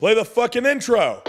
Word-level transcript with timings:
Play 0.00 0.14
the 0.14 0.24
fucking 0.24 0.64
intro. 0.64 1.22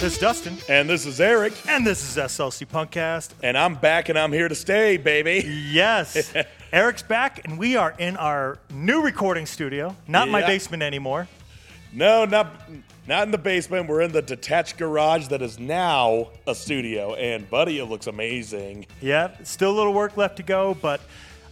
This 0.00 0.12
is 0.12 0.18
Dustin, 0.18 0.58
And 0.68 0.88
this 0.90 1.06
is 1.06 1.18
Eric. 1.18 1.54
and 1.66 1.86
this 1.86 2.02
is 2.02 2.18
SLC 2.18 2.66
Punkcast. 2.66 3.30
And 3.42 3.56
I'm 3.56 3.74
back 3.74 4.10
and 4.10 4.18
I'm 4.18 4.32
here 4.32 4.48
to 4.48 4.54
stay, 4.54 4.98
baby. 4.98 5.42
Yes, 5.72 6.34
Eric's 6.74 7.00
back, 7.02 7.40
and 7.46 7.56
we 7.58 7.76
are 7.76 7.94
in 7.98 8.18
our 8.18 8.58
new 8.70 9.00
recording 9.00 9.46
studio, 9.46 9.96
not 10.06 10.28
my 10.28 10.40
Yeah. 10.40 10.46
basement 10.48 10.82
anymore. 10.82 11.26
No, 11.90 12.26
not 12.26 12.48
not 13.06 13.24
in 13.24 13.30
the 13.30 13.38
basement. 13.38 13.88
We're 13.88 14.02
in 14.02 14.12
the 14.12 14.22
detached 14.22 14.78
garage 14.78 15.28
that 15.28 15.42
is 15.42 15.58
now 15.58 16.28
a 16.46 16.54
studio. 16.54 17.14
And 17.14 17.48
buddy, 17.50 17.78
it 17.78 17.84
looks 17.86 18.06
amazing. 18.06 18.86
Yeah, 19.00 19.30
still 19.42 19.70
a 19.70 19.76
little 19.76 19.92
work 19.92 20.16
left 20.16 20.36
to 20.36 20.42
go, 20.42 20.74
but 20.80 21.00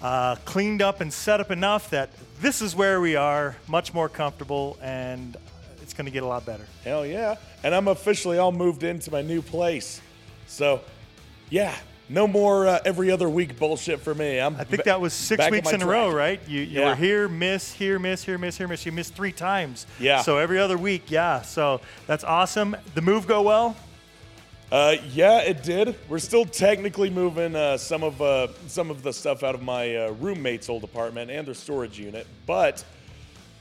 uh, 0.00 0.36
cleaned 0.44 0.82
up 0.82 1.00
and 1.00 1.12
set 1.12 1.40
up 1.40 1.50
enough 1.50 1.90
that 1.90 2.10
this 2.40 2.62
is 2.62 2.74
where 2.74 3.00
we 3.00 3.16
are, 3.16 3.54
much 3.68 3.94
more 3.94 4.08
comfortable, 4.08 4.78
and 4.82 5.36
it's 5.80 5.94
going 5.94 6.06
to 6.06 6.10
get 6.10 6.22
a 6.22 6.26
lot 6.26 6.44
better. 6.44 6.66
Hell 6.84 7.06
yeah. 7.06 7.36
And 7.62 7.74
I'm 7.74 7.88
officially 7.88 8.38
all 8.38 8.52
moved 8.52 8.82
into 8.82 9.10
my 9.10 9.22
new 9.22 9.42
place. 9.42 10.00
So, 10.46 10.80
yeah, 11.50 11.76
no 12.12 12.26
more 12.28 12.66
uh, 12.66 12.78
every 12.84 13.10
other 13.10 13.28
week 13.28 13.58
bullshit 13.58 14.00
for 14.00 14.14
me. 14.14 14.38
I'm 14.38 14.54
I 14.56 14.64
think 14.64 14.84
that 14.84 15.00
was 15.00 15.12
six 15.12 15.50
weeks 15.50 15.66
my 15.66 15.72
in 15.72 15.82
a 15.82 15.86
row, 15.86 16.10
right? 16.12 16.40
You, 16.46 16.60
you 16.60 16.80
Yeah. 16.80 16.90
were 16.90 16.94
here, 16.94 17.28
miss, 17.28 17.72
here, 17.72 17.98
miss, 17.98 18.22
here, 18.22 18.38
miss, 18.38 18.58
here, 18.58 18.68
miss. 18.68 18.84
You 18.84 18.92
missed 18.92 19.14
three 19.14 19.32
times. 19.32 19.86
Yeah. 19.98 20.22
So 20.22 20.38
every 20.38 20.58
other 20.58 20.76
week, 20.76 21.10
yeah. 21.10 21.42
So 21.42 21.80
that's 22.06 22.24
awesome. 22.24 22.76
The 22.94 23.00
move 23.02 23.26
go 23.26 23.42
well. 23.42 23.76
Uh, 24.70 24.96
yeah, 25.12 25.40
it 25.40 25.62
did. 25.62 25.96
We're 26.08 26.18
still 26.18 26.46
technically 26.46 27.10
moving 27.10 27.54
uh, 27.54 27.76
some 27.76 28.02
of 28.02 28.22
uh, 28.22 28.48
some 28.68 28.90
of 28.90 29.02
the 29.02 29.12
stuff 29.12 29.42
out 29.42 29.54
of 29.54 29.62
my 29.62 29.96
uh, 29.96 30.10
roommate's 30.12 30.68
old 30.70 30.82
apartment 30.84 31.30
and 31.30 31.46
their 31.46 31.54
storage 31.54 31.98
unit. 31.98 32.26
But 32.46 32.82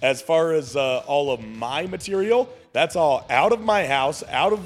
as 0.02 0.22
far 0.22 0.54
as 0.54 0.76
uh, 0.76 1.00
all 1.00 1.32
of 1.32 1.44
my 1.44 1.86
material, 1.86 2.48
that's 2.72 2.96
all 2.96 3.26
out 3.30 3.52
of 3.52 3.60
my 3.62 3.86
house, 3.86 4.24
out 4.30 4.54
of 4.54 4.62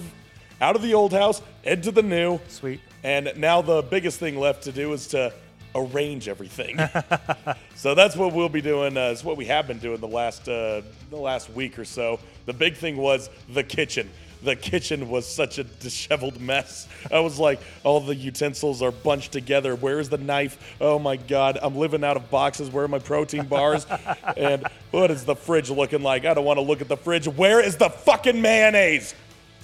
out 0.61 0.75
of 0.75 0.83
the 0.83 0.93
old 0.93 1.13
house, 1.13 1.41
into 1.63 1.91
the 1.91 2.03
new. 2.03 2.39
Sweet. 2.47 2.79
And 3.05 3.33
now 3.37 3.61
the 3.61 3.83
biggest 3.83 4.17
thing 4.19 4.35
left 4.35 4.63
to 4.63 4.71
do 4.71 4.91
is 4.91 5.05
to 5.09 5.31
arrange 5.75 6.27
everything. 6.27 6.79
so 7.75 7.93
that's 7.93 8.15
what 8.15 8.33
we'll 8.33 8.49
be 8.49 8.63
doing. 8.63 8.97
Uh, 8.97 9.11
it's 9.11 9.23
what 9.23 9.37
we 9.37 9.45
have 9.45 9.67
been 9.67 9.77
doing 9.77 9.99
the 9.99 10.07
last 10.07 10.49
uh, 10.49 10.81
the 11.11 11.15
last 11.15 11.51
week 11.51 11.77
or 11.77 11.85
so. 11.85 12.19
The 12.47 12.53
big 12.53 12.75
thing 12.75 12.97
was 12.97 13.29
the 13.53 13.63
kitchen. 13.63 14.09
The 14.41 14.55
kitchen 14.55 15.07
was 15.07 15.31
such 15.31 15.59
a 15.59 15.65
disheveled 15.65 16.41
mess. 16.41 16.87
I 17.11 17.19
was 17.19 17.37
like, 17.37 17.59
all 17.83 17.99
the 17.99 18.15
utensils 18.15 18.81
are 18.81 18.91
bunched 18.91 19.31
together. 19.31 19.75
Where's 19.75 20.09
the 20.09 20.17
knife? 20.17 20.75
Oh 20.81 20.97
my 20.97 21.15
God, 21.15 21.59
I'm 21.61 21.75
living 21.75 22.03
out 22.03 22.17
of 22.17 22.31
boxes. 22.31 22.71
Where 22.71 22.85
are 22.85 22.87
my 22.87 22.99
protein 22.99 23.45
bars? 23.45 23.85
and 24.35 24.67
what 24.89 25.11
is 25.11 25.25
the 25.25 25.35
fridge 25.35 25.69
looking 25.69 26.01
like? 26.01 26.25
I 26.25 26.33
don't 26.33 26.45
want 26.45 26.57
to 26.57 26.63
look 26.63 26.81
at 26.81 26.87
the 26.87 26.97
fridge. 26.97 27.27
Where 27.27 27.59
is 27.59 27.77
the 27.77 27.89
fucking 27.89 28.41
mayonnaise? 28.41 29.13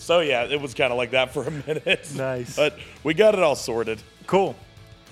So 0.02 0.20
yeah, 0.22 0.46
it 0.46 0.60
was 0.60 0.74
kind 0.74 0.92
of 0.92 0.98
like 0.98 1.12
that 1.12 1.32
for 1.32 1.44
a 1.44 1.52
minute. 1.68 2.10
Nice. 2.16 2.56
But 2.56 2.78
we 3.04 3.14
got 3.14 3.36
it 3.36 3.42
all 3.42 3.56
sorted. 3.56 4.02
Cool. 4.28 4.56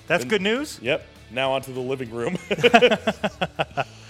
That's 0.06 0.24
good 0.24 0.42
news. 0.42 0.80
Yep. 0.82 1.06
Now 1.30 1.52
onto 1.52 1.72
the 1.72 1.80
living 1.80 2.10
room. 2.10 2.36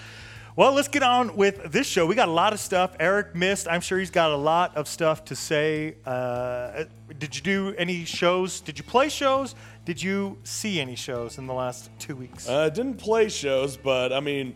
Well, 0.57 0.73
let's 0.73 0.89
get 0.89 1.03
on 1.03 1.37
with 1.37 1.73
this 1.73 1.87
show. 1.87 2.05
We 2.07 2.15
got 2.17 2.29
a 2.29 2.33
lot 2.33 2.53
of 2.53 2.61
stuff. 2.61 2.95
Eric 2.99 3.35
missed. 3.35 3.69
I'm 3.69 3.81
sure 3.81 3.99
he's 3.99 4.11
got 4.11 4.31
a 4.31 4.37
lot 4.37 4.77
of 4.77 4.89
stuff 4.89 5.25
to 5.27 5.37
say. 5.37 5.95
Uh, 6.05 6.85
did 7.19 7.37
you 7.37 7.41
do 7.41 7.75
any 7.79 8.05
shows? 8.05 8.61
Did 8.61 8.77
you 8.77 8.85
play 8.85 9.09
shows? 9.09 9.55
Did 9.85 10.03
you 10.03 10.39
see 10.43 10.81
any 10.81 10.97
shows 10.97 11.39
in 11.39 11.47
the 11.47 11.55
last 11.55 11.89
two 11.99 12.17
weeks? 12.17 12.49
uh, 12.49 12.69
didn't 12.69 12.99
play 12.99 13.29
shows, 13.29 13.77
but 13.77 14.13
I 14.13 14.21
mean, 14.21 14.55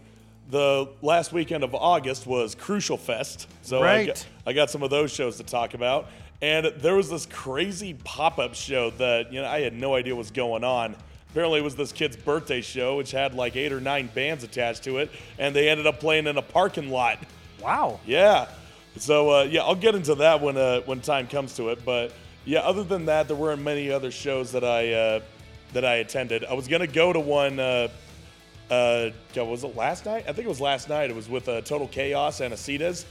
the 0.50 0.90
last 1.00 1.32
weekend 1.32 1.64
of 1.64 1.74
August 1.74 2.26
was 2.26 2.54
Crucial 2.54 2.98
Fest, 2.98 3.48
so 3.62 3.82
I, 3.82 4.06
got, 4.06 4.26
I 4.46 4.52
got 4.52 4.70
some 4.70 4.82
of 4.82 4.90
those 4.90 5.12
shows 5.12 5.36
to 5.38 5.44
talk 5.44 5.74
about. 5.74 6.10
And 6.42 6.66
there 6.78 6.96
was 6.96 7.08
this 7.08 7.26
crazy 7.26 7.94
pop-up 8.04 8.54
show 8.54 8.90
that 8.90 9.32
you 9.32 9.40
know 9.40 9.48
I 9.48 9.60
had 9.60 9.72
no 9.72 9.94
idea 9.94 10.14
was 10.14 10.30
going 10.30 10.64
on. 10.64 10.96
Apparently, 11.30 11.58
it 11.58 11.62
was 11.62 11.74
this 11.74 11.90
kid's 11.90 12.16
birthday 12.16 12.60
show, 12.60 12.96
which 12.96 13.10
had 13.10 13.34
like 13.34 13.56
eight 13.56 13.72
or 13.72 13.80
nine 13.80 14.08
bands 14.14 14.44
attached 14.44 14.84
to 14.84 14.98
it, 14.98 15.10
and 15.38 15.54
they 15.54 15.68
ended 15.68 15.86
up 15.86 15.98
playing 15.98 16.26
in 16.26 16.36
a 16.36 16.42
parking 16.42 16.90
lot. 16.90 17.18
wow. 17.60 17.98
Yeah. 18.06 18.48
So 18.96 19.30
uh, 19.30 19.42
yeah, 19.42 19.62
I'll 19.62 19.74
get 19.74 19.94
into 19.94 20.14
that 20.16 20.40
when 20.40 20.56
uh, 20.56 20.80
when 20.82 21.00
time 21.00 21.26
comes 21.26 21.54
to 21.56 21.70
it. 21.70 21.84
But 21.84 22.12
yeah, 22.44 22.60
other 22.60 22.84
than 22.84 23.06
that, 23.06 23.26
there 23.26 23.36
weren't 23.36 23.62
many 23.62 23.90
other 23.90 24.10
shows 24.10 24.52
that 24.52 24.64
I 24.64 24.92
uh, 24.92 25.20
that 25.72 25.84
I 25.84 25.96
attended. 25.96 26.44
I 26.44 26.54
was 26.54 26.68
gonna 26.68 26.86
go 26.86 27.12
to 27.12 27.20
one. 27.20 27.58
Uh, 27.58 27.88
uh, 28.70 29.10
was 29.36 29.64
it 29.64 29.76
last 29.76 30.06
night? 30.06 30.24
I 30.28 30.32
think 30.32 30.46
it 30.46 30.48
was 30.48 30.60
last 30.60 30.88
night. 30.88 31.10
It 31.10 31.16
was 31.16 31.28
with 31.28 31.48
uh, 31.48 31.60
Total 31.62 31.86
Chaos 31.86 32.40
and 32.40 32.54
Acetas. 32.54 33.04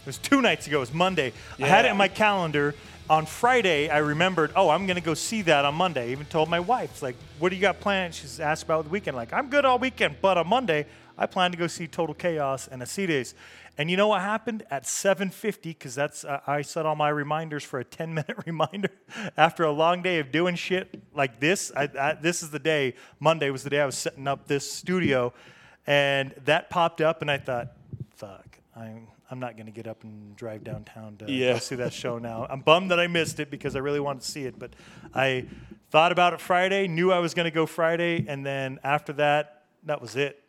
It 0.00 0.06
was 0.06 0.18
two 0.18 0.40
nights 0.40 0.66
ago. 0.66 0.78
It 0.78 0.80
was 0.80 0.94
Monday. 0.94 1.34
I 1.58 1.66
had 1.66 1.84
it 1.84 1.90
in 1.90 1.96
my 1.96 2.08
calendar. 2.08 2.74
On 3.10 3.26
Friday, 3.26 3.90
I 3.90 3.98
remembered, 3.98 4.52
oh, 4.56 4.70
I'm 4.70 4.86
going 4.86 4.96
to 4.96 5.02
go 5.02 5.14
see 5.14 5.42
that 5.42 5.64
on 5.64 5.74
Monday. 5.74 6.08
I 6.08 6.12
even 6.12 6.26
told 6.26 6.48
my 6.48 6.60
wife, 6.60 6.90
it's 6.92 7.02
like, 7.02 7.16
what 7.38 7.50
do 7.50 7.56
you 7.56 7.60
got 7.60 7.80
planned? 7.80 8.14
She's 8.14 8.40
asked 8.40 8.62
about 8.62 8.84
the 8.84 8.90
weekend. 8.90 9.16
Like, 9.16 9.32
I'm 9.32 9.50
good 9.50 9.64
all 9.64 9.78
weekend, 9.78 10.16
but 10.22 10.38
on 10.38 10.46
Monday, 10.46 10.86
I 11.18 11.26
plan 11.26 11.50
to 11.50 11.58
go 11.58 11.66
see 11.66 11.86
Total 11.86 12.14
Chaos 12.14 12.66
and 12.66 12.80
Acetes. 12.80 13.34
And 13.76 13.90
you 13.90 13.96
know 13.96 14.08
what 14.08 14.22
happened 14.22 14.62
at 14.70 14.84
7:50? 14.84 15.62
Because 15.62 15.94
that's 15.94 16.24
uh, 16.24 16.40
I 16.46 16.62
set 16.62 16.86
all 16.86 16.96
my 16.96 17.10
reminders 17.10 17.62
for 17.62 17.78
a 17.78 17.84
10-minute 17.84 18.36
reminder. 18.46 18.90
After 19.36 19.64
a 19.64 19.72
long 19.72 20.02
day 20.02 20.18
of 20.18 20.32
doing 20.32 20.54
shit 20.54 21.02
like 21.14 21.40
this, 21.40 21.72
I, 21.76 21.88
I, 21.98 22.14
this 22.14 22.42
is 22.42 22.50
the 22.50 22.58
day. 22.58 22.94
Monday 23.18 23.50
was 23.50 23.64
the 23.64 23.70
day 23.70 23.80
I 23.80 23.86
was 23.86 23.96
setting 23.96 24.28
up 24.28 24.48
this 24.48 24.70
studio, 24.70 25.34
and 25.86 26.32
that 26.44 26.70
popped 26.70 27.00
up, 27.00 27.22
and 27.22 27.30
I 27.30 27.38
thought, 27.38 27.72
fuck, 28.14 28.58
I'm 28.74 29.08
I'm 29.30 29.38
not 29.38 29.56
going 29.56 29.66
to 29.66 29.72
get 29.72 29.86
up 29.86 30.02
and 30.02 30.34
drive 30.36 30.64
downtown 30.64 31.16
to 31.18 31.30
Yeah. 31.30 31.58
see 31.58 31.76
that 31.76 31.92
show 31.92 32.18
now. 32.18 32.46
I'm 32.50 32.60
bummed 32.60 32.90
that 32.90 32.98
I 32.98 33.06
missed 33.06 33.38
it 33.40 33.50
because 33.50 33.76
I 33.76 33.78
really 33.78 34.00
wanted 34.00 34.22
to 34.22 34.28
see 34.28 34.44
it, 34.44 34.58
but 34.58 34.74
I 35.14 35.46
thought 35.90 36.10
about 36.12 36.32
it 36.32 36.40
Friday, 36.40 36.88
knew 36.88 37.12
I 37.12 37.20
was 37.20 37.32
going 37.34 37.44
to 37.44 37.50
go 37.50 37.64
Friday, 37.66 38.24
and 38.28 38.44
then 38.44 38.80
after 38.82 39.12
that, 39.14 39.64
that 39.84 40.00
was 40.00 40.16
it. 40.16 40.42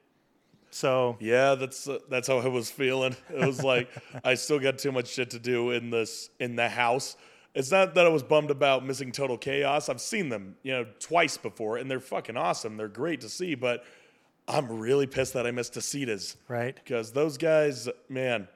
So 0.72 1.18
Yeah, 1.20 1.56
that's 1.56 1.88
uh, 1.88 2.00
that's 2.09 2.28
how 2.30 2.40
I 2.40 2.47
was 2.47 2.72
feeling. 2.72 3.16
It 3.30 3.46
was 3.46 3.62
like 3.64 3.90
I 4.24 4.36
still 4.36 4.58
got 4.59 4.78
too 4.78 4.91
much 4.91 5.08
shit 5.09 5.31
to 5.31 5.40
do 5.40 5.72
in 5.72 5.90
this 5.90 6.30
in 6.40 6.56
the 6.56 6.70
house. 6.70 7.18
It's 7.53 7.70
not 7.72 7.94
that 7.96 8.06
I 8.06 8.09
was 8.09 8.24
bummed 8.24 8.50
about 8.52 8.86
missing 8.86 9.12
Total 9.12 9.38
Chaos. 9.38 9.90
I've 9.90 10.00
seen 10.00 10.30
them, 10.30 10.56
you 10.64 10.72
know, 10.72 10.86
twice 11.00 11.36
before, 11.36 11.75
and 11.78 11.91
they're 11.91 12.00
fucking 12.00 12.38
awesome. 12.38 12.78
They're 12.78 12.88
great 12.88 13.20
to 13.22 13.30
see, 13.30 13.56
but 13.56 13.84
I'm 14.47 14.80
really 14.80 15.06
pissed 15.08 15.34
that 15.34 15.46
I 15.46 15.52
missed 15.52 15.74
Acetas. 15.74 16.38
Right. 16.47 16.74
Because 16.74 17.12
those 17.12 17.38
guys, 17.38 17.90
man. 18.08 18.47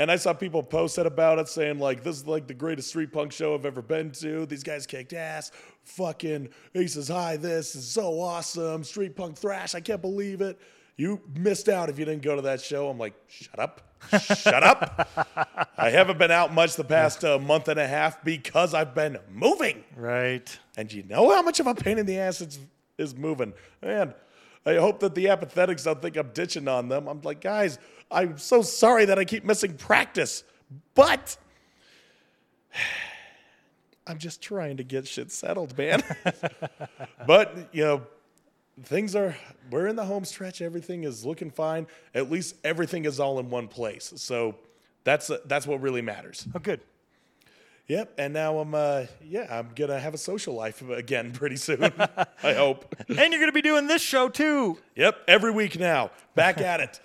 And 0.00 0.10
I 0.10 0.16
saw 0.16 0.32
people 0.32 0.62
post 0.62 0.96
it 0.96 1.04
about 1.04 1.38
it 1.38 1.46
saying, 1.46 1.78
like, 1.78 2.02
this 2.02 2.16
is 2.16 2.26
like 2.26 2.46
the 2.46 2.54
greatest 2.54 2.88
street 2.88 3.12
punk 3.12 3.32
show 3.32 3.52
I've 3.54 3.66
ever 3.66 3.82
been 3.82 4.10
to. 4.12 4.46
These 4.46 4.62
guys 4.62 4.86
kicked 4.86 5.12
ass. 5.12 5.52
Fucking 5.84 6.48
Aces 6.74 7.08
High, 7.08 7.36
this 7.36 7.76
is 7.76 7.86
so 7.86 8.18
awesome. 8.18 8.82
Street 8.82 9.14
punk 9.14 9.36
thrash, 9.36 9.74
I 9.74 9.80
can't 9.80 10.00
believe 10.00 10.40
it. 10.40 10.58
You 10.96 11.20
missed 11.34 11.68
out 11.68 11.90
if 11.90 11.98
you 11.98 12.06
didn't 12.06 12.22
go 12.22 12.34
to 12.34 12.40
that 12.40 12.62
show. 12.62 12.88
I'm 12.88 12.96
like, 12.96 13.12
shut 13.28 13.58
up. 13.58 13.82
Shut 14.22 14.62
up. 14.62 15.70
I 15.76 15.90
haven't 15.90 16.18
been 16.18 16.30
out 16.30 16.54
much 16.54 16.76
the 16.76 16.84
past 16.84 17.22
uh, 17.22 17.38
month 17.38 17.68
and 17.68 17.78
a 17.78 17.86
half 17.86 18.24
because 18.24 18.72
I've 18.72 18.94
been 18.94 19.18
moving. 19.30 19.84
right. 19.94 20.58
And 20.78 20.90
you 20.90 21.02
know 21.02 21.28
how 21.28 21.42
much 21.42 21.60
of 21.60 21.66
a 21.66 21.74
pain 21.74 21.98
in 21.98 22.06
the 22.06 22.16
ass 22.16 22.40
it's 22.40 22.58
is 22.96 23.14
moving. 23.14 23.52
Man, 23.82 24.14
I 24.64 24.76
hope 24.76 25.00
that 25.00 25.14
the 25.14 25.26
apathetics 25.26 25.84
don't 25.84 26.00
think 26.00 26.16
I'm 26.16 26.30
ditching 26.32 26.68
on 26.68 26.88
them. 26.88 27.06
I'm 27.06 27.20
like, 27.22 27.40
guys, 27.40 27.78
I'm 28.10 28.38
so 28.38 28.62
sorry 28.62 29.04
that 29.04 29.18
I 29.18 29.24
keep 29.24 29.44
missing 29.44 29.74
practice, 29.74 30.44
but 30.94 31.36
I'm 34.06 34.18
just 34.18 34.42
trying 34.42 34.78
to 34.78 34.84
get 34.84 35.06
shit 35.06 35.30
settled, 35.30 35.76
man. 35.78 36.02
but 37.26 37.68
you 37.72 37.84
know, 37.84 38.02
things 38.82 39.14
are 39.14 39.36
we're 39.70 39.86
in 39.86 39.96
the 39.96 40.04
home 40.04 40.24
stretch. 40.24 40.60
Everything 40.60 41.04
is 41.04 41.24
looking 41.24 41.50
fine. 41.50 41.86
At 42.14 42.30
least 42.30 42.56
everything 42.64 43.04
is 43.04 43.20
all 43.20 43.38
in 43.38 43.50
one 43.50 43.68
place. 43.68 44.12
So 44.16 44.56
that's 45.04 45.30
that's 45.46 45.66
what 45.66 45.80
really 45.80 46.02
matters. 46.02 46.46
Oh, 46.54 46.58
good. 46.58 46.80
Yep, 47.86 48.14
and 48.18 48.32
now 48.32 48.58
I'm 48.58 48.72
uh 48.72 49.06
yeah, 49.20 49.46
I'm 49.50 49.70
gonna 49.74 49.98
have 49.98 50.14
a 50.14 50.18
social 50.18 50.54
life 50.54 50.80
again 50.88 51.32
pretty 51.32 51.56
soon. 51.56 51.92
I 52.42 52.54
hope. 52.54 52.94
And 53.08 53.18
you're 53.32 53.40
going 53.40 53.46
to 53.46 53.52
be 53.52 53.62
doing 53.62 53.88
this 53.88 54.00
show 54.02 54.28
too. 54.28 54.78
Yep, 54.94 55.24
every 55.26 55.50
week 55.50 55.78
now. 55.78 56.10
Back 56.36 56.60
at 56.60 56.80
it. 56.80 57.00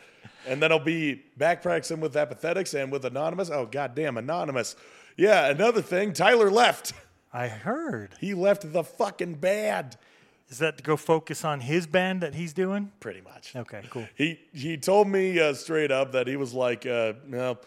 And 0.47 0.61
then 0.61 0.71
I'll 0.71 0.79
be 0.79 1.23
back 1.37 1.61
practicing 1.61 1.99
with 1.99 2.15
apathetics 2.15 2.73
and 2.73 2.91
with 2.91 3.05
anonymous. 3.05 3.49
Oh 3.49 3.65
goddamn, 3.65 4.17
anonymous. 4.17 4.75
Yeah, 5.17 5.49
another 5.49 5.81
thing, 5.81 6.13
Tyler 6.13 6.51
left. 6.51 6.93
I 7.33 7.47
heard. 7.47 8.15
He 8.19 8.33
left 8.33 8.71
the 8.71 8.83
fucking 8.83 9.35
band. 9.35 9.97
Is 10.49 10.59
that 10.59 10.77
to 10.77 10.83
go 10.83 10.95
focus 10.95 11.43
on 11.43 11.59
his 11.59 11.87
band 11.87 12.21
that 12.21 12.35
he's 12.35 12.53
doing? 12.53 12.91
Pretty 12.99 13.21
much. 13.21 13.55
Okay, 13.55 13.81
cool. 13.89 14.07
He 14.15 14.39
he 14.53 14.77
told 14.77 15.07
me 15.07 15.39
uh, 15.39 15.53
straight 15.53 15.91
up 15.91 16.11
that 16.11 16.27
he 16.27 16.35
was 16.35 16.53
like, 16.53 16.85
uh, 16.85 17.13
no, 17.25 17.57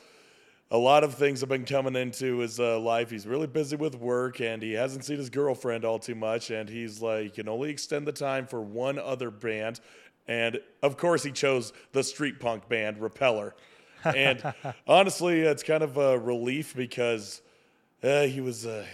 a 0.70 0.78
lot 0.78 1.02
of 1.02 1.14
things 1.14 1.40
have 1.40 1.48
been 1.48 1.64
coming 1.64 1.96
into 1.96 2.38
his 2.38 2.60
uh, 2.60 2.78
life. 2.78 3.10
He's 3.10 3.26
really 3.26 3.46
busy 3.46 3.76
with 3.76 3.94
work 3.94 4.40
and 4.40 4.62
he 4.62 4.72
hasn't 4.72 5.04
seen 5.04 5.16
his 5.16 5.30
girlfriend 5.30 5.84
all 5.84 5.98
too 5.98 6.14
much. 6.14 6.50
And 6.50 6.68
he's 6.68 7.00
like, 7.00 7.34
can 7.34 7.48
only 7.48 7.70
extend 7.70 8.06
the 8.06 8.12
time 8.12 8.46
for 8.46 8.60
one 8.60 8.98
other 8.98 9.30
band. 9.30 9.80
And 10.28 10.60
of 10.82 10.96
course, 10.96 11.22
he 11.22 11.32
chose 11.32 11.72
the 11.92 12.04
street 12.04 12.38
punk 12.38 12.68
band 12.68 13.00
Repeller. 13.00 13.54
And 14.04 14.54
honestly, 14.86 15.40
it's 15.40 15.62
kind 15.62 15.82
of 15.82 15.96
a 15.96 16.18
relief 16.18 16.76
because 16.76 17.42
uh, 18.02 18.22
he 18.22 18.40
was. 18.40 18.66
Uh, 18.66 18.84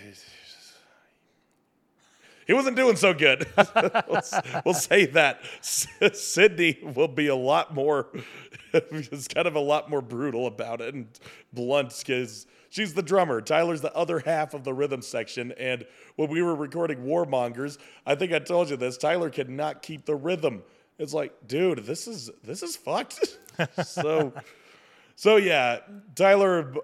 he 2.46 2.52
wasn't 2.52 2.76
doing 2.76 2.96
so 2.96 3.14
good. 3.14 3.46
we'll, 3.76 4.20
we'll, 4.66 4.74
say 4.74 5.06
that. 5.06 5.40
Sydney 5.62 6.78
will 6.82 7.08
be 7.08 7.28
a 7.28 7.34
lot 7.34 7.74
more, 7.74 8.08
it's 8.74 9.28
kind 9.28 9.46
of 9.46 9.54
a 9.54 9.60
lot 9.60 9.88
more 9.88 10.02
brutal 10.02 10.46
about 10.46 10.82
it 10.82 10.94
and 10.94 11.06
blunt 11.54 11.94
because 11.98 12.46
she's 12.68 12.92
the 12.92 13.02
drummer. 13.02 13.40
Tyler's 13.40 13.80
the 13.80 13.94
other 13.94 14.18
half 14.20 14.52
of 14.52 14.62
the 14.64 14.74
rhythm 14.74 15.00
section. 15.00 15.52
And 15.52 15.86
when 16.16 16.28
we 16.28 16.42
were 16.42 16.54
recording 16.54 16.98
Warmongers, 16.98 17.78
I 18.04 18.14
think 18.14 18.32
I 18.32 18.40
told 18.40 18.68
you 18.68 18.76
this. 18.76 18.98
Tyler 18.98 19.30
could 19.30 19.48
not 19.48 19.80
keep 19.80 20.04
the 20.04 20.16
rhythm. 20.16 20.64
It's 20.98 21.12
like, 21.12 21.32
dude, 21.46 21.78
this 21.86 22.06
is 22.06 22.30
this 22.42 22.62
is 22.62 22.76
fucked. 22.76 23.38
so, 23.84 24.32
so 25.16 25.36
yeah, 25.36 25.80
Tyler 26.14 26.74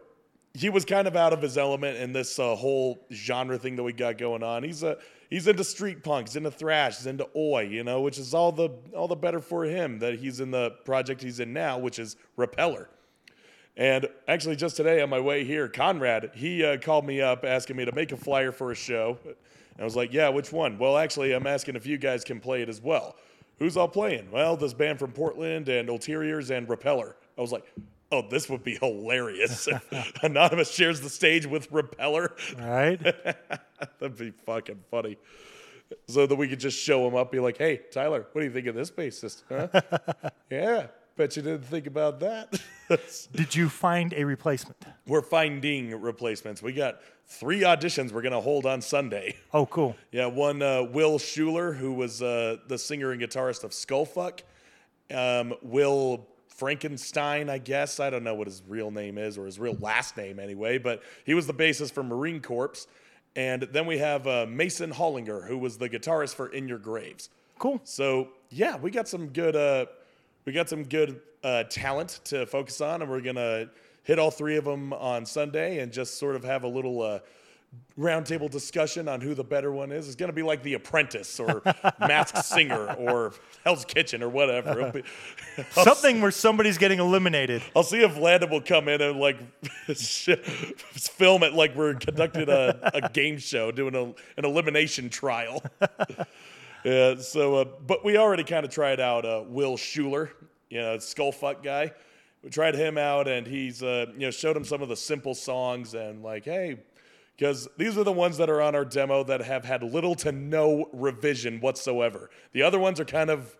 he 0.54 0.68
was 0.68 0.84
kind 0.84 1.06
of 1.06 1.16
out 1.16 1.32
of 1.32 1.40
his 1.40 1.56
element 1.56 1.96
in 1.98 2.12
this 2.12 2.38
uh, 2.38 2.56
whole 2.56 3.06
genre 3.12 3.58
thing 3.58 3.76
that 3.76 3.82
we 3.82 3.92
got 3.92 4.18
going 4.18 4.42
on. 4.42 4.62
He's 4.62 4.82
a 4.82 4.98
he's 5.28 5.46
into 5.46 5.62
street 5.62 6.02
punk, 6.02 6.28
he's 6.28 6.36
into 6.36 6.50
thrash, 6.50 6.98
he's 6.98 7.06
into 7.06 7.28
oi, 7.36 7.62
you 7.62 7.84
know, 7.84 8.00
which 8.00 8.18
is 8.18 8.34
all 8.34 8.50
the 8.50 8.70
all 8.94 9.06
the 9.06 9.16
better 9.16 9.40
for 9.40 9.64
him 9.64 9.98
that 10.00 10.18
he's 10.18 10.40
in 10.40 10.50
the 10.50 10.70
project 10.84 11.22
he's 11.22 11.40
in 11.40 11.52
now, 11.52 11.78
which 11.78 11.98
is 11.98 12.16
Repeller. 12.36 12.88
And 13.76 14.08
actually, 14.26 14.56
just 14.56 14.76
today 14.76 15.00
on 15.00 15.08
my 15.08 15.20
way 15.20 15.44
here, 15.44 15.68
Conrad 15.68 16.32
he 16.34 16.64
uh, 16.64 16.78
called 16.78 17.06
me 17.06 17.20
up 17.20 17.44
asking 17.44 17.76
me 17.76 17.84
to 17.84 17.92
make 17.92 18.10
a 18.12 18.16
flyer 18.16 18.50
for 18.50 18.72
a 18.72 18.74
show. 18.74 19.18
And 19.24 19.36
I 19.78 19.84
was 19.84 19.94
like, 19.94 20.12
"Yeah, 20.12 20.30
which 20.30 20.52
one?" 20.52 20.78
Well, 20.78 20.98
actually, 20.98 21.32
I'm 21.32 21.46
asking 21.46 21.76
if 21.76 21.86
you 21.86 21.96
guys 21.96 22.24
can 22.24 22.40
play 22.40 22.62
it 22.62 22.68
as 22.68 22.82
well. 22.82 23.14
Who's 23.60 23.76
all 23.76 23.88
playing? 23.88 24.30
Well, 24.30 24.56
this 24.56 24.72
band 24.72 24.98
from 24.98 25.12
Portland 25.12 25.68
and 25.68 25.88
Ulteriors 25.90 26.50
and 26.50 26.66
Repeller. 26.68 27.14
I 27.36 27.40
was 27.42 27.52
like, 27.52 27.64
oh, 28.10 28.22
this 28.28 28.48
would 28.48 28.64
be 28.64 28.76
hilarious. 28.76 29.68
Anonymous 30.22 30.70
shares 30.70 31.02
the 31.02 31.10
stage 31.10 31.46
with 31.46 31.70
Repeller. 31.70 32.34
Right. 32.58 32.98
That'd 33.98 34.16
be 34.16 34.30
fucking 34.30 34.82
funny. 34.90 35.18
So 36.08 36.26
that 36.26 36.36
we 36.36 36.48
could 36.48 36.60
just 36.60 36.78
show 36.78 37.06
him 37.06 37.14
up, 37.14 37.30
be 37.30 37.40
like, 37.40 37.58
hey, 37.58 37.80
Tyler, 37.90 38.26
what 38.32 38.40
do 38.40 38.46
you 38.46 38.52
think 38.52 38.66
of 38.66 38.74
this 38.74 38.90
bassist? 38.90 39.42
Huh? 39.48 40.30
yeah, 40.50 40.86
bet 41.16 41.36
you 41.36 41.42
didn't 41.42 41.64
think 41.64 41.86
about 41.86 42.20
that. 42.20 42.58
Did 43.32 43.54
you 43.54 43.68
find 43.68 44.14
a 44.14 44.24
replacement? 44.24 44.76
We're 45.06 45.20
finding 45.20 46.00
replacements. 46.00 46.62
We 46.62 46.72
got 46.72 47.00
three 47.30 47.60
auditions 47.60 48.12
we're 48.12 48.22
going 48.22 48.32
to 48.32 48.40
hold 48.40 48.66
on 48.66 48.80
Sunday. 48.82 49.36
Oh, 49.52 49.66
cool. 49.66 49.96
Yeah, 50.12 50.26
one, 50.26 50.62
uh, 50.62 50.84
Will 50.84 51.18
Schuler, 51.18 51.72
who 51.72 51.92
was 51.92 52.22
uh, 52.22 52.58
the 52.68 52.78
singer 52.78 53.10
and 53.10 53.20
guitarist 53.20 53.64
of 53.64 53.72
Skullfuck. 53.72 54.42
Um, 55.12 55.54
Will 55.60 56.24
Frankenstein, 56.46 57.50
I 57.50 57.58
guess. 57.58 57.98
I 57.98 58.10
don't 58.10 58.22
know 58.22 58.34
what 58.34 58.46
his 58.46 58.62
real 58.68 58.92
name 58.92 59.18
is 59.18 59.36
or 59.36 59.46
his 59.46 59.58
real 59.58 59.76
last 59.80 60.16
name 60.16 60.38
anyway, 60.38 60.78
but 60.78 61.02
he 61.24 61.34
was 61.34 61.48
the 61.48 61.54
bassist 61.54 61.92
for 61.92 62.04
Marine 62.04 62.40
Corps. 62.40 62.86
And 63.34 63.62
then 63.62 63.86
we 63.86 63.98
have 63.98 64.26
uh, 64.28 64.46
Mason 64.48 64.92
Hollinger, 64.92 65.48
who 65.48 65.58
was 65.58 65.78
the 65.78 65.88
guitarist 65.88 66.36
for 66.36 66.48
In 66.48 66.68
Your 66.68 66.78
Graves. 66.78 67.28
Cool. 67.58 67.80
So 67.82 68.28
yeah, 68.50 68.76
we 68.76 68.92
got 68.92 69.08
some 69.08 69.28
good, 69.28 69.56
uh, 69.56 69.86
we 70.44 70.52
got 70.52 70.68
some 70.68 70.84
good 70.84 71.20
uh, 71.42 71.64
talent 71.64 72.20
to 72.24 72.46
focus 72.46 72.80
on, 72.80 73.02
and 73.02 73.10
we're 73.10 73.20
gonna 73.20 73.68
hit 74.02 74.18
all 74.18 74.30
three 74.30 74.56
of 74.56 74.64
them 74.64 74.92
on 74.92 75.26
Sunday 75.26 75.80
and 75.80 75.92
just 75.92 76.18
sort 76.18 76.36
of 76.36 76.44
have 76.44 76.64
a 76.64 76.68
little 76.68 77.02
uh, 77.02 77.20
roundtable 77.98 78.50
discussion 78.50 79.08
on 79.08 79.20
who 79.20 79.34
the 79.34 79.44
better 79.44 79.70
one 79.70 79.92
is. 79.92 80.06
It's 80.06 80.16
going 80.16 80.30
to 80.30 80.34
be 80.34 80.42
like 80.42 80.62
The 80.62 80.74
Apprentice 80.74 81.38
or 81.38 81.62
Masked 82.00 82.44
Singer 82.44 82.94
or 82.94 83.34
Hell's 83.64 83.84
Kitchen 83.84 84.22
or 84.22 84.28
whatever. 84.28 84.90
Be, 84.90 85.02
Something 85.70 86.20
where 86.20 86.30
somebody's 86.30 86.78
getting 86.78 86.98
eliminated. 86.98 87.62
I'll 87.76 87.82
see 87.82 88.02
if 88.02 88.16
Landon 88.16 88.50
will 88.50 88.62
come 88.62 88.88
in 88.88 89.00
and 89.00 89.18
like 89.20 89.38
film 89.86 91.42
it 91.42 91.52
like 91.52 91.76
we're 91.76 91.94
conducting 91.94 92.48
a, 92.48 92.90
a 92.94 93.08
game 93.10 93.38
show, 93.38 93.70
doing 93.70 93.94
a, 93.94 94.04
an 94.38 94.44
elimination 94.44 95.10
trial. 95.10 95.62
yeah. 96.84 97.16
So, 97.16 97.56
uh, 97.56 97.64
but 97.86 98.04
we 98.04 98.16
already 98.16 98.44
kind 98.44 98.64
of 98.64 98.72
tried 98.72 98.98
out 99.00 99.24
uh, 99.24 99.44
Will 99.46 99.76
Schuler, 99.76 100.32
you 100.70 100.80
know, 100.80 100.96
skullfuck 100.96 101.62
guy. 101.62 101.92
We 102.42 102.50
tried 102.50 102.74
him 102.74 102.96
out, 102.96 103.28
and 103.28 103.46
he's 103.46 103.82
uh, 103.82 104.06
you 104.14 104.20
know 104.20 104.30
showed 104.30 104.56
him 104.56 104.64
some 104.64 104.82
of 104.82 104.88
the 104.88 104.96
simple 104.96 105.34
songs 105.34 105.94
and 105.94 106.22
like, 106.22 106.44
hey 106.44 106.78
because 107.40 107.66
these 107.78 107.96
are 107.96 108.04
the 108.04 108.12
ones 108.12 108.36
that 108.36 108.50
are 108.50 108.60
on 108.60 108.74
our 108.74 108.84
demo 108.84 109.24
that 109.24 109.40
have 109.40 109.64
had 109.64 109.82
little 109.82 110.14
to 110.14 110.30
no 110.30 110.90
revision 110.92 111.58
whatsoever. 111.60 112.28
The 112.52 112.62
other 112.62 112.78
ones 112.78 113.00
are 113.00 113.06
kind 113.06 113.30
of 113.30 113.56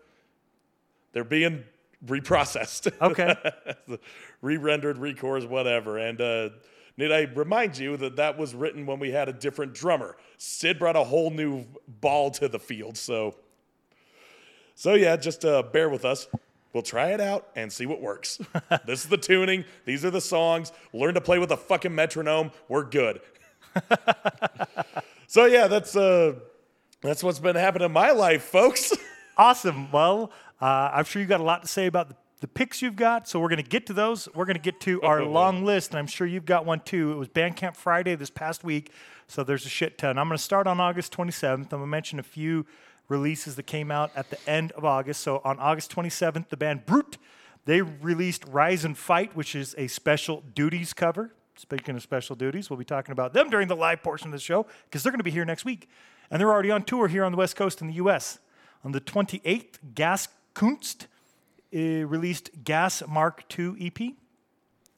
they're 1.13 1.23
being 1.23 1.63
reprocessed. 2.05 2.91
Okay. 3.01 3.35
Re-rendered, 4.41 4.97
recores, 4.97 5.47
whatever. 5.47 5.97
And 5.97 6.21
uh, 6.21 6.49
need 6.95 7.11
I 7.11 7.21
remind 7.33 7.77
you 7.77 7.97
that 7.97 8.17
that 8.17 8.37
was 8.37 8.53
written 8.53 8.85
when 8.85 8.99
we 8.99 9.09
had 9.09 9.27
a 9.27 9.33
different 9.33 9.73
drummer. 9.73 10.15
Sid 10.37 10.77
brought 10.77 10.95
a 10.95 11.03
whole 11.03 11.31
new 11.31 11.65
ball 11.87 12.29
to 12.31 12.47
the 12.47 12.59
field. 12.59 12.97
So, 12.97 13.35
so 14.75 14.93
yeah, 14.93 15.15
just 15.17 15.43
uh, 15.43 15.63
bear 15.63 15.89
with 15.89 16.05
us. 16.05 16.27
We'll 16.73 16.83
try 16.83 17.09
it 17.09 17.19
out 17.19 17.49
and 17.55 17.71
see 17.71 17.85
what 17.85 18.01
works. 18.01 18.39
this 18.85 19.03
is 19.03 19.09
the 19.09 19.17
tuning. 19.17 19.65
These 19.85 20.05
are 20.05 20.11
the 20.11 20.21
songs. 20.21 20.71
Learn 20.93 21.15
to 21.15 21.21
play 21.21 21.37
with 21.37 21.51
a 21.51 21.57
fucking 21.57 21.93
metronome. 21.93 22.51
We're 22.69 22.85
good. 22.85 23.21
so 25.27 25.45
yeah, 25.45 25.67
that's 25.67 25.95
uh, 25.95 26.35
that's 27.01 27.23
what's 27.23 27.39
been 27.39 27.55
happening 27.55 27.87
in 27.87 27.91
my 27.91 28.11
life, 28.11 28.43
folks. 28.43 28.93
awesome. 29.37 29.91
Well, 29.91 30.31
uh, 30.61 30.91
I'm 30.93 31.05
sure 31.05 31.21
you 31.21 31.27
got 31.27 31.39
a 31.39 31.43
lot 31.43 31.61
to 31.63 31.67
say 31.67 31.87
about 31.87 32.09
the, 32.09 32.15
the 32.41 32.47
picks 32.47 32.81
you've 32.81 32.95
got, 32.95 33.27
so 33.27 33.39
we're 33.39 33.49
going 33.49 33.63
to 33.63 33.69
get 33.69 33.85
to 33.87 33.93
those. 33.93 34.29
We're 34.33 34.45
going 34.45 34.55
to 34.57 34.61
get 34.61 34.79
to 34.81 35.01
our 35.01 35.23
long 35.23 35.65
list, 35.65 35.91
and 35.91 35.99
I'm 35.99 36.07
sure 36.07 36.25
you've 36.27 36.45
got 36.45 36.65
one 36.65 36.79
too. 36.79 37.11
It 37.11 37.15
was 37.15 37.27
Bandcamp 37.27 37.75
Friday 37.75 38.15
this 38.15 38.29
past 38.29 38.63
week, 38.63 38.91
so 39.27 39.43
there's 39.43 39.65
a 39.65 39.69
shit 39.69 39.97
ton. 39.97 40.17
I'm 40.17 40.27
going 40.27 40.37
to 40.37 40.43
start 40.43 40.67
on 40.67 40.79
August 40.79 41.15
27th. 41.15 41.53
I'm 41.53 41.63
going 41.63 41.83
to 41.83 41.87
mention 41.87 42.19
a 42.19 42.23
few 42.23 42.65
releases 43.11 43.57
that 43.57 43.67
came 43.67 43.91
out 43.91 44.09
at 44.15 44.29
the 44.29 44.49
end 44.49 44.71
of 44.71 44.85
August. 44.85 45.21
So 45.21 45.41
on 45.43 45.59
August 45.59 45.93
27th, 45.93 46.49
the 46.49 46.57
band 46.57 46.85
Brute 46.85 47.17
they 47.65 47.81
released 47.81 48.43
Rise 48.47 48.85
and 48.85 48.97
Fight, 48.97 49.35
which 49.35 49.53
is 49.53 49.75
a 49.77 49.87
special 49.87 50.43
duties 50.55 50.93
cover. 50.93 51.31
Speaking 51.55 51.95
of 51.95 52.01
special 52.01 52.35
duties, 52.35 52.69
we'll 52.69 52.79
be 52.79 52.85
talking 52.85 53.11
about 53.11 53.33
them 53.33 53.49
during 53.49 53.67
the 53.67 53.75
live 53.75 54.01
portion 54.01 54.29
of 54.29 54.31
the 54.31 54.39
show 54.39 54.65
because 54.85 55.03
they're 55.03 55.11
going 55.11 55.19
to 55.19 55.23
be 55.23 55.31
here 55.31 55.45
next 55.45 55.63
week. 55.63 55.87
And 56.31 56.39
they're 56.39 56.51
already 56.51 56.71
on 56.71 56.83
tour 56.83 57.07
here 57.07 57.23
on 57.23 57.31
the 57.31 57.37
West 57.37 57.55
Coast 57.55 57.81
in 57.81 57.87
the 57.87 57.93
US. 57.95 58.39
On 58.83 58.93
the 58.93 59.01
28th, 59.01 59.77
Gas 59.93 60.27
Kunst 60.55 61.05
uh, 61.75 61.77
released 62.07 62.49
Gas 62.63 63.03
Mark 63.07 63.43
II 63.57 63.75
EP. 63.79 63.99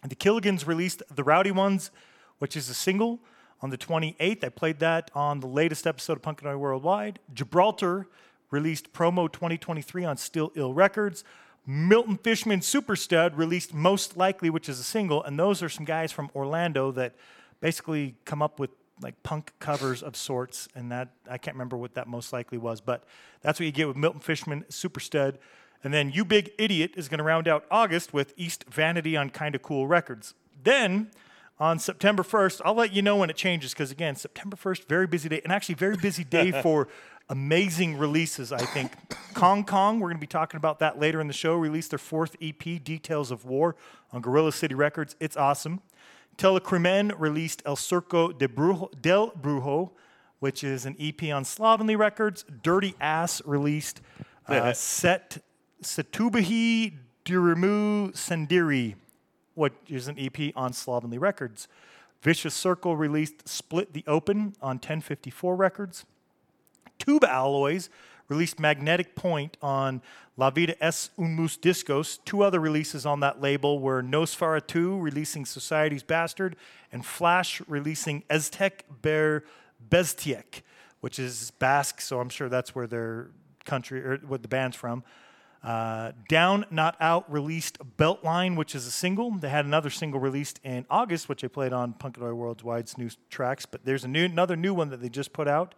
And 0.02 0.10
the 0.12 0.16
Killigans 0.16 0.66
released 0.66 1.04
The 1.14 1.24
Rowdy 1.24 1.52
Ones, 1.52 1.92
which 2.40 2.56
is 2.56 2.70
a 2.70 2.74
single. 2.74 3.20
On 3.64 3.70
the 3.70 3.78
28th, 3.78 4.44
I 4.44 4.50
played 4.50 4.80
that 4.80 5.10
on 5.16 5.40
the 5.40 5.48
latest 5.48 5.88
episode 5.88 6.18
of 6.18 6.22
Punkanoid 6.22 6.60
Worldwide. 6.60 7.20
Gibraltar 7.34 8.08
released 8.52 8.92
Promo 8.92 9.32
2023 9.32 10.04
on 10.04 10.18
Still 10.18 10.52
Ill 10.56 10.74
Records. 10.74 11.24
Milton 11.66 12.18
Fishman 12.18 12.60
Superstud 12.60 13.38
released 13.38 13.74
Most 13.74 14.18
Likely, 14.18 14.50
which 14.50 14.68
is 14.68 14.82
a 14.82 14.84
single, 14.84 15.24
and 15.24 15.40
those 15.40 15.64
are 15.64 15.70
some 15.70 15.86
guys 15.86 16.12
from 16.12 16.30
Orlando 16.36 16.92
that 16.92 17.16
basically 17.62 18.16
come 18.26 18.42
up 18.42 18.60
with 18.60 18.72
like 19.02 19.24
punk 19.24 19.54
covers 19.60 20.04
of 20.04 20.18
sorts, 20.18 20.68
and 20.76 20.92
that 20.92 21.12
I 21.32 21.38
can't 21.38 21.56
remember 21.56 21.78
what 21.78 21.94
that 21.94 22.10
most 22.10 22.34
likely 22.34 22.58
was, 22.58 22.82
but 22.82 23.06
that's 23.42 23.62
what 23.62 23.66
you 23.66 23.72
get 23.72 23.88
with 23.88 23.96
Milton 23.96 24.20
Fishman 24.20 24.66
Superstud. 24.70 25.38
And 25.86 25.94
then 25.94 26.12
You 26.12 26.26
Big 26.26 26.52
Idiot 26.58 26.92
is 26.98 27.08
going 27.08 27.20
to 27.20 27.24
round 27.24 27.48
out 27.48 27.64
August 27.72 28.14
with 28.14 28.34
East 28.36 28.66
Vanity 28.70 29.16
on 29.16 29.30
Kinda 29.30 29.60
Cool 29.60 29.88
Records. 29.88 30.34
Then 30.62 31.12
on 31.60 31.80
September 31.80 32.24
1st, 32.24 32.62
I'll 32.66 32.74
let 32.74 32.94
you 32.94 33.02
know 33.02 33.18
when 33.18 33.30
it 33.30 33.36
changes 33.36 33.74
because 33.74 33.92
again, 33.92 34.16
September 34.16 34.58
1st, 34.58 34.88
very 34.88 35.08
busy 35.08 35.30
day, 35.30 35.42
and 35.44 35.54
actually 35.54 35.76
very 35.76 35.96
busy 35.96 36.24
day 36.24 36.52
for 36.64 36.88
amazing 37.30 37.98
releases, 37.98 38.52
I 38.52 38.66
think. 38.66 38.92
Kong 39.34 39.64
Kong, 39.64 40.00
we're 40.00 40.10
going 40.10 40.18
to 40.18 40.22
be 40.22 40.28
talking 40.28 40.58
about 40.58 40.80
that 40.80 41.00
later 41.00 41.22
in 41.22 41.28
the 41.28 41.34
show, 41.34 41.56
released 41.56 41.92
their 41.92 42.00
fourth 42.00 42.36
EP, 42.42 42.84
Details 42.84 43.32
of 43.32 43.46
War, 43.46 43.76
on 44.12 44.22
Gorilla 44.22 44.52
City 44.52 44.76
Records. 44.76 45.16
It's 45.20 45.38
awesome. 45.38 45.82
Telecrimen 46.38 47.14
released 47.18 47.62
El 47.66 47.76
Circo 47.76 48.38
de 48.38 48.48
Brujo, 48.48 48.90
del 49.00 49.32
Brujo, 49.32 49.92
which 50.40 50.64
is 50.64 50.86
an 50.86 50.96
EP 51.00 51.32
on 51.32 51.46
Slovenly 51.46 51.96
Records. 51.96 52.44
Dirty 52.64 52.96
Ass 53.00 53.42
released 53.46 54.02
uh, 54.48 54.74
Set 54.74 55.38
Setubahi 55.82 56.94
Dirimu 57.26 58.12
Sendiri, 58.12 58.96
which 59.56 59.74
is 59.88 60.08
an 60.08 60.18
EP 60.18 60.54
on 60.56 60.74
Slovenly 60.74 61.18
Records. 61.18 61.68
Vicious 62.22 62.54
Circle 62.54 62.96
released 62.96 63.48
Split 63.48 63.94
the 63.94 64.04
Open 64.08 64.56
on 64.62 64.78
1054 64.78 65.56
Records. 65.56 66.06
Tube 66.98 67.24
Alloys 67.26 67.90
released 68.30 68.60
Magnetic 68.60 69.16
Point 69.16 69.58
on 69.62 70.02
La 70.38 70.50
Vida 70.50 70.82
es 70.84 71.10
un 71.18 71.36
Mus 71.36 71.58
Discos. 71.58 72.20
Two 72.26 72.42
other 72.42 72.60
releases 72.60 73.06
on 73.06 73.20
that 73.20 73.42
label 73.42 73.80
were 73.80 74.02
Nosferatu 74.02 75.02
releasing 75.02 75.46
Society's 75.46 76.02
Bastard 76.02 76.56
and 76.92 77.06
Flash 77.06 77.62
releasing 77.68 78.24
Aztec 78.30 78.86
Bear 79.02 79.44
Beztiek, 79.90 80.62
which 81.02 81.20
is 81.20 81.52
Basque, 81.60 82.02
so 82.02 82.20
I'm 82.20 82.30
sure 82.30 82.50
that's 82.50 82.74
where 82.74 82.88
their 82.88 83.28
country 83.66 84.04
or 84.04 84.18
what 84.28 84.42
the 84.42 84.48
band's 84.48 84.76
from. 84.76 85.04
Uh, 85.64 86.12
Down 86.28 86.66
Not 86.70 86.98
Out 87.00 87.32
released 87.32 87.78
Beltline, 87.98 88.58
which 88.58 88.76
is 88.76 88.86
a 88.86 88.92
single. 88.92 89.32
They 89.32 89.50
had 89.50 89.66
another 89.66 89.90
single 89.90 90.20
released 90.20 90.60
in 90.64 90.86
August, 90.90 91.30
which 91.30 91.42
they 91.42 91.48
played 91.48 91.72
on 91.72 91.94
Punkanoid 91.94 92.36
Worldwide's 92.36 92.98
new 92.98 93.10
tracks. 93.30 93.66
But 93.66 93.86
there's 93.86 94.04
a 94.04 94.10
new, 94.10 94.26
another 94.26 94.58
new 94.58 94.74
one 94.74 94.90
that 94.90 95.02
they 95.02 95.10
just 95.10 95.32
put 95.32 95.48
out. 95.48 95.74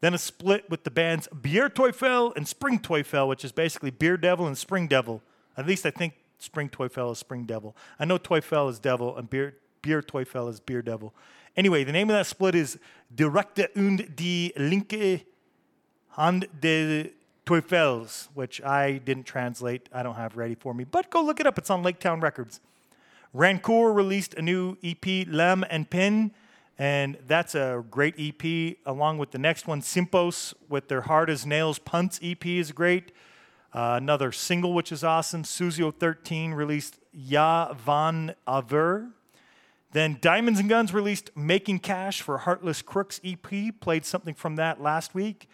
Then 0.00 0.14
a 0.14 0.18
split 0.18 0.68
with 0.68 0.84
the 0.84 0.90
bands 0.90 1.28
Bier 1.28 1.68
Teufel 1.68 2.34
and 2.36 2.48
Spring 2.48 2.80
Teufel, 2.80 3.28
which 3.28 3.44
is 3.44 3.52
basically 3.52 3.90
Beer 3.90 4.16
Devil 4.16 4.46
and 4.46 4.58
Spring 4.58 4.88
Devil. 4.88 5.22
At 5.56 5.66
least 5.66 5.86
I 5.86 5.90
think 5.90 6.14
Spring 6.38 6.68
Teufel 6.68 7.12
is 7.12 7.18
Spring 7.18 7.44
Devil. 7.44 7.76
I 7.98 8.06
know 8.06 8.18
Teufel 8.18 8.68
is 8.70 8.78
Devil 8.78 9.16
and 9.16 9.28
Beer, 9.28 9.56
Beer 9.82 10.02
Teufel 10.02 10.48
is 10.48 10.58
Beer 10.58 10.82
Devil. 10.82 11.14
Anyway, 11.56 11.84
the 11.84 11.92
name 11.92 12.08
of 12.08 12.16
that 12.16 12.26
split 12.26 12.54
is 12.54 12.78
Direkte 13.14 13.68
und 13.76 14.16
die 14.16 14.52
linke 14.56 15.26
Hand 16.16 16.48
de 16.60 17.12
Teufels, 17.50 18.28
which 18.34 18.62
I 18.62 18.98
didn't 18.98 19.24
translate. 19.24 19.88
I 19.92 20.04
don't 20.04 20.14
have 20.14 20.36
ready 20.36 20.54
for 20.54 20.72
me, 20.72 20.84
but 20.84 21.10
go 21.10 21.20
look 21.20 21.40
it 21.40 21.48
up. 21.48 21.58
It's 21.58 21.68
on 21.68 21.82
Laketown 21.82 22.22
Records. 22.22 22.60
Rancour 23.34 23.92
released 23.92 24.34
a 24.34 24.42
new 24.42 24.76
EP, 24.84 25.26
Lem 25.26 25.64
and 25.68 25.90
Pin, 25.90 26.30
and 26.78 27.18
that's 27.26 27.56
a 27.56 27.84
great 27.90 28.14
EP, 28.18 28.76
along 28.86 29.18
with 29.18 29.32
the 29.32 29.38
next 29.38 29.66
one, 29.66 29.80
Simpos, 29.80 30.54
with 30.68 30.86
their 30.86 31.00
Hard 31.00 31.28
as 31.28 31.44
Nails 31.44 31.80
Punts 31.80 32.20
EP 32.22 32.46
is 32.46 32.70
great. 32.70 33.10
Uh, 33.72 33.98
another 34.00 34.30
single, 34.30 34.72
which 34.72 34.92
is 34.92 35.02
awesome, 35.02 35.42
Suzio 35.42 35.92
13 35.92 36.52
released 36.52 37.00
Ya 37.12 37.72
Van 37.72 38.36
Aver. 38.48 39.08
Then 39.90 40.18
Diamonds 40.20 40.60
and 40.60 40.68
Guns 40.68 40.94
released 40.94 41.30
Making 41.36 41.80
Cash 41.80 42.22
for 42.22 42.38
Heartless 42.38 42.80
Crooks 42.80 43.20
EP, 43.24 43.74
played 43.80 44.04
something 44.04 44.34
from 44.34 44.54
that 44.54 44.80
last 44.80 45.16
week. 45.16 45.48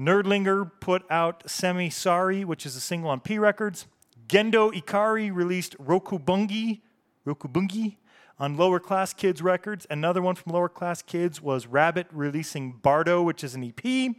Nerdlinger 0.00 0.70
put 0.80 1.02
out 1.10 1.42
Semi 1.48 1.90
Sorry, 1.90 2.42
which 2.42 2.64
is 2.64 2.74
a 2.74 2.80
single 2.80 3.10
on 3.10 3.20
P 3.20 3.38
Records. 3.38 3.86
Gendo 4.26 4.72
Ikari 4.72 5.34
released 5.34 5.76
Rokubungi, 5.76 6.80
Rokubungi 7.26 7.96
on 8.38 8.56
Lower 8.56 8.80
Class 8.80 9.12
Kids 9.12 9.42
Records. 9.42 9.86
Another 9.90 10.22
one 10.22 10.36
from 10.36 10.54
Lower 10.54 10.70
Class 10.70 11.02
Kids 11.02 11.42
was 11.42 11.66
Rabbit 11.66 12.06
releasing 12.12 12.72
Bardo, 12.72 13.22
which 13.22 13.44
is 13.44 13.54
an 13.54 13.62
EP. 13.62 14.14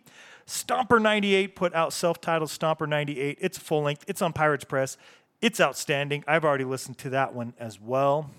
Stomper 0.46 1.02
98 1.02 1.56
put 1.56 1.74
out 1.74 1.94
self 1.94 2.22
titled 2.22 2.52
Stomper 2.52 2.88
98. 2.88 3.40
It's 3.42 3.58
full 3.58 3.82
length, 3.82 4.06
it's 4.08 4.22
on 4.22 4.34
Pirates 4.34 4.66
Press. 4.66 4.98
It's 5.42 5.60
outstanding. 5.60 6.24
I've 6.28 6.46
already 6.46 6.66
listened 6.66 7.00
to 7.00 7.10
that 7.10 7.34
one 7.34 7.56
as 7.58 7.82
well. 7.82 8.30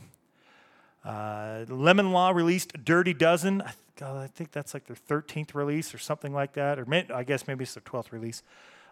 Uh, 1.04 1.64
Lemon 1.68 2.12
Law 2.12 2.30
released 2.30 2.84
Dirty 2.84 3.12
Dozen. 3.12 3.64
I, 4.02 4.26
think 4.26 4.52
that's 4.52 4.74
like 4.74 4.86
their 4.86 4.96
13th 4.96 5.54
release 5.54 5.94
or 5.94 5.98
something 5.98 6.32
like 6.32 6.54
that. 6.54 6.78
Or 6.78 6.84
may, 6.84 7.06
I 7.12 7.24
guess 7.24 7.46
maybe 7.46 7.64
it's 7.64 7.74
their 7.74 7.82
12th 7.82 8.12
release. 8.12 8.42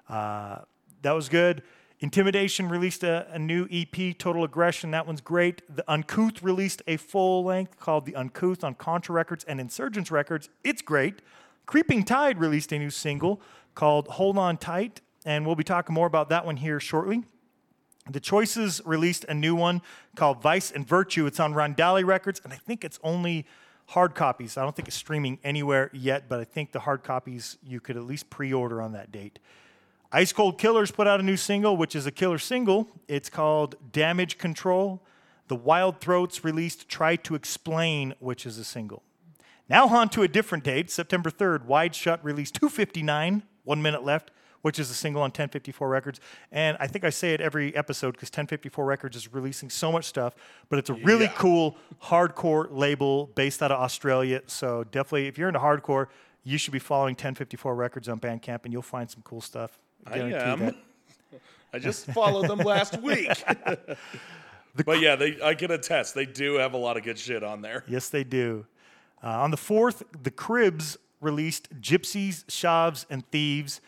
Uh, 0.08 0.58
that 1.02 1.12
was 1.12 1.28
good. 1.28 1.62
Intimidation 2.00 2.68
released 2.68 3.04
a, 3.04 3.26
a, 3.30 3.38
new 3.38 3.68
EP, 3.70 4.16
Total 4.16 4.42
Aggression. 4.42 4.90
That 4.90 5.06
one's 5.06 5.20
great. 5.20 5.62
The 5.74 5.84
Uncouth 5.86 6.42
released 6.42 6.82
a 6.86 6.96
full 6.96 7.44
length 7.44 7.78
called 7.78 8.06
The 8.06 8.16
Uncouth 8.16 8.64
on 8.64 8.74
Contra 8.74 9.14
Records 9.14 9.44
and 9.44 9.60
Insurgents 9.60 10.10
Records. 10.10 10.48
It's 10.64 10.80
great. 10.80 11.20
Creeping 11.66 12.04
Tide 12.04 12.38
released 12.38 12.72
a 12.72 12.78
new 12.78 12.90
single 12.90 13.42
called 13.74 14.08
Hold 14.08 14.38
On 14.38 14.56
Tight, 14.56 15.02
and 15.26 15.44
we'll 15.44 15.56
be 15.56 15.64
talking 15.64 15.94
more 15.94 16.06
about 16.06 16.30
that 16.30 16.46
one 16.46 16.56
here 16.56 16.80
shortly. 16.80 17.24
The 18.10 18.20
Choices 18.20 18.80
released 18.86 19.24
a 19.24 19.34
new 19.34 19.54
one 19.54 19.82
called 20.16 20.40
Vice 20.42 20.70
and 20.70 20.88
Virtue. 20.88 21.26
It's 21.26 21.38
on 21.38 21.52
Rondali 21.52 22.04
Records, 22.04 22.40
and 22.42 22.52
I 22.52 22.56
think 22.56 22.82
it's 22.82 22.98
only 23.04 23.46
hard 23.90 24.14
copies. 24.14 24.56
I 24.56 24.62
don't 24.62 24.74
think 24.74 24.86
it's 24.86 24.96
streaming 24.96 25.38
anywhere 25.42 25.90
yet, 25.92 26.28
but 26.28 26.38
I 26.38 26.44
think 26.44 26.70
the 26.70 26.80
hard 26.80 27.02
copies 27.02 27.58
you 27.62 27.80
could 27.80 27.96
at 27.96 28.04
least 28.04 28.30
pre 28.30 28.52
order 28.52 28.80
on 28.80 28.92
that 28.92 29.10
date. 29.10 29.40
Ice 30.12 30.32
Cold 30.32 30.58
Killers 30.58 30.90
put 30.90 31.06
out 31.06 31.20
a 31.20 31.22
new 31.22 31.36
single, 31.36 31.76
which 31.76 31.96
is 31.96 32.06
a 32.06 32.10
killer 32.10 32.38
single. 32.38 32.88
It's 33.08 33.28
called 33.28 33.74
Damage 33.92 34.38
Control. 34.38 35.02
The 35.48 35.56
Wild 35.56 36.00
Throats 36.00 36.44
released 36.44 36.88
Try 36.88 37.16
to 37.16 37.34
Explain, 37.34 38.14
which 38.20 38.46
is 38.46 38.58
a 38.58 38.64
single. 38.64 39.02
Now 39.68 39.88
on 39.88 40.08
to 40.10 40.22
a 40.22 40.28
different 40.28 40.64
date, 40.64 40.90
September 40.90 41.30
3rd. 41.30 41.64
Wide 41.64 41.94
Shut 41.94 42.24
released 42.24 42.54
259, 42.54 43.42
one 43.64 43.82
minute 43.82 44.04
left 44.04 44.30
which 44.62 44.78
is 44.78 44.90
a 44.90 44.94
single 44.94 45.22
on 45.22 45.26
1054 45.26 45.88
Records. 45.88 46.20
And 46.52 46.76
I 46.80 46.86
think 46.86 47.04
I 47.04 47.10
say 47.10 47.34
it 47.34 47.40
every 47.40 47.74
episode 47.74 48.12
because 48.12 48.28
1054 48.28 48.84
Records 48.84 49.16
is 49.16 49.32
releasing 49.32 49.70
so 49.70 49.90
much 49.90 50.04
stuff, 50.04 50.34
but 50.68 50.78
it's 50.78 50.90
a 50.90 50.94
really 50.94 51.24
yeah. 51.24 51.32
cool 51.36 51.76
hardcore 52.02 52.68
label 52.70 53.26
based 53.34 53.62
out 53.62 53.72
of 53.72 53.80
Australia. 53.80 54.42
So 54.46 54.84
definitely, 54.84 55.26
if 55.26 55.38
you're 55.38 55.48
into 55.48 55.60
hardcore, 55.60 56.06
you 56.44 56.58
should 56.58 56.72
be 56.72 56.78
following 56.78 57.12
1054 57.12 57.74
Records 57.74 58.08
on 58.08 58.18
Bandcamp, 58.20 58.64
and 58.64 58.72
you'll 58.72 58.82
find 58.82 59.10
some 59.10 59.22
cool 59.22 59.40
stuff. 59.40 59.78
I, 60.06 60.14
I 60.14 60.18
am. 60.18 60.60
That. 60.60 60.74
I 61.72 61.78
just 61.78 62.06
followed 62.06 62.48
them 62.48 62.58
last 62.58 63.00
week. 63.00 63.30
But 64.84 65.00
yeah, 65.00 65.16
they, 65.16 65.36
I 65.42 65.54
can 65.54 65.70
attest 65.70 66.14
they 66.14 66.26
do 66.26 66.54
have 66.54 66.74
a 66.74 66.76
lot 66.76 66.96
of 66.96 67.02
good 67.02 67.18
shit 67.18 67.42
on 67.42 67.62
there. 67.62 67.84
Yes, 67.88 68.08
they 68.08 68.24
do. 68.24 68.66
Uh, 69.22 69.28
on 69.28 69.50
the 69.50 69.56
fourth, 69.56 70.02
the 70.22 70.30
Cribs 70.30 70.96
released 71.20 71.68
Gypsies, 71.80 72.44
Shavs, 72.46 73.04
and 73.10 73.28
Thieves 73.30 73.80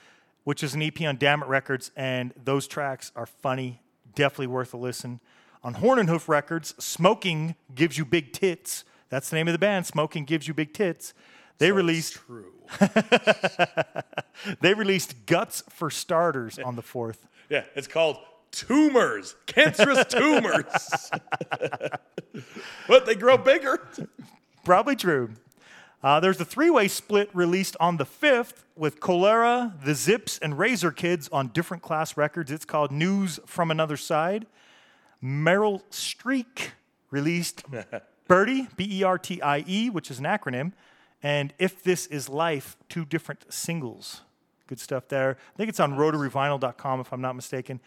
which 0.44 0.62
is 0.62 0.74
an 0.74 0.82
EP 0.82 1.00
on 1.02 1.16
Dammit 1.16 1.48
Records, 1.48 1.90
and 1.96 2.32
those 2.42 2.66
tracks 2.66 3.12
are 3.14 3.26
funny, 3.26 3.80
definitely 4.14 4.48
worth 4.48 4.74
a 4.74 4.76
listen. 4.76 5.20
On 5.64 5.74
Horn 5.74 5.98
and 5.98 6.08
Hoof 6.08 6.28
Records, 6.28 6.74
Smoking 6.82 7.54
Gives 7.74 7.96
You 7.96 8.04
Big 8.04 8.32
Tits. 8.32 8.84
That's 9.08 9.30
the 9.30 9.36
name 9.36 9.46
of 9.48 9.52
the 9.52 9.58
band, 9.58 9.86
Smoking 9.86 10.24
Gives 10.24 10.48
You 10.48 10.54
Big 10.54 10.72
Tits. 10.74 11.14
They 11.58 11.68
so 11.68 11.74
released 11.74 12.14
true. 12.14 12.52
they 14.60 14.74
released 14.74 15.26
Guts 15.26 15.62
for 15.68 15.90
Starters 15.90 16.58
on 16.58 16.76
the 16.76 16.82
4th. 16.82 17.18
Yeah, 17.48 17.64
it's 17.74 17.86
called 17.86 18.16
tumors, 18.50 19.34
cancerous 19.44 20.06
tumors. 20.06 21.10
but 22.88 23.04
they 23.04 23.14
grow 23.14 23.36
bigger. 23.36 23.86
Probably 24.64 24.96
true. 24.96 25.32
Uh, 26.02 26.18
there's 26.18 26.40
a 26.40 26.44
three 26.44 26.68
way 26.68 26.88
split 26.88 27.30
released 27.32 27.76
on 27.78 27.96
the 27.96 28.04
5th 28.04 28.64
with 28.74 28.98
Cholera, 28.98 29.74
The 29.84 29.94
Zips, 29.94 30.36
and 30.42 30.58
Razor 30.58 30.90
Kids 30.90 31.28
on 31.30 31.48
different 31.48 31.82
class 31.82 32.16
records. 32.16 32.50
It's 32.50 32.64
called 32.64 32.90
News 32.90 33.38
from 33.46 33.70
Another 33.70 33.96
Side. 33.96 34.46
Meryl 35.22 35.82
Streak 35.90 36.72
released 37.10 37.62
Birdie, 38.28 38.66
B 38.76 38.88
E 38.98 39.04
R 39.04 39.16
T 39.16 39.40
I 39.40 39.64
E, 39.68 39.90
which 39.90 40.10
is 40.10 40.18
an 40.18 40.24
acronym, 40.24 40.72
and 41.22 41.54
If 41.60 41.84
This 41.84 42.06
Is 42.06 42.28
Life, 42.28 42.76
two 42.88 43.04
different 43.04 43.52
singles. 43.52 44.22
Good 44.66 44.80
stuff 44.80 45.06
there. 45.06 45.36
I 45.54 45.56
think 45.56 45.68
it's 45.68 45.78
on 45.78 45.92
rotaryvinyl.com 45.92 47.00
if 47.00 47.12
I'm 47.12 47.20
not 47.20 47.36
mistaken. 47.36 47.78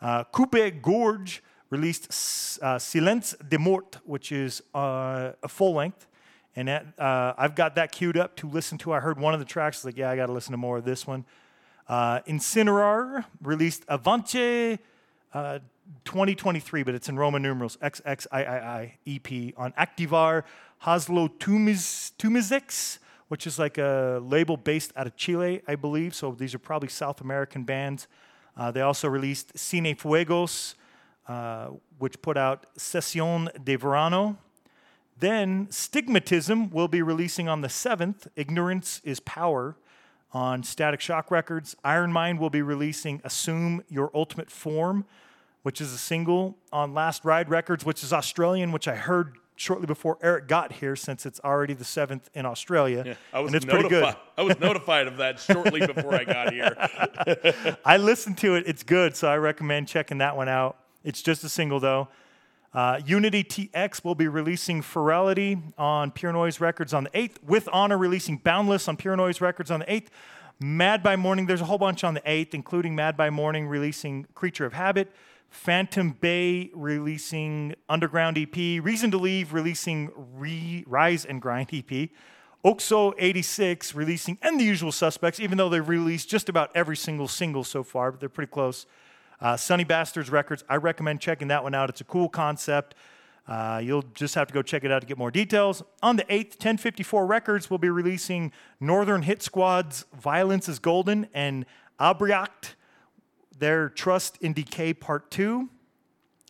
Uh, 0.00 0.22
Coupe 0.24 0.80
Gorge 0.80 1.42
released 1.70 2.62
uh, 2.62 2.78
Silence 2.78 3.34
de 3.48 3.58
Mort, 3.58 3.98
which 4.04 4.30
is 4.30 4.62
uh, 4.74 5.32
a 5.42 5.48
full 5.48 5.74
length. 5.74 6.06
And 6.56 6.68
uh, 6.68 6.82
I've 7.36 7.54
got 7.54 7.74
that 7.74 7.90
queued 7.90 8.16
up 8.16 8.36
to 8.36 8.48
listen 8.48 8.78
to. 8.78 8.92
I 8.92 9.00
heard 9.00 9.18
one 9.18 9.34
of 9.34 9.40
the 9.40 9.46
tracks, 9.46 9.84
like, 9.84 9.96
yeah, 9.96 10.10
I 10.10 10.16
got 10.16 10.26
to 10.26 10.32
listen 10.32 10.52
to 10.52 10.56
more 10.56 10.78
of 10.78 10.84
this 10.84 11.06
one. 11.06 11.24
Uh, 11.88 12.20
Incinerar 12.20 13.24
released 13.42 13.84
Avance 13.88 14.78
uh, 15.32 15.58
2023, 16.04 16.82
but 16.82 16.94
it's 16.94 17.08
in 17.08 17.18
Roman 17.18 17.42
numerals, 17.42 17.76
XXIII 17.82 18.98
EP 19.06 19.54
on 19.56 19.72
Activar 19.72 20.44
Haslo 20.84 21.28
Tumizix, 21.38 22.98
which 23.28 23.46
is 23.46 23.58
like 23.58 23.78
a 23.78 24.20
label 24.22 24.56
based 24.56 24.92
out 24.96 25.06
of 25.06 25.16
Chile, 25.16 25.62
I 25.66 25.74
believe. 25.74 26.14
So 26.14 26.32
these 26.32 26.54
are 26.54 26.58
probably 26.58 26.88
South 26.88 27.20
American 27.20 27.64
bands. 27.64 28.06
Uh, 28.56 28.70
they 28.70 28.80
also 28.80 29.08
released 29.08 29.54
Cine 29.54 29.98
Fuegos, 29.98 30.74
uh, 31.26 31.70
which 31.98 32.20
put 32.22 32.36
out 32.36 32.66
Sesión 32.78 33.48
de 33.64 33.76
Verano, 33.76 34.38
then 35.18 35.66
Stigmatism 35.68 36.72
will 36.72 36.88
be 36.88 37.02
releasing 37.02 37.48
on 37.48 37.60
the 37.60 37.68
7th. 37.68 38.26
Ignorance 38.36 39.00
is 39.04 39.20
Power 39.20 39.76
on 40.32 40.62
Static 40.62 41.00
Shock 41.00 41.30
Records. 41.30 41.76
Iron 41.84 42.12
Mind 42.12 42.40
will 42.40 42.50
be 42.50 42.62
releasing 42.62 43.20
Assume 43.24 43.82
Your 43.88 44.10
Ultimate 44.14 44.50
Form, 44.50 45.04
which 45.62 45.80
is 45.80 45.92
a 45.92 45.98
single 45.98 46.58
on 46.72 46.92
Last 46.92 47.24
Ride 47.24 47.48
Records, 47.48 47.84
which 47.84 48.02
is 48.02 48.12
Australian, 48.12 48.72
which 48.72 48.88
I 48.88 48.96
heard 48.96 49.36
shortly 49.56 49.86
before 49.86 50.18
Eric 50.20 50.48
got 50.48 50.72
here 50.72 50.96
since 50.96 51.24
it's 51.26 51.40
already 51.44 51.74
the 51.74 51.84
7th 51.84 52.22
in 52.34 52.44
Australia. 52.44 53.04
Yeah, 53.06 53.14
I 53.32 53.40
was 53.40 53.48
and 53.48 53.56
it's 53.56 53.66
notified, 53.66 53.90
pretty 53.90 54.02
good. 54.02 54.16
I 54.36 54.42
was 54.42 54.58
notified 54.58 55.06
of 55.06 55.16
that 55.18 55.38
shortly 55.38 55.86
before 55.86 56.14
I 56.14 56.24
got 56.24 56.52
here. 56.52 57.76
I 57.84 57.96
listened 57.98 58.38
to 58.38 58.56
it. 58.56 58.64
It's 58.66 58.82
good, 58.82 59.14
so 59.14 59.28
I 59.28 59.36
recommend 59.36 59.86
checking 59.86 60.18
that 60.18 60.36
one 60.36 60.48
out. 60.48 60.78
It's 61.04 61.22
just 61.22 61.44
a 61.44 61.48
single, 61.48 61.78
though. 61.78 62.08
Uh, 62.74 63.00
Unity 63.06 63.44
TX 63.44 64.02
will 64.02 64.16
be 64.16 64.26
releasing 64.26 64.82
Ferality 64.82 65.58
on 65.78 66.10
Pure 66.10 66.32
Noise 66.32 66.58
Records 66.58 66.92
on 66.92 67.04
the 67.04 67.10
8th, 67.10 67.40
with 67.46 67.68
Honor 67.72 67.96
releasing 67.96 68.36
Boundless 68.36 68.88
on 68.88 68.96
Pure 68.96 69.14
Noise 69.14 69.40
Records 69.40 69.70
on 69.70 69.80
the 69.80 69.86
8th. 69.86 70.08
Mad 70.58 71.00
by 71.00 71.14
Morning, 71.14 71.46
there's 71.46 71.60
a 71.60 71.66
whole 71.66 71.78
bunch 71.78 72.02
on 72.02 72.14
the 72.14 72.20
8th, 72.22 72.52
including 72.52 72.96
Mad 72.96 73.16
by 73.16 73.30
Morning 73.30 73.68
releasing 73.68 74.26
Creature 74.34 74.66
of 74.66 74.72
Habit, 74.72 75.12
Phantom 75.48 76.16
Bay 76.20 76.72
releasing 76.74 77.76
Underground 77.88 78.36
EP, 78.36 78.56
Reason 78.56 79.08
to 79.12 79.18
Leave 79.18 79.52
releasing 79.52 80.10
Re- 80.34 80.82
Rise 80.88 81.24
and 81.24 81.40
Grind 81.40 81.68
EP, 81.72 82.08
Oxo 82.64 83.14
86 83.18 83.94
releasing 83.94 84.36
And 84.42 84.58
the 84.58 84.64
Usual 84.64 84.90
Suspects, 84.90 85.38
even 85.38 85.58
though 85.58 85.68
they've 85.68 85.88
released 85.88 86.28
just 86.28 86.48
about 86.48 86.72
every 86.74 86.96
single 86.96 87.28
single 87.28 87.62
so 87.62 87.84
far, 87.84 88.10
but 88.10 88.18
they're 88.18 88.28
pretty 88.28 88.50
close. 88.50 88.84
Uh, 89.40 89.56
Sunny 89.56 89.84
Bastards 89.84 90.30
Records, 90.30 90.64
I 90.68 90.76
recommend 90.76 91.20
checking 91.20 91.48
that 91.48 91.62
one 91.62 91.74
out. 91.74 91.90
It's 91.90 92.00
a 92.00 92.04
cool 92.04 92.28
concept. 92.28 92.94
Uh, 93.46 93.80
you'll 93.82 94.04
just 94.14 94.34
have 94.34 94.46
to 94.48 94.54
go 94.54 94.62
check 94.62 94.84
it 94.84 94.90
out 94.90 95.00
to 95.00 95.06
get 95.06 95.18
more 95.18 95.30
details. 95.30 95.82
On 96.02 96.16
the 96.16 96.24
8th, 96.24 96.52
1054 96.52 97.26
Records 97.26 97.68
will 97.68 97.78
be 97.78 97.90
releasing 97.90 98.52
Northern 98.80 99.22
Hit 99.22 99.42
Squad's 99.42 100.06
Violence 100.18 100.68
is 100.68 100.78
Golden 100.78 101.28
and 101.34 101.66
Abreact, 102.00 102.74
their 103.58 103.90
Trust 103.90 104.38
in 104.40 104.54
Decay 104.54 104.94
Part 104.94 105.30
2. 105.30 105.68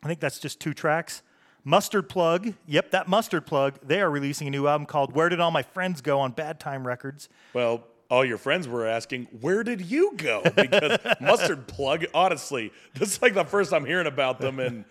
I 0.05 0.07
think 0.07 0.21
that's 0.21 0.39
just 0.39 0.61
two 0.61 0.73
tracks. 0.73 1.23
Mustard 1.65 2.11
Plug, 2.11 2.53
yep, 2.67 2.91
that 2.91 3.09
Mustard 3.09 3.47
Plug, 3.47 3.79
they 3.83 4.01
are 4.01 4.11
releasing 4.11 4.47
a 4.47 4.51
new 4.51 4.69
album 4.69 4.87
called 4.87 5.15
Where 5.15 5.31
Did 5.31 5.41
All 5.41 5.51
My 5.51 5.63
Friends 5.63 6.03
Go 6.03 6.21
on 6.21 6.33
Bad 6.33 6.61
Time 6.61 6.87
Records. 6.87 7.29
Well, 7.55 7.87
all 8.15 8.25
your 8.25 8.39
friends 8.39 8.69
were 8.69 8.87
asking, 8.87 9.27
where 9.41 9.65
did 9.65 9.81
you 9.81 10.13
go? 10.17 10.41
Because 10.55 10.99
Mustard 11.21 11.67
Plug, 11.67 12.05
honestly, 12.15 12.73
this 12.95 13.15
is 13.17 13.23
like 13.23 13.35
the 13.35 13.45
first 13.45 13.73
I'm 13.73 13.85
hearing 13.85 14.07
about 14.07 14.39
them 14.39 14.61
in 14.61 14.85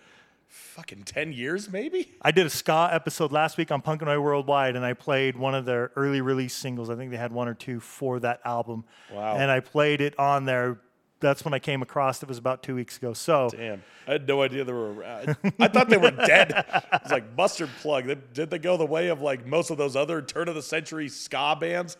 fucking 0.46 1.04
10 1.04 1.32
years, 1.32 1.72
maybe? 1.72 2.12
I 2.20 2.32
did 2.32 2.44
a 2.44 2.50
ska 2.50 2.90
episode 2.92 3.32
last 3.32 3.56
week 3.56 3.70
on 3.72 3.80
Punkanoid 3.80 4.22
Worldwide, 4.22 4.76
and 4.76 4.84
I 4.84 4.92
played 4.92 5.36
one 5.36 5.54
of 5.54 5.64
their 5.64 5.90
early 5.96 6.20
release 6.20 6.54
singles. 6.54 6.90
I 6.90 6.96
think 6.96 7.10
they 7.10 7.16
had 7.16 7.32
one 7.32 7.48
or 7.48 7.54
two 7.54 7.80
for 7.80 8.20
that 8.20 8.40
album. 8.44 8.84
Wow. 9.10 9.36
And 9.36 9.50
I 9.50 9.60
played 9.60 10.02
it 10.02 10.18
on 10.18 10.44
there. 10.44 10.80
That's 11.20 11.46
when 11.46 11.54
I 11.54 11.58
came 11.58 11.80
across 11.80 12.22
it. 12.22 12.28
was 12.28 12.36
about 12.36 12.62
two 12.62 12.74
weeks 12.74 12.98
ago. 12.98 13.14
So 13.14 13.48
Damn. 13.50 13.82
I 14.06 14.12
had 14.12 14.28
no 14.28 14.42
idea 14.42 14.64
they 14.64 14.72
were 14.72 14.92
around. 14.92 15.36
I 15.58 15.68
thought 15.68 15.88
they 15.88 15.96
were 15.96 16.10
dead. 16.26 16.52
It's 16.92 17.10
like 17.10 17.34
Mustard 17.34 17.70
Plug. 17.80 18.06
Did 18.34 18.50
they 18.50 18.58
go 18.58 18.76
the 18.76 18.84
way 18.84 19.08
of 19.08 19.22
like 19.22 19.46
most 19.46 19.70
of 19.70 19.78
those 19.78 19.96
other 19.96 20.20
turn 20.20 20.48
of 20.48 20.54
the 20.54 20.62
century 20.62 21.08
ska 21.08 21.56
bands? 21.58 21.96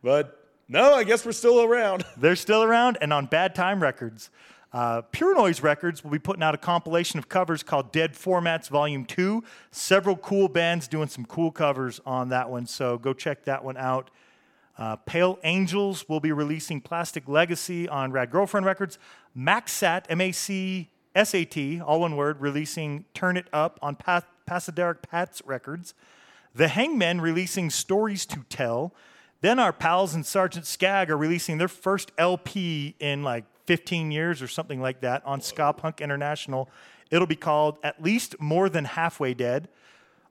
But 0.00 0.43
no, 0.68 0.94
I 0.94 1.04
guess 1.04 1.24
we're 1.24 1.32
still 1.32 1.62
around. 1.62 2.04
they're 2.16 2.36
still 2.36 2.62
around 2.62 2.98
and 3.00 3.12
on 3.12 3.26
Bad 3.26 3.54
Time 3.54 3.82
Records. 3.82 4.30
Uh, 4.72 5.02
Pure 5.02 5.36
Noise 5.36 5.62
Records 5.62 6.02
will 6.02 6.10
be 6.10 6.18
putting 6.18 6.42
out 6.42 6.54
a 6.54 6.58
compilation 6.58 7.18
of 7.18 7.28
covers 7.28 7.62
called 7.62 7.92
Dead 7.92 8.12
Formats 8.14 8.68
Volume 8.68 9.04
2. 9.04 9.44
Several 9.70 10.16
cool 10.16 10.48
bands 10.48 10.88
doing 10.88 11.06
some 11.06 11.24
cool 11.24 11.52
covers 11.52 12.00
on 12.04 12.30
that 12.30 12.50
one, 12.50 12.66
so 12.66 12.98
go 12.98 13.12
check 13.12 13.44
that 13.44 13.64
one 13.64 13.76
out. 13.76 14.10
Uh, 14.76 14.96
Pale 14.96 15.38
Angels 15.44 16.08
will 16.08 16.18
be 16.18 16.32
releasing 16.32 16.80
Plastic 16.80 17.28
Legacy 17.28 17.88
on 17.88 18.10
Rad 18.10 18.32
Girlfriend 18.32 18.66
Records. 18.66 18.98
MaxSat, 19.38 20.06
M 20.08 20.20
A 20.20 20.32
C 20.32 20.90
S 21.14 21.34
A 21.34 21.44
T, 21.44 21.80
all 21.80 22.00
one 22.00 22.16
word, 22.16 22.40
releasing 22.40 23.04
Turn 23.14 23.36
It 23.36 23.46
Up 23.52 23.78
on 23.80 23.94
pa- 23.94 24.22
Pasaderic 24.46 25.02
Pats 25.02 25.40
Records. 25.44 25.94
The 26.52 26.66
Hangmen 26.68 27.20
releasing 27.20 27.70
Stories 27.70 28.26
to 28.26 28.44
Tell. 28.48 28.92
Then 29.44 29.58
our 29.58 29.74
pals 29.74 30.14
and 30.14 30.24
Sergeant 30.24 30.64
Skag 30.64 31.10
are 31.10 31.18
releasing 31.18 31.58
their 31.58 31.68
first 31.68 32.12
LP 32.16 32.94
in 32.98 33.22
like 33.22 33.44
15 33.66 34.10
years 34.10 34.40
or 34.40 34.48
something 34.48 34.80
like 34.80 35.02
that 35.02 35.22
on 35.26 35.42
Ska 35.42 35.74
Punk 35.74 36.00
International. 36.00 36.70
It'll 37.10 37.26
be 37.26 37.36
called 37.36 37.76
At 37.82 38.02
Least 38.02 38.36
More 38.40 38.70
Than 38.70 38.86
Halfway 38.86 39.34
Dead. 39.34 39.68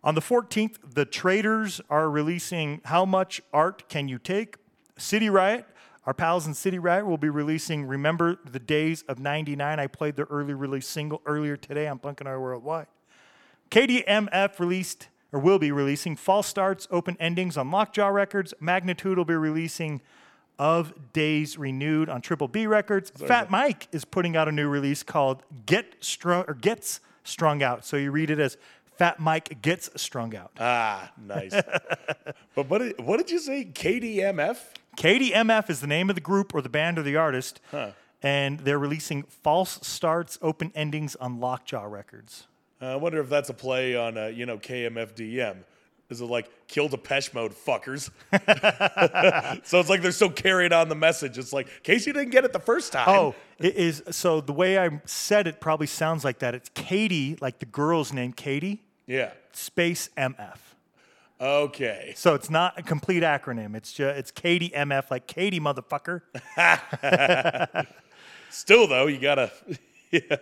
On 0.03 0.15
the 0.15 0.22
14th, 0.22 0.77
the 0.96 1.05
Traders 1.05 1.79
are 1.91 2.10
releasing 2.10 2.82
How 2.86 3.05
Much 3.05 3.39
Art 3.53 3.88
Can 3.88 4.08
You 4.08 4.17
Take? 4.17 4.55
City 4.98 5.29
Riot, 5.29 5.67
our 6.08 6.15
pals 6.15 6.48
in 6.48 6.55
City 6.55 6.79
Riot 6.79 7.05
will 7.05 7.20
be 7.20 7.29
releasing 7.29 7.86
Remember 7.86 8.39
the 8.51 8.58
Days 8.58 9.03
of 9.03 9.20
99. 9.20 9.79
I 9.79 9.86
played 9.86 10.15
their 10.15 10.25
early 10.32 10.55
release 10.55 10.88
single 10.88 11.22
earlier 11.27 11.55
today 11.55 11.88
on 11.88 12.00
Punkanoid 12.00 12.41
Worldwide. 12.41 12.88
KDMF 13.70 14.58
released 14.58 15.10
or 15.34 15.40
will 15.40 15.60
be 15.60 15.72
releasing 15.72 16.16
False 16.16 16.48
Starts, 16.48 16.88
Open 16.92 17.18
Endings 17.20 17.58
on 17.58 17.72
Lockjaw 17.72 18.08
Records. 18.08 18.54
Magnitude 18.60 19.18
will 19.18 19.25
be 19.25 19.34
releasing 19.34 20.00
Of 20.60 20.94
Days 21.12 21.58
Renewed 21.58 22.07
on 22.07 22.22
Triple 22.22 22.48
B 22.48 22.68
Records. 22.68 23.10
Fat 23.10 23.50
Mike 23.50 23.88
is 23.92 24.05
putting 24.05 24.38
out 24.38 24.48
a 24.48 24.51
new 24.51 24.70
release 24.70 25.01
called 25.01 25.42
Get 25.66 25.96
Strung 26.00 26.46
or 26.48 26.53
Gets 26.53 27.01
Strung 27.24 27.64
Out. 27.64 27.84
So 27.84 27.98
you 27.98 28.12
read 28.12 28.29
it 28.29 28.40
as 28.40 28.57
Fat 28.96 29.20
Mike 29.20 29.60
Gets 29.64 29.90
Strung 30.00 30.36
Out. 30.36 30.51
Ah, 30.60 31.12
nice. 31.18 31.51
but 32.55 32.70
what 32.70 32.77
did, 32.77 33.03
what 33.03 33.18
did 33.18 33.31
you 33.31 33.40
say? 33.40 33.66
KDMF? 33.66 34.57
KDMF 34.98 35.68
is 35.72 35.81
the 35.81 35.88
name 35.88 36.10
of 36.10 36.16
the 36.16 36.22
group 36.22 36.53
or 36.53 36.62
the 36.62 36.70
band 36.70 37.00
or 37.00 37.01
the 37.01 37.16
artist. 37.16 37.60
And 38.22 38.60
they're 38.60 38.79
releasing 38.79 39.24
False 39.24 39.79
Starts, 39.81 40.38
Open 40.42 40.72
Endings 40.75 41.16
on 41.16 41.40
Lockjaw 41.40 41.84
Records. 41.86 42.48
Uh, 42.83 42.87
I 42.87 42.96
wonder 42.98 43.22
if 43.22 43.29
that's 43.29 43.50
a 43.50 43.53
play 43.53 43.96
on, 43.96 44.17
uh, 44.17 44.25
you 44.25 44.46
know, 44.46 44.57
KMFDM. 44.57 45.55
Is 46.09 46.19
it 46.19 46.25
like 46.25 46.50
kill 46.67 46.89
Depeche 46.89 47.33
Mode 47.33 47.53
fuckers? 47.53 48.09
so 49.65 49.79
it's 49.79 49.89
like 49.89 50.01
they're 50.01 50.11
still 50.11 50.29
carrying 50.29 50.74
on 50.74 50.89
the 50.89 50.96
message. 50.96 51.37
It's 51.37 51.53
like, 51.53 51.67
in 51.67 51.83
case 51.83 52.05
you 52.05 52.11
didn't 52.11 52.31
get 52.31 52.43
it 52.43 52.51
the 52.51 52.59
first 52.59 52.91
time. 52.91 53.05
Oh, 53.07 53.35
it 53.57 53.75
is. 53.75 54.03
So 54.11 54.41
the 54.41 54.51
way 54.51 54.77
I 54.77 55.01
said 55.05 55.48
it 55.48 55.61
probably 55.61 55.87
sounds 55.87 56.25
like 56.25 56.39
that. 56.39 56.53
It's 56.55 56.69
Katie, 56.74 57.37
like 57.39 57.59
the 57.59 57.65
girl's 57.65 58.11
name, 58.11 58.33
Katie, 58.33 58.83
Yeah. 59.07 59.31
space 59.53 60.09
MF. 60.17 60.57
Okay. 61.39 62.11
So 62.17 62.35
it's 62.35 62.50
not 62.50 62.77
a 62.77 62.83
complete 62.83 63.24
acronym. 63.24 63.75
It's 63.77 63.93
just 63.93 64.17
it's 64.19 64.31
Katie 64.31 64.72
MF, 64.72 65.09
like 65.09 65.25
Katie 65.25 65.61
motherfucker. 65.61 66.22
Still, 68.50 68.87
though, 68.87 69.07
you 69.07 69.19
gotta. 69.19 69.51
yeah. 70.11 70.35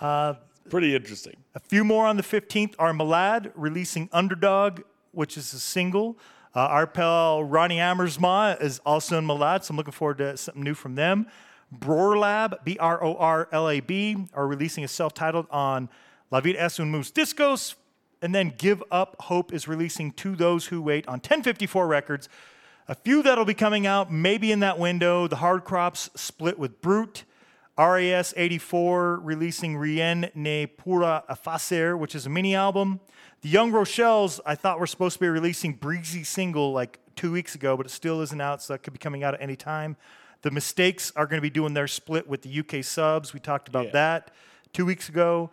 Uh, 0.00 0.34
Pretty 0.70 0.94
interesting. 0.94 1.36
A 1.54 1.60
few 1.60 1.84
more 1.84 2.06
on 2.06 2.16
the 2.16 2.22
15th 2.22 2.74
are 2.78 2.92
Malad 2.92 3.52
releasing 3.54 4.08
Underdog, 4.12 4.80
which 5.12 5.36
is 5.36 5.52
a 5.52 5.58
single. 5.58 6.18
Uh, 6.54 6.60
our 6.60 6.86
pal 6.86 7.44
Ronnie 7.44 7.76
Amersma 7.78 8.60
is 8.62 8.78
also 8.86 9.18
in 9.18 9.26
Malad, 9.26 9.64
so 9.64 9.72
I'm 9.72 9.76
looking 9.76 9.92
forward 9.92 10.18
to 10.18 10.36
something 10.36 10.62
new 10.62 10.74
from 10.74 10.94
them. 10.94 11.26
Brorlab, 11.72 12.64
B 12.64 12.78
R 12.78 13.02
O 13.02 13.14
R 13.16 13.48
L 13.52 13.68
A 13.68 13.80
B, 13.80 14.26
are 14.32 14.46
releasing 14.46 14.84
a 14.84 14.88
self 14.88 15.12
titled 15.12 15.46
on 15.50 15.88
La 16.30 16.40
Vida 16.40 16.60
es 16.60 16.80
un 16.80 16.90
Mus 16.90 17.10
Discos. 17.10 17.74
And 18.22 18.34
then 18.34 18.54
Give 18.56 18.82
Up 18.90 19.16
Hope 19.20 19.52
is 19.52 19.68
releasing 19.68 20.10
To 20.12 20.34
Those 20.34 20.66
Who 20.66 20.80
Wait 20.80 21.06
on 21.06 21.14
1054 21.14 21.86
Records. 21.86 22.28
A 22.88 22.94
few 22.94 23.22
that'll 23.22 23.44
be 23.44 23.54
coming 23.54 23.86
out 23.86 24.10
maybe 24.10 24.50
in 24.50 24.60
that 24.60 24.78
window. 24.78 25.26
The 25.26 25.36
Hard 25.36 25.64
Crops 25.64 26.08
split 26.14 26.58
with 26.58 26.80
Brute. 26.80 27.24
RAS 27.76 28.32
84 28.36 29.18
releasing 29.20 29.76
Rien 29.76 30.30
ne 30.34 30.66
Pura 30.66 31.24
Facer, 31.42 31.96
which 31.96 32.14
is 32.14 32.26
a 32.26 32.30
mini 32.30 32.54
album. 32.54 33.00
The 33.42 33.48
Young 33.48 33.72
Rochelles, 33.72 34.40
I 34.46 34.54
thought 34.54 34.78
were 34.78 34.86
supposed 34.86 35.14
to 35.14 35.20
be 35.20 35.28
releasing 35.28 35.74
Breezy 35.74 36.24
single 36.24 36.72
like 36.72 36.98
two 37.16 37.32
weeks 37.32 37.54
ago, 37.54 37.76
but 37.76 37.86
it 37.86 37.90
still 37.90 38.20
isn't 38.20 38.40
out, 38.40 38.62
so 38.62 38.74
that 38.74 38.82
could 38.82 38.92
be 38.92 38.98
coming 38.98 39.22
out 39.24 39.34
at 39.34 39.42
any 39.42 39.56
time. 39.56 39.96
The 40.42 40.50
Mistakes 40.50 41.12
are 41.16 41.26
going 41.26 41.38
to 41.38 41.42
be 41.42 41.50
doing 41.50 41.74
their 41.74 41.86
split 41.88 42.28
with 42.28 42.42
the 42.42 42.60
UK 42.60 42.84
subs. 42.84 43.32
We 43.34 43.40
talked 43.40 43.68
about 43.68 43.86
Yeah. 43.86 43.92
that 43.92 44.30
two 44.72 44.84
weeks 44.86 45.08
ago. 45.08 45.50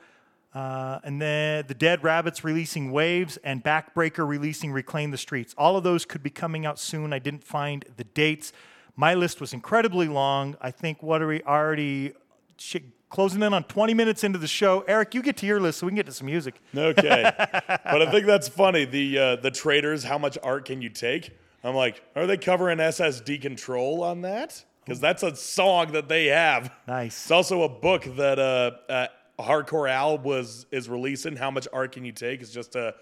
Uh, 0.54 1.00
and 1.06 1.22
then 1.22 1.64
the 1.68 1.74
Dead 1.74 2.04
Rabbits 2.04 2.44
releasing 2.44 2.92
Waves 2.92 3.38
and 3.38 3.64
Backbreaker 3.64 4.28
releasing 4.28 4.74
Reclaim 4.74 5.12
the 5.12 5.18
Streets. 5.18 5.56
All 5.58 5.78
of 5.78 5.84
those 5.86 6.04
could 6.04 6.22
be 6.22 6.30
coming 6.30 6.66
out 6.66 6.78
soon. 6.78 7.14
I 7.14 7.20
didn't 7.20 7.44
find 7.46 7.86
the 7.96 8.04
dates. 8.04 8.52
My 8.96 9.14
list 9.14 9.42
was 9.42 9.54
incredibly 9.54 10.08
long. 10.08 10.56
I 10.62 10.72
think 10.72 11.02
what 11.02 11.22
are 11.22 11.28
we 11.28 11.42
already 11.44 12.14
shit, 12.58 12.84
closing 13.10 13.42
in 13.42 13.54
on 13.54 13.64
20 13.64 13.94
minutes 13.94 14.24
into 14.24 14.40
the 14.40 14.48
show? 14.48 14.84
Eric, 14.88 15.16
you 15.16 15.22
get 15.22 15.38
to 15.38 15.46
your 15.46 15.60
list 15.60 15.80
so 15.80 15.86
we 15.86 15.92
can 15.92 15.98
get 15.98 16.06
to 16.08 16.12
some 16.12 16.28
music. 16.28 16.62
Okay. 16.76 17.24
but 17.38 18.02
I 18.02 18.12
think 18.12 18.26
that's 18.26 18.48
funny. 18.48 18.86
The 18.86 19.18
uh, 19.18 19.36
the 19.38 19.52
traders, 19.52 20.04
how 20.04 20.18
much 20.18 20.38
art 20.44 20.66
can 20.66 20.82
you 20.82 20.90
take? 20.90 21.38
I'm 21.64 21.76
like, 21.76 22.02
are 22.16 22.26
they 22.26 22.38
covering 22.38 22.80
SSD 22.80 23.42
control 23.42 24.04
on 24.04 24.22
that? 24.22 24.64
Because 24.84 25.00
that's 25.00 25.22
a 25.22 25.36
song 25.36 25.92
that 25.92 26.10
they 26.10 26.28
have. 26.28 26.72
Nice. 26.88 27.24
It's 27.24 27.32
also 27.32 27.62
a 27.64 27.70
book 27.70 28.04
that 28.16 28.40
uh, 28.40 28.72
uh, 28.92 29.08
Hardcore 29.40 29.90
Al 29.90 30.18
was 30.18 30.66
is 30.72 30.90
releasing. 30.90 31.36
How 31.36 31.52
much 31.52 31.68
art 31.72 31.92
can 31.92 32.04
you 32.04 32.12
take? 32.12 32.42
It's 32.42 32.52
just 32.52 32.76
a, 32.76 32.96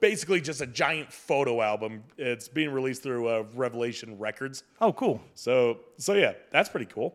basically 0.00 0.40
just 0.40 0.60
a 0.60 0.66
giant 0.66 1.12
photo 1.12 1.60
album. 1.60 2.04
It's 2.16 2.48
being 2.48 2.70
released 2.70 3.02
through 3.02 3.28
uh, 3.28 3.44
Revelation 3.54 4.18
Records. 4.18 4.62
Oh, 4.80 4.92
cool. 4.92 5.20
So 5.34 5.80
so 5.98 6.14
yeah, 6.14 6.32
that's 6.50 6.68
pretty 6.68 6.86
cool. 6.86 7.14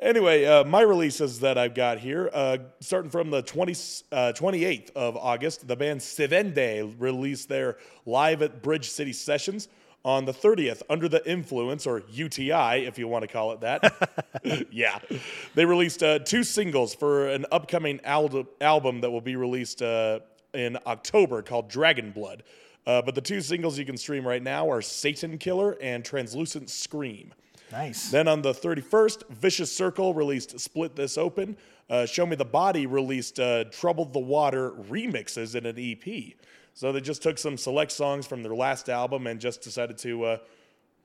Anyway, 0.00 0.46
uh, 0.46 0.64
my 0.64 0.80
releases 0.80 1.40
that 1.40 1.58
I've 1.58 1.74
got 1.74 1.98
here, 1.98 2.30
uh, 2.32 2.56
starting 2.80 3.10
from 3.10 3.30
the 3.30 3.42
20, 3.42 3.72
uh, 4.10 4.32
28th 4.34 4.90
of 4.96 5.14
August, 5.18 5.68
the 5.68 5.76
band 5.76 6.00
Sivende 6.00 6.94
released 6.98 7.50
their 7.50 7.76
Live 8.06 8.40
at 8.40 8.62
Bridge 8.62 8.88
City 8.88 9.12
Sessions 9.12 9.68
On 10.02 10.24
the 10.24 10.32
30th, 10.32 10.80
Under 10.88 11.06
the 11.06 11.30
Influence, 11.30 11.86
or 11.86 12.02
UTI, 12.10 12.86
if 12.86 12.98
you 12.98 13.08
want 13.08 13.24
to 13.24 13.28
call 13.28 13.52
it 13.52 13.60
that. 13.60 14.66
yeah. 14.72 15.00
They 15.54 15.66
released 15.66 16.02
uh, 16.02 16.20
two 16.20 16.44
singles 16.44 16.94
for 16.94 17.28
an 17.28 17.44
upcoming 17.52 18.00
al- 18.04 18.46
album 18.62 19.02
that 19.02 19.10
will 19.10 19.20
be 19.20 19.36
released 19.36 19.82
uh, 19.82 20.20
in 20.54 20.78
October 20.86 21.42
called 21.42 21.68
Dragon 21.68 22.10
Blood. 22.12 22.42
Uh, 22.86 23.02
but 23.02 23.14
the 23.14 23.20
two 23.20 23.40
singles 23.40 23.78
you 23.78 23.84
can 23.84 23.96
stream 23.96 24.26
right 24.26 24.42
now 24.42 24.70
are 24.70 24.80
Satan 24.82 25.38
Killer 25.38 25.76
and 25.80 26.04
Translucent 26.04 26.70
Scream. 26.70 27.32
Nice. 27.70 28.10
Then 28.10 28.26
on 28.26 28.42
the 28.42 28.52
31st, 28.52 29.28
Vicious 29.30 29.70
Circle 29.70 30.14
released 30.14 30.58
Split 30.58 30.96
This 30.96 31.16
Open. 31.16 31.56
Uh, 31.88 32.06
Show 32.06 32.26
Me 32.26 32.36
the 32.36 32.44
Body 32.44 32.86
released 32.86 33.38
uh, 33.38 33.64
Troubled 33.64 34.12
the 34.12 34.18
Water 34.20 34.72
remixes 34.72 35.54
in 35.54 35.66
an 35.66 35.76
EP. 35.78 36.34
So 36.74 36.92
they 36.92 37.00
just 37.00 37.22
took 37.22 37.38
some 37.38 37.56
select 37.56 37.92
songs 37.92 38.26
from 38.26 38.42
their 38.42 38.54
last 38.54 38.88
album 38.88 39.26
and 39.26 39.40
just 39.40 39.60
decided 39.60 39.98
to, 39.98 40.24
uh, 40.24 40.38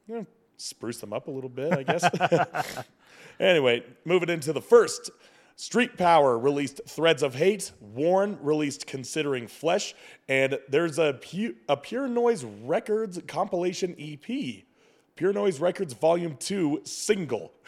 you 0.08 0.16
know, 0.16 0.26
spruce 0.58 1.00
them 1.00 1.14
up 1.14 1.28
a 1.28 1.32
little 1.32 1.50
bit, 1.50 1.74
I 1.74 1.84
guess. 1.84 2.86
anyway, 3.40 3.84
moving 4.06 4.30
into 4.30 4.54
the 4.54 4.62
first. 4.62 5.10
Street 5.58 5.98
Power 5.98 6.38
released 6.38 6.82
Threads 6.88 7.24
of 7.24 7.36
Hate. 7.36 7.72
Warren 7.80 8.38
released 8.42 8.88
Considering 8.88 9.48
Flesh. 9.48 9.96
And 10.28 10.60
there's 10.68 11.00
a, 11.00 11.14
pu- 11.14 11.56
a 11.70 11.78
Pure 11.78 12.10
Noise 12.10 12.44
Records 12.44 13.20
compilation 13.28 13.96
EP. 13.98 14.64
Pure 15.16 15.34
Noise 15.34 15.60
Records 15.62 15.94
Volume 15.94 16.36
2 16.38 16.82
single. 16.84 17.52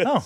Oh. 0.00 0.24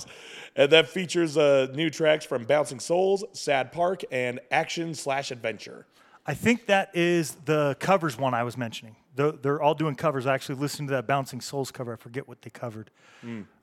and 0.54 0.70
that 0.70 0.90
features 0.90 1.38
uh, 1.38 1.66
new 1.72 1.88
tracks 1.88 2.26
from 2.26 2.44
Bouncing 2.44 2.78
Souls, 2.78 3.24
Sad 3.32 3.72
Park, 3.72 4.02
and 4.12 4.38
Action 4.50 4.94
Slash 4.94 5.30
Adventure. 5.30 5.86
I 6.26 6.34
think 6.34 6.66
that 6.66 6.90
is 6.92 7.36
the 7.46 7.74
covers 7.80 8.18
one 8.18 8.34
I 8.34 8.42
was 8.42 8.58
mentioning. 8.58 8.96
They're, 9.14 9.32
they're 9.32 9.60
all 9.62 9.74
doing 9.74 9.94
covers. 9.94 10.26
I 10.26 10.34
actually 10.34 10.54
listened 10.56 10.88
to 10.88 10.94
that 10.94 11.06
Bouncing 11.06 11.40
Souls 11.40 11.70
cover. 11.70 11.92
I 11.92 11.96
forget 11.96 12.26
what 12.26 12.40
they 12.42 12.50
covered. 12.50 12.90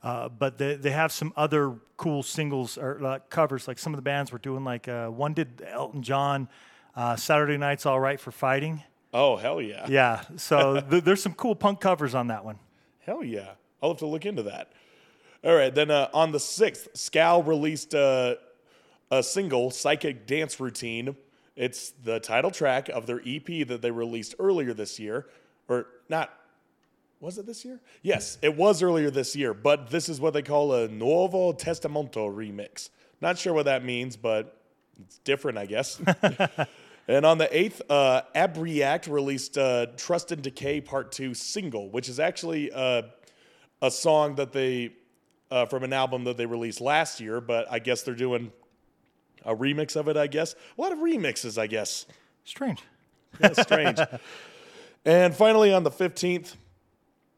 Uh, 0.02 0.28
but 0.28 0.56
they, 0.58 0.76
they 0.76 0.90
have 0.90 1.12
some 1.12 1.32
other 1.36 1.74
cool 1.96 2.22
singles 2.22 2.78
or 2.78 3.04
uh, 3.04 3.18
covers. 3.28 3.68
Like 3.68 3.78
some 3.78 3.92
of 3.92 3.98
the 3.98 4.02
bands 4.02 4.32
were 4.32 4.38
doing, 4.38 4.64
like 4.64 4.88
uh, 4.88 5.08
one 5.08 5.34
did 5.34 5.62
Elton 5.66 6.02
John, 6.02 6.48
uh, 6.96 7.16
Saturday 7.16 7.56
Night's 7.58 7.84
All 7.84 8.00
Right 8.00 8.18
for 8.20 8.30
Fighting. 8.30 8.82
Oh, 9.12 9.36
hell 9.36 9.60
yeah. 9.60 9.86
Yeah. 9.88 10.22
So 10.36 10.80
th- 10.80 11.04
there's 11.04 11.22
some 11.22 11.34
cool 11.34 11.54
punk 11.54 11.80
covers 11.80 12.14
on 12.14 12.28
that 12.28 12.44
one. 12.44 12.58
Hell 13.00 13.24
yeah. 13.24 13.50
I'll 13.82 13.90
have 13.90 13.98
to 13.98 14.06
look 14.06 14.24
into 14.24 14.44
that. 14.44 14.72
All 15.44 15.54
right. 15.54 15.74
Then 15.74 15.90
uh, 15.90 16.08
on 16.14 16.32
the 16.32 16.38
6th, 16.38 16.96
Scowl 16.96 17.42
released 17.42 17.94
uh, 17.94 18.36
a 19.10 19.22
single, 19.22 19.70
Psychic 19.70 20.26
Dance 20.26 20.60
Routine. 20.60 21.16
It's 21.56 21.90
the 22.02 22.20
title 22.20 22.50
track 22.50 22.88
of 22.88 23.06
their 23.06 23.20
EP 23.26 23.66
that 23.68 23.82
they 23.82 23.90
released 23.90 24.34
earlier 24.38 24.72
this 24.72 24.98
year. 24.98 25.26
Or 25.70 25.86
not, 26.10 26.30
was 27.20 27.38
it 27.38 27.46
this 27.46 27.64
year? 27.64 27.80
Yes, 28.02 28.36
it 28.42 28.56
was 28.56 28.82
earlier 28.82 29.10
this 29.10 29.34
year, 29.34 29.54
but 29.54 29.88
this 29.88 30.08
is 30.10 30.20
what 30.20 30.34
they 30.34 30.42
call 30.42 30.74
a 30.74 30.88
Nuevo 30.88 31.52
Testamento 31.52 32.28
remix. 32.28 32.90
Not 33.20 33.38
sure 33.38 33.54
what 33.54 33.64
that 33.66 33.84
means, 33.84 34.16
but 34.16 34.60
it's 35.00 35.18
different, 35.18 35.56
I 35.56 35.66
guess. 35.66 36.00
And 37.10 37.26
on 37.26 37.38
the 37.38 37.46
8th, 37.48 37.80
uh, 37.90 38.22
Abreact 38.36 39.12
released 39.12 39.58
uh, 39.58 39.86
Trust 39.96 40.30
and 40.30 40.42
Decay 40.42 40.80
Part 40.80 41.10
2 41.10 41.34
single, 41.34 41.90
which 41.90 42.08
is 42.08 42.20
actually 42.20 42.70
uh, 42.70 43.02
a 43.82 43.90
song 43.90 44.36
that 44.36 44.52
they, 44.52 44.92
uh, 45.50 45.66
from 45.66 45.82
an 45.82 45.92
album 45.92 46.22
that 46.22 46.36
they 46.36 46.46
released 46.46 46.80
last 46.80 47.18
year, 47.18 47.40
but 47.40 47.66
I 47.68 47.80
guess 47.80 48.02
they're 48.02 48.14
doing 48.14 48.52
a 49.44 49.56
remix 49.56 49.96
of 49.96 50.06
it, 50.06 50.16
I 50.16 50.28
guess. 50.28 50.54
A 50.78 50.80
lot 50.80 50.92
of 50.92 50.98
remixes, 50.98 51.58
I 51.58 51.66
guess. 51.66 52.06
Strange. 52.44 52.80
That's 53.40 53.60
strange. 53.60 53.98
and 55.04 55.34
finally, 55.34 55.72
on 55.72 55.82
the 55.82 55.90
15th, 55.90 56.56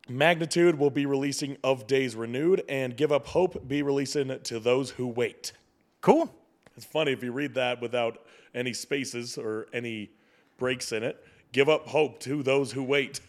Magnitude 0.08 0.78
will 0.78 0.90
be 0.90 1.06
releasing 1.06 1.56
Of 1.62 1.86
Days 1.86 2.16
Renewed, 2.16 2.64
and 2.68 2.96
Give 2.96 3.12
Up 3.12 3.26
Hope 3.26 3.66
be 3.66 3.82
releasing 3.82 4.38
To 4.40 4.58
Those 4.58 4.90
Who 4.90 5.06
Wait. 5.06 5.52
Cool. 6.00 6.34
It's 6.76 6.86
funny 6.86 7.12
if 7.12 7.22
you 7.22 7.32
read 7.32 7.54
that 7.54 7.80
without 7.80 8.24
any 8.54 8.72
spaces 8.72 9.38
or 9.38 9.66
any 9.72 10.10
breaks 10.58 10.92
in 10.92 11.02
it. 11.02 11.24
Give 11.52 11.68
up 11.68 11.86
hope 11.86 12.18
to 12.20 12.42
those 12.42 12.72
who 12.72 12.82
wait. 12.82 13.20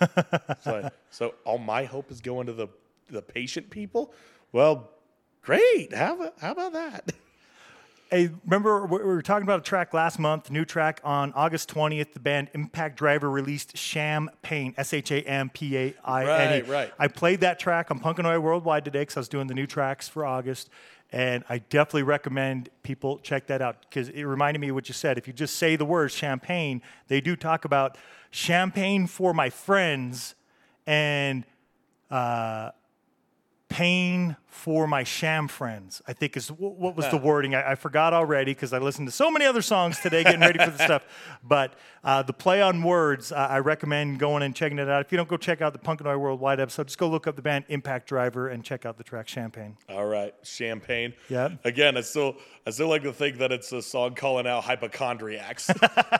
so, 0.62 0.90
so 1.10 1.34
all 1.44 1.58
my 1.58 1.84
hope 1.84 2.10
is 2.10 2.20
going 2.20 2.46
to 2.46 2.52
the 2.52 2.68
the 3.10 3.22
patient 3.22 3.70
people. 3.70 4.12
Well, 4.52 4.90
great. 5.42 5.92
How 5.92 6.32
how 6.38 6.52
about 6.52 6.72
that? 6.74 7.12
Hey, 8.12 8.28
remember 8.44 8.84
we 8.84 8.98
we 8.98 9.04
were 9.04 9.22
talking 9.22 9.44
about 9.44 9.60
a 9.60 9.62
track 9.62 9.94
last 9.94 10.18
month, 10.18 10.50
new 10.50 10.66
track 10.66 11.00
on 11.02 11.32
August 11.32 11.72
20th. 11.72 12.12
The 12.12 12.20
band 12.20 12.50
Impact 12.52 12.98
Driver 12.98 13.30
released 13.30 13.74
Champagne, 13.74 14.74
S 14.76 14.92
H 14.92 15.10
A 15.12 15.22
M 15.22 15.48
P 15.48 15.78
A 15.78 15.94
I 16.04 16.20
N 16.26 16.26
E. 16.28 16.60
Right, 16.60 16.68
right. 16.68 16.92
I 16.98 17.08
played 17.08 17.40
that 17.40 17.58
track 17.58 17.90
on 17.90 18.00
Punkanoid 18.00 18.42
Worldwide 18.42 18.84
today 18.84 19.00
because 19.00 19.16
I 19.16 19.20
was 19.20 19.30
doing 19.30 19.46
the 19.46 19.54
new 19.54 19.66
tracks 19.66 20.10
for 20.10 20.26
August. 20.26 20.68
And 21.10 21.42
I 21.48 21.60
definitely 21.60 22.02
recommend 22.02 22.68
people 22.82 23.18
check 23.20 23.46
that 23.46 23.62
out 23.62 23.86
because 23.88 24.10
it 24.10 24.24
reminded 24.24 24.60
me 24.60 24.68
of 24.68 24.74
what 24.74 24.88
you 24.88 24.94
said. 24.94 25.16
If 25.16 25.26
you 25.26 25.32
just 25.32 25.56
say 25.56 25.76
the 25.76 25.86
word 25.86 26.12
champagne, 26.12 26.82
they 27.08 27.22
do 27.22 27.34
talk 27.34 27.64
about 27.64 27.96
champagne 28.30 29.06
for 29.06 29.32
my 29.32 29.48
friends 29.48 30.34
and 30.86 31.44
uh, 32.10 32.72
pain 33.72 34.36
for 34.46 34.86
my 34.86 35.02
sham 35.02 35.48
friends. 35.48 36.02
I 36.06 36.12
think 36.12 36.36
is 36.36 36.48
what 36.48 36.94
was 36.94 37.08
the 37.10 37.16
wording. 37.16 37.54
I, 37.54 37.72
I 37.72 37.74
forgot 37.74 38.12
already 38.12 38.52
because 38.52 38.74
I 38.74 38.78
listened 38.78 39.08
to 39.08 39.12
so 39.12 39.30
many 39.30 39.46
other 39.46 39.62
songs 39.62 39.98
today, 39.98 40.22
getting 40.22 40.40
ready 40.40 40.58
for 40.62 40.70
the 40.70 40.84
stuff. 40.84 41.06
But 41.44 41.74
uh, 42.04 42.22
the 42.22 42.32
play 42.32 42.62
on 42.62 42.82
words, 42.82 43.32
uh, 43.32 43.34
I 43.34 43.58
recommend 43.58 44.18
going 44.18 44.42
and 44.42 44.54
checking 44.54 44.78
it 44.78 44.88
out. 44.88 45.04
If 45.04 45.10
you 45.10 45.16
don't 45.16 45.28
go 45.28 45.36
check 45.36 45.60
out 45.60 45.72
the 45.72 45.78
Punkanoid 45.78 46.20
Worldwide 46.20 46.60
episode, 46.60 46.86
just 46.86 46.98
go 46.98 47.08
look 47.08 47.26
up 47.26 47.34
the 47.34 47.42
band 47.42 47.64
Impact 47.68 48.06
Driver 48.06 48.48
and 48.48 48.62
check 48.62 48.86
out 48.86 48.96
the 48.96 49.02
track 49.02 49.26
Champagne. 49.26 49.76
All 49.88 50.06
right, 50.06 50.34
champagne. 50.42 51.14
Yeah. 51.28 51.48
Again, 51.64 51.96
I 51.96 52.02
still 52.02 52.36
I 52.66 52.70
still 52.70 52.88
like 52.88 53.02
to 53.02 53.12
think 53.12 53.38
that 53.38 53.50
it's 53.50 53.72
a 53.72 53.82
song 53.82 54.14
calling 54.14 54.46
out 54.46 54.64
hypochondriacs. 54.64 55.70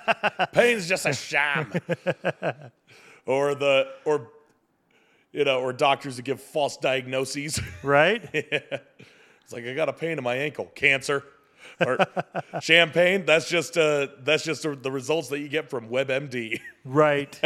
Pain's 0.52 0.88
just 0.88 1.06
a 1.06 1.12
sham. 1.12 1.70
or 3.26 3.54
the 3.54 3.88
or 4.04 4.28
you 5.32 5.44
know, 5.44 5.60
or 5.60 5.72
doctors 5.72 6.16
that 6.16 6.22
give 6.22 6.40
false 6.40 6.76
diagnoses. 6.76 7.60
Right? 7.82 8.22
It's 8.32 9.52
like 9.52 9.66
I 9.66 9.74
got 9.74 9.88
a 9.88 9.92
pain 9.92 10.16
in 10.18 10.24
my 10.24 10.36
ankle, 10.36 10.66
cancer, 10.74 11.24
or 11.84 11.98
champagne. 12.60 13.24
That's 13.26 13.48
just 13.48 13.76
uh, 13.76 14.08
that's 14.22 14.44
just 14.44 14.62
the 14.62 14.90
results 14.90 15.28
that 15.28 15.40
you 15.40 15.48
get 15.48 15.68
from 15.68 15.88
WebMD. 15.88 16.60
right. 16.84 17.40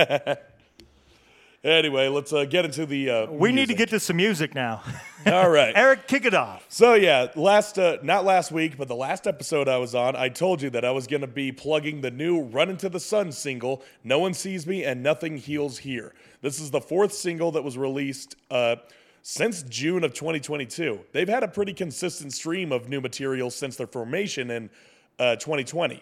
anyway, 1.65 2.09
let's 2.09 2.33
uh, 2.33 2.45
get 2.45 2.65
into 2.65 2.87
the. 2.87 3.11
Uh, 3.11 3.27
We 3.31 3.51
need 3.53 3.69
to 3.69 3.75
get 3.75 3.89
to 3.91 4.01
some 4.01 4.17
music 4.17 4.55
now. 4.55 4.83
All 5.27 5.49
right. 5.49 5.73
Eric, 5.75 6.07
kick 6.07 6.25
it 6.25 6.35
off. 6.35 6.65
So 6.69 6.95
yeah, 6.95 7.29
last 7.35 7.79
uh, 7.79 7.97
not 8.03 8.25
last 8.25 8.53
week, 8.53 8.77
but 8.77 8.89
the 8.89 8.95
last 8.97 9.27
episode 9.27 9.69
I 9.69 9.79
was 9.79 9.95
on, 9.95 10.15
I 10.17 10.29
told 10.29 10.63
you 10.63 10.71
that 10.71 10.85
I 10.85 10.91
was 10.91 11.07
going 11.07 11.23
to 11.23 11.27
be 11.27 11.51
plugging 11.51 12.01
the 12.03 12.11
new 12.11 12.43
"Run 12.43 12.69
Into 12.71 12.89
the 12.89 13.01
Sun" 13.01 13.33
single. 13.33 13.83
No 14.05 14.19
one 14.19 14.35
sees 14.35 14.67
me 14.67 14.85
and 14.85 15.03
nothing 15.03 15.39
heals 15.39 15.79
here. 15.79 16.15
This 16.47 16.61
is 16.61 16.71
the 16.71 16.81
fourth 16.81 17.13
single 17.13 17.51
that 17.51 17.65
was 17.65 17.77
released 17.77 18.37
uh, 18.53 18.77
since 19.23 19.65
June 19.65 20.05
of 20.05 20.15
2022. 20.15 21.01
They've 21.11 21.29
had 21.29 21.43
a 21.43 21.49
pretty 21.49 21.73
consistent 21.73 22.33
stream 22.33 22.71
of 22.71 22.89
new 22.89 23.01
material 23.01 23.51
since 23.51 23.75
their 23.75 23.89
formation 23.89 24.53
in 24.53 24.71
uh, 25.19 25.35
2020. 25.35 26.01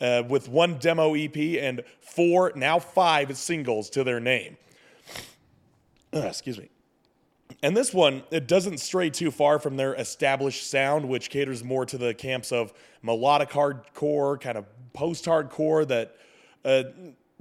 Uh, 0.00 0.22
with 0.28 0.48
one 0.48 0.78
demo 0.78 1.14
EP 1.16 1.36
and 1.60 1.82
four, 2.00 2.52
now 2.54 2.78
five 2.78 3.36
singles 3.36 3.90
to 3.90 4.04
their 4.04 4.20
name. 4.20 4.56
Excuse 6.12 6.60
me. 6.60 6.68
And 7.60 7.76
this 7.76 7.92
one, 7.92 8.22
it 8.30 8.46
doesn't 8.46 8.78
stray 8.78 9.10
too 9.10 9.32
far 9.32 9.58
from 9.58 9.76
their 9.76 9.94
established 9.94 10.70
sound, 10.70 11.08
which 11.08 11.28
caters 11.28 11.64
more 11.64 11.84
to 11.86 11.98
the 11.98 12.14
camps 12.14 12.52
of 12.52 12.72
melodic 13.02 13.50
hardcore, 13.50 14.40
kind 14.40 14.56
of 14.56 14.64
post 14.92 15.24
hardcore, 15.24 15.88
that 15.88 16.14
uh, 16.64 16.84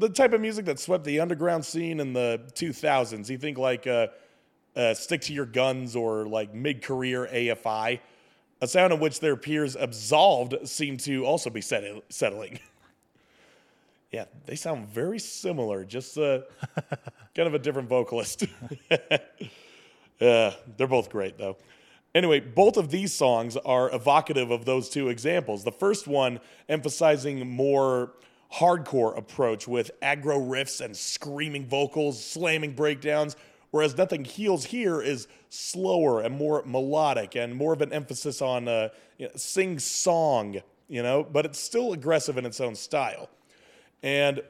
the 0.01 0.09
type 0.09 0.33
of 0.33 0.41
music 0.41 0.65
that 0.65 0.79
swept 0.79 1.03
the 1.03 1.19
underground 1.19 1.63
scene 1.63 1.99
in 1.99 2.13
the 2.13 2.41
2000s. 2.53 3.29
You 3.29 3.37
think 3.37 3.57
like 3.57 3.85
uh, 3.85 4.07
uh, 4.75 4.93
Stick 4.95 5.21
to 5.21 5.33
Your 5.33 5.45
Guns 5.45 5.95
or 5.95 6.25
like 6.25 6.53
mid 6.53 6.81
career 6.81 7.29
AFI, 7.31 7.99
a 8.61 8.67
sound 8.67 8.93
in 8.93 8.99
which 8.99 9.19
their 9.19 9.35
peers 9.35 9.75
absolved 9.75 10.67
seem 10.67 10.97
to 10.97 11.23
also 11.23 11.49
be 11.49 11.61
settling. 11.61 12.59
yeah, 14.11 14.25
they 14.45 14.55
sound 14.55 14.87
very 14.87 15.19
similar, 15.19 15.85
just 15.85 16.17
uh, 16.17 16.41
kind 17.35 17.47
of 17.47 17.53
a 17.53 17.59
different 17.59 17.87
vocalist. 17.87 18.45
Yeah, 20.21 20.53
they're 20.77 20.85
both 20.85 21.09
great 21.09 21.39
though. 21.39 21.57
Anyway, 22.13 22.41
both 22.41 22.77
of 22.77 22.91
these 22.91 23.11
songs 23.11 23.57
are 23.57 23.91
evocative 23.91 24.51
of 24.51 24.65
those 24.65 24.87
two 24.87 25.09
examples. 25.09 25.63
The 25.63 25.71
first 25.71 26.07
one 26.07 26.39
emphasizing 26.69 27.49
more 27.49 28.11
hardcore 28.53 29.17
approach 29.17 29.67
with 29.67 29.91
aggro 30.01 30.39
riffs 30.47 30.81
and 30.81 30.95
screaming 30.95 31.67
vocals, 31.67 32.23
slamming 32.23 32.73
breakdowns, 32.73 33.35
whereas 33.71 33.97
Nothing 33.97 34.25
Heals 34.25 34.65
Here 34.65 35.01
is 35.01 35.27
slower 35.49 36.21
and 36.21 36.35
more 36.35 36.63
melodic 36.65 37.35
and 37.35 37.55
more 37.55 37.73
of 37.73 37.81
an 37.81 37.93
emphasis 37.93 38.41
on 38.41 38.67
uh, 38.67 38.89
you 39.17 39.27
know, 39.27 39.31
sing 39.35 39.79
song, 39.79 40.61
you 40.87 41.01
know, 41.01 41.23
but 41.23 41.45
it's 41.45 41.59
still 41.59 41.93
aggressive 41.93 42.37
in 42.37 42.45
its 42.45 42.59
own 42.59 42.75
style. 42.75 43.29
And 44.03 44.41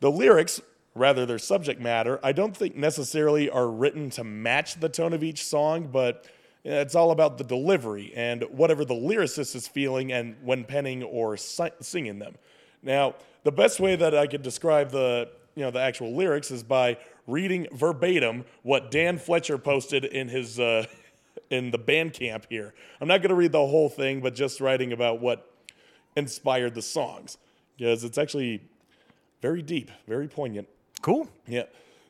the 0.00 0.10
lyrics 0.10 0.60
rather 0.94 1.26
their 1.26 1.38
subject 1.38 1.80
matter, 1.80 2.20
I 2.22 2.32
don't 2.32 2.56
think 2.56 2.76
necessarily 2.76 3.50
are 3.50 3.68
written 3.68 4.10
to 4.10 4.24
match 4.24 4.78
the 4.78 4.88
tone 4.88 5.12
of 5.12 5.22
each 5.22 5.44
song, 5.44 5.88
but 5.92 6.26
it's 6.64 6.94
all 6.94 7.10
about 7.10 7.36
the 7.36 7.44
delivery 7.44 8.12
and 8.14 8.42
whatever 8.44 8.84
the 8.84 8.94
lyricist 8.94 9.54
is 9.54 9.68
feeling 9.68 10.12
and 10.12 10.36
when 10.42 10.64
penning 10.64 11.02
or 11.02 11.36
si- 11.36 11.70
singing 11.80 12.18
them. 12.18 12.36
Now, 12.84 13.14
the 13.42 13.52
best 13.52 13.80
way 13.80 13.96
that 13.96 14.14
I 14.14 14.26
could 14.26 14.42
describe 14.42 14.90
the 14.90 15.30
you 15.54 15.62
know 15.62 15.70
the 15.70 15.80
actual 15.80 16.14
lyrics 16.14 16.50
is 16.50 16.62
by 16.62 16.98
reading 17.26 17.66
verbatim 17.72 18.44
what 18.62 18.90
Dan 18.90 19.18
Fletcher 19.18 19.58
posted 19.58 20.04
in 20.04 20.28
his 20.28 20.60
uh, 20.60 20.86
in 21.50 21.70
the 21.70 21.78
Bandcamp 21.78 22.44
here. 22.48 22.74
I'm 23.00 23.08
not 23.08 23.22
going 23.22 23.30
to 23.30 23.34
read 23.34 23.52
the 23.52 23.66
whole 23.66 23.88
thing, 23.88 24.20
but 24.20 24.34
just 24.34 24.60
writing 24.60 24.92
about 24.92 25.20
what 25.20 25.50
inspired 26.16 26.74
the 26.74 26.82
songs 26.82 27.38
because 27.76 28.04
it's 28.04 28.18
actually 28.18 28.62
very 29.42 29.62
deep, 29.62 29.90
very 30.06 30.28
poignant. 30.28 30.68
Cool. 31.02 31.28
Yeah. 31.46 31.64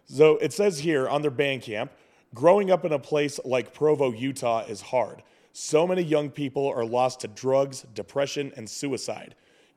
So 0.06 0.36
it 0.36 0.52
says 0.52 0.78
here 0.78 1.08
on 1.08 1.22
their 1.22 1.30
Bandcamp, 1.30 1.88
growing 2.34 2.70
up 2.70 2.84
in 2.84 2.92
a 2.92 2.98
place 2.98 3.40
like 3.44 3.72
Provo, 3.72 4.12
Utah 4.12 4.64
is 4.66 4.80
hard. 4.80 5.22
So 5.52 5.86
many 5.86 6.02
young 6.02 6.30
people 6.30 6.68
are 6.68 6.84
lost 6.84 7.20
to 7.20 7.28
drugs, 7.28 7.86
depression, 7.94 8.52
and 8.56 8.68
suicide. 8.68 9.34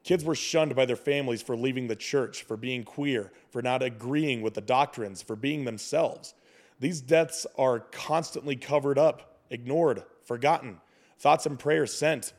Kids 0.07 0.23
were 0.23 0.35
shunned 0.35 0.73
by 0.73 0.85
their 0.85 0.95
families 0.95 1.41
for 1.41 1.57
leaving 1.57 1.89
the 1.89 1.95
church, 1.95 2.43
for 2.43 2.55
being 2.55 2.85
queer, 2.85 3.29
for 3.49 3.61
not 3.61 3.83
agreeing 3.83 4.41
with 4.41 4.53
the 4.53 4.61
doctrines, 4.61 5.21
for 5.21 5.35
being 5.35 5.65
themselves. 5.65 6.33
These 6.79 7.01
deaths 7.01 7.45
are 7.57 7.81
constantly 7.81 8.55
covered 8.55 8.97
up, 8.97 9.41
ignored, 9.49 10.05
forgotten, 10.23 10.79
thoughts 11.19 11.45
and 11.45 11.59
prayers 11.59 11.93
sent. 11.93 12.31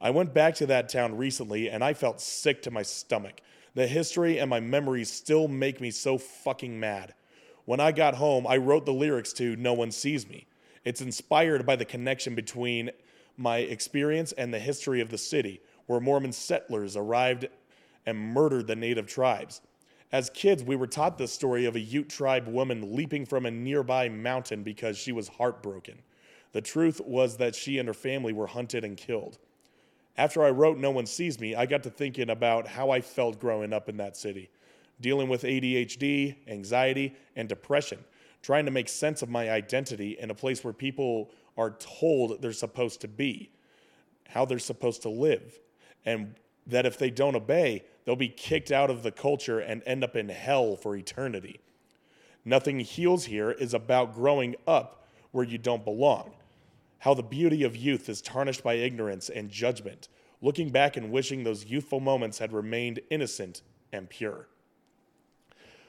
I 0.00 0.08
went 0.08 0.32
back 0.32 0.54
to 0.54 0.66
that 0.68 0.88
town 0.88 1.14
recently 1.14 1.68
and 1.68 1.84
I 1.84 1.92
felt 1.92 2.22
sick 2.22 2.62
to 2.62 2.70
my 2.70 2.80
stomach. 2.80 3.42
The 3.74 3.86
history 3.86 4.38
and 4.38 4.48
my 4.48 4.60
memories 4.60 5.12
still 5.12 5.46
make 5.46 5.78
me 5.78 5.90
so 5.90 6.16
fucking 6.16 6.80
mad. 6.80 7.12
When 7.66 7.80
I 7.80 7.92
got 7.92 8.14
home, 8.14 8.46
I 8.46 8.56
wrote 8.56 8.86
the 8.86 8.94
lyrics 8.94 9.34
to 9.34 9.56
No 9.56 9.74
One 9.74 9.90
Sees 9.90 10.26
Me. 10.26 10.46
It's 10.86 11.02
inspired 11.02 11.66
by 11.66 11.76
the 11.76 11.84
connection 11.84 12.34
between 12.34 12.90
my 13.36 13.58
experience 13.58 14.32
and 14.32 14.54
the 14.54 14.58
history 14.58 15.02
of 15.02 15.10
the 15.10 15.18
city, 15.18 15.60
where 15.90 15.98
Mormon 15.98 16.30
settlers 16.30 16.96
arrived 16.96 17.48
and 18.06 18.16
murdered 18.16 18.68
the 18.68 18.76
native 18.76 19.08
tribes. 19.08 19.60
As 20.12 20.30
kids, 20.30 20.62
we 20.62 20.76
were 20.76 20.86
taught 20.86 21.18
the 21.18 21.26
story 21.26 21.64
of 21.64 21.74
a 21.74 21.80
Ute 21.80 22.08
tribe 22.08 22.46
woman 22.46 22.94
leaping 22.94 23.26
from 23.26 23.44
a 23.44 23.50
nearby 23.50 24.08
mountain 24.08 24.62
because 24.62 24.96
she 24.96 25.10
was 25.10 25.26
heartbroken. 25.26 25.98
The 26.52 26.60
truth 26.60 27.00
was 27.00 27.38
that 27.38 27.56
she 27.56 27.78
and 27.78 27.88
her 27.88 27.94
family 27.94 28.32
were 28.32 28.46
hunted 28.46 28.84
and 28.84 28.96
killed. 28.96 29.38
After 30.16 30.44
I 30.44 30.50
wrote 30.50 30.78
No 30.78 30.92
One 30.92 31.06
Sees 31.06 31.40
Me, 31.40 31.56
I 31.56 31.66
got 31.66 31.82
to 31.82 31.90
thinking 31.90 32.30
about 32.30 32.68
how 32.68 32.90
I 32.90 33.00
felt 33.00 33.40
growing 33.40 33.72
up 33.72 33.88
in 33.88 33.96
that 33.96 34.16
city, 34.16 34.48
dealing 35.00 35.28
with 35.28 35.42
ADHD, 35.42 36.36
anxiety, 36.46 37.16
and 37.34 37.48
depression, 37.48 37.98
trying 38.42 38.66
to 38.66 38.70
make 38.70 38.88
sense 38.88 39.22
of 39.22 39.28
my 39.28 39.50
identity 39.50 40.16
in 40.20 40.30
a 40.30 40.36
place 40.36 40.62
where 40.62 40.72
people 40.72 41.32
are 41.58 41.72
told 41.80 42.40
they're 42.40 42.52
supposed 42.52 43.00
to 43.00 43.08
be, 43.08 43.50
how 44.28 44.44
they're 44.44 44.60
supposed 44.60 45.02
to 45.02 45.08
live, 45.08 45.58
and 46.04 46.34
that 46.66 46.86
if 46.86 46.98
they 46.98 47.10
don't 47.10 47.36
obey, 47.36 47.84
they'll 48.04 48.16
be 48.16 48.28
kicked 48.28 48.70
out 48.70 48.90
of 48.90 49.02
the 49.02 49.10
culture 49.10 49.58
and 49.58 49.82
end 49.86 50.04
up 50.04 50.16
in 50.16 50.28
hell 50.28 50.76
for 50.76 50.96
eternity. 50.96 51.60
Nothing 52.44 52.80
Heals 52.80 53.26
Here 53.26 53.50
is 53.50 53.74
about 53.74 54.14
growing 54.14 54.56
up 54.66 55.06
where 55.30 55.44
you 55.44 55.58
don't 55.58 55.84
belong 55.84 56.32
how 57.00 57.14
the 57.14 57.22
beauty 57.22 57.64
of 57.64 57.76
youth 57.76 58.08
is 58.08 58.20
tarnished 58.20 58.62
by 58.62 58.74
ignorance 58.74 59.28
and 59.28 59.50
judgment, 59.50 60.08
looking 60.40 60.68
back 60.70 60.96
and 60.96 61.10
wishing 61.10 61.44
those 61.44 61.64
youthful 61.64 62.00
moments 62.00 62.38
had 62.38 62.52
remained 62.52 63.00
innocent 63.10 63.62
and 63.92 64.08
pure. 64.08 64.46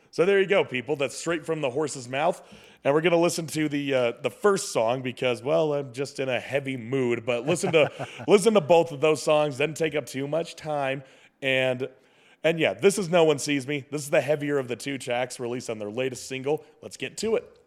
So 0.10 0.26
there 0.26 0.40
you 0.40 0.48
go, 0.48 0.64
people. 0.66 0.96
That's 0.96 1.18
straight 1.18 1.46
from 1.46 1.62
the 1.62 1.70
horse's 1.70 2.08
mouth. 2.08 2.42
And 2.84 2.94
we're 2.94 3.02
going 3.02 3.12
to 3.12 3.18
listen 3.18 3.46
to 3.48 3.70
the 3.70 3.94
uh, 3.94 4.12
the 4.22 4.32
first 4.32 4.72
song 4.72 5.02
because, 5.02 5.44
well, 5.44 5.74
I'm 5.74 5.94
just 5.94 6.20
in 6.20 6.30
a 6.30 6.40
heavy 6.40 6.78
mood. 6.78 7.26
But 7.26 7.46
listen 7.46 7.72
to 7.74 7.92
listen 8.28 8.56
to 8.56 8.62
both 8.62 8.92
of 8.92 9.02
those 9.02 9.22
songs. 9.22 9.58
Doesn't 9.58 9.78
take 9.78 9.96
up 9.96 10.06
too 10.06 10.28
much 10.28 10.56
time. 10.56 11.04
And 11.42 11.88
and 12.44 12.60
yeah, 12.60 12.74
this 12.74 12.98
is 12.98 13.10
No 13.10 13.24
One 13.24 13.38
Sees 13.38 13.68
Me. 13.68 13.86
This 13.92 14.02
is 14.02 14.10
the 14.10 14.22
heavier 14.22 14.58
of 14.58 14.68
the 14.68 14.76
two 14.76 14.98
tracks 14.98 15.40
released 15.40 15.70
on 15.70 15.78
their 15.78 15.92
latest 15.92 16.28
single. 16.28 16.66
Let's 16.82 16.98
get 16.98 17.18
to 17.18 17.36
it. 17.36 17.61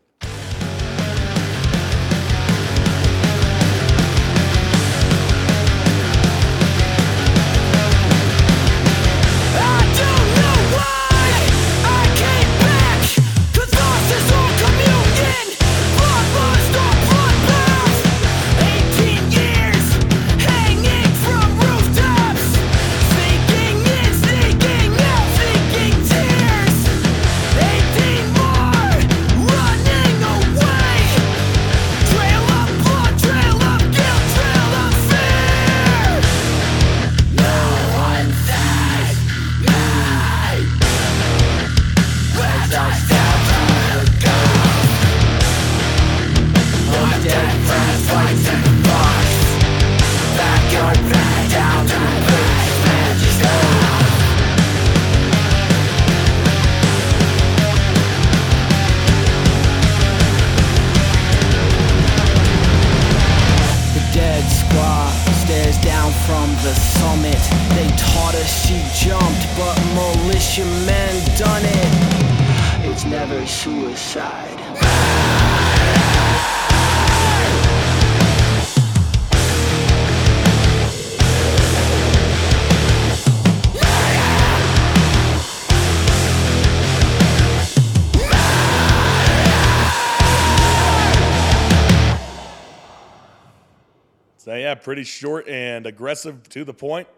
Pretty 94.84 95.04
short 95.04 95.48
and 95.48 95.86
aggressive 95.86 96.46
to 96.50 96.62
the 96.62 96.74
point. 96.74 97.08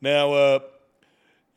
Now, 0.00 0.32
uh, 0.32 0.58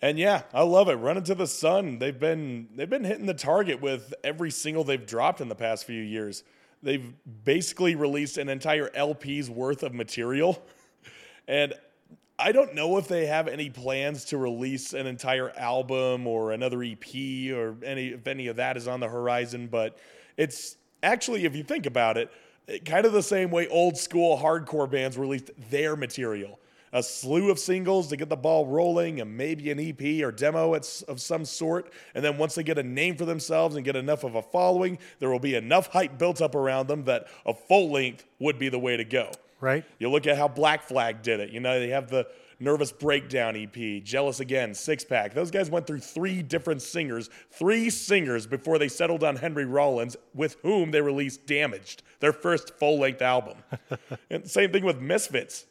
and 0.01 0.17
yeah, 0.17 0.41
I 0.55 0.63
love 0.63 0.89
it. 0.89 0.95
Run 0.95 1.17
Into 1.17 1.35
the 1.35 1.45
Sun. 1.45 1.99
They've 1.99 2.19
been 2.19 2.67
they've 2.75 2.89
been 2.89 3.03
hitting 3.03 3.27
the 3.27 3.35
target 3.35 3.79
with 3.79 4.11
every 4.23 4.49
single 4.49 4.83
they've 4.83 5.05
dropped 5.05 5.39
in 5.39 5.47
the 5.47 5.53
past 5.53 5.85
few 5.85 6.01
years. 6.01 6.43
They've 6.81 7.13
basically 7.43 7.93
released 7.93 8.39
an 8.39 8.49
entire 8.49 8.89
LP's 8.95 9.51
worth 9.51 9.83
of 9.83 9.93
material, 9.93 10.63
and 11.47 11.75
I 12.39 12.51
don't 12.51 12.73
know 12.73 12.97
if 12.97 13.07
they 13.07 13.27
have 13.27 13.47
any 13.47 13.69
plans 13.69 14.25
to 14.25 14.37
release 14.39 14.93
an 14.93 15.05
entire 15.05 15.51
album 15.51 16.25
or 16.25 16.53
another 16.53 16.81
EP 16.81 17.53
or 17.53 17.75
any 17.83 18.07
if 18.07 18.25
any 18.25 18.47
of 18.47 18.55
that 18.55 18.77
is 18.77 18.87
on 18.87 18.99
the 18.99 19.07
horizon. 19.07 19.67
But 19.67 19.95
it's 20.37 20.75
actually, 21.03 21.45
if 21.45 21.55
you 21.55 21.61
think 21.61 21.85
about 21.85 22.17
it, 22.17 22.31
kind 22.85 23.05
of 23.05 23.13
the 23.13 23.23
same 23.23 23.51
way 23.51 23.67
old 23.67 23.97
school 23.97 24.37
hardcore 24.37 24.89
bands 24.89 25.17
released 25.17 25.51
their 25.69 25.95
material. 25.95 26.59
A 26.91 27.03
slew 27.03 27.51
of 27.51 27.59
singles 27.59 28.07
to 28.07 28.17
get 28.17 28.29
the 28.29 28.35
ball 28.35 28.65
rolling, 28.65 29.21
and 29.21 29.37
maybe 29.37 29.69
an 29.69 29.79
EP 29.79 30.23
or 30.23 30.31
demo 30.31 30.73
of 30.73 31.21
some 31.21 31.45
sort. 31.45 31.93
And 32.15 32.25
then 32.25 32.39
once 32.39 32.55
they 32.55 32.63
get 32.63 32.79
a 32.79 32.83
name 32.83 33.15
for 33.15 33.25
themselves 33.25 33.75
and 33.75 33.85
get 33.85 33.95
enough 33.95 34.23
of 34.23 34.33
a 34.33 34.41
following, 34.41 34.97
there 35.19 35.29
will 35.29 35.39
be 35.39 35.53
enough 35.53 35.87
hype 35.87 36.17
built 36.17 36.41
up 36.41 36.55
around 36.55 36.87
them 36.87 37.03
that 37.05 37.27
a 37.45 37.53
full 37.53 37.91
length 37.91 38.25
would 38.39 38.57
be 38.57 38.69
the 38.69 38.79
way 38.79 38.97
to 38.97 39.05
go. 39.05 39.31
Right? 39.61 39.85
You 39.99 40.09
look 40.09 40.25
at 40.25 40.35
how 40.37 40.47
Black 40.47 40.81
Flag 40.81 41.21
did 41.21 41.39
it. 41.39 41.51
You 41.51 41.59
know, 41.59 41.79
they 41.79 41.89
have 41.89 42.09
the 42.09 42.27
Nervous 42.59 42.91
Breakdown 42.91 43.55
EP, 43.55 44.03
Jealous 44.03 44.41
Again, 44.41 44.73
Six 44.73 45.03
Pack. 45.05 45.33
Those 45.33 45.49
guys 45.49 45.69
went 45.69 45.87
through 45.87 45.99
three 45.99 46.41
different 46.41 46.81
singers, 46.81 47.29
three 47.51 47.89
singers 47.89 48.45
before 48.45 48.77
they 48.77 48.89
settled 48.89 49.23
on 49.23 49.37
Henry 49.37 49.65
Rollins, 49.65 50.17
with 50.33 50.57
whom 50.61 50.91
they 50.91 51.01
released 51.01 51.45
Damaged, 51.45 52.03
their 52.19 52.33
first 52.33 52.77
full 52.77 52.99
length 52.99 53.21
album. 53.21 53.57
and 54.29 54.49
same 54.49 54.71
thing 54.71 54.83
with 54.83 54.99
Misfits. 54.99 55.65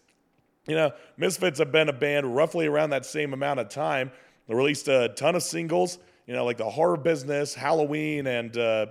You 0.67 0.77
know, 0.77 0.93
Misfits 1.17 1.59
have 1.59 1.73
been 1.73 1.89
a 1.89 1.95
band 1.95 2.35
roughly 2.35 2.67
around 2.67 2.91
that 2.91 3.05
same 3.05 3.33
amount 3.33 3.61
of 3.61 3.69
time. 3.69 4.11
They 4.47 4.55
released 4.55 4.89
a 4.89 5.11
ton 5.11 5.35
of 5.35 5.43
singles. 5.43 5.99
you 6.27 6.35
know, 6.35 6.45
like 6.45 6.57
the 6.57 6.71
horror 6.71 6.97
business, 6.97 7.55
Halloween, 7.55 8.27
and 8.27 8.57
uh, 8.57 8.87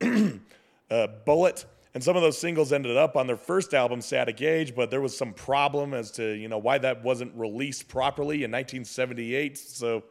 uh, 0.90 1.06
Bullet. 1.24 1.64
And 1.94 2.04
some 2.04 2.16
of 2.16 2.22
those 2.22 2.38
singles 2.38 2.72
ended 2.72 2.96
up 2.96 3.16
on 3.16 3.26
their 3.26 3.36
first 3.36 3.74
album, 3.74 4.00
Static 4.00 4.40
Age, 4.40 4.76
but 4.76 4.90
there 4.90 5.00
was 5.00 5.16
some 5.16 5.32
problem 5.32 5.92
as 5.92 6.12
to 6.12 6.32
you 6.34 6.48
know 6.48 6.58
why 6.58 6.78
that 6.78 7.02
wasn't 7.02 7.34
released 7.34 7.88
properly 7.88 8.44
in 8.44 8.50
1978. 8.50 9.58
So, 9.58 10.04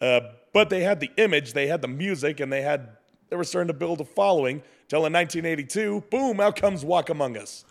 uh, 0.00 0.20
but 0.52 0.68
they 0.68 0.82
had 0.82 1.00
the 1.00 1.10
image, 1.16 1.54
they 1.54 1.66
had 1.66 1.80
the 1.80 1.88
music, 1.88 2.40
and 2.40 2.52
they 2.52 2.60
had 2.60 2.90
they 3.30 3.36
were 3.36 3.44
starting 3.44 3.68
to 3.68 3.74
build 3.74 4.00
a 4.00 4.04
following. 4.04 4.62
Till 4.88 5.04
in 5.04 5.12
1982, 5.12 6.04
boom, 6.10 6.40
out 6.40 6.56
comes 6.56 6.82
Walk 6.82 7.10
Among 7.10 7.36
Us. 7.36 7.64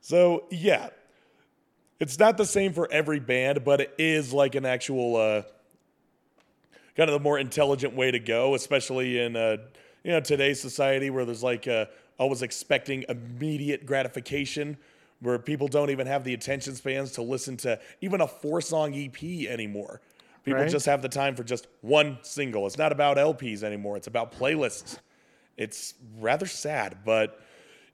So 0.00 0.44
yeah, 0.50 0.90
it's 2.00 2.18
not 2.18 2.36
the 2.36 2.46
same 2.46 2.72
for 2.72 2.90
every 2.90 3.20
band, 3.20 3.64
but 3.64 3.80
it 3.80 3.94
is 3.96 4.32
like 4.32 4.54
an 4.54 4.66
actual 4.66 5.16
uh, 5.16 5.42
kind 6.96 7.08
of 7.08 7.14
the 7.14 7.20
more 7.22 7.38
intelligent 7.38 7.94
way 7.94 8.10
to 8.10 8.18
go, 8.18 8.54
especially 8.54 9.20
in 9.20 9.36
uh, 9.36 9.56
you 10.04 10.10
know 10.10 10.20
today's 10.20 10.60
society 10.60 11.10
where 11.10 11.24
there's 11.24 11.42
like 11.42 11.66
uh, 12.18 12.22
always 12.22 12.42
expecting 12.42 13.04
immediate 13.08 13.86
gratification, 13.86 14.76
where 15.20 15.38
people 15.38 15.68
don't 15.68 15.90
even 15.90 16.06
have 16.06 16.24
the 16.24 16.34
attention 16.34 16.74
spans 16.74 17.12
to 17.12 17.22
listen 17.22 17.56
to 17.58 17.78
even 18.00 18.20
a 18.20 18.26
four 18.26 18.60
song 18.60 18.94
EP 18.94 19.22
anymore. 19.48 20.00
People 20.44 20.60
Right. 20.62 20.70
just 20.70 20.86
have 20.86 21.02
the 21.02 21.08
time 21.08 21.36
for 21.36 21.44
just 21.44 21.68
one 21.82 22.18
single. 22.22 22.66
It's 22.66 22.76
not 22.78 22.90
about 22.90 23.16
LPs 23.16 23.62
anymore. 23.62 23.96
It's 23.96 24.08
about 24.08 24.32
playlists. 24.32 24.98
It's 25.56 25.94
rather 26.18 26.46
sad, 26.46 26.98
but 27.04 27.38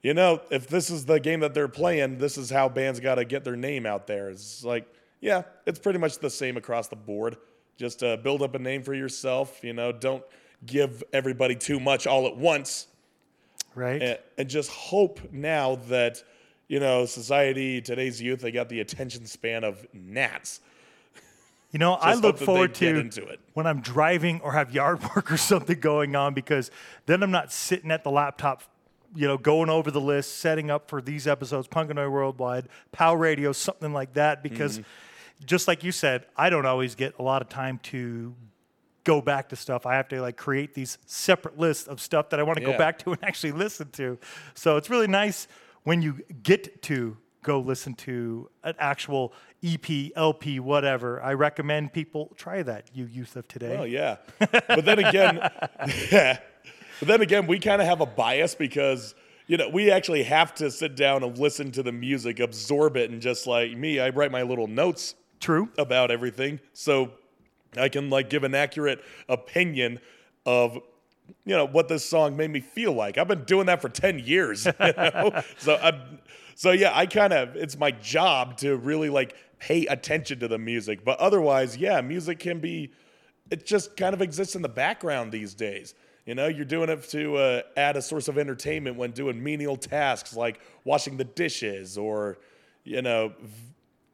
you 0.01 0.13
know, 0.13 0.41
if 0.49 0.67
this 0.67 0.89
is 0.89 1.05
the 1.05 1.19
game 1.19 1.41
that 1.41 1.53
they're 1.53 1.67
playing, 1.67 2.17
this 2.17 2.37
is 2.37 2.49
how 2.49 2.69
bands 2.69 2.99
got 3.01 3.15
to 3.15 3.25
get 3.25 3.43
their 3.43 3.57
name 3.57 3.85
out 3.85 4.07
there. 4.07 4.29
It's 4.29 4.63
like, 4.63 4.87
yeah, 5.19 5.43
it's 5.65 5.77
pretty 5.77 5.99
much 5.99 6.19
the 6.19 6.29
same 6.29 6.55
across 6.55 6.87
the 6.87 6.95
board. 6.95 7.35
Just 7.77 8.01
uh, 8.01 8.15
build 8.17 8.41
up 8.41 8.55
a 8.55 8.59
name 8.59 8.81
for 8.81 8.93
yourself. 8.93 9.61
You 9.61 9.73
know, 9.73 9.91
don't 9.91 10.23
give 10.65 11.03
everybody 11.11 11.55
too 11.55 11.79
much 11.81 12.07
all 12.07 12.27
at 12.27 12.37
once, 12.37 12.87
Right. 13.75 14.01
and, 14.01 14.19
and 14.37 14.49
just 14.49 14.69
hope 14.69 15.19
now 15.31 15.75
that 15.89 16.23
you 16.67 16.79
know 16.79 17.05
society, 17.05 17.81
today's 17.81 18.21
youth, 18.21 18.41
they 18.41 18.51
got 18.51 18.69
the 18.69 18.79
attention 18.79 19.25
span 19.25 19.63
of 19.63 19.85
gnats. 19.93 20.59
You 21.71 21.79
know, 21.79 21.93
I 22.01 22.13
look 22.15 22.23
hope 22.23 22.33
that 22.33 22.39
they 22.39 22.45
forward 22.45 22.73
to 22.75 23.37
when 23.53 23.67
I'm 23.67 23.81
driving 23.81 24.41
or 24.41 24.53
have 24.53 24.73
yard 24.73 25.01
work 25.15 25.31
or 25.31 25.37
something 25.37 25.79
going 25.79 26.15
on 26.15 26.33
because 26.33 26.71
then 27.05 27.23
I'm 27.23 27.31
not 27.31 27.51
sitting 27.51 27.91
at 27.91 28.03
the 28.03 28.11
laptop, 28.11 28.63
you 29.15 29.27
know, 29.27 29.37
going 29.37 29.69
over 29.69 29.91
the 29.91 30.01
list, 30.01 30.37
setting 30.37 30.69
up 30.71 30.89
for 30.89 31.01
these 31.01 31.27
episodes, 31.27 31.67
Punkanoid 31.67 32.11
Worldwide, 32.11 32.67
Power 32.91 33.17
Radio, 33.17 33.51
something 33.51 33.93
like 33.93 34.13
that. 34.13 34.41
Because 34.43 34.79
Mm-hmm. 34.79 35.45
just 35.45 35.67
like 35.67 35.83
you 35.83 35.91
said, 35.91 36.25
I 36.35 36.49
don't 36.49 36.65
always 36.65 36.95
get 36.95 37.13
a 37.19 37.23
lot 37.23 37.41
of 37.41 37.49
time 37.49 37.79
to 37.83 38.35
go 39.09 39.21
back 39.21 39.49
to 39.49 39.55
stuff. 39.55 39.87
I 39.87 39.95
have 39.95 40.07
to 40.09 40.21
like 40.21 40.37
create 40.37 40.75
these 40.75 40.99
separate 41.07 41.57
lists 41.57 41.87
of 41.87 41.99
stuff 41.99 42.29
that 42.29 42.39
I 42.39 42.43
want 42.43 42.59
to 42.59 42.65
go 42.65 42.77
back 42.77 42.99
to 42.99 43.11
and 43.11 43.23
actually 43.23 43.53
listen 43.53 43.89
to. 43.93 44.19
So 44.53 44.77
it's 44.77 44.87
really 44.87 45.07
nice 45.07 45.47
when 45.81 46.03
you 46.03 46.19
get 46.43 46.83
to 46.83 47.17
go 47.41 47.59
listen 47.59 47.95
to 47.95 48.49
an 48.63 48.75
actual 48.77 49.33
EP, 49.63 50.11
LP, 50.15 50.59
whatever. 50.59 51.23
I 51.23 51.33
recommend 51.33 51.91
people 51.91 52.31
try 52.35 52.61
that, 52.61 52.91
you 52.93 53.05
youth 53.05 53.35
of 53.35 53.47
today. 53.47 53.77
Oh 53.79 53.83
yeah, 53.83 54.17
but 54.39 54.85
then 54.85 54.99
again, 54.99 55.49
yeah. 56.11 56.39
But 56.99 57.07
then 57.07 57.21
again, 57.21 57.47
we 57.47 57.59
kind 57.59 57.81
of 57.81 57.87
have 57.87 58.01
a 58.01 58.05
bias 58.05 58.55
because 58.55 59.15
you 59.47 59.55
know 59.55 59.69
we 59.69 59.89
actually 59.89 60.23
have 60.23 60.53
to 60.55 60.69
sit 60.69 60.97
down 60.97 61.23
and 61.23 61.37
listen 61.37 61.71
to 61.71 61.81
the 61.81 61.93
music, 61.93 62.41
absorb 62.41 62.97
it, 62.97 63.09
and 63.09 63.21
just 63.21 63.47
like 63.47 63.71
me, 63.71 64.01
I 64.01 64.09
write 64.09 64.31
my 64.31 64.41
little 64.41 64.67
notes 64.67 65.15
True. 65.39 65.69
about 65.77 66.11
everything, 66.11 66.59
so 66.73 67.13
I 67.77 67.89
can 67.89 68.09
like 68.09 68.29
give 68.29 68.43
an 68.43 68.55
accurate 68.55 69.03
opinion 69.27 69.99
of 70.45 70.79
you 71.45 71.55
know 71.55 71.65
what 71.67 71.87
this 71.87 72.05
song 72.05 72.35
made 72.35 72.49
me 72.49 72.59
feel 72.59 72.93
like. 72.93 73.17
I've 73.17 73.27
been 73.27 73.43
doing 73.43 73.67
that 73.67 73.81
for 73.81 73.89
ten 73.89 74.19
years, 74.19 74.65
you 74.79 74.93
know? 74.97 75.41
so 75.57 75.77
I'm, 75.81 76.19
so 76.55 76.71
yeah, 76.71 76.91
I 76.93 77.05
kind 77.05 77.33
of 77.33 77.55
it's 77.55 77.77
my 77.77 77.91
job 77.91 78.57
to 78.57 78.77
really 78.77 79.09
like 79.09 79.35
pay 79.59 79.85
attention 79.85 80.39
to 80.39 80.47
the 80.47 80.57
music. 80.57 81.03
But 81.05 81.19
otherwise, 81.19 81.77
yeah, 81.77 82.01
music 82.01 82.39
can 82.39 82.59
be 82.59 82.91
it 83.49 83.65
just 83.65 83.97
kind 83.97 84.13
of 84.13 84.21
exists 84.21 84.55
in 84.55 84.61
the 84.61 84.69
background 84.69 85.31
these 85.31 85.53
days. 85.53 85.93
You 86.25 86.35
know, 86.35 86.47
you're 86.47 86.65
doing 86.65 86.89
it 86.89 87.09
to 87.09 87.37
uh, 87.37 87.61
add 87.75 87.97
a 87.97 88.01
source 88.01 88.27
of 88.27 88.37
entertainment 88.37 88.97
when 88.97 89.11
doing 89.11 89.41
menial 89.41 89.75
tasks 89.75 90.35
like 90.35 90.59
washing 90.83 91.17
the 91.17 91.23
dishes 91.23 91.97
or, 91.97 92.37
you 92.83 93.01
know, 93.01 93.33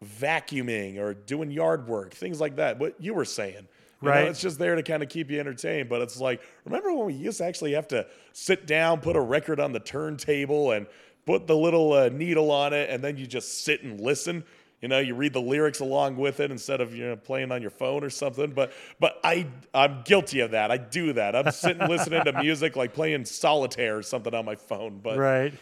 vacuuming 0.06 0.98
or 1.00 1.14
doing 1.14 1.52
yard 1.52 1.88
work, 1.88 2.14
things 2.14 2.40
like 2.40 2.56
that. 2.58 2.80
What 2.80 2.96
you 3.00 3.14
were 3.14 3.26
saying. 3.26 3.68
You 4.02 4.10
know, 4.10 4.16
Right. 4.16 4.28
it's 4.28 4.42
just 4.42 4.60
there 4.60 4.76
to 4.76 4.84
kind 4.84 5.02
of 5.02 5.10
keep 5.10 5.32
you 5.32 5.40
entertained. 5.40 5.90
But 5.90 6.02
it's 6.02 6.20
like, 6.20 6.42
remember 6.66 6.94
when 6.94 7.08
we 7.08 7.14
used 7.14 7.38
to 7.40 7.46
actually 7.46 7.74
have 7.74 7.88
to 7.90 8.06
sit 8.34 8.68
down, 8.68 9.00
put 9.02 9.16
a 9.16 9.22
record 9.22 9.60
on 9.60 9.72
the 9.72 9.80
turntable, 9.80 10.72
and 10.72 10.86
put 11.26 11.48
the 11.48 11.56
little 11.56 11.94
uh, 11.94 12.10
needle 12.10 12.52
on 12.52 12.74
it, 12.74 12.90
and 12.90 13.04
then 13.04 13.18
you 13.18 13.26
just 13.26 13.64
sit 13.64 13.84
and 13.84 14.00
listen? 14.00 14.44
You 14.82 14.90
know, 14.90 15.00
you 15.00 15.16
read 15.16 15.34
the 15.34 15.42
lyrics 15.42 15.80
along 15.80 16.18
with 16.18 16.40
it 16.42 16.52
instead 16.52 16.82
of 16.82 16.94
you 16.94 17.06
know 17.08 17.16
playing 17.16 17.52
on 17.52 17.62
your 17.62 17.72
phone 17.72 18.04
or 18.04 18.10
something. 18.12 18.52
But 18.52 18.74
but 19.00 19.20
I 19.24 19.48
I'm 19.74 20.04
guilty 20.04 20.42
of 20.42 20.52
that. 20.52 20.70
I 20.70 20.78
do 20.78 21.14
that. 21.14 21.36
I'm 21.36 21.50
sitting 21.52 21.88
listening 21.88 22.26
to 22.26 22.34
music 22.34 22.76
like 22.76 22.94
playing 22.94 23.26
solitaire 23.26 23.98
or 23.98 24.04
something 24.04 24.36
on 24.36 24.46
my 24.46 24.56
phone. 24.56 25.00
But 25.02 25.18
Right. 25.18 25.54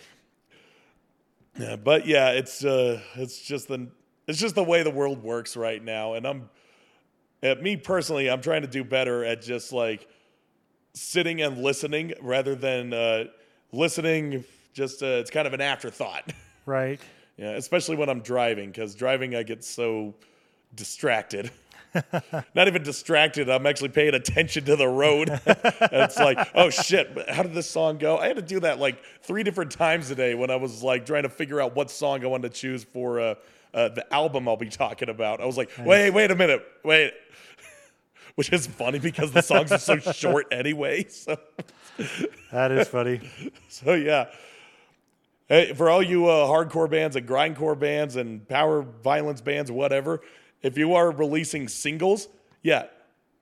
yeah, 1.58 1.76
but 1.76 2.08
yeah, 2.08 2.32
it's 2.32 2.66
uh, 2.66 3.00
it's 3.16 3.40
just 3.40 3.68
the 3.68 3.88
it's 4.28 4.40
just 4.40 4.56
the 4.56 4.64
way 4.64 4.84
the 4.84 4.92
world 4.92 5.24
works 5.24 5.56
right 5.56 5.84
now, 5.84 6.14
and 6.14 6.26
I'm, 6.26 6.50
at 7.42 7.62
me 7.62 7.76
personally, 7.78 8.30
I'm 8.30 8.42
trying 8.42 8.62
to 8.62 8.68
do 8.68 8.84
better 8.84 9.24
at 9.26 9.42
just 9.42 9.74
like 9.74 10.08
sitting 10.94 11.42
and 11.42 11.58
listening 11.58 12.14
rather 12.22 12.56
than 12.56 12.94
uh, 12.94 13.26
listening. 13.72 14.44
Just 14.74 15.04
uh, 15.04 15.08
it's 15.08 15.30
kind 15.30 15.48
of 15.48 15.54
an 15.54 15.62
afterthought. 15.62 16.32
Right. 16.66 16.98
yeah, 17.36 17.50
especially 17.58 17.98
when 17.98 18.08
I'm 18.08 18.22
driving, 18.22 18.70
because 18.70 18.96
driving 18.96 19.36
I 19.36 19.44
get 19.44 19.66
so 19.66 20.14
distracted. 20.74 21.52
Not 22.56 22.68
even 22.68 22.84
distracted. 22.84 23.50
I'm 23.50 23.66
actually 23.66 23.90
paying 23.90 24.14
attention 24.14 24.64
to 24.66 24.78
the 24.78 24.88
road. 24.88 25.30
and 25.46 25.92
it's 25.92 26.18
like, 26.18 26.38
oh 26.56 26.70
shit, 26.70 27.10
how 27.30 27.44
did 27.44 27.54
this 27.54 27.70
song 27.70 27.98
go? 27.98 28.18
I 28.18 28.28
had 28.28 28.38
to 28.38 28.42
do 28.42 28.62
that 28.62 28.80
like 28.80 29.04
three 29.22 29.44
different 29.44 29.72
times 29.72 30.10
a 30.10 30.16
day 30.16 30.36
when 30.36 30.50
I 30.50 30.56
was 30.56 30.82
like 30.84 31.06
trying 31.06 31.24
to 31.24 31.30
figure 31.30 31.60
out 31.62 31.76
what 31.76 31.92
song 31.92 32.24
I 32.24 32.28
wanted 32.28 32.54
to 32.54 32.58
choose 32.58 32.86
for 32.86 33.20
uh, 33.20 33.36
uh, 33.74 33.90
the 33.90 34.12
album 34.14 34.48
I'll 34.48 34.58
be 34.58 34.70
talking 34.70 35.10
about. 35.10 35.42
I 35.42 35.46
was 35.46 35.58
like, 35.58 35.72
wait, 35.80 36.12
wait 36.12 36.32
a 36.32 36.36
minute, 36.36 36.64
wait. 36.84 37.14
Which 38.36 38.52
is 38.52 38.66
funny 38.66 39.00
because 39.00 39.32
the 39.32 39.42
songs 39.42 39.72
are 39.72 39.78
so 39.78 39.98
short 40.14 40.48
anyway. 40.52 41.06
So, 41.08 41.38
That 42.52 42.72
is 42.72 42.88
funny. 42.88 43.22
so 43.70 43.94
yeah. 43.94 44.26
Hey, 45.48 45.74
for 45.74 45.90
all 45.90 46.02
you 46.02 46.28
uh, 46.28 46.48
hardcore 46.48 46.90
bands 46.90 47.16
and 47.16 47.28
grindcore 47.28 47.78
bands 47.78 48.16
and 48.16 48.48
power 48.48 48.82
violence 48.82 49.42
bands, 49.42 49.72
whatever, 49.72 50.22
if 50.62 50.78
you 50.78 50.96
are 50.96 51.12
releasing 51.12 51.68
singles, 51.68 52.28
yeah, 52.64 52.86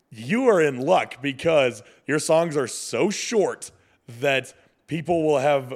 you 0.09 0.49
are 0.49 0.61
in 0.61 0.79
luck 0.79 1.21
because 1.21 1.83
your 2.05 2.19
songs 2.19 2.57
are 2.57 2.67
so 2.67 3.09
short 3.09 3.71
that 4.19 4.53
people 4.87 5.23
will 5.23 5.39
have, 5.39 5.73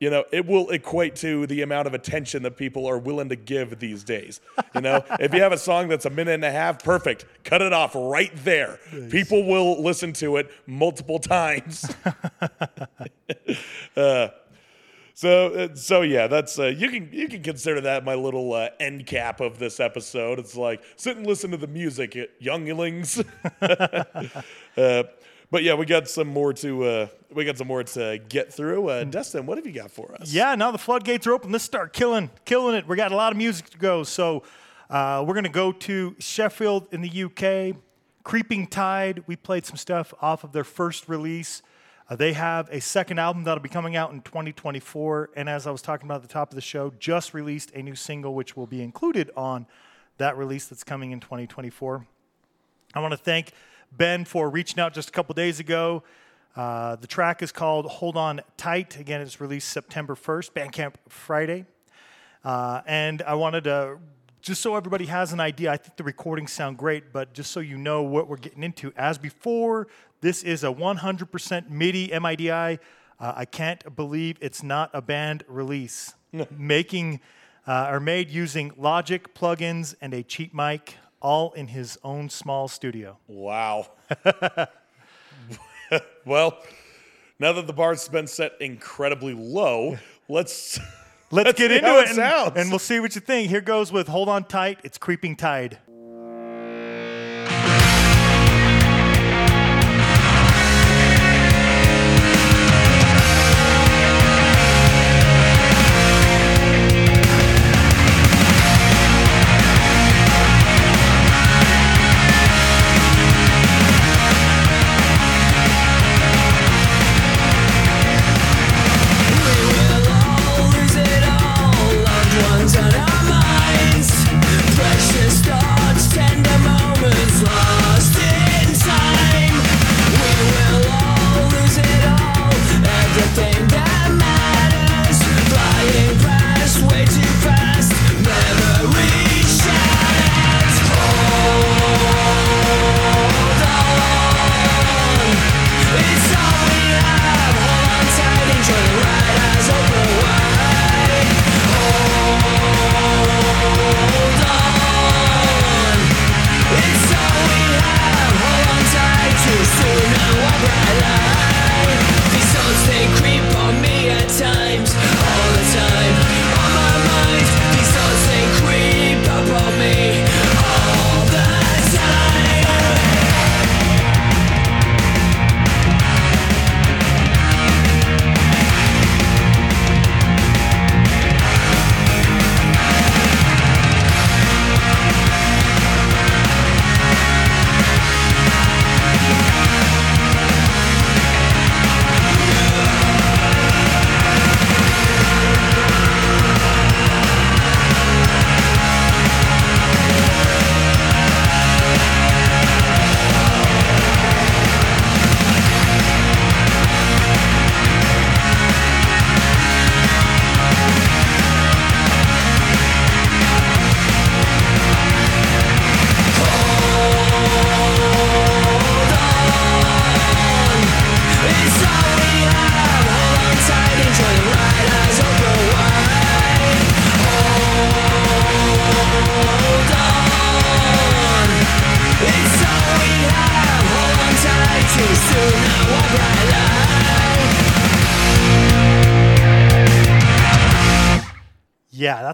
you 0.00 0.10
know, 0.10 0.24
it 0.32 0.46
will 0.46 0.70
equate 0.70 1.16
to 1.16 1.46
the 1.46 1.62
amount 1.62 1.86
of 1.86 1.94
attention 1.94 2.42
that 2.44 2.56
people 2.56 2.86
are 2.86 2.98
willing 2.98 3.28
to 3.30 3.36
give 3.36 3.78
these 3.78 4.04
days. 4.04 4.40
You 4.74 4.80
know, 4.80 5.04
if 5.20 5.34
you 5.34 5.42
have 5.42 5.52
a 5.52 5.58
song 5.58 5.88
that's 5.88 6.06
a 6.06 6.10
minute 6.10 6.34
and 6.34 6.44
a 6.44 6.52
half, 6.52 6.82
perfect, 6.82 7.24
cut 7.44 7.62
it 7.62 7.72
off 7.72 7.94
right 7.94 8.32
there. 8.44 8.78
People 9.10 9.44
will 9.44 9.82
listen 9.82 10.12
to 10.14 10.36
it 10.36 10.50
multiple 10.66 11.18
times. 11.18 11.92
So, 15.18 15.52
uh, 15.52 15.74
so 15.74 16.02
yeah, 16.02 16.28
that's 16.28 16.60
uh, 16.60 16.66
you 16.66 16.90
can 16.90 17.08
you 17.12 17.26
can 17.26 17.42
consider 17.42 17.80
that 17.80 18.04
my 18.04 18.14
little 18.14 18.52
uh, 18.52 18.68
end 18.78 19.04
cap 19.04 19.40
of 19.40 19.58
this 19.58 19.80
episode. 19.80 20.38
It's 20.38 20.54
like 20.54 20.80
sit 20.94 21.16
and 21.16 21.26
listen 21.26 21.50
to 21.50 21.56
the 21.56 21.66
music, 21.66 22.16
uh, 22.16 22.26
younglings. 22.38 23.20
uh, 23.60 24.04
but 25.50 25.62
yeah, 25.62 25.74
we 25.74 25.86
got 25.86 26.08
some 26.08 26.28
more 26.28 26.52
to 26.54 26.84
uh, 26.84 27.06
we 27.32 27.44
got 27.44 27.58
some 27.58 27.68
more 27.68 27.82
to 27.82 28.18
get 28.28 28.52
through. 28.52 28.88
Uh, 28.88 29.04
Dustin, 29.04 29.46
what 29.46 29.58
have 29.58 29.66
you 29.66 29.72
got 29.72 29.90
for 29.90 30.14
us? 30.20 30.32
Yeah, 30.32 30.54
now 30.54 30.70
the 30.70 30.78
floodgates 30.78 31.26
are 31.26 31.32
open. 31.32 31.52
Let's 31.52 31.64
start 31.64 31.92
killing, 31.92 32.30
killing 32.44 32.74
it. 32.74 32.86
We 32.86 32.96
got 32.96 33.12
a 33.12 33.16
lot 33.16 33.32
of 33.32 33.38
music 33.38 33.70
to 33.70 33.78
go. 33.78 34.02
So 34.02 34.42
uh, 34.90 35.24
we're 35.26 35.34
gonna 35.34 35.48
go 35.48 35.72
to 35.72 36.16
Sheffield 36.18 36.88
in 36.92 37.00
the 37.00 37.24
UK. 37.24 37.76
Creeping 38.24 38.66
Tide. 38.66 39.24
We 39.26 39.36
played 39.36 39.64
some 39.64 39.76
stuff 39.76 40.12
off 40.20 40.44
of 40.44 40.52
their 40.52 40.64
first 40.64 41.08
release. 41.08 41.62
Uh, 42.10 42.16
they 42.16 42.32
have 42.34 42.68
a 42.70 42.80
second 42.80 43.18
album 43.18 43.44
that'll 43.44 43.62
be 43.62 43.68
coming 43.68 43.96
out 43.96 44.12
in 44.12 44.20
2024. 44.22 45.30
And 45.36 45.48
as 45.48 45.66
I 45.66 45.70
was 45.70 45.82
talking 45.82 46.06
about 46.06 46.16
at 46.16 46.22
the 46.22 46.28
top 46.28 46.50
of 46.50 46.54
the 46.54 46.60
show, 46.60 46.92
just 46.98 47.32
released 47.32 47.70
a 47.72 47.82
new 47.82 47.94
single 47.94 48.34
which 48.34 48.56
will 48.56 48.66
be 48.66 48.82
included 48.82 49.30
on 49.36 49.66
that 50.18 50.36
release 50.36 50.66
that's 50.66 50.84
coming 50.84 51.12
in 51.12 51.20
2024. 51.20 52.06
I 52.94 53.00
want 53.00 53.12
to 53.12 53.18
thank 53.18 53.52
Ben 53.92 54.24
for 54.24 54.48
reaching 54.50 54.80
out 54.80 54.94
just 54.94 55.08
a 55.08 55.12
couple 55.12 55.34
days 55.34 55.60
ago. 55.60 56.02
Uh, 56.56 56.96
the 56.96 57.06
track 57.06 57.42
is 57.42 57.52
called 57.52 57.86
Hold 57.86 58.16
On 58.16 58.40
Tight. 58.56 58.98
Again, 58.98 59.20
it's 59.20 59.40
released 59.40 59.68
September 59.68 60.14
1st, 60.14 60.50
Bandcamp 60.52 60.94
Friday. 61.08 61.66
Uh, 62.44 62.82
and 62.86 63.22
I 63.22 63.34
wanted 63.34 63.64
to 63.64 63.98
just 64.40 64.62
so 64.62 64.76
everybody 64.76 65.06
has 65.06 65.32
an 65.32 65.40
idea, 65.40 65.70
I 65.70 65.76
think 65.76 65.96
the 65.96 66.04
recordings 66.04 66.52
sound 66.52 66.78
great, 66.78 67.12
but 67.12 67.34
just 67.34 67.50
so 67.50 67.60
you 67.60 67.76
know 67.76 68.02
what 68.02 68.28
we're 68.28 68.36
getting 68.36 68.62
into, 68.62 68.92
as 68.96 69.18
before, 69.18 69.88
this 70.20 70.42
is 70.42 70.64
a 70.64 70.68
100% 70.68 71.70
MIDI 71.70 72.18
MIDI. 72.18 72.50
Uh, 72.50 72.76
I 73.20 73.44
can't 73.44 73.96
believe 73.96 74.36
it's 74.40 74.62
not 74.62 74.90
a 74.94 75.02
band 75.02 75.44
release. 75.48 76.14
Making 76.50 77.20
uh, 77.66 77.88
or 77.90 78.00
made 78.00 78.30
using 78.30 78.72
Logic 78.78 79.34
plugins 79.34 79.94
and 80.00 80.14
a 80.14 80.22
cheap 80.22 80.54
mic, 80.54 80.96
all 81.20 81.52
in 81.52 81.68
his 81.68 81.98
own 82.02 82.28
small 82.28 82.68
studio. 82.68 83.18
Wow. 83.26 83.88
well, 86.24 86.58
now 87.38 87.52
that 87.52 87.66
the 87.66 87.72
bar's 87.72 88.08
been 88.08 88.26
set 88.26 88.52
incredibly 88.60 89.34
low, 89.34 89.98
let's 90.28 90.78
Let's, 91.30 91.46
Let's 91.48 91.58
get 91.58 91.70
into 91.70 91.98
it, 91.98 92.08
it 92.08 92.18
and, 92.18 92.56
and 92.56 92.70
we'll 92.70 92.78
see 92.78 93.00
what 93.00 93.14
you 93.14 93.20
think. 93.20 93.50
Here 93.50 93.60
goes 93.60 93.92
with 93.92 94.08
Hold 94.08 94.30
On 94.30 94.44
Tight, 94.44 94.80
It's 94.82 94.96
Creeping 94.96 95.36
Tide. 95.36 95.76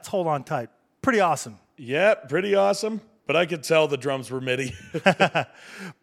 Hold 0.09 0.27
On 0.27 0.45
Tight. 0.45 0.69
Pretty 1.03 1.21
awesome. 1.21 1.59
Yeah, 1.77 2.15
pretty 2.15 2.55
awesome. 2.55 3.01
But 3.27 3.37
I 3.37 3.47
could 3.47 3.63
tell 3.63 3.89
the 3.89 3.97
drums 3.97 4.31
were 4.31 4.41
MIDI. 4.41 4.75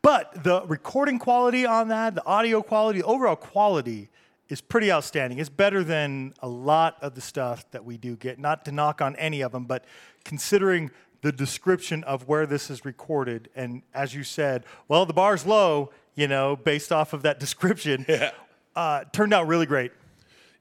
But 0.01 0.43
the 0.43 0.63
recording 0.65 1.19
quality 1.19 1.65
on 1.65 1.89
that, 1.89 2.15
the 2.15 2.25
audio 2.25 2.61
quality, 2.61 2.99
the 3.01 3.05
overall 3.05 3.35
quality 3.35 4.09
is 4.49 4.59
pretty 4.61 4.91
outstanding. 4.91 5.39
It's 5.39 5.49
better 5.49 5.83
than 5.83 6.33
a 6.41 6.47
lot 6.47 6.97
of 7.01 7.15
the 7.15 7.21
stuff 7.21 7.69
that 7.71 7.85
we 7.85 7.97
do 7.97 8.15
get. 8.15 8.39
Not 8.39 8.65
to 8.65 8.71
knock 8.71 9.01
on 9.01 9.15
any 9.17 9.41
of 9.41 9.51
them, 9.51 9.65
but 9.65 9.85
considering 10.25 10.91
the 11.21 11.31
description 11.31 12.03
of 12.05 12.27
where 12.27 12.45
this 12.47 12.69
is 12.69 12.83
recorded, 12.83 13.49
and 13.55 13.83
as 13.93 14.13
you 14.15 14.23
said, 14.23 14.65
well, 14.87 15.05
the 15.05 15.13
bar's 15.13 15.45
low, 15.45 15.91
you 16.15 16.27
know, 16.27 16.55
based 16.55 16.91
off 16.91 17.13
of 17.13 17.21
that 17.21 17.39
description, 17.45 18.05
Yeah. 18.09 18.31
uh, 18.75 19.03
turned 19.13 19.33
out 19.33 19.47
really 19.47 19.67
great. 19.67 19.91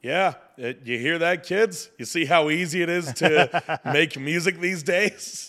Yeah, 0.02 0.34
it- 0.56 0.80
you 0.84 0.98
hear 0.98 1.18
that, 1.18 1.44
kids? 1.44 1.90
You 1.98 2.04
see 2.04 2.24
how 2.24 2.50
easy 2.50 2.82
it 2.82 2.88
is 2.88 3.12
to 3.14 3.80
make 3.84 4.18
music 4.18 4.58
these 4.60 4.82
days? 4.82 5.46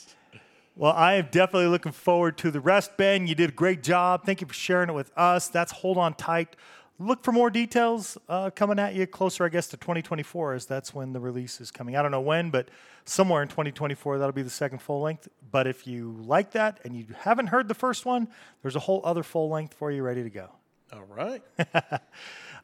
Well, 0.76 0.94
I 0.94 1.16
am 1.16 1.28
definitely 1.32 1.68
looking 1.68 1.92
forward 1.92 2.38
to 2.40 2.52
the 2.52 2.60
rest, 2.62 2.96
Ben. 2.98 3.28
You 3.28 3.36
did 3.36 3.50
a 3.50 3.54
great 3.54 3.84
job. 3.84 4.26
Thank 4.26 4.42
you 4.42 4.48
for 4.48 4.54
sharing 4.54 4.90
it 4.90 4.94
with 4.94 5.12
us. 5.18 5.50
That's 5.50 5.72
Hold 5.72 5.98
On 5.98 6.14
Tight. 6.14 6.56
Look 6.98 7.24
for 7.24 7.32
more 7.32 7.50
details 7.50 8.18
uh, 8.30 8.52
coming 8.52 8.78
at 8.80 8.94
you 8.94 9.06
closer, 9.08 9.44
I 9.44 9.50
guess, 9.50 9.68
to 9.70 9.78
2024, 9.78 10.54
as 10.54 10.66
that's 10.68 10.94
when 10.94 11.14
the 11.14 11.20
release 11.20 11.60
is 11.60 11.72
coming. 11.72 11.96
I 11.98 12.02
don't 12.02 12.12
know 12.12 12.22
when, 12.22 12.52
but 12.52 12.70
somewhere 13.06 13.42
in 13.42 13.48
2024, 13.50 14.20
that'll 14.20 14.32
be 14.32 14.44
the 14.44 14.50
second 14.52 14.80
full 14.80 15.02
length. 15.02 15.28
But 15.52 15.66
if 15.68 15.86
you 15.88 16.16
like 16.26 16.52
that 16.52 16.80
and 16.86 16.96
you 16.96 17.06
haven't 17.18 17.48
heard 17.48 17.68
the 17.68 17.74
first 17.74 18.06
one, 18.06 18.28
there's 18.62 18.76
a 18.76 18.80
whole 18.82 19.02
other 19.04 19.24
full 19.24 19.50
length 19.50 19.74
for 19.74 19.92
you 19.92 20.04
ready 20.04 20.24
to 20.24 20.30
go. 20.30 20.50
All 20.94 21.04
right. 21.10 21.42
All 21.74 22.00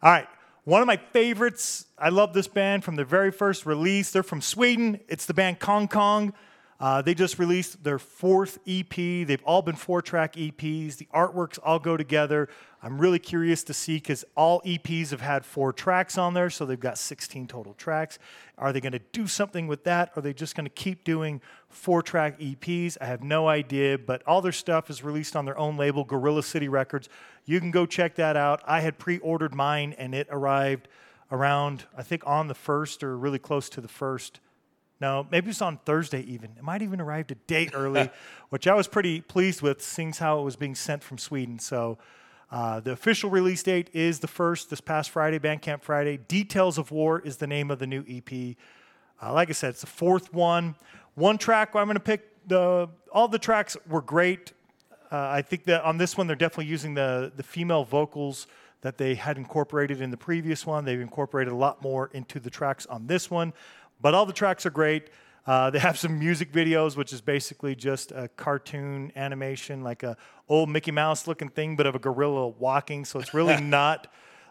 right. 0.03 0.27
One 0.67 0.81
of 0.81 0.85
my 0.85 0.97
favorites. 0.97 1.85
I 1.97 2.09
love 2.09 2.33
this 2.33 2.49
band 2.49 2.83
from 2.83 2.97
their 2.97 3.05
very 3.05 3.31
first 3.31 3.65
release. 3.65 4.11
They're 4.11 4.21
from 4.21 4.41
Sweden. 4.41 4.99
It's 5.07 5.25
the 5.25 5.33
band 5.33 5.61
Kong 5.61 5.87
Kong. 5.87 6.33
Uh, 6.79 7.01
they 7.01 7.15
just 7.15 7.39
released 7.39 7.83
their 7.83 7.97
fourth 7.97 8.59
EP. 8.67 8.93
They've 8.95 9.43
all 9.45 9.63
been 9.63 9.75
four 9.75 10.01
track 10.01 10.33
EPs. 10.33 10.97
The 10.97 11.07
artworks 11.13 11.57
all 11.63 11.79
go 11.79 11.97
together. 11.97 12.49
I'm 12.83 12.99
really 12.99 13.17
curious 13.17 13.63
to 13.63 13.73
see 13.73 13.95
because 13.95 14.23
all 14.35 14.61
EPs 14.61 15.09
have 15.09 15.21
had 15.21 15.43
four 15.43 15.73
tracks 15.73 16.19
on 16.19 16.35
there, 16.35 16.51
so 16.51 16.65
they've 16.65 16.79
got 16.79 16.99
16 16.99 17.47
total 17.47 17.73
tracks. 17.73 18.19
Are 18.59 18.71
they 18.71 18.79
going 18.79 18.93
to 18.93 19.01
do 19.11 19.25
something 19.25 19.65
with 19.65 19.83
that? 19.85 20.11
Are 20.15 20.21
they 20.21 20.33
just 20.33 20.55
going 20.55 20.65
to 20.65 20.71
keep 20.71 21.03
doing 21.03 21.41
four 21.69 22.03
track 22.03 22.39
EPs? 22.39 22.95
I 23.01 23.05
have 23.05 23.23
no 23.23 23.47
idea, 23.47 23.97
but 23.97 24.21
all 24.27 24.41
their 24.41 24.51
stuff 24.51 24.91
is 24.91 25.03
released 25.03 25.35
on 25.35 25.45
their 25.45 25.57
own 25.57 25.77
label, 25.77 26.03
Gorilla 26.03 26.43
City 26.43 26.69
Records. 26.69 27.09
You 27.45 27.59
can 27.59 27.71
go 27.71 27.87
check 27.87 28.15
that 28.15 28.37
out. 28.37 28.61
I 28.65 28.81
had 28.81 28.99
pre 28.99 29.17
ordered 29.19 29.55
mine 29.55 29.95
and 29.97 30.13
it 30.13 30.27
arrived 30.29 30.87
around, 31.31 31.85
I 31.97 32.03
think, 32.03 32.21
on 32.27 32.47
the 32.47 32.53
first 32.53 33.03
or 33.03 33.17
really 33.17 33.39
close 33.39 33.67
to 33.69 33.81
the 33.81 33.87
first. 33.87 34.39
No, 34.99 35.27
maybe 35.29 35.49
it's 35.51 35.61
on 35.61 35.77
Thursday 35.85 36.21
even. 36.21 36.51
It 36.57 36.63
might 36.63 36.81
even 36.81 36.99
arrived 36.99 37.31
a 37.31 37.35
day 37.35 37.69
early, 37.73 38.09
which 38.49 38.67
I 38.67 38.73
was 38.73 38.87
pretty 38.87 39.21
pleased 39.21 39.61
with, 39.61 39.81
seeing 39.81 40.11
how 40.11 40.39
it 40.39 40.43
was 40.43 40.55
being 40.55 40.75
sent 40.75 41.03
from 41.03 41.17
Sweden. 41.17 41.59
So 41.59 41.97
uh, 42.51 42.79
the 42.79 42.91
official 42.91 43.29
release 43.29 43.61
date 43.61 43.89
is 43.93 44.19
the 44.19 44.27
first, 44.27 44.69
this 44.69 44.81
past 44.81 45.09
Friday, 45.09 45.37
Bandcamp 45.37 45.83
Friday. 45.83 46.17
Details 46.17 46.77
of 46.77 46.91
War 46.91 47.19
is 47.19 47.37
the 47.37 47.47
name 47.47 47.69
of 47.69 47.79
the 47.79 47.87
new 47.87 48.03
EP. 48.09 48.55
Uh, 49.21 49.33
like 49.33 49.49
I 49.49 49.53
said, 49.53 49.71
it's 49.71 49.81
the 49.81 49.87
fourth 49.87 50.33
one. 50.33 50.75
One 51.15 51.37
track 51.37 51.75
I'm 51.75 51.85
going 51.85 51.95
to 51.95 51.99
pick. 51.99 52.47
The 52.47 52.87
all 53.11 53.27
the 53.27 53.39
tracks 53.39 53.75
were 53.89 54.01
great. 54.01 54.53
Uh, 55.11 55.17
I 55.17 55.41
think 55.41 55.65
that 55.65 55.83
on 55.83 55.97
this 55.97 56.17
one 56.17 56.27
they're 56.27 56.35
definitely 56.35 56.67
using 56.67 56.93
the 56.93 57.31
the 57.35 57.43
female 57.43 57.83
vocals 57.83 58.47
that 58.81 58.97
they 58.97 59.15
had 59.15 59.37
incorporated 59.37 60.01
in 60.01 60.11
the 60.11 60.17
previous 60.17 60.65
one. 60.65 60.85
They've 60.85 61.01
incorporated 61.01 61.51
a 61.51 61.55
lot 61.55 61.81
more 61.81 62.09
into 62.13 62.39
the 62.39 62.49
tracks 62.49 62.85
on 62.85 63.07
this 63.07 63.29
one, 63.31 63.53
but 64.01 64.13
all 64.13 64.25
the 64.25 64.33
tracks 64.33 64.65
are 64.65 64.71
great. 64.71 65.09
Uh, 65.45 65.69
they 65.69 65.79
have 65.89 65.97
some 65.97 66.19
music 66.19 66.51
videos, 66.51 66.97
which 66.97 67.13
is 67.13 67.21
basically 67.21 67.75
just 67.75 68.11
a 68.11 68.27
cartoon 68.35 69.11
animation, 69.15 69.83
like 69.83 70.03
a 70.03 70.17
old 70.49 70.69
Mickey 70.69 70.91
Mouse 70.91 71.27
looking 71.27 71.49
thing, 71.49 71.75
but 71.75 71.85
of 71.85 71.95
a 71.95 71.99
gorilla 71.99 72.47
walking. 72.47 73.05
So 73.05 73.19
it's 73.19 73.33
really 73.33 73.59
not 73.61 74.07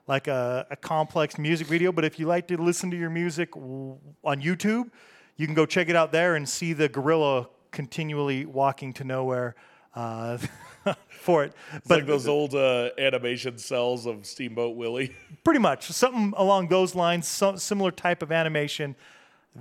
like 0.07 0.29
a, 0.29 0.67
a 0.71 0.77
complex 0.77 1.39
music 1.39 1.67
video. 1.67 1.93
But 1.93 2.05
if 2.05 2.19
you 2.19 2.27
like 2.27 2.49
to 2.49 2.57
listen 2.57 2.91
to 2.91 2.97
your 2.97 3.11
music 3.11 3.53
w- 3.53 3.99
on 4.25 4.41
YouTube, 4.41 4.91
you 5.37 5.47
can 5.47 5.55
go 5.55 5.67
check 5.67 5.89
it 5.89 5.97
out 5.97 6.13
there 6.13 6.37
and 6.37 6.49
see 6.49 6.73
the 6.73 6.89
gorilla 6.89 7.49
continually 7.73 8.47
walking 8.47 8.93
to 8.95 9.05
nowhere 9.05 9.55
uh, 9.95 10.39
for 11.09 11.45
it. 11.45 11.53
It's 11.75 11.91
like 11.91 12.07
those 12.07 12.29
old 12.29 12.55
uh, 12.55 12.91
animation 12.99 13.59
cells 13.59 14.07
of 14.07 14.25
Steamboat 14.25 14.77
Willie. 14.77 15.15
pretty 15.45 15.61
much 15.61 15.89
something 15.89 16.33
along 16.37 16.69
those 16.69 16.95
lines, 16.95 17.27
some 17.27 17.59
similar 17.59 17.91
type 17.91 18.23
of 18.23 18.31
animation. 18.31 18.95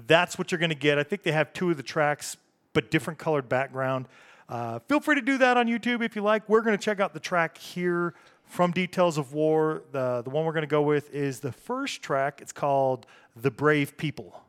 That's 0.08 0.38
what 0.38 0.52
you're 0.52 0.60
going 0.60 0.70
to 0.70 0.76
get. 0.76 0.98
I 0.98 1.04
think 1.04 1.24
they 1.24 1.32
have 1.32 1.54
two 1.54 1.70
of 1.70 1.78
the 1.78 1.84
tracks, 1.84 2.38
but 2.74 2.92
different 2.92 3.20
colored 3.20 3.48
background. 3.48 4.08
Uh, 4.48 4.80
feel 4.80 5.00
free 5.00 5.16
to 5.16 5.22
do 5.22 5.38
that 5.40 5.58
on 5.58 5.68
YouTube 5.68 6.04
if 6.04 6.16
you 6.16 6.22
like. 6.22 6.48
We're 6.48 6.62
going 6.62 6.78
to 6.78 6.84
check 6.84 7.00
out 7.00 7.14
the 7.14 7.20
track 7.20 7.58
here 7.58 8.14
from 8.44 8.72
Details 8.72 9.18
of 9.18 9.34
War. 9.34 9.84
The, 9.92 10.22
the 10.24 10.30
one 10.30 10.46
we're 10.46 10.54
going 10.54 10.62
to 10.62 10.68
go 10.68 10.82
with 10.82 11.14
is 11.14 11.40
the 11.40 11.52
first 11.52 12.02
track. 12.02 12.42
It's 12.42 12.52
called 12.52 13.08
The 13.36 13.52
Brave 13.52 13.98
People. 13.98 14.44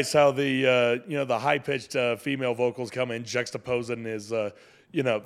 Nice 0.00 0.12
how 0.12 0.30
the 0.30 0.66
uh, 0.66 1.08
you 1.08 1.16
know 1.16 1.24
the 1.24 1.38
high 1.38 1.58
pitched 1.58 1.94
uh, 1.96 2.16
female 2.16 2.54
vocals 2.54 2.90
come 2.90 3.10
in 3.10 3.22
juxtaposing 3.24 4.04
his 4.04 4.32
uh, 4.32 4.50
you 4.92 5.02
know 5.02 5.22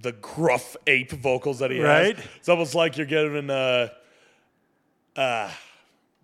the 0.00 0.12
gruff 0.12 0.76
ape 0.86 1.12
vocals 1.12 1.58
that 1.60 1.70
he 1.70 1.78
has. 1.78 1.86
Right. 1.86 2.16
has. 2.16 2.26
It's 2.36 2.48
almost 2.48 2.74
like 2.74 2.96
you're 2.96 3.06
getting 3.06 3.48
uh, 3.50 3.88
uh, 5.16 5.50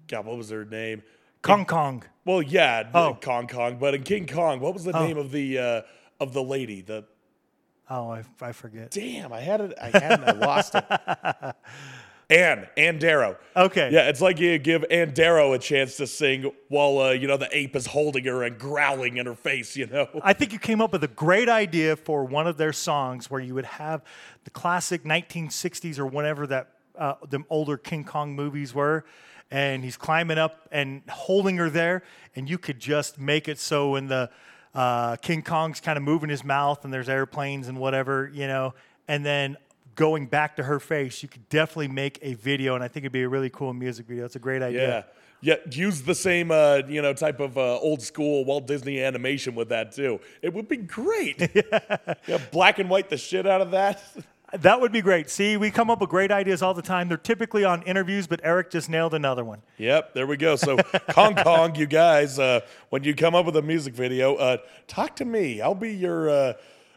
God, 0.09 0.26
what 0.26 0.36
was 0.36 0.51
her 0.51 0.64
name? 0.64 1.03
Kong 1.42 1.64
Kong. 1.64 2.03
Well, 2.24 2.42
yeah, 2.42 2.88
Oh. 2.95 3.16
Kong 3.20 3.47
Kong, 3.47 3.76
but 3.78 3.95
in 3.95 4.03
King 4.03 4.26
Kong, 4.26 4.61
what 4.61 4.72
was 4.74 4.84
the 4.84 4.92
name 4.92 5.18
of 5.18 5.30
the 5.30 5.59
uh, 5.59 5.82
of 6.20 6.32
the 6.32 6.42
lady? 6.42 6.80
The 6.80 7.05
Oh, 7.90 8.11
I, 8.11 8.24
I 8.40 8.53
forget. 8.53 8.90
damn, 8.90 9.30
I 9.30 9.40
had 9.40 9.61
it, 9.61 9.74
I 9.80 9.90
had 9.90 10.20
it, 10.20 10.28
I 10.28 10.32
lost 10.32 10.74
it. 10.74 10.84
Anne, 12.31 12.66
Anne 12.77 12.99
Darrow. 12.99 13.37
Okay. 13.57 13.91
Yeah, 13.93 14.09
it's 14.09 14.20
like 14.20 14.39
you 14.39 14.59
give 14.59 14.85
Anne 14.91 15.12
Darrow 15.12 15.53
a 15.53 15.59
chance 15.59 15.97
to 15.99 16.07
sing 16.07 16.51
while 16.68 16.99
uh, 16.99 17.11
you 17.11 17.27
know 17.27 17.37
the 17.37 17.49
ape 17.57 17.77
is 17.77 17.87
holding 17.87 18.25
her 18.25 18.43
and 18.43 18.59
growling 18.59 19.18
in 19.18 19.27
her 19.27 19.35
face. 19.35 19.77
You 19.77 19.87
know. 19.87 20.09
I 20.22 20.33
think 20.33 20.53
you 20.53 20.59
came 20.59 20.81
up 20.81 20.93
with 20.93 21.05
a 21.05 21.09
great 21.09 21.49
idea 21.49 21.97
for 21.97 22.25
one 22.25 22.47
of 22.47 22.57
their 22.57 22.72
songs 22.72 23.31
where 23.31 23.41
you 23.41 23.55
would 23.55 23.66
have 23.66 24.03
the 24.45 24.51
classic 24.51 25.05
1960s 25.05 25.99
or 25.99 26.07
whenever 26.07 26.47
that 26.47 26.70
uh, 26.99 27.14
the 27.29 27.41
older 27.51 27.77
King 27.77 28.05
Kong 28.05 28.35
movies 28.35 28.75
were, 28.75 29.05
and 29.51 29.85
he's 29.85 29.97
climbing 29.97 30.39
up 30.39 30.68
and 30.72 31.03
holding 31.09 31.57
her 31.57 31.68
there, 31.68 32.03
and 32.35 32.49
you 32.49 32.59
could 32.59 32.81
just 32.81 33.18
make 33.18 33.49
it 33.49 33.59
so 33.59 33.91
when 33.91 34.09
the 34.09 34.31
uh, 34.75 35.16
King 35.16 35.43
Kong's 35.43 35.81
kind 35.81 35.97
of 35.97 36.03
moving 36.03 36.31
his 36.31 36.45
mouth 36.45 36.85
and 36.85 36.93
there's 36.93 37.09
airplanes 37.09 37.68
and 37.68 37.79
whatever, 37.79 38.31
you 38.33 38.47
know, 38.47 38.75
and 39.07 39.25
then 39.25 39.57
going 39.95 40.26
back 40.26 40.57
to 40.57 40.62
her 40.64 40.80
face, 40.80 41.22
you 41.22 41.28
could 41.28 41.49
definitely 41.49 41.88
make 41.88 42.18
a 42.22 42.34
video, 42.34 42.74
and 42.74 42.82
I 42.82 42.88
think 42.88 43.05
it'd 43.05 43.12
be 43.12 43.22
a 43.22 43.28
really 43.28 43.51
cool 43.51 43.72
music 43.72 44.07
video. 44.07 44.24
It's 44.24 44.36
a 44.36 44.40
great 44.40 44.62
idea. 44.62 44.88
Yeah. 44.88 45.03
Yeah, 45.40 45.57
use 45.70 46.01
the 46.01 46.14
same 46.14 46.51
uh, 46.51 46.80
you 46.88 47.03
know 47.03 47.12
type 47.12 47.38
of 47.38 47.59
uh, 47.59 47.78
old 47.78 48.01
school 48.01 48.47
Walt 48.47 48.66
Disney 48.66 49.03
animation 49.03 49.55
with 49.55 49.68
that 49.68 49.92
too. 49.92 50.18
It 50.40 50.55
would 50.55 50.68
be 50.68 50.78
great. 50.78 51.38
yeah, 52.26 52.38
black 52.51 52.78
and 52.78 52.88
white 52.88 53.11
the 53.11 53.18
shit 53.18 53.47
out 53.47 53.61
of 53.61 53.72
that. 53.72 54.03
That 54.61 54.80
would 54.80 54.92
be 54.92 55.01
great. 55.01 55.30
See, 55.30 55.57
we 55.57 55.72
come 55.72 55.90
up 55.90 56.01
with 56.01 56.11
great 56.11 56.30
ideas 56.30 56.62
all 56.62 56.74
the 56.74 56.82
time. 56.82 57.09
They're 57.09 57.16
typically 57.16 57.64
on 57.64 57.82
interviews, 57.82 58.28
but 58.28 58.40
Eric 58.45 58.70
just 58.70 58.88
nailed 58.88 59.12
another 59.12 59.45
one. 59.45 59.62
Yep, 59.78 60.14
there 60.14 60.28
we 60.28 60.36
go. 60.36 60.55
So 60.55 60.76
Kong 61.11 61.34
Kong, 61.34 61.74
you 61.74 61.86
guys, 61.86 62.38
uh, 62.38 62.61
when 62.90 63.03
you 63.03 63.16
come 63.16 63.34
up 63.34 63.47
with 63.47 63.57
a 63.57 63.62
music 63.62 63.95
video, 63.95 64.36
uh, 64.36 64.59
talk 64.86 65.16
to 65.16 65.24
me. 65.24 65.61
I'll 65.61 65.74
be 65.74 65.92
your, 65.92 66.30
uh, 66.30 66.53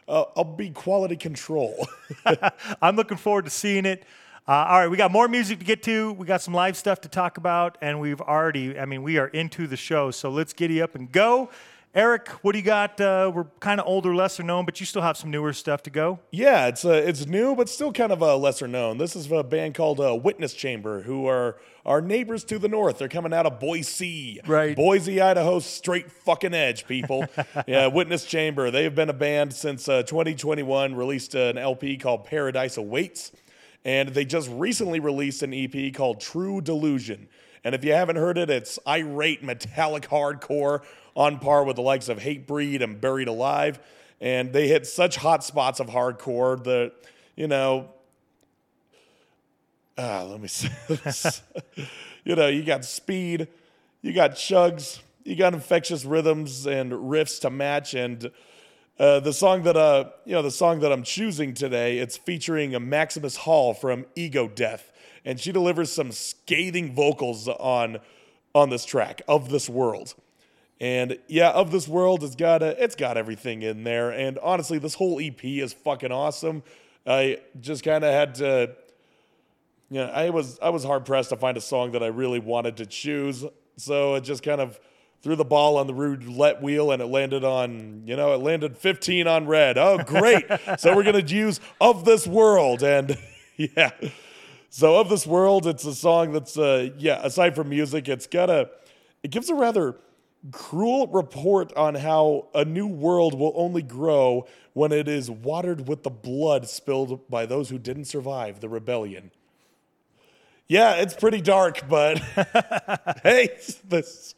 uh, 0.08 0.24
I'll 0.36 0.44
be 0.44 0.70
quality 0.70 1.16
control. 1.16 1.86
I'm 2.82 2.96
looking 2.96 3.16
forward 3.16 3.44
to 3.44 3.50
seeing 3.50 3.86
it. 3.86 4.04
Uh, 4.46 4.52
all 4.52 4.80
right, 4.80 4.90
we 4.90 4.96
got 4.96 5.12
more 5.12 5.28
music 5.28 5.58
to 5.58 5.64
get 5.64 5.82
to. 5.82 6.12
We 6.14 6.26
got 6.26 6.40
some 6.40 6.54
live 6.54 6.74
stuff 6.76 7.02
to 7.02 7.08
talk 7.08 7.36
about, 7.36 7.76
and 7.82 8.00
we've 8.00 8.20
already, 8.20 8.78
I 8.78 8.86
mean, 8.86 9.02
we 9.02 9.18
are 9.18 9.26
into 9.28 9.66
the 9.66 9.76
show. 9.76 10.10
So 10.10 10.30
let's 10.30 10.54
giddy 10.54 10.80
up 10.80 10.94
and 10.94 11.12
go. 11.12 11.50
Eric, 11.94 12.28
what 12.42 12.52
do 12.52 12.58
you 12.58 12.64
got? 12.64 13.00
Uh, 13.00 13.32
we're 13.34 13.44
kind 13.60 13.80
of 13.80 13.86
older, 13.86 14.14
lesser 14.14 14.42
known, 14.42 14.64
but 14.66 14.78
you 14.78 14.84
still 14.86 15.00
have 15.02 15.16
some 15.16 15.30
newer 15.30 15.52
stuff 15.52 15.82
to 15.84 15.90
go. 15.90 16.20
yeah, 16.30 16.66
it's 16.66 16.84
uh, 16.84 16.90
it's 16.92 17.26
new, 17.26 17.56
but 17.56 17.68
still 17.68 17.92
kind 17.92 18.12
of 18.12 18.22
uh, 18.22 18.36
lesser 18.36 18.68
known. 18.68 18.98
This 18.98 19.16
is 19.16 19.30
a 19.32 19.42
band 19.42 19.74
called 19.74 19.98
uh, 19.98 20.14
Witness 20.14 20.52
Chamber, 20.52 21.00
who 21.02 21.26
are 21.26 21.56
our 21.86 22.02
neighbors 22.02 22.44
to 22.44 22.58
the 22.58 22.68
north. 22.68 22.98
They're 22.98 23.08
coming 23.08 23.32
out 23.32 23.46
of 23.46 23.58
Boise, 23.58 24.38
Right. 24.46 24.76
Boise, 24.76 25.20
Idaho, 25.20 25.58
straight 25.60 26.12
fucking 26.12 26.52
edge, 26.52 26.86
people. 26.86 27.24
yeah, 27.66 27.86
Witness 27.86 28.24
Chamber. 28.26 28.70
They've 28.70 28.94
been 28.94 29.08
a 29.08 29.14
band 29.14 29.54
since 29.54 29.88
uh, 29.88 30.02
2021. 30.02 30.94
Released 30.94 31.34
an 31.34 31.56
LP 31.56 31.96
called 31.96 32.26
Paradise 32.26 32.76
Awaits, 32.76 33.32
and 33.84 34.10
they 34.10 34.26
just 34.26 34.50
recently 34.52 35.00
released 35.00 35.42
an 35.42 35.54
EP 35.54 35.92
called 35.94 36.20
True 36.20 36.60
Delusion. 36.60 37.28
And 37.64 37.74
if 37.74 37.84
you 37.84 37.92
haven't 37.92 38.16
heard 38.16 38.38
it, 38.38 38.50
it's 38.50 38.78
irate 38.86 39.42
metallic 39.42 40.08
hardcore 40.08 40.82
on 41.16 41.38
par 41.38 41.64
with 41.64 41.76
the 41.76 41.82
likes 41.82 42.08
of 42.08 42.18
Hatebreed 42.20 42.82
and 42.82 43.00
Buried 43.00 43.28
Alive. 43.28 43.80
And 44.20 44.52
they 44.52 44.68
hit 44.68 44.86
such 44.86 45.16
hot 45.16 45.44
spots 45.44 45.80
of 45.80 45.88
hardcore 45.88 46.62
that, 46.64 46.92
you 47.36 47.48
know, 47.48 47.90
ah, 49.96 50.22
let 50.22 50.40
me 50.40 50.48
say 50.48 50.70
this. 50.88 51.42
you 52.24 52.36
know, 52.36 52.46
you 52.46 52.62
got 52.62 52.84
speed, 52.84 53.48
you 54.02 54.12
got 54.12 54.32
chugs, 54.32 55.00
you 55.24 55.36
got 55.36 55.52
infectious 55.52 56.04
rhythms 56.04 56.66
and 56.66 56.92
riffs 56.92 57.40
to 57.40 57.50
match. 57.50 57.94
And 57.94 58.30
uh, 58.98 59.20
the 59.20 59.32
song 59.32 59.62
that 59.64 59.76
uh, 59.76 60.10
you 60.24 60.32
know, 60.32 60.42
the 60.42 60.50
song 60.50 60.80
that 60.80 60.92
I'm 60.92 61.02
choosing 61.02 61.54
today, 61.54 61.98
it's 61.98 62.16
featuring 62.16 62.74
a 62.74 62.80
Maximus 62.80 63.36
Hall 63.36 63.74
from 63.74 64.06
Ego 64.16 64.48
Death, 64.48 64.92
and 65.24 65.38
she 65.38 65.52
delivers 65.52 65.92
some 65.92 66.12
scathing 66.12 66.94
vocals 66.94 67.48
on 67.48 67.98
on 68.54 68.70
this 68.70 68.84
track 68.84 69.22
of 69.28 69.50
this 69.50 69.68
world. 69.68 70.14
And 70.80 71.18
yeah, 71.26 71.50
of 71.50 71.70
this 71.72 71.88
world, 71.88 72.22
it's 72.22 72.36
got 72.36 72.62
a, 72.62 72.82
it's 72.82 72.94
got 72.94 73.16
everything 73.16 73.62
in 73.62 73.84
there. 73.84 74.10
And 74.10 74.38
honestly, 74.38 74.78
this 74.78 74.94
whole 74.94 75.20
EP 75.20 75.42
is 75.44 75.72
fucking 75.72 76.12
awesome. 76.12 76.62
I 77.06 77.40
just 77.60 77.82
kind 77.82 78.04
of 78.04 78.12
had 78.12 78.34
to, 78.36 78.76
you 79.90 79.98
know, 79.98 80.06
I 80.06 80.30
was 80.30 80.58
I 80.60 80.70
was 80.70 80.84
hard 80.84 81.04
pressed 81.04 81.30
to 81.30 81.36
find 81.36 81.56
a 81.56 81.60
song 81.60 81.92
that 81.92 82.02
I 82.02 82.08
really 82.08 82.38
wanted 82.38 82.76
to 82.76 82.86
choose. 82.86 83.44
So 83.76 84.14
it 84.14 84.22
just 84.22 84.42
kind 84.42 84.60
of 84.60 84.78
threw 85.22 85.34
the 85.34 85.44
ball 85.44 85.76
on 85.78 85.86
the 85.86 85.94
roulette 85.94 86.62
wheel 86.62 86.92
and 86.92 87.02
it 87.02 87.06
landed 87.06 87.42
on, 87.42 88.02
you 88.06 88.16
know, 88.16 88.34
it 88.34 88.38
landed 88.38 88.78
15 88.78 89.26
on 89.26 89.46
red. 89.46 89.76
Oh, 89.76 89.98
great. 89.98 90.44
so 90.78 90.94
we're 90.94 91.02
going 91.02 91.24
to 91.24 91.34
use 91.34 91.60
Of 91.80 92.04
This 92.04 92.26
World. 92.26 92.82
And 92.82 93.18
yeah. 93.56 93.90
So 94.70 94.96
Of 94.96 95.08
This 95.08 95.26
World, 95.26 95.66
it's 95.66 95.84
a 95.86 95.94
song 95.94 96.32
that's, 96.32 96.58
uh, 96.58 96.90
yeah, 96.98 97.20
aside 97.22 97.54
from 97.54 97.70
music, 97.70 98.06
it's 98.06 98.26
got 98.26 98.50
a, 98.50 98.68
it 99.22 99.30
gives 99.30 99.48
a 99.48 99.54
rather 99.54 99.96
cruel 100.52 101.06
report 101.06 101.72
on 101.74 101.94
how 101.94 102.48
a 102.54 102.66
new 102.66 102.86
world 102.86 103.32
will 103.38 103.52
only 103.56 103.80
grow 103.80 104.46
when 104.74 104.92
it 104.92 105.08
is 105.08 105.30
watered 105.30 105.88
with 105.88 106.02
the 106.02 106.10
blood 106.10 106.68
spilled 106.68 107.28
by 107.30 107.46
those 107.46 107.70
who 107.70 107.78
didn't 107.78 108.04
survive 108.04 108.60
the 108.60 108.68
rebellion. 108.68 109.30
Yeah, 110.68 110.96
it's 110.96 111.14
pretty 111.14 111.40
dark, 111.40 111.88
but 111.88 112.18
hey, 113.22 113.48
this, 113.88 114.34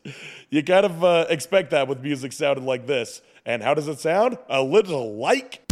you 0.49 0.63
kind 0.63 0.87
of 0.87 1.03
uh, 1.03 1.27
expect 1.29 1.73
that 1.73 1.89
with 1.89 2.03
music 2.03 2.33
sounding 2.33 2.67
like 2.67 2.87
this. 2.87 3.21
And 3.45 3.65
how 3.65 3.75
does 3.75 3.89
it 3.89 3.99
sound? 3.99 4.39
A 4.49 4.63
little 4.63 5.17
like. 5.17 5.70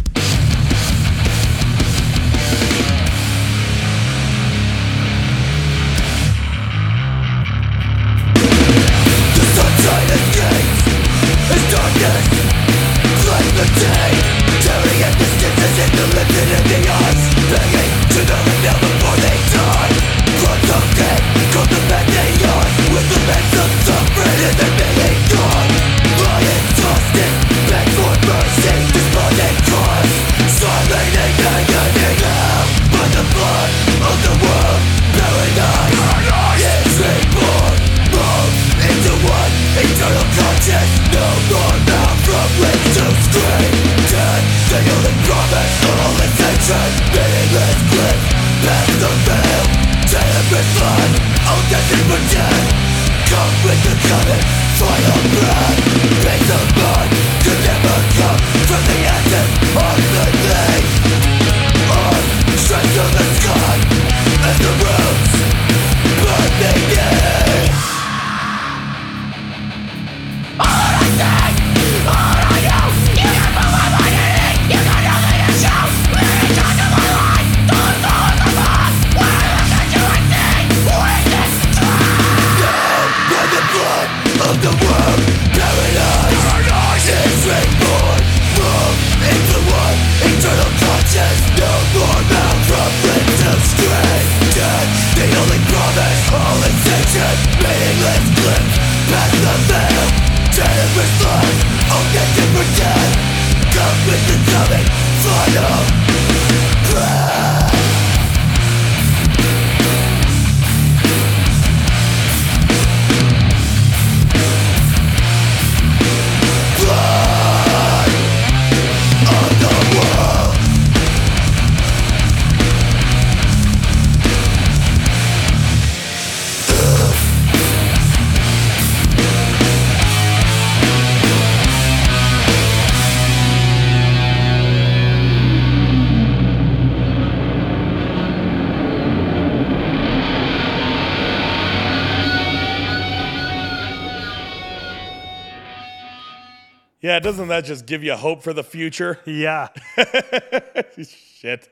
Yeah, 147.19 147.23
doesn't 147.23 147.49
that 147.49 147.65
just 147.65 147.85
give 147.85 148.01
you 148.01 148.15
hope 148.15 148.43
for 148.43 148.53
the 148.53 148.63
future? 148.63 149.19
Yeah. 149.25 149.67
Shit. 151.03 151.67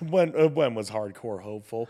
When, 0.00 0.34
uh, 0.36 0.48
when 0.48 0.74
was 0.74 0.90
hardcore 0.90 1.40
hopeful? 1.40 1.88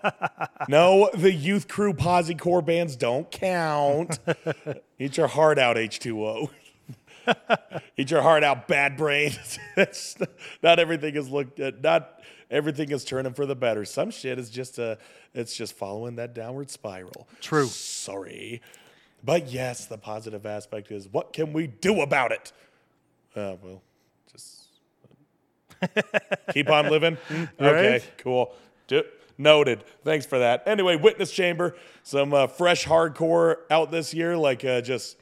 no, 0.68 1.10
the 1.12 1.32
youth 1.32 1.66
crew 1.66 1.92
posse 1.92 2.36
core 2.36 2.62
bands 2.62 2.94
don't 2.94 3.28
count. 3.32 4.20
Eat 5.00 5.16
your 5.16 5.26
heart 5.26 5.58
out, 5.58 5.74
H2O. 5.74 6.50
Eat 7.96 8.12
your 8.12 8.22
heart 8.22 8.44
out, 8.44 8.68
bad 8.68 8.96
brains. 8.96 9.58
Not 10.62 10.78
everything 10.78 11.16
is 11.16 11.28
looked 11.28 11.58
at, 11.58 11.82
not 11.82 12.22
everything 12.48 12.92
is 12.92 13.04
turning 13.04 13.32
for 13.32 13.44
the 13.44 13.56
better. 13.56 13.84
Some 13.84 14.12
shit 14.12 14.38
is 14.38 14.50
just 14.50 14.78
a, 14.78 14.98
it's 15.34 15.56
just 15.56 15.74
following 15.74 16.14
that 16.16 16.32
downward 16.32 16.70
spiral. 16.70 17.28
True. 17.40 17.66
Sorry. 17.66 18.62
But 19.24 19.50
yes, 19.50 19.86
the 19.86 19.98
positive 19.98 20.46
aspect 20.46 20.90
is 20.90 21.08
what 21.08 21.32
can 21.32 21.52
we 21.52 21.66
do 21.66 22.00
about 22.00 22.32
it? 22.32 22.52
Uh, 23.34 23.56
well, 23.62 23.82
just 24.32 24.66
keep 26.52 26.68
on 26.70 26.90
living. 26.90 27.16
Hmm? 27.28 27.44
Okay, 27.60 27.92
right. 27.92 28.10
cool. 28.18 28.54
Do- 28.86 29.04
noted. 29.38 29.84
Thanks 30.04 30.26
for 30.26 30.38
that. 30.40 30.64
Anyway, 30.66 30.96
Witness 30.96 31.30
Chamber, 31.30 31.76
some 32.02 32.34
uh, 32.34 32.46
fresh 32.48 32.84
hardcore 32.84 33.58
out 33.70 33.90
this 33.90 34.12
year, 34.12 34.36
like 34.36 34.64
uh, 34.64 34.80
just 34.80 35.16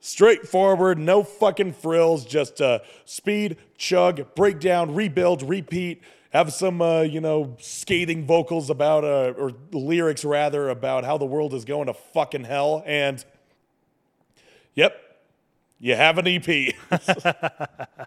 straightforward, 0.00 0.98
no 0.98 1.22
fucking 1.22 1.72
frills, 1.72 2.24
just 2.24 2.60
uh, 2.60 2.80
speed, 3.06 3.56
chug, 3.78 4.34
breakdown, 4.34 4.94
rebuild, 4.94 5.42
repeat. 5.42 6.02
Have 6.36 6.52
some, 6.52 6.82
uh, 6.82 7.00
you 7.00 7.22
know, 7.22 7.56
scathing 7.60 8.26
vocals 8.26 8.68
about, 8.68 9.04
uh, 9.04 9.32
or 9.38 9.52
lyrics 9.72 10.22
rather, 10.22 10.68
about 10.68 11.02
how 11.02 11.16
the 11.16 11.24
world 11.24 11.54
is 11.54 11.64
going 11.64 11.86
to 11.86 11.94
fucking 11.94 12.44
hell. 12.44 12.82
And, 12.84 13.24
yep, 14.74 15.00
you 15.78 15.96
have 15.96 16.18
an 16.18 16.26
EP. 16.26 16.74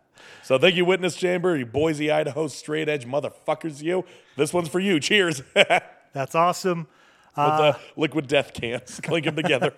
so 0.43 0.59
thank 0.59 0.75
you, 0.75 0.86
Witness 0.86 1.15
Chamber, 1.15 1.57
you 1.57 1.65
Boise, 1.65 2.11
Idaho 2.11 2.45
straight 2.45 2.88
edge 2.88 3.07
motherfuckers, 3.07 3.82
you. 3.82 4.05
This 4.38 4.53
one's 4.53 4.69
for 4.69 4.80
you. 4.80 4.99
Cheers. 4.99 5.41
That's 6.13 6.36
awesome. 6.36 6.88
with 7.36 7.47
the 7.57 7.80
liquid 7.95 8.27
death 8.27 8.53
cans, 8.53 8.99
clink 9.03 9.25
them 9.25 9.38
together. 9.38 9.73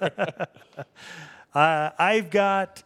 Uh, 1.54 1.92
I've 1.98 2.30
got 2.30 2.84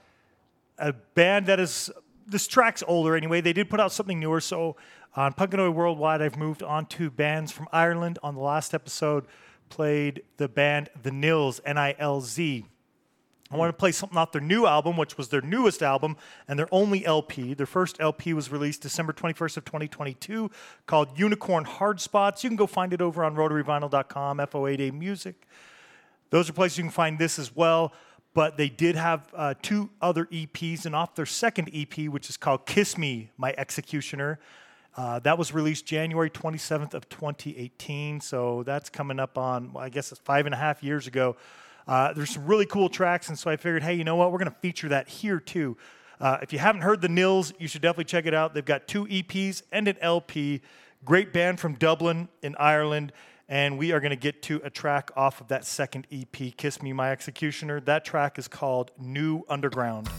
a 0.78 0.94
band 0.94 1.48
that 1.48 1.60
is 1.60 1.90
this 2.28 2.48
track's 2.48 2.84
older 2.88 3.16
anyway. 3.16 3.42
They 3.42 3.54
did 3.54 3.68
put 3.68 3.80
out 3.80 3.92
something 3.92 4.20
newer. 4.20 4.42
So 4.42 4.76
on 5.16 5.34
Punkanoid 5.34 5.74
Worldwide, 5.74 6.22
I've 6.22 6.38
moved 6.38 6.62
on 6.62 6.86
to 6.88 7.10
bands 7.10 7.52
from 7.52 7.68
Ireland. 7.72 8.20
On 8.22 8.36
the 8.36 8.42
last 8.42 8.74
episode, 8.74 9.26
played 9.70 10.24
the 10.38 10.48
band 10.48 10.90
The 11.04 11.12
Nilz, 11.12 11.60
N 11.66 11.78
I 11.78 11.96
L 11.98 12.22
Z. 12.22 12.66
I 13.52 13.58
want 13.58 13.70
to 13.70 13.74
play 13.74 13.92
something 13.92 14.18
off 14.18 14.32
their 14.32 14.42
new 14.42 14.66
album, 14.66 14.98
which 14.98 15.18
was 15.18 15.30
their 15.30 15.42
newest 15.42 15.84
album 15.84 16.18
and 16.48 16.58
their 16.58 16.68
only 16.72 17.06
LP. 17.06 17.54
Their 17.54 17.68
first 17.68 17.98
LP 18.02 18.34
was 18.34 18.52
released 18.52 18.82
December 18.82 19.14
21st 19.14 19.58
of 19.58 19.66
2022 19.66 20.50
called 20.88 21.18
Unicorn 21.18 21.64
Hard 21.64 22.02
Spots. 22.02 22.44
You 22.44 22.50
can 22.50 22.58
go 22.58 22.66
find 22.66 22.92
it 22.92 23.02
over 23.02 23.24
on 23.24 23.36
rotaryvinyl.com, 23.36 24.38
FO8A 24.40 24.92
Music. 24.94 25.48
Those 26.32 26.50
are 26.50 26.54
places 26.54 26.80
you 26.80 26.84
can 26.86 26.92
find 26.92 27.20
this 27.20 27.38
as 27.38 27.56
well. 27.56 27.94
But 28.34 28.58
they 28.58 28.68
did 28.68 28.98
have 28.98 29.30
uh, 29.34 29.54
two 29.62 29.92
other 30.02 30.26
EPs, 30.26 30.86
and 30.86 30.94
off 30.94 31.16
their 31.16 31.26
second 31.26 31.70
EP, 31.74 32.10
which 32.10 32.30
is 32.30 32.36
called 32.36 32.66
"Kiss 32.66 32.98
Me, 32.98 33.32
My 33.38 33.56
Executioner," 33.58 34.40
uh, 34.98 35.20
that 35.20 35.38
was 35.38 35.54
released 35.54 35.86
January 35.86 36.30
27th 36.30 36.94
of 36.94 37.10
2018. 37.10 38.22
So 38.22 38.64
that's 38.64 38.90
coming 38.90 39.20
up 39.20 39.38
on, 39.38 39.72
I 39.78 39.90
guess 39.90 40.12
it's 40.12 40.22
five 40.22 40.46
and 40.46 40.56
a 40.56 40.58
half 40.58 40.84
years 40.84 41.08
ago. 41.08 41.36
Uh, 41.88 42.14
there's 42.14 42.32
some 42.32 42.46
really 42.46 42.66
cool 42.66 42.90
tracks, 42.90 43.30
and 43.30 43.38
so 43.38 43.52
I 43.52 43.58
figured, 43.58 43.84
hey, 43.84 43.94
you 43.94 44.04
know 44.04 44.16
what? 44.16 44.32
We're 44.32 44.40
going 44.40 44.52
to 44.52 44.58
feature 44.60 44.90
that 44.90 45.08
here 45.08 45.40
too. 45.40 45.78
Uh, 46.20 46.38
if 46.42 46.54
you 46.54 46.60
haven't 46.60 46.82
heard 46.82 47.02
the 47.02 47.10
Nilz, 47.10 47.52
you 47.60 47.68
should 47.68 47.82
definitely 47.82 48.06
check 48.06 48.26
it 48.26 48.34
out. 48.34 48.54
They've 48.54 48.66
got 48.66 48.88
two 48.88 49.06
EPs 49.06 49.64
and 49.72 49.88
an 49.88 49.98
LP. 50.00 50.62
Great 51.04 51.34
band 51.34 51.60
from 51.60 51.76
Dublin 51.76 52.30
in 52.42 52.56
Ireland. 52.58 53.12
And 53.48 53.78
we 53.78 53.92
are 53.92 54.00
going 54.00 54.12
to 54.12 54.16
get 54.16 54.42
to 54.44 54.60
a 54.64 54.72
track 54.72 55.12
off 55.16 55.40
of 55.40 55.50
that 55.50 55.66
second 55.66 56.08
EP, 56.12 56.58
Kiss 56.58 56.82
Me, 56.82 56.94
My 56.94 57.12
Executioner. 57.12 57.80
That 57.82 58.04
track 58.04 58.40
is 58.40 58.48
called 58.48 58.90
New 58.98 59.44
Underground. 59.48 60.10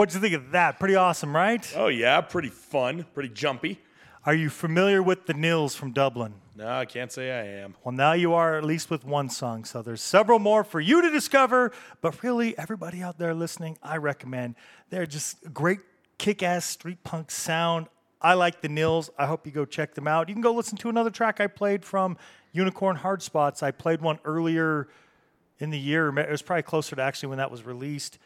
What'd 0.00 0.14
you 0.14 0.20
think 0.22 0.32
of 0.34 0.52
that? 0.52 0.78
Pretty 0.80 0.94
awesome, 0.94 1.36
right? 1.36 1.70
Oh 1.76 1.88
yeah, 1.88 2.22
pretty 2.22 2.48
fun, 2.48 3.04
pretty 3.12 3.28
jumpy. 3.28 3.78
Are 4.24 4.32
you 4.32 4.48
familiar 4.48 5.02
with 5.02 5.26
the 5.26 5.34
Nilz 5.34 5.76
from 5.76 5.92
Dublin? 5.92 6.32
No, 6.56 6.68
I 6.68 6.86
can't 6.86 7.12
say 7.12 7.30
I 7.30 7.60
am. 7.62 7.74
Well, 7.84 7.92
now 7.92 8.14
you 8.14 8.32
are 8.32 8.56
at 8.56 8.64
least 8.64 8.88
with 8.88 9.04
one 9.04 9.28
song. 9.28 9.66
So 9.66 9.82
there's 9.82 10.00
several 10.00 10.38
more 10.38 10.64
for 10.64 10.80
you 10.80 11.02
to 11.02 11.10
discover. 11.10 11.70
But 12.00 12.22
really, 12.22 12.56
everybody 12.56 13.02
out 13.02 13.18
there 13.18 13.34
listening, 13.34 13.76
I 13.82 13.98
recommend. 13.98 14.54
They're 14.88 15.04
just 15.04 15.52
great 15.52 15.80
kick 16.16 16.42
ass 16.42 16.64
street 16.64 17.04
punk 17.04 17.30
sound. 17.30 17.88
I 18.22 18.32
like 18.32 18.62
the 18.62 18.68
Nilz. 18.68 19.10
I 19.18 19.26
hope 19.26 19.44
you 19.44 19.52
go 19.52 19.66
check 19.66 19.94
them 19.94 20.08
out. 20.08 20.30
You 20.30 20.34
can 20.34 20.40
go 20.40 20.54
listen 20.54 20.78
to 20.78 20.88
another 20.88 21.10
track 21.10 21.42
I 21.42 21.46
played 21.46 21.84
from 21.84 22.16
Unicorn 22.52 22.96
Hard 22.96 23.20
Spots. 23.20 23.62
I 23.62 23.70
played 23.70 24.00
one 24.00 24.18
earlier 24.24 24.88
in 25.58 25.68
the 25.68 25.78
year. 25.78 26.08
It 26.18 26.30
was 26.30 26.40
probably 26.40 26.62
closer 26.62 26.96
to 26.96 27.02
actually 27.02 27.28
when 27.28 27.36
that 27.36 27.50
was 27.50 27.66
released. 27.66 28.18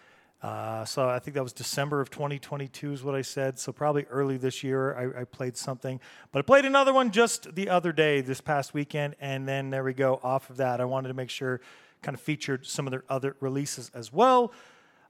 Uh, 0.44 0.84
so 0.84 1.08
I 1.08 1.20
think 1.20 1.36
that 1.36 1.42
was 1.42 1.54
December 1.54 2.02
of 2.02 2.10
2022 2.10 2.92
is 2.92 3.02
what 3.02 3.14
I 3.14 3.22
said. 3.22 3.58
So 3.58 3.72
probably 3.72 4.04
early 4.10 4.36
this 4.36 4.62
year 4.62 4.94
I, 4.94 5.22
I 5.22 5.24
played 5.24 5.56
something, 5.56 5.98
but 6.32 6.40
I 6.40 6.42
played 6.42 6.66
another 6.66 6.92
one 6.92 7.12
just 7.12 7.54
the 7.54 7.70
other 7.70 7.92
day, 7.92 8.20
this 8.20 8.42
past 8.42 8.74
weekend, 8.74 9.16
and 9.20 9.48
then 9.48 9.70
there 9.70 9.82
we 9.82 9.94
go. 9.94 10.20
Off 10.22 10.50
of 10.50 10.58
that, 10.58 10.82
I 10.82 10.84
wanted 10.84 11.08
to 11.08 11.14
make 11.14 11.30
sure 11.30 11.62
kind 12.02 12.14
of 12.14 12.20
featured 12.20 12.66
some 12.66 12.86
of 12.86 12.90
their 12.90 13.04
other 13.08 13.36
releases 13.40 13.90
as 13.94 14.12
well. 14.12 14.52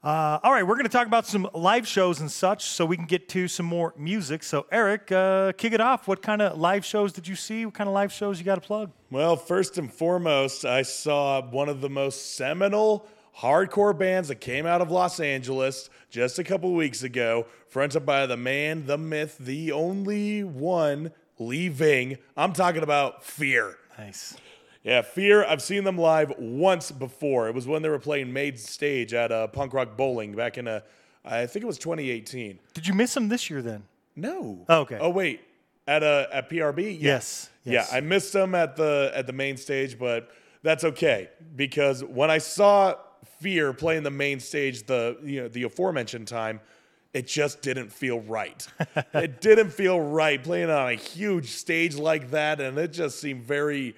Uh, 0.05 0.39
all 0.45 0.53
right, 0.53 0.65
we're 0.65 0.77
going 0.77 0.85
to 0.85 0.89
talk 0.89 1.09
about 1.09 1.27
some 1.27 1.49
live 1.53 1.89
shows 1.89 2.21
and 2.21 2.31
such, 2.31 2.67
so 2.67 2.87
we 2.87 2.97
can 2.97 3.07
get 3.07 3.29
to 3.31 3.49
some 3.49 3.67
more 3.67 3.93
music. 3.97 4.45
So 4.45 4.67
Eric, 4.71 5.11
uh, 5.11 5.51
kick 5.59 5.73
it 5.73 5.81
off. 5.81 6.07
What 6.07 6.23
kind 6.23 6.43
of 6.43 6.61
live 6.61 6.85
shows 6.85 7.13
did 7.13 7.27
you 7.27 7.35
see? 7.35 7.65
What 7.65 7.75
kind 7.75 7.89
of 7.89 7.95
live 7.95 8.13
shows 8.13 8.39
you 8.39 8.45
got 8.45 8.55
to 8.55 8.61
plug? 8.61 8.93
Well, 9.11 9.35
first 9.35 9.79
and 9.79 9.93
foremost, 9.93 10.65
I 10.65 10.83
saw 10.83 11.43
one 11.43 11.69
of 11.69 11.81
the 11.81 11.91
most 11.91 12.37
seminal 12.37 13.09
hardcore 13.39 13.97
bands 13.97 14.29
that 14.29 14.37
came 14.37 14.67
out 14.67 14.81
of 14.81 14.91
Los 14.91 15.21
Angeles 15.21 15.91
just 16.11 16.39
a 16.39 16.45
couple 16.45 16.73
weeks 16.75 17.03
ago, 17.03 17.47
fronted 17.69 18.07
by 18.07 18.27
the 18.27 18.37
man, 18.37 18.87
the 18.87 18.99
myth, 18.99 19.37
the 19.39 19.73
only 19.73 20.45
one 20.45 21.13
Lee 21.39 21.69
Ving. 21.69 22.19
I'm 22.37 22.53
talking 22.53 22.83
about 22.83 23.25
Fear. 23.25 23.77
Nice. 23.99 24.37
Yeah, 24.83 25.03
Fear. 25.03 25.45
I've 25.45 25.63
seen 25.63 25.85
them 25.85 25.99
live 25.99 26.33
once 26.39 26.91
before. 26.93 27.49
It 27.49 27.55
was 27.55 27.67
when 27.67 27.83
they 27.83 27.89
were 27.89 27.99
playing 27.99 28.33
Maid 28.33 28.59
Stage 28.59 29.15
at 29.15 29.33
uh, 29.33 29.47
Punk 29.49 29.73
Rock 29.73 29.97
Bowling 29.97 30.35
back 30.35 30.59
in 30.59 30.69
a, 30.69 30.83
I 31.25 31.47
think 31.47 31.65
it 31.65 31.67
was 31.67 31.79
2018. 31.79 32.59
Did 32.75 32.87
you 32.87 32.95
miss 32.95 33.15
them 33.15 33.29
this 33.29 33.49
year 33.49 33.63
then? 33.63 33.85
No. 34.15 34.65
Oh, 34.69 34.81
okay. 34.81 34.99
Oh 35.01 35.11
wait, 35.11 35.41
at 35.89 36.03
a 36.03 36.29
at 36.33 36.49
PRB. 36.49 36.85
Yeah. 37.01 37.15
Yes, 37.15 37.51
yes. 37.65 37.89
Yeah, 37.91 37.97
I 37.97 38.01
missed 38.01 38.33
them 38.33 38.55
at 38.55 38.77
the 38.77 39.11
at 39.13 39.27
the 39.27 39.33
main 39.33 39.57
stage, 39.57 39.99
but 39.99 40.31
that's 40.63 40.85
okay 40.85 41.31
because 41.57 42.05
when 42.05 42.31
I 42.31 42.39
saw 42.39 42.95
Fear 43.45 43.75
playing 43.75 44.05
the 44.05 44.11
main 44.11 44.41
stage 44.41 44.87
the 44.87 45.19
you 45.23 45.43
know 45.43 45.49
the 45.49 45.65
aforementioned 45.65 46.27
time, 46.27 46.61
it 47.13 47.27
just 47.27 47.61
didn't 47.61 47.93
feel 47.93 48.21
right. 48.23 48.67
it 49.13 49.43
didn't 49.43 49.69
feel 49.69 50.01
right 50.01 50.43
playing 50.43 50.71
on 50.71 50.89
a 50.89 50.95
huge 50.95 51.51
stage 51.51 51.95
like 51.95 52.31
that, 52.31 52.59
and 52.59 52.79
it 52.79 52.91
just 52.91 53.21
seemed 53.21 53.45
very. 53.45 53.95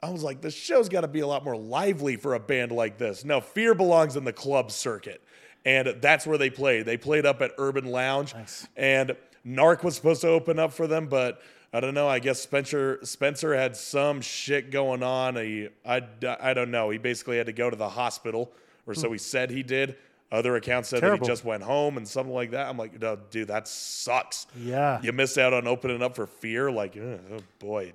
I 0.00 0.10
was 0.10 0.22
like, 0.22 0.40
the 0.40 0.52
show's 0.52 0.88
got 0.88 1.00
to 1.00 1.08
be 1.08 1.18
a 1.18 1.26
lot 1.26 1.44
more 1.44 1.56
lively 1.56 2.14
for 2.14 2.34
a 2.34 2.38
band 2.38 2.70
like 2.70 2.96
this. 2.96 3.24
No, 3.24 3.40
Fear 3.40 3.74
belongs 3.74 4.14
in 4.14 4.22
the 4.22 4.32
club 4.32 4.70
circuit, 4.70 5.20
and 5.64 5.96
that's 6.00 6.24
where 6.24 6.38
they 6.38 6.48
played. 6.48 6.86
They 6.86 6.96
played 6.96 7.26
up 7.26 7.42
at 7.42 7.50
Urban 7.58 7.86
Lounge, 7.86 8.34
Nice. 8.34 8.68
and 8.76 9.16
Narc 9.44 9.82
was 9.82 9.96
supposed 9.96 10.20
to 10.20 10.28
open 10.28 10.60
up 10.60 10.72
for 10.72 10.86
them, 10.86 11.08
but 11.08 11.42
I 11.72 11.80
don't 11.80 11.94
know. 11.94 12.08
I 12.08 12.18
guess 12.18 12.40
Spencer 12.40 12.98
Spencer 13.04 13.54
had 13.54 13.76
some 13.76 14.20
shit 14.20 14.70
going 14.70 15.02
on. 15.02 15.36
He, 15.36 15.68
I, 15.86 16.02
I 16.40 16.52
don't 16.52 16.70
know. 16.70 16.90
He 16.90 16.98
basically 16.98 17.36
had 17.36 17.46
to 17.46 17.52
go 17.52 17.70
to 17.70 17.76
the 17.76 17.88
hospital, 17.88 18.52
or 18.86 18.94
so 18.94 19.12
he 19.12 19.18
said 19.18 19.50
he 19.50 19.62
did. 19.62 19.96
Other 20.32 20.54
accounts 20.56 20.88
said 20.88 21.02
that 21.02 21.20
he 21.20 21.26
just 21.26 21.44
went 21.44 21.62
home 21.62 21.96
and 21.96 22.06
something 22.06 22.32
like 22.32 22.52
that. 22.52 22.68
I'm 22.68 22.76
like, 22.76 23.00
no, 23.00 23.16
dude, 23.16 23.48
that 23.48 23.66
sucks. 23.66 24.46
Yeah. 24.56 25.00
You 25.02 25.12
missed 25.12 25.38
out 25.38 25.52
on 25.52 25.66
opening 25.66 26.02
up 26.02 26.14
for 26.14 26.26
Fear. 26.26 26.70
Like, 26.70 26.96
oh 26.96 27.18
boy. 27.58 27.92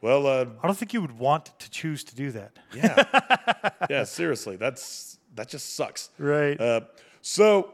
Well, 0.00 0.26
uh, 0.26 0.46
I 0.62 0.66
don't 0.66 0.76
think 0.76 0.92
you 0.92 1.00
would 1.00 1.18
want 1.18 1.58
to 1.60 1.70
choose 1.70 2.04
to 2.04 2.16
do 2.16 2.32
that. 2.32 2.58
yeah, 2.74 3.70
yeah. 3.90 4.04
Seriously, 4.04 4.56
that's 4.56 5.18
that 5.34 5.48
just 5.48 5.76
sucks. 5.76 6.10
Right. 6.18 6.60
Uh, 6.60 6.80
so 7.20 7.72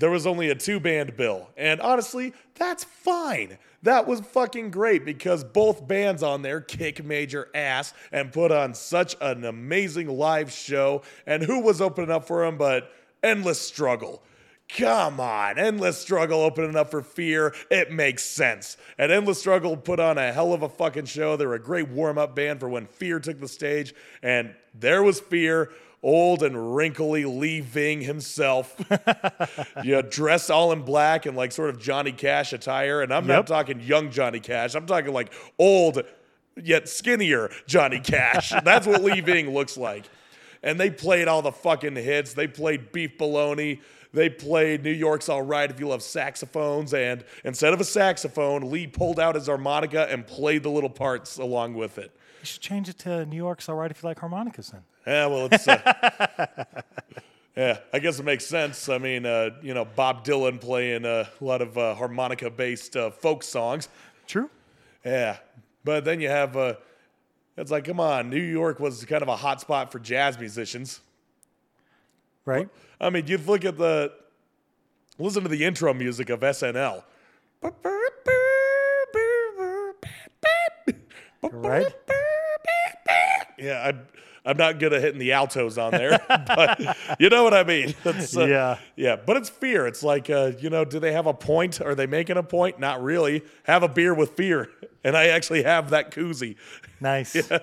there 0.00 0.10
was 0.10 0.26
only 0.26 0.50
a 0.50 0.54
two 0.54 0.80
band 0.80 1.16
bill. 1.16 1.48
And 1.56 1.80
honestly, 1.80 2.32
that's 2.54 2.84
fine. 2.84 3.58
That 3.82 4.06
was 4.06 4.20
fucking 4.20 4.70
great 4.70 5.04
because 5.04 5.44
both 5.44 5.86
bands 5.86 6.22
on 6.22 6.42
there 6.42 6.60
kick 6.60 7.04
major 7.04 7.48
ass 7.54 7.94
and 8.10 8.32
put 8.32 8.50
on 8.50 8.74
such 8.74 9.14
an 9.20 9.44
amazing 9.44 10.08
live 10.08 10.50
show. 10.50 11.02
And 11.26 11.42
who 11.42 11.60
was 11.60 11.80
opening 11.80 12.10
up 12.10 12.26
for 12.26 12.44
them 12.44 12.58
but 12.58 12.92
Endless 13.22 13.60
Struggle? 13.60 14.22
Come 14.68 15.18
on, 15.18 15.58
Endless 15.58 15.98
Struggle 15.98 16.40
opening 16.40 16.76
up 16.76 16.90
for 16.90 17.02
Fear. 17.02 17.54
It 17.70 17.90
makes 17.90 18.24
sense. 18.24 18.76
And 18.98 19.10
Endless 19.10 19.40
Struggle 19.40 19.76
put 19.76 19.98
on 19.98 20.16
a 20.16 20.32
hell 20.32 20.52
of 20.52 20.62
a 20.62 20.68
fucking 20.68 21.06
show. 21.06 21.36
They're 21.36 21.54
a 21.54 21.58
great 21.58 21.88
warm 21.88 22.18
up 22.18 22.36
band 22.36 22.60
for 22.60 22.68
when 22.68 22.86
Fear 22.86 23.20
took 23.20 23.40
the 23.40 23.48
stage. 23.48 23.94
And 24.22 24.54
there 24.72 25.02
was 25.02 25.18
Fear, 25.20 25.72
old 26.02 26.42
and 26.42 26.74
wrinkly 26.74 27.24
Lee 27.24 27.60
Ving 27.60 28.00
himself. 28.00 28.74
yeah, 29.84 30.02
dressed 30.02 30.50
all 30.50 30.72
in 30.72 30.82
black 30.82 31.26
and 31.26 31.36
like 31.36 31.52
sort 31.52 31.70
of 31.70 31.78
Johnny 31.78 32.12
Cash 32.12 32.52
attire. 32.52 33.02
And 33.02 33.12
I'm 33.12 33.26
not 33.26 33.46
talking 33.46 33.80
young 33.80 34.10
Johnny 34.10 34.40
Cash, 34.40 34.74
I'm 34.74 34.86
talking 34.86 35.12
like 35.12 35.32
old 35.58 36.02
yet 36.62 36.88
skinnier 36.88 37.50
Johnny 37.66 38.00
Cash. 38.00 38.52
That's 38.64 38.86
what 38.86 39.02
Lee 39.02 39.20
Ving 39.20 39.52
looks 39.52 39.76
like. 39.76 40.04
And 40.62 40.78
they 40.78 40.90
played 40.90 41.26
all 41.26 41.42
the 41.42 41.52
fucking 41.52 41.96
hits. 41.96 42.34
They 42.34 42.46
played 42.46 42.92
Beef 42.92 43.16
Baloney. 43.16 43.80
They 44.12 44.28
played 44.28 44.82
New 44.82 44.90
York's 44.90 45.28
All 45.28 45.42
Right 45.42 45.70
if 45.70 45.80
you 45.80 45.88
love 45.88 46.02
saxophones. 46.02 46.92
And 46.92 47.24
instead 47.44 47.72
of 47.72 47.80
a 47.80 47.84
saxophone, 47.84 48.70
Lee 48.70 48.86
pulled 48.86 49.20
out 49.20 49.36
his 49.36 49.46
harmonica 49.46 50.10
and 50.10 50.26
played 50.26 50.62
the 50.64 50.68
little 50.68 50.90
parts 50.90 51.38
along 51.38 51.74
with 51.74 51.96
it. 51.96 52.10
You 52.40 52.46
should 52.46 52.60
change 52.60 52.88
it 52.88 52.98
to 53.00 53.24
New 53.24 53.36
York's 53.36 53.68
all 53.68 53.76
right 53.76 53.90
if 53.90 54.02
you 54.02 54.08
like 54.08 54.18
harmonicas 54.18 54.70
then. 54.70 54.82
Yeah, 55.06 55.26
well, 55.26 55.48
it's. 55.50 55.66
Uh, 55.66 56.46
yeah, 57.56 57.78
I 57.92 57.98
guess 57.98 58.18
it 58.18 58.24
makes 58.24 58.46
sense. 58.46 58.88
I 58.88 58.98
mean, 58.98 59.26
uh, 59.26 59.50
you 59.62 59.74
know, 59.74 59.84
Bob 59.84 60.24
Dylan 60.24 60.60
playing 60.60 61.04
a 61.04 61.28
lot 61.40 61.62
of 61.62 61.76
uh, 61.76 61.94
harmonica 61.94 62.50
based 62.50 62.96
uh, 62.96 63.10
folk 63.10 63.42
songs. 63.42 63.88
True. 64.26 64.50
Yeah, 65.04 65.38
but 65.84 66.04
then 66.04 66.20
you 66.20 66.28
have. 66.28 66.56
Uh, 66.56 66.74
it's 67.56 67.70
like, 67.70 67.84
come 67.84 68.00
on, 68.00 68.30
New 68.30 68.40
York 68.40 68.80
was 68.80 69.04
kind 69.04 69.22
of 69.22 69.28
a 69.28 69.36
hot 69.36 69.60
spot 69.60 69.92
for 69.92 69.98
jazz 69.98 70.38
musicians. 70.38 71.00
Right. 72.44 72.68
I 73.00 73.10
mean, 73.10 73.26
you 73.26 73.38
look 73.38 73.64
at 73.64 73.76
the. 73.76 74.12
Listen 75.18 75.42
to 75.42 75.50
the 75.50 75.64
intro 75.64 75.92
music 75.92 76.30
of 76.30 76.40
SNL. 76.40 77.02
Right. 81.42 81.86
Yeah, 83.58 83.88
I'm, 83.88 84.06
I'm 84.44 84.56
not 84.56 84.78
good 84.78 84.92
at 84.92 85.02
hitting 85.02 85.18
the 85.18 85.32
altos 85.32 85.76
on 85.78 85.92
there, 85.92 86.18
but 86.28 86.96
you 87.18 87.28
know 87.28 87.44
what 87.44 87.54
I 87.54 87.64
mean. 87.64 87.94
Uh, 88.04 88.46
Yeah. 88.46 88.78
Yeah, 88.96 89.16
but 89.16 89.36
it's 89.36 89.48
fear. 89.48 89.86
It's 89.86 90.02
like, 90.02 90.30
uh, 90.30 90.52
you 90.58 90.70
know, 90.70 90.84
do 90.84 90.98
they 90.98 91.12
have 91.12 91.26
a 91.26 91.34
point? 91.34 91.80
Are 91.80 91.94
they 91.94 92.06
making 92.06 92.36
a 92.36 92.42
point? 92.42 92.78
Not 92.78 93.02
really. 93.02 93.42
Have 93.64 93.82
a 93.82 93.88
beer 93.88 94.14
with 94.14 94.30
fear. 94.30 94.68
And 95.02 95.16
I 95.16 95.28
actually 95.28 95.62
have 95.62 95.88
that 95.90 96.10
koozie. 96.10 96.56
Nice. 97.00 97.34
yeah. 97.34 97.60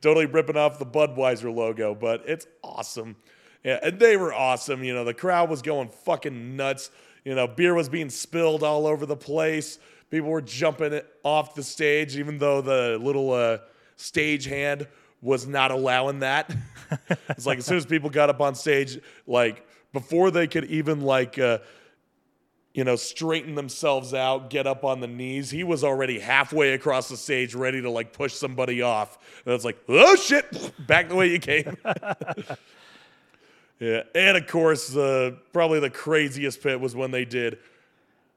totally 0.00 0.24
ripping 0.24 0.56
off 0.56 0.78
the 0.78 0.86
Budweiser 0.86 1.54
logo, 1.54 1.94
but 1.94 2.22
it's 2.26 2.46
awesome. 2.64 3.16
Yeah, 3.62 3.78
and 3.82 4.00
they 4.00 4.16
were 4.16 4.32
awesome. 4.32 4.82
You 4.82 4.94
know, 4.94 5.04
the 5.04 5.12
crowd 5.12 5.50
was 5.50 5.60
going 5.60 5.90
fucking 5.90 6.56
nuts. 6.56 6.90
You 7.22 7.34
know, 7.34 7.46
beer 7.46 7.74
was 7.74 7.90
being 7.90 8.08
spilled 8.08 8.62
all 8.62 8.86
over 8.86 9.04
the 9.04 9.14
place. 9.16 9.78
People 10.10 10.30
were 10.30 10.40
jumping 10.40 11.02
off 11.22 11.54
the 11.54 11.62
stage, 11.62 12.16
even 12.16 12.38
though 12.38 12.62
the 12.62 12.98
little 12.98 13.30
uh, 13.32 13.58
stage 13.96 14.46
hand 14.46 14.88
was 15.22 15.46
not 15.46 15.70
allowing 15.70 16.20
that. 16.20 16.54
it's 17.28 17.46
like 17.46 17.58
as 17.58 17.66
soon 17.66 17.76
as 17.76 17.86
people 17.86 18.10
got 18.10 18.30
up 18.30 18.40
on 18.40 18.54
stage, 18.54 18.98
like 19.26 19.66
before 19.92 20.30
they 20.30 20.46
could 20.46 20.64
even 20.66 21.00
like 21.00 21.38
uh, 21.38 21.58
you 22.72 22.84
know, 22.84 22.96
straighten 22.96 23.54
themselves 23.56 24.14
out, 24.14 24.48
get 24.48 24.66
up 24.66 24.84
on 24.84 25.00
the 25.00 25.06
knees. 25.08 25.50
He 25.50 25.64
was 25.64 25.82
already 25.82 26.20
halfway 26.20 26.72
across 26.72 27.08
the 27.08 27.16
stage, 27.16 27.54
ready 27.54 27.82
to 27.82 27.90
like 27.90 28.12
push 28.12 28.32
somebody 28.34 28.80
off. 28.80 29.18
And 29.44 29.54
it's 29.54 29.64
like, 29.64 29.78
oh 29.88 30.14
shit, 30.16 30.72
back 30.86 31.08
the 31.08 31.16
way 31.16 31.30
you 31.30 31.40
came. 31.40 31.76
yeah, 33.80 34.02
and 34.14 34.36
of 34.36 34.46
course, 34.46 34.94
uh, 34.96 35.32
probably 35.52 35.80
the 35.80 35.90
craziest 35.90 36.62
bit 36.62 36.80
was 36.80 36.94
when 36.94 37.10
they 37.10 37.24
did, 37.24 37.58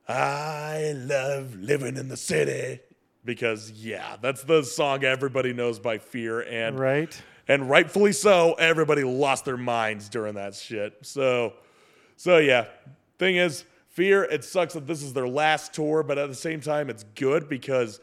"I 0.08 0.94
love 0.96 1.56
living 1.56 1.96
in 1.96 2.08
the 2.08 2.18
city," 2.18 2.82
because 3.26 3.72
yeah, 3.72 4.18
that's 4.22 4.44
the 4.44 4.64
song 4.64 5.04
everybody 5.04 5.54
knows 5.54 5.80
by 5.80 5.98
Fear, 5.98 6.42
and 6.42 6.78
Right. 6.80 7.22
and 7.48 7.70
rightfully 7.70 8.12
so. 8.14 8.54
Everybody 8.54 9.04
lost 9.04 9.46
their 9.46 9.58
minds 9.58 10.10
during 10.10 10.36
that 10.36 10.56
shit. 10.56 10.94
So, 11.02 11.54
so 12.16 12.38
yeah. 12.38 12.66
Thing 13.20 13.36
is, 13.38 13.64
Fear. 13.90 14.24
It 14.24 14.44
sucks 14.44 14.74
that 14.74 14.88
this 14.88 15.04
is 15.04 15.14
their 15.14 15.28
last 15.28 15.74
tour, 15.74 16.02
but 16.04 16.18
at 16.18 16.28
the 16.28 16.36
same 16.36 16.62
time, 16.62 16.90
it's 16.90 17.04
good 17.16 17.48
because, 17.48 18.00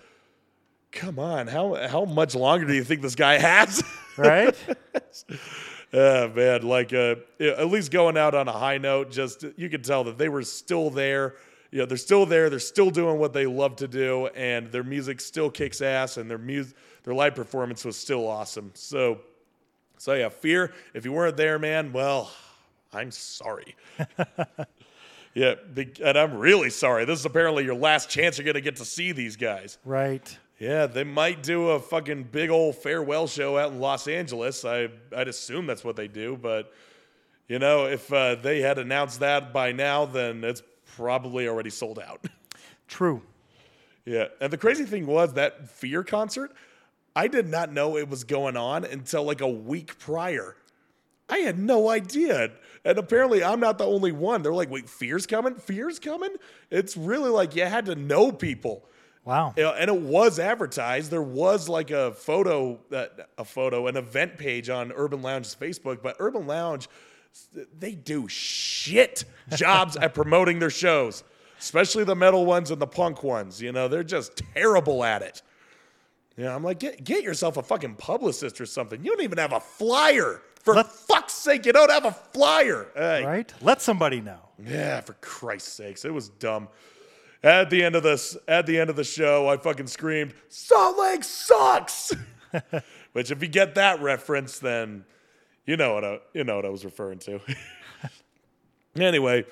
come 0.93 1.18
on, 1.18 1.49
how 1.49 1.75
how 1.89 2.05
much 2.05 2.35
longer 2.35 2.64
do 2.66 2.75
you 2.75 2.85
think 2.85 3.03
this 3.03 3.14
guy 3.16 3.39
has? 3.39 3.83
Right. 4.18 4.55
Yeah, 5.93 6.29
man. 6.35 6.62
Like, 6.62 6.93
uh, 6.93 7.16
at 7.41 7.68
least 7.68 7.91
going 7.91 8.16
out 8.18 8.35
on 8.35 8.49
a 8.49 8.53
high 8.53 8.79
note. 8.79 9.11
Just 9.11 9.45
you 9.57 9.68
could 9.71 9.83
tell 9.83 10.05
that 10.05 10.18
they 10.18 10.29
were 10.29 10.43
still 10.43 10.91
there. 10.91 11.35
You 11.71 11.81
know, 11.81 11.87
they're 11.87 11.97
still 11.97 12.27
there. 12.27 12.51
They're 12.51 12.59
still 12.59 12.91
doing 12.91 13.18
what 13.18 13.33
they 13.33 13.47
love 13.47 13.77
to 13.77 13.89
do, 13.89 14.27
and 14.29 14.73
their 14.73 14.83
music 14.83 15.21
still 15.21 15.51
kicks 15.51 15.81
ass, 15.81 16.16
and 16.16 16.29
their 16.29 16.39
music, 16.39 16.77
their 17.05 17.14
live 17.14 17.35
performance 17.35 17.85
was 17.85 17.97
still 17.97 18.27
awesome. 18.27 18.73
So, 18.75 19.21
so 19.97 20.14
yeah, 20.14 20.31
fear. 20.31 20.73
If 20.95 21.05
you 21.05 21.12
weren't 21.12 21.37
there, 21.37 21.59
man, 21.59 21.93
well, 21.93 22.33
I'm 22.93 23.12
sorry. 23.12 23.77
yeah, 25.35 25.55
and 26.05 26.18
I'm 26.18 26.35
really 26.37 26.71
sorry. 26.71 27.05
This 27.05 27.21
is 27.21 27.25
apparently 27.25 27.64
your 27.64 27.77
last 27.77 28.11
chance 28.11 28.37
you're 28.37 28.47
gonna 28.47 28.61
get 28.61 28.77
to 28.77 28.85
see 28.85 29.12
these 29.12 29.37
guys. 29.37 29.79
right. 29.85 30.37
Yeah, 30.59 30.85
they 30.85 31.05
might 31.05 31.43
do 31.43 31.71
a 31.71 31.81
fucking 31.81 32.25
big 32.25 32.51
old 32.51 32.75
farewell 32.77 33.27
show 33.27 33.57
out 33.57 33.73
in 33.73 33.81
Los 33.81 34.07
Angeles. 34.07 34.62
I 34.62 34.89
I'd 35.16 35.29
assume 35.29 35.66
that's 35.66 35.83
what 35.83 35.97
they 35.97 36.07
do, 36.07 36.37
but 36.37 36.71
you 37.49 37.59
know, 37.59 37.87
if 37.87 38.12
uh, 38.12 38.35
they 38.35 38.61
had 38.61 38.79
announced 38.79 39.21
that 39.21 39.55
by 39.55 39.73
now, 39.73 40.05
then 40.05 40.45
it's 40.45 40.62
probably 41.01 41.48
already 41.48 41.70
sold 41.70 41.98
out. 41.98 42.26
True. 42.88 43.22
yeah, 44.05 44.26
and 44.40 44.53
the 44.53 44.59
crazy 44.59 44.84
thing 44.84 45.07
was 45.07 45.32
that 45.34 45.70
Fear 45.70 46.05
concert, 46.05 46.53
I 47.16 47.26
did 47.26 47.48
not 47.48 47.72
know 47.72 47.96
it 47.96 48.09
was 48.09 48.24
going 48.24 48.57
on 48.57 48.84
until 48.84 49.24
like 49.24 49.40
a 49.40 49.48
week 49.48 49.98
prior. 49.98 50.57
I 51.28 51.38
had 51.38 51.59
no 51.59 51.88
idea. 51.88 52.51
And 52.84 52.98
apparently, 52.98 53.42
I'm 53.42 53.61
not 53.61 53.78
the 53.78 53.86
only 53.86 54.12
one. 54.12 54.42
They're 54.42 54.53
like, 54.53 54.70
wait, 54.70 54.90
Fear's 54.90 55.26
coming? 55.26 55.55
Fear's 55.55 55.98
coming? 55.98 56.34
It's 56.70 56.96
really 56.96 57.30
like 57.30 57.55
you 57.57 57.64
had 57.64 57.86
to 57.86 57.94
know 57.94 58.30
people. 58.32 58.84
Wow. 59.24 59.55
And 59.57 59.88
it 59.88 60.01
was 60.01 60.38
advertised. 60.38 61.11
There 61.11 61.22
was 61.22 61.68
like 61.68 61.90
a 61.90 62.12
photo, 62.12 62.80
uh, 62.92 63.07
a 63.38 63.44
photo, 63.44 63.86
an 63.86 63.96
event 63.96 64.38
page 64.38 64.68
on 64.68 64.92
Urban 64.92 65.22
Lounge's 65.22 65.55
Facebook. 65.55 66.03
But 66.03 66.16
Urban 66.18 66.46
Lounge, 66.46 66.88
they 67.78 67.93
do 67.95 68.28
shit 68.28 69.24
jobs 69.57 69.97
at 69.97 70.14
promoting 70.14 70.59
their 70.59 70.70
shows, 70.70 71.24
especially 71.59 72.05
the 72.05 72.14
metal 72.16 72.47
ones 72.47 72.70
and 72.70 72.81
the 72.81 72.87
punk 72.87 73.22
ones. 73.22 73.61
You 73.61 73.72
know, 73.72 73.89
they're 73.89 74.05
just 74.05 74.43
terrible 74.55 75.05
at 75.05 75.22
it. 75.22 75.43
Yeah, 76.37 76.55
I'm 76.55 76.62
like, 76.62 76.78
get 76.78 77.05
get 77.05 77.22
yourself 77.24 77.57
a 77.57 77.62
fucking 77.62 77.97
publicist 77.97 78.61
or 78.61 78.66
something. 78.66 79.05
You 79.05 79.11
don't 79.11 79.24
even 79.24 79.39
have 79.39 79.53
a 79.53 79.61
flyer. 79.61 80.43
For 80.62 80.74
Let- 80.74 80.87
fuck's 80.93 81.33
sake, 81.33 81.66
you 81.66 81.72
don't 81.72 81.91
have 81.91 82.05
a 82.05 82.12
flyer. 82.12 82.89
Hey. 82.95 83.24
Right. 83.24 83.53
Let 83.62 83.81
somebody 83.81 84.20
know. 84.20 84.41
Yeah, 84.62 85.01
for 85.01 85.14
Christ's 85.14 85.72
sakes, 85.72 86.05
it 86.05 86.12
was 86.12 86.28
dumb. 86.28 86.68
At 87.43 87.70
the 87.70 87.83
end 87.83 87.97
of 87.97 88.03
this, 88.03 88.37
at 88.47 88.66
the 88.66 88.78
end 88.78 88.91
of 88.91 88.97
the 88.97 89.05
show, 89.05 89.49
I 89.49 89.57
fucking 89.57 89.87
screamed, 89.87 90.35
"Salt 90.49 90.99
Lake 90.99 91.24
sucks!" 91.24 92.12
Which, 93.12 93.31
if 93.31 93.41
you 93.43 93.49
get 93.49 93.74
that 93.76 94.01
reference, 94.03 94.59
then 94.59 95.05
You 95.67 95.77
know 95.77 95.95
what 95.95 96.05
I, 96.05 96.19
you 96.35 96.45
know 96.45 96.57
what 96.57 96.65
I 96.65 96.71
was 96.71 96.85
referring 96.85 97.19
to. 97.21 97.41
anyway, 98.97 99.45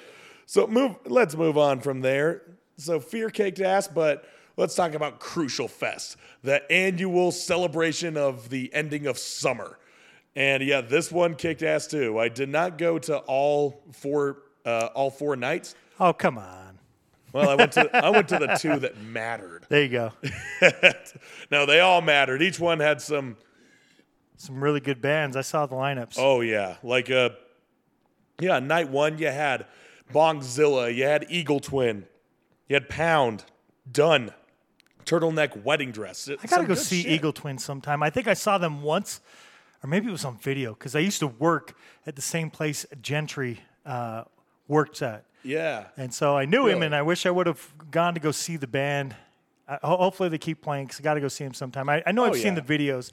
so 0.47 0.67
move. 0.67 0.97
Let's 1.05 1.37
move 1.37 1.59
on 1.59 1.81
from 1.81 2.01
there. 2.01 2.43
So 2.77 3.01
fear 3.01 3.31
caked 3.31 3.61
ass, 3.61 3.89
but 3.89 4.25
let's 4.57 4.75
talk 4.75 4.95
about 4.95 5.21
Crucial 5.21 5.69
Fest, 5.69 6.17
the 6.43 6.71
annual 6.71 7.33
celebration 7.33 8.17
of 8.17 8.49
the 8.49 8.73
ending 8.73 9.07
of 9.07 9.19
summer. 9.19 9.79
And 10.37 10.63
yeah, 10.63 10.81
this 10.81 11.11
one 11.11 11.35
kicked 11.35 11.63
ass 11.63 11.87
too. 11.87 12.19
I 12.19 12.29
did 12.29 12.49
not 12.49 12.79
go 12.79 12.99
to 13.01 13.19
all 13.19 13.83
four 13.93 14.43
uh, 14.65 14.89
all 14.95 15.11
four 15.11 15.35
nights. 15.37 15.75
Oh, 15.99 16.13
come 16.13 16.39
on. 16.39 16.79
Well, 17.33 17.49
I 17.49 17.55
went 17.55 17.73
to 17.73 17.97
I 17.97 18.11
went 18.11 18.29
to 18.29 18.39
the 18.39 18.47
two 18.61 18.79
that 18.81 19.01
mattered. 19.03 19.67
There 19.69 19.83
you 19.83 19.89
go. 19.89 20.13
no, 21.51 21.67
they 21.67 21.81
all 21.81 22.01
mattered. 22.01 22.43
Each 22.43 22.61
one 22.61 22.81
had 22.81 23.01
some. 23.01 23.37
Some 24.41 24.62
really 24.62 24.80
good 24.80 25.03
bands. 25.03 25.36
I 25.36 25.41
saw 25.43 25.66
the 25.66 25.74
lineups. 25.74 26.14
Oh 26.16 26.41
yeah, 26.41 26.76
like 26.82 27.11
uh, 27.11 27.30
yeah. 28.41 28.61
Night 28.61 28.89
one, 28.89 29.18
you 29.18 29.26
had 29.26 29.66
Bongzilla, 30.12 30.95
you 30.95 31.05
had 31.05 31.26
Eagle 31.28 31.59
Twin, 31.61 32.07
you 32.68 32.74
had 32.74 32.89
Pound, 32.89 33.45
Done, 33.91 34.32
Turtleneck 35.05 35.62
Wedding 35.64 35.91
Dress. 35.91 36.30
I 36.43 36.47
gotta 36.47 36.66
go 36.66 36.74
see 36.74 37.01
Eagle 37.07 37.32
Twin 37.32 37.59
sometime. 37.59 38.01
I 38.03 38.11
think 38.11 38.28
I 38.28 38.34
saw 38.34 38.59
them 38.59 38.82
once, 38.82 39.20
or 39.82 39.89
maybe 39.89 40.07
it 40.09 40.12
was 40.12 40.24
on 40.24 40.39
video 40.39 40.72
because 40.72 40.95
I 40.95 41.01
used 41.01 41.18
to 41.18 41.26
work 41.26 41.76
at 42.07 42.14
the 42.14 42.22
same 42.22 42.49
place 42.49 42.86
Gentry 43.03 43.59
uh, 43.84 44.22
worked 44.68 45.03
at, 45.03 45.24
Yeah. 45.43 45.86
and 45.97 46.14
so 46.14 46.36
I 46.36 46.45
knew 46.45 46.68
him. 46.68 46.82
And 46.82 46.95
I 46.95 47.03
wish 47.03 47.26
I 47.26 47.30
would 47.30 47.49
have 47.49 47.74
gone 47.91 48.14
to 48.14 48.20
go 48.20 48.30
see 48.30 48.57
the 48.57 48.66
band. 48.68 49.16
I, 49.66 49.78
hopefully 49.82 50.28
they 50.28 50.39
keep 50.39 50.62
playing 50.62 50.86
because 50.86 51.01
I 51.01 51.03
got 51.03 51.14
to 51.14 51.20
go 51.20 51.28
see 51.28 51.43
him 51.45 51.55
sometime. 51.55 51.89
I, 51.89 52.03
I 52.07 52.12
know 52.12 52.24
Oh, 52.24 52.28
I've 52.28 52.36
seen 52.36 52.55
the 52.55 52.62
videos. 52.62 53.11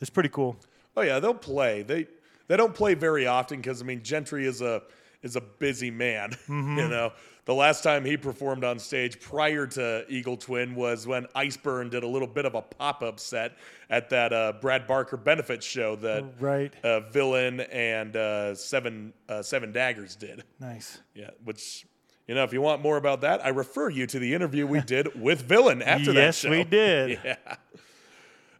It's 0.00 0.10
pretty 0.10 0.28
cool. 0.28 0.56
Oh 0.96 1.02
yeah, 1.02 1.18
they'll 1.20 1.34
play. 1.34 1.82
They 1.82 2.06
they 2.48 2.56
don't 2.56 2.74
play 2.74 2.94
very 2.94 3.26
often 3.26 3.58
because 3.58 3.80
I 3.82 3.84
mean 3.84 4.02
Gentry 4.02 4.46
is 4.46 4.60
a 4.60 4.82
is 5.22 5.36
a 5.36 5.40
busy 5.40 5.90
man. 5.90 6.30
Mm-hmm. 6.48 6.78
you 6.78 6.88
know, 6.88 7.12
the 7.46 7.54
last 7.54 7.82
time 7.82 8.04
he 8.04 8.16
performed 8.16 8.64
on 8.64 8.78
stage 8.78 9.20
prior 9.20 9.66
to 9.68 10.04
Eagle 10.08 10.36
Twin 10.36 10.74
was 10.74 11.06
when 11.06 11.24
Iceburn 11.34 11.90
did 11.90 12.02
a 12.02 12.06
little 12.06 12.28
bit 12.28 12.44
of 12.44 12.54
a 12.54 12.62
pop 12.62 13.02
up 13.02 13.18
set 13.20 13.56
at 13.90 14.10
that 14.10 14.32
uh, 14.32 14.52
Brad 14.60 14.86
Barker 14.86 15.16
benefit 15.16 15.62
show 15.62 15.96
that 15.96 16.24
Right. 16.40 16.72
uh, 16.84 17.00
Villain 17.00 17.60
and 17.60 18.14
uh, 18.16 18.54
Seven 18.54 19.12
uh, 19.28 19.42
Seven 19.42 19.72
Daggers 19.72 20.16
did. 20.16 20.44
Nice. 20.60 21.00
Yeah, 21.14 21.30
which. 21.44 21.86
You 22.26 22.34
know, 22.34 22.42
if 22.42 22.54
you 22.54 22.62
want 22.62 22.80
more 22.80 22.96
about 22.96 23.20
that, 23.20 23.44
I 23.44 23.50
refer 23.50 23.90
you 23.90 24.06
to 24.06 24.18
the 24.18 24.32
interview 24.32 24.66
we 24.66 24.80
did 24.94 25.20
with 25.20 25.42
Villain 25.42 25.82
after 25.82 26.10
that 26.14 26.20
yes, 26.20 26.44
we 26.44 26.64
did. 26.64 27.18
Yeah. 27.24 27.36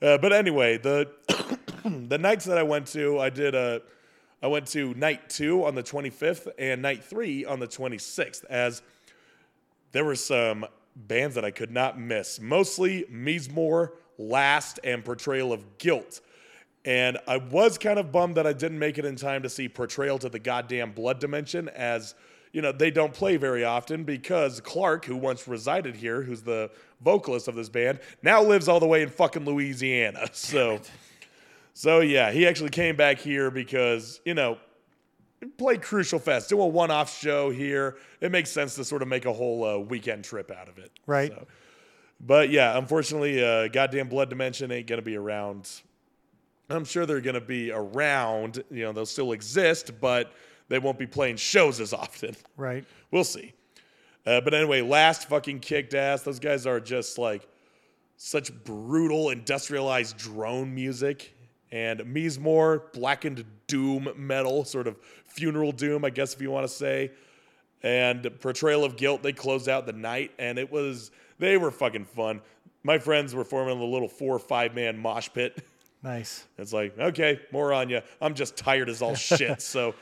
Uh, 0.02 0.18
but 0.18 0.32
anyway, 0.32 0.78
the 0.78 1.10
the 1.84 2.18
nights 2.18 2.44
that 2.46 2.58
I 2.58 2.62
went 2.62 2.86
to, 2.88 3.18
I 3.18 3.30
did 3.30 3.54
a 3.54 3.82
I 4.42 4.46
went 4.46 4.66
to 4.68 4.92
night 4.94 5.30
two 5.30 5.64
on 5.64 5.74
the 5.74 5.82
25th 5.82 6.48
and 6.58 6.82
night 6.82 7.02
three 7.02 7.46
on 7.46 7.60
the 7.60 7.66
26th, 7.66 8.44
as 8.50 8.82
there 9.92 10.04
were 10.04 10.16
some 10.16 10.66
bands 10.94 11.34
that 11.36 11.46
I 11.46 11.50
could 11.50 11.70
not 11.70 11.98
miss. 11.98 12.38
Mostly 12.38 13.06
Meesmore, 13.10 13.92
Last, 14.18 14.80
and 14.84 15.02
Portrayal 15.02 15.52
of 15.52 15.78
Guilt. 15.78 16.20
And 16.84 17.16
I 17.26 17.38
was 17.38 17.78
kind 17.78 17.98
of 17.98 18.12
bummed 18.12 18.34
that 18.34 18.46
I 18.46 18.52
didn't 18.52 18.78
make 18.78 18.98
it 18.98 19.06
in 19.06 19.16
time 19.16 19.42
to 19.44 19.48
see 19.48 19.68
Portrayal 19.68 20.18
to 20.18 20.28
the 20.28 20.38
Goddamn 20.38 20.92
Blood 20.92 21.20
Dimension, 21.20 21.70
as 21.70 22.14
you 22.54 22.62
know 22.62 22.72
they 22.72 22.90
don't 22.90 23.12
play 23.12 23.36
very 23.36 23.64
often 23.64 24.04
because 24.04 24.60
Clark, 24.60 25.04
who 25.04 25.16
once 25.16 25.46
resided 25.46 25.96
here, 25.96 26.22
who's 26.22 26.40
the 26.42 26.70
vocalist 27.02 27.48
of 27.48 27.56
this 27.56 27.68
band, 27.68 27.98
now 28.22 28.42
lives 28.42 28.68
all 28.68 28.80
the 28.80 28.86
way 28.86 29.02
in 29.02 29.10
fucking 29.10 29.44
Louisiana. 29.44 30.28
So, 30.32 30.80
so 31.74 32.00
yeah, 32.00 32.30
he 32.30 32.46
actually 32.46 32.70
came 32.70 32.96
back 32.96 33.18
here 33.18 33.50
because 33.50 34.20
you 34.24 34.34
know 34.34 34.56
play 35.58 35.76
Crucial 35.76 36.18
Fest, 36.20 36.48
do 36.48 36.60
a 36.60 36.66
one-off 36.66 37.18
show 37.18 37.50
here. 37.50 37.96
It 38.20 38.30
makes 38.30 38.50
sense 38.50 38.76
to 38.76 38.84
sort 38.84 39.02
of 39.02 39.08
make 39.08 39.26
a 39.26 39.32
whole 39.32 39.64
uh, 39.64 39.78
weekend 39.78 40.24
trip 40.24 40.50
out 40.50 40.68
of 40.68 40.78
it. 40.78 40.90
Right. 41.06 41.32
So- 41.32 41.46
but 42.20 42.48
yeah, 42.48 42.78
unfortunately, 42.78 43.44
uh, 43.44 43.68
goddamn 43.68 44.08
Blood 44.08 44.30
Dimension 44.30 44.70
ain't 44.70 44.86
gonna 44.86 45.02
be 45.02 45.16
around. 45.16 45.68
I'm 46.70 46.84
sure 46.84 47.04
they're 47.04 47.20
gonna 47.20 47.40
be 47.40 47.70
around. 47.72 48.62
You 48.70 48.84
know, 48.84 48.92
they'll 48.92 49.04
still 49.04 49.32
exist, 49.32 49.90
but 50.00 50.32
they 50.68 50.78
won't 50.78 50.98
be 50.98 51.06
playing 51.06 51.36
shows 51.36 51.80
as 51.80 51.92
often. 51.92 52.36
Right. 52.56 52.84
We'll 53.10 53.24
see. 53.24 53.52
Uh, 54.26 54.40
but 54.40 54.54
anyway, 54.54 54.80
last 54.80 55.28
fucking 55.28 55.60
kicked 55.60 55.92
ass. 55.94 56.22
Those 56.22 56.38
guys 56.38 56.66
are 56.66 56.80
just 56.80 57.18
like 57.18 57.46
such 58.16 58.52
brutal 58.64 59.30
industrialized 59.30 60.16
drone 60.16 60.74
music. 60.74 61.34
And 61.72 62.00
Meesmore, 62.00 62.92
blackened 62.92 63.44
doom 63.66 64.08
metal, 64.16 64.64
sort 64.64 64.86
of 64.86 64.96
funeral 65.26 65.72
doom, 65.72 66.04
I 66.04 66.10
guess 66.10 66.32
if 66.32 66.40
you 66.40 66.50
want 66.50 66.66
to 66.66 66.72
say. 66.72 67.10
And 67.82 68.22
Portrayal 68.40 68.84
of 68.84 68.96
Guilt, 68.96 69.22
they 69.22 69.32
closed 69.32 69.68
out 69.68 69.84
the 69.84 69.92
night, 69.92 70.30
and 70.38 70.58
it 70.58 70.70
was 70.70 71.10
they 71.38 71.56
were 71.56 71.70
fucking 71.72 72.04
fun. 72.06 72.40
My 72.84 72.98
friends 72.98 73.34
were 73.34 73.44
forming 73.44 73.78
a 73.80 73.84
little 73.84 74.08
four 74.08 74.34
or 74.36 74.38
five 74.38 74.74
man 74.74 74.98
mosh 74.98 75.28
pit. 75.34 75.58
Nice. 76.04 76.44
It's 76.58 76.74
like, 76.74 76.98
okay, 76.98 77.40
more 77.50 77.72
on 77.72 77.88
you. 77.88 78.02
I'm 78.20 78.34
just 78.34 78.58
tired 78.58 78.90
as 78.90 79.00
all 79.00 79.14
shit. 79.14 79.62
so 79.62 79.94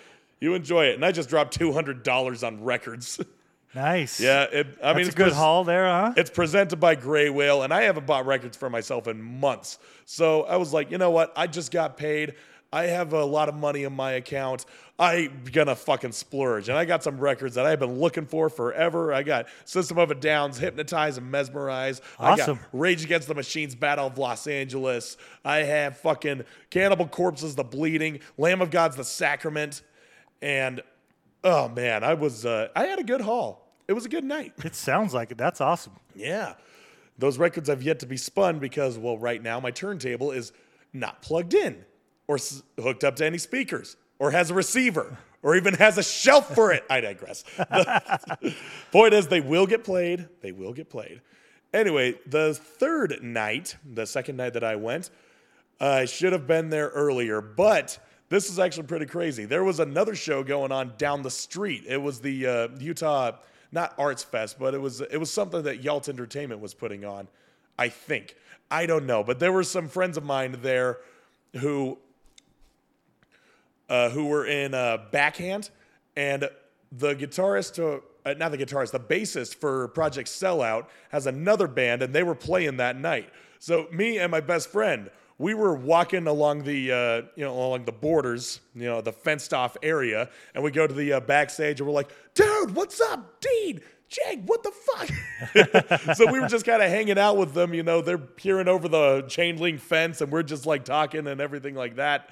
you 0.42 0.54
enjoy 0.54 0.86
it. 0.86 0.96
And 0.96 1.04
I 1.04 1.12
just 1.12 1.28
dropped 1.28 1.58
$200 1.58 2.46
on 2.46 2.64
records. 2.64 3.20
Nice. 3.74 4.20
yeah. 4.20 4.42
It, 4.42 4.66
I 4.82 4.92
That's 4.92 4.96
mean, 4.98 5.08
a 5.08 5.12
good 5.12 5.28
pres- 5.28 5.34
haul 5.34 5.64
there, 5.64 5.86
huh? 5.86 6.12
It's 6.14 6.28
presented 6.28 6.76
by 6.76 6.94
Gray 6.94 7.30
Whale, 7.30 7.62
and 7.62 7.72
I 7.72 7.84
haven't 7.84 8.04
bought 8.06 8.26
records 8.26 8.54
for 8.54 8.68
myself 8.68 9.08
in 9.08 9.22
months. 9.22 9.78
So 10.04 10.42
I 10.42 10.56
was 10.56 10.74
like, 10.74 10.90
you 10.90 10.98
know 10.98 11.10
what? 11.10 11.32
I 11.36 11.46
just 11.46 11.72
got 11.72 11.96
paid. 11.96 12.34
I 12.70 12.82
have 12.88 13.14
a 13.14 13.24
lot 13.24 13.48
of 13.48 13.54
money 13.54 13.84
in 13.84 13.94
my 13.94 14.12
account. 14.12 14.66
I'm 14.98 15.44
gonna 15.50 15.74
fucking 15.74 16.12
splurge. 16.12 16.68
And 16.68 16.76
I 16.76 16.84
got 16.84 17.02
some 17.02 17.18
records 17.18 17.54
that 17.54 17.64
I've 17.64 17.80
been 17.80 17.98
looking 17.98 18.26
for 18.26 18.50
forever. 18.50 19.10
I 19.14 19.22
got 19.22 19.46
System 19.64 19.96
of 19.96 20.10
a 20.10 20.14
Down's 20.14 20.58
Hypnotize 20.58 21.16
and 21.16 21.30
Mesmerize. 21.30 22.02
I 22.18 22.32
Awesome. 22.32 22.56
got 22.56 22.64
Rage 22.74 23.04
Against 23.04 23.26
the 23.26 23.34
Machine's 23.34 23.74
Battle 23.74 24.06
of 24.06 24.18
Los 24.18 24.46
Angeles. 24.46 25.16
I 25.46 25.60
have 25.60 25.96
fucking 25.96 26.44
Cannibal 26.68 27.08
Corpse's 27.08 27.54
The 27.54 27.64
Bleeding, 27.64 28.20
Lamb 28.36 28.60
of 28.60 28.70
God's 28.70 28.96
The 28.96 29.04
Sacrament. 29.04 29.80
And 30.42 30.82
oh 31.44 31.68
man, 31.68 32.04
I 32.04 32.14
was 32.14 32.44
uh, 32.44 32.68
I 32.76 32.84
had 32.86 32.98
a 32.98 33.04
good 33.04 33.22
haul. 33.22 33.66
It 33.88 33.94
was 33.94 34.04
a 34.04 34.08
good 34.08 34.24
night. 34.24 34.52
It 34.64 34.74
sounds 34.74 35.14
like 35.14 35.30
it. 35.30 35.38
That's 35.38 35.60
awesome. 35.60 35.94
Yeah. 36.14 36.54
Those 37.18 37.38
records 37.38 37.68
have 37.68 37.82
yet 37.82 38.00
to 38.00 38.06
be 38.06 38.16
spun 38.16 38.58
because, 38.58 38.98
well, 38.98 39.18
right 39.18 39.42
now 39.42 39.60
my 39.60 39.70
turntable 39.70 40.30
is 40.32 40.52
not 40.92 41.22
plugged 41.22 41.54
in 41.54 41.84
or 42.26 42.36
s- 42.36 42.62
hooked 42.80 43.04
up 43.04 43.16
to 43.16 43.26
any 43.26 43.38
speakers 43.38 43.96
or 44.18 44.30
has 44.30 44.50
a 44.50 44.54
receiver 44.54 45.18
or 45.42 45.54
even 45.56 45.74
has 45.74 45.98
a 45.98 46.02
shelf 46.02 46.54
for 46.54 46.72
it. 46.72 46.84
I 46.88 47.00
digress. 47.00 47.42
The 47.56 48.54
point 48.92 49.12
is, 49.14 49.28
they 49.28 49.40
will 49.40 49.66
get 49.66 49.84
played. 49.84 50.28
They 50.40 50.52
will 50.52 50.72
get 50.72 50.88
played. 50.88 51.20
Anyway, 51.74 52.14
the 52.26 52.54
third 52.54 53.22
night, 53.22 53.76
the 53.84 54.06
second 54.06 54.36
night 54.36 54.54
that 54.54 54.64
I 54.64 54.76
went, 54.76 55.10
I 55.80 56.04
should 56.04 56.32
have 56.32 56.46
been 56.46 56.70
there 56.70 56.88
earlier, 56.88 57.40
but 57.40 57.98
this 58.32 58.48
is 58.48 58.58
actually 58.58 58.86
pretty 58.86 59.04
crazy. 59.04 59.44
There 59.44 59.62
was 59.62 59.78
another 59.78 60.14
show 60.14 60.42
going 60.42 60.72
on 60.72 60.94
down 60.96 61.22
the 61.22 61.30
street. 61.30 61.84
It 61.86 62.00
was 62.00 62.18
the 62.18 62.46
uh, 62.46 62.68
Utah, 62.78 63.32
not 63.72 63.92
Arts 63.98 64.24
Fest, 64.24 64.58
but 64.58 64.72
it 64.72 64.80
was 64.80 65.02
it 65.02 65.18
was 65.18 65.30
something 65.30 65.62
that 65.64 65.82
Yalt 65.82 66.08
Entertainment 66.08 66.58
was 66.58 66.72
putting 66.72 67.04
on. 67.04 67.28
I 67.78 67.90
think 67.90 68.34
I 68.70 68.86
don't 68.86 69.04
know, 69.04 69.22
but 69.22 69.38
there 69.38 69.52
were 69.52 69.62
some 69.62 69.86
friends 69.86 70.16
of 70.16 70.24
mine 70.24 70.56
there 70.62 71.00
who 71.58 71.98
uh, 73.90 74.08
who 74.08 74.24
were 74.24 74.46
in 74.46 74.72
uh, 74.72 74.96
backhand, 75.10 75.68
and 76.16 76.48
the 76.90 77.14
guitarist, 77.14 77.78
uh, 78.24 78.34
not 78.38 78.50
the 78.50 78.56
guitarist, 78.56 78.92
the 78.92 79.00
bassist 79.00 79.56
for 79.56 79.88
Project 79.88 80.30
Sellout 80.30 80.86
has 81.10 81.26
another 81.26 81.66
band, 81.66 82.00
and 82.00 82.14
they 82.14 82.22
were 82.22 82.34
playing 82.34 82.78
that 82.78 82.96
night. 82.96 83.28
So 83.58 83.88
me 83.92 84.16
and 84.16 84.30
my 84.30 84.40
best 84.40 84.70
friend, 84.70 85.10
we 85.42 85.54
were 85.54 85.74
walking 85.74 86.28
along 86.28 86.62
the, 86.62 86.92
uh, 86.92 87.22
you 87.34 87.44
know, 87.44 87.52
along 87.52 87.84
the 87.84 87.92
borders, 87.92 88.60
you 88.76 88.84
know, 88.84 89.00
the 89.00 89.12
fenced-off 89.12 89.76
area, 89.82 90.30
and 90.54 90.62
we 90.62 90.70
go 90.70 90.86
to 90.86 90.94
the 90.94 91.14
uh, 91.14 91.20
backstage, 91.20 91.80
and 91.80 91.88
we're 91.88 91.94
like, 91.94 92.10
"Dude, 92.34 92.76
what's 92.76 93.00
up, 93.00 93.40
Dean?" 93.40 93.80
Jake, 94.08 94.42
what 94.44 94.62
the 94.62 94.70
fuck? 94.70 96.14
so 96.16 96.30
we 96.30 96.38
were 96.38 96.46
just 96.46 96.64
kind 96.64 96.82
of 96.82 96.90
hanging 96.90 97.18
out 97.18 97.38
with 97.38 97.54
them, 97.54 97.72
you 97.72 97.82
know, 97.82 98.02
they're 98.02 98.18
peering 98.18 98.68
over 98.68 98.86
the 98.86 99.22
chain 99.22 99.56
link 99.56 99.80
fence 99.80 100.20
and 100.20 100.30
we're 100.30 100.42
just 100.42 100.66
like 100.66 100.84
talking 100.84 101.26
and 101.26 101.40
everything 101.40 101.74
like 101.74 101.96
that. 101.96 102.28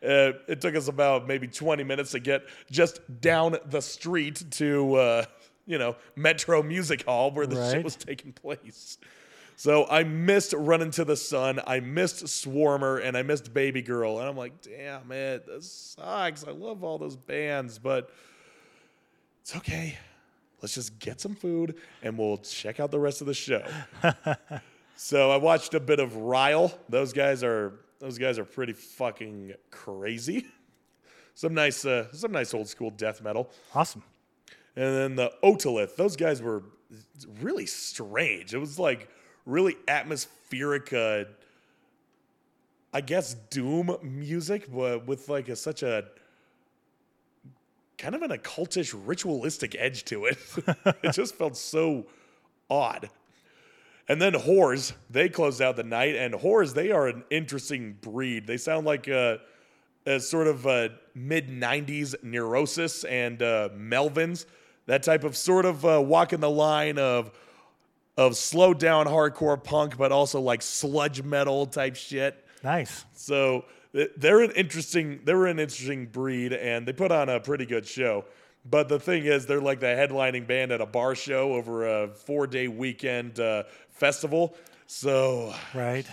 Uh, 0.00 0.38
it 0.46 0.60
took 0.60 0.76
us 0.76 0.86
about 0.86 1.26
maybe 1.26 1.48
20 1.48 1.82
minutes 1.82 2.12
to 2.12 2.20
get 2.20 2.44
just 2.70 3.00
down 3.20 3.56
the 3.66 3.82
street 3.82 4.44
to, 4.52 4.94
uh, 4.94 5.24
you 5.66 5.76
know, 5.76 5.96
Metro 6.14 6.62
Music 6.62 7.04
Hall 7.04 7.32
where 7.32 7.48
the 7.48 7.68
shit 7.68 7.82
was 7.82 7.96
taking 7.96 8.32
place. 8.32 8.98
So 9.56 9.86
I 9.88 10.02
missed 10.04 10.52
Run 10.52 10.82
Into 10.82 11.04
the 11.04 11.16
Sun, 11.16 11.60
I 11.66 11.80
missed 11.80 12.24
Swarmer, 12.24 13.02
and 13.02 13.16
I 13.16 13.22
missed 13.22 13.54
Baby 13.54 13.82
Girl. 13.82 14.18
And 14.18 14.28
I'm 14.28 14.36
like, 14.36 14.60
damn 14.62 15.10
it, 15.12 15.46
this 15.46 15.96
sucks. 15.96 16.44
I 16.44 16.50
love 16.50 16.82
all 16.82 16.98
those 16.98 17.16
bands, 17.16 17.78
but 17.78 18.10
it's 19.42 19.54
okay. 19.56 19.96
Let's 20.60 20.74
just 20.74 20.98
get 20.98 21.20
some 21.20 21.34
food 21.34 21.76
and 22.02 22.16
we'll 22.16 22.38
check 22.38 22.80
out 22.80 22.90
the 22.90 22.98
rest 22.98 23.20
of 23.20 23.26
the 23.26 23.34
show. 23.34 23.62
so 24.96 25.30
I 25.30 25.36
watched 25.36 25.74
a 25.74 25.80
bit 25.80 26.00
of 26.00 26.16
Ryle. 26.16 26.72
Those 26.88 27.12
guys 27.12 27.44
are 27.44 27.74
those 28.00 28.18
guys 28.18 28.38
are 28.38 28.44
pretty 28.44 28.72
fucking 28.72 29.54
crazy. 29.70 30.46
some 31.34 31.54
nice, 31.54 31.84
uh, 31.84 32.10
some 32.12 32.32
nice 32.32 32.54
old 32.54 32.68
school 32.68 32.90
death 32.90 33.22
metal. 33.22 33.50
Awesome. 33.74 34.02
And 34.76 34.94
then 34.94 35.16
the 35.16 35.32
Otolith, 35.42 35.96
those 35.96 36.16
guys 36.16 36.42
were 36.42 36.64
really 37.40 37.66
strange. 37.66 38.54
It 38.54 38.58
was 38.58 38.78
like 38.78 39.08
really 39.46 39.76
atmospheric, 39.88 40.92
uh, 40.92 41.24
I 42.92 43.00
guess, 43.00 43.34
doom 43.50 43.96
music, 44.02 44.72
but 44.72 45.06
with 45.06 45.28
like 45.28 45.48
a, 45.48 45.56
such 45.56 45.82
a 45.82 46.04
kind 47.98 48.14
of 48.14 48.22
an 48.22 48.30
occultish, 48.30 48.94
ritualistic 49.06 49.76
edge 49.78 50.04
to 50.04 50.26
it. 50.26 50.38
it 51.02 51.12
just 51.12 51.36
felt 51.36 51.56
so 51.56 52.06
odd. 52.70 53.10
And 54.08 54.20
then 54.20 54.34
Whores, 54.34 54.92
they 55.08 55.28
closed 55.28 55.62
out 55.62 55.76
the 55.76 55.84
night, 55.84 56.14
and 56.14 56.34
Whores, 56.34 56.74
they 56.74 56.90
are 56.90 57.08
an 57.08 57.24
interesting 57.30 57.96
breed. 58.02 58.46
They 58.46 58.58
sound 58.58 58.84
like 58.84 59.08
uh, 59.08 59.38
a 60.04 60.20
sort 60.20 60.46
of 60.46 60.66
mid 61.14 61.48
90s 61.48 62.14
Neurosis 62.22 63.04
and 63.04 63.42
uh, 63.42 63.70
Melvins, 63.74 64.44
that 64.86 65.02
type 65.02 65.24
of 65.24 65.36
sort 65.36 65.64
of 65.64 65.84
uh, 65.86 66.02
walking 66.04 66.40
the 66.40 66.50
line 66.50 66.98
of 66.98 67.30
of 68.16 68.36
slowed 68.36 68.78
down 68.78 69.06
hardcore 69.06 69.62
punk, 69.62 69.96
but 69.96 70.12
also 70.12 70.40
like 70.40 70.62
sludge 70.62 71.22
metal 71.22 71.66
type 71.66 71.96
shit. 71.96 72.44
Nice. 72.62 73.04
So 73.14 73.64
they're 74.16 74.40
an 74.40 74.52
interesting 74.52 75.20
they're 75.24 75.46
an 75.46 75.58
interesting 75.58 76.06
breed, 76.06 76.52
and 76.52 76.86
they 76.86 76.92
put 76.92 77.12
on 77.12 77.28
a 77.28 77.40
pretty 77.40 77.66
good 77.66 77.86
show. 77.86 78.24
But 78.64 78.88
the 78.88 78.98
thing 78.98 79.24
is, 79.24 79.46
they're 79.46 79.60
like 79.60 79.80
the 79.80 79.86
headlining 79.86 80.46
band 80.46 80.72
at 80.72 80.80
a 80.80 80.86
bar 80.86 81.14
show 81.14 81.52
over 81.52 81.86
a 81.86 82.08
four 82.08 82.46
day 82.46 82.68
weekend 82.68 83.38
uh, 83.38 83.64
festival. 83.90 84.56
So 84.86 85.54
Right. 85.74 86.06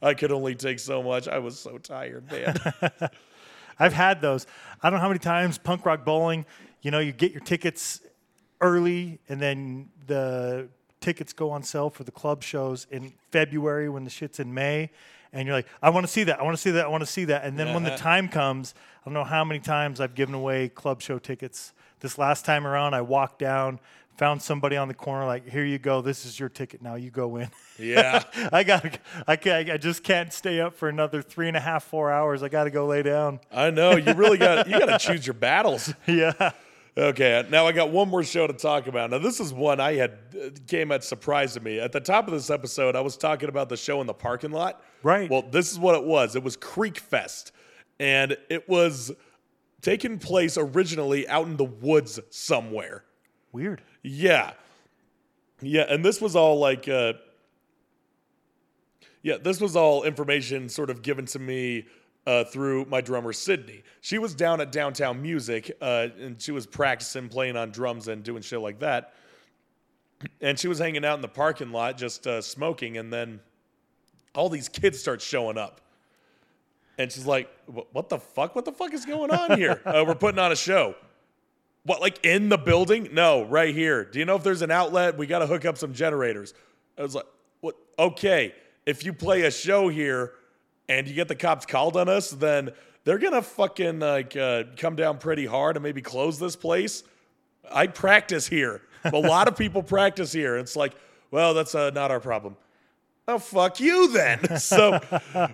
I 0.00 0.14
could 0.14 0.30
only 0.30 0.54
take 0.54 0.78
so 0.78 1.02
much. 1.02 1.26
I 1.26 1.38
was 1.38 1.58
so 1.58 1.76
tired, 1.76 2.30
man. 2.30 2.56
I've 3.80 3.92
had 3.92 4.20
those. 4.20 4.46
I 4.82 4.90
don't 4.90 4.98
know 4.98 5.02
how 5.02 5.08
many 5.08 5.18
times 5.18 5.58
punk 5.58 5.84
rock 5.84 6.04
bowling. 6.04 6.46
You 6.82 6.92
know, 6.92 7.00
you 7.00 7.12
get 7.12 7.32
your 7.32 7.40
tickets 7.40 8.00
early, 8.60 9.18
and 9.28 9.40
then 9.40 9.88
the 10.06 10.68
tickets 11.08 11.32
go 11.32 11.50
on 11.50 11.62
sale 11.62 11.88
for 11.88 12.04
the 12.04 12.10
club 12.10 12.42
shows 12.42 12.86
in 12.90 13.14
February 13.30 13.88
when 13.88 14.04
the 14.04 14.10
shit's 14.10 14.38
in 14.38 14.52
May. 14.52 14.90
And 15.32 15.46
you're 15.46 15.56
like, 15.56 15.66
I 15.82 15.88
want 15.88 16.04
to 16.04 16.12
see 16.12 16.24
that. 16.24 16.38
I 16.38 16.42
want 16.42 16.54
to 16.54 16.60
see 16.60 16.72
that. 16.72 16.84
I 16.84 16.88
want 16.88 17.00
to 17.00 17.06
see 17.06 17.24
that. 17.24 17.44
And 17.44 17.58
then 17.58 17.72
when 17.72 17.82
the 17.82 17.96
time 17.96 18.28
comes, 18.28 18.74
I 18.76 19.04
don't 19.06 19.14
know 19.14 19.24
how 19.24 19.42
many 19.42 19.58
times 19.58 20.02
I've 20.02 20.14
given 20.14 20.34
away 20.34 20.68
club 20.68 21.00
show 21.00 21.18
tickets. 21.18 21.72
This 22.00 22.18
last 22.18 22.44
time 22.44 22.66
around, 22.66 22.92
I 22.92 23.00
walked 23.00 23.38
down, 23.38 23.80
found 24.18 24.42
somebody 24.42 24.76
on 24.76 24.86
the 24.88 24.92
corner, 24.92 25.24
like, 25.24 25.48
here 25.48 25.64
you 25.64 25.78
go. 25.78 26.02
This 26.02 26.26
is 26.26 26.38
your 26.38 26.50
ticket. 26.50 26.82
Now 26.82 26.96
you 26.96 27.10
go 27.10 27.36
in. 27.36 27.48
yeah. 27.78 28.22
I 28.52 28.64
got. 28.64 28.98
I 29.26 29.36
can't. 29.36 29.70
I 29.70 29.78
just 29.78 30.02
can't 30.04 30.30
stay 30.30 30.60
up 30.60 30.74
for 30.74 30.90
another 30.90 31.22
three 31.22 31.48
and 31.48 31.56
a 31.56 31.60
half, 31.60 31.84
four 31.84 32.12
hours. 32.12 32.42
I 32.42 32.50
got 32.50 32.64
to 32.64 32.70
go 32.70 32.86
lay 32.86 33.02
down. 33.02 33.40
I 33.50 33.70
know. 33.70 33.96
You 33.96 34.12
really 34.12 34.36
got 34.36 34.68
you 34.68 34.78
got 34.78 34.86
to 34.86 34.98
choose 35.06 35.26
your 35.26 35.34
battles. 35.34 35.94
Yeah. 36.06 36.52
Okay, 36.98 37.46
now 37.48 37.64
I 37.64 37.70
got 37.70 37.90
one 37.90 38.08
more 38.08 38.24
show 38.24 38.48
to 38.48 38.52
talk 38.52 38.88
about. 38.88 39.10
Now 39.10 39.18
this 39.18 39.38
is 39.38 39.54
one 39.54 39.78
I 39.78 39.92
had 39.92 40.18
uh, 40.34 40.48
came 40.66 40.90
at 40.90 41.04
surprise 41.04 41.54
to 41.54 41.60
me. 41.60 41.78
At 41.78 41.92
the 41.92 42.00
top 42.00 42.26
of 42.26 42.34
this 42.34 42.50
episode, 42.50 42.96
I 42.96 43.00
was 43.00 43.16
talking 43.16 43.48
about 43.48 43.68
the 43.68 43.76
show 43.76 44.00
in 44.00 44.08
the 44.08 44.14
parking 44.14 44.50
lot. 44.50 44.82
Right. 45.04 45.30
Well, 45.30 45.42
this 45.42 45.70
is 45.70 45.78
what 45.78 45.94
it 45.94 46.02
was. 46.02 46.34
It 46.34 46.42
was 46.42 46.56
Creek 46.56 46.98
Fest, 46.98 47.52
and 48.00 48.36
it 48.50 48.68
was 48.68 49.12
taking 49.80 50.18
place 50.18 50.58
originally 50.58 51.28
out 51.28 51.46
in 51.46 51.56
the 51.56 51.64
woods 51.64 52.18
somewhere. 52.30 53.04
Weird. 53.52 53.80
Yeah. 54.02 54.54
Yeah, 55.60 55.86
and 55.88 56.04
this 56.04 56.20
was 56.20 56.34
all 56.34 56.58
like 56.58 56.88
uh 56.88 57.12
Yeah, 59.22 59.36
this 59.36 59.60
was 59.60 59.76
all 59.76 60.02
information 60.02 60.68
sort 60.68 60.90
of 60.90 61.02
given 61.02 61.26
to 61.26 61.38
me 61.38 61.86
uh, 62.28 62.44
through 62.44 62.84
my 62.84 63.00
drummer 63.00 63.32
Sydney. 63.32 63.82
She 64.02 64.18
was 64.18 64.34
down 64.34 64.60
at 64.60 64.70
Downtown 64.70 65.22
Music 65.22 65.74
uh, 65.80 66.08
and 66.20 66.40
she 66.40 66.52
was 66.52 66.66
practicing 66.66 67.30
playing 67.30 67.56
on 67.56 67.70
drums 67.70 68.06
and 68.06 68.22
doing 68.22 68.42
shit 68.42 68.60
like 68.60 68.80
that. 68.80 69.14
And 70.42 70.58
she 70.58 70.68
was 70.68 70.78
hanging 70.78 71.06
out 71.06 71.14
in 71.14 71.22
the 71.22 71.28
parking 71.28 71.72
lot 71.72 71.96
just 71.96 72.26
uh, 72.26 72.42
smoking 72.42 72.98
and 72.98 73.10
then 73.10 73.40
all 74.34 74.50
these 74.50 74.68
kids 74.68 75.00
start 75.00 75.22
showing 75.22 75.56
up. 75.56 75.80
And 76.98 77.10
she's 77.10 77.24
like, 77.24 77.48
"What 77.92 78.08
the 78.08 78.18
fuck? 78.18 78.56
What 78.56 78.64
the 78.64 78.72
fuck 78.72 78.92
is 78.92 79.06
going 79.06 79.30
on 79.30 79.56
here? 79.56 79.80
uh, 79.86 80.04
we're 80.06 80.16
putting 80.16 80.40
on 80.40 80.50
a 80.50 80.56
show." 80.56 80.96
What, 81.84 82.00
like 82.00 82.24
in 82.24 82.48
the 82.48 82.58
building? 82.58 83.10
No, 83.12 83.44
right 83.44 83.72
here. 83.72 84.04
Do 84.04 84.18
you 84.18 84.24
know 84.24 84.34
if 84.34 84.42
there's 84.42 84.62
an 84.62 84.72
outlet? 84.72 85.16
We 85.16 85.28
got 85.28 85.38
to 85.38 85.46
hook 85.46 85.64
up 85.64 85.78
some 85.78 85.94
generators. 85.94 86.54
I 86.98 87.02
was 87.02 87.14
like, 87.14 87.26
what? 87.60 87.76
Okay, 88.00 88.52
if 88.84 89.04
you 89.04 89.12
play 89.12 89.42
a 89.42 89.50
show 89.52 89.88
here 89.88 90.32
and 90.88 91.06
you 91.06 91.14
get 91.14 91.28
the 91.28 91.34
cops 91.34 91.66
called 91.66 91.96
on 91.96 92.08
us, 92.08 92.30
then 92.30 92.70
they're 93.04 93.18
gonna 93.18 93.42
fucking 93.42 94.00
like 94.00 94.36
uh, 94.36 94.64
come 94.76 94.96
down 94.96 95.18
pretty 95.18 95.46
hard 95.46 95.76
and 95.76 95.82
maybe 95.82 96.02
close 96.02 96.38
this 96.38 96.56
place. 96.56 97.04
I 97.70 97.86
practice 97.86 98.46
here. 98.46 98.82
A 99.04 99.18
lot 99.18 99.48
of 99.48 99.56
people 99.56 99.82
practice 99.96 100.32
here. 100.32 100.56
It's 100.56 100.76
like, 100.76 100.94
well, 101.30 101.54
that's 101.54 101.74
uh, 101.74 101.90
not 101.90 102.10
our 102.10 102.20
problem. 102.20 102.56
Oh, 103.26 103.38
fuck 103.38 103.78
you 103.78 104.08
then. 104.08 104.40
So, 104.58 104.98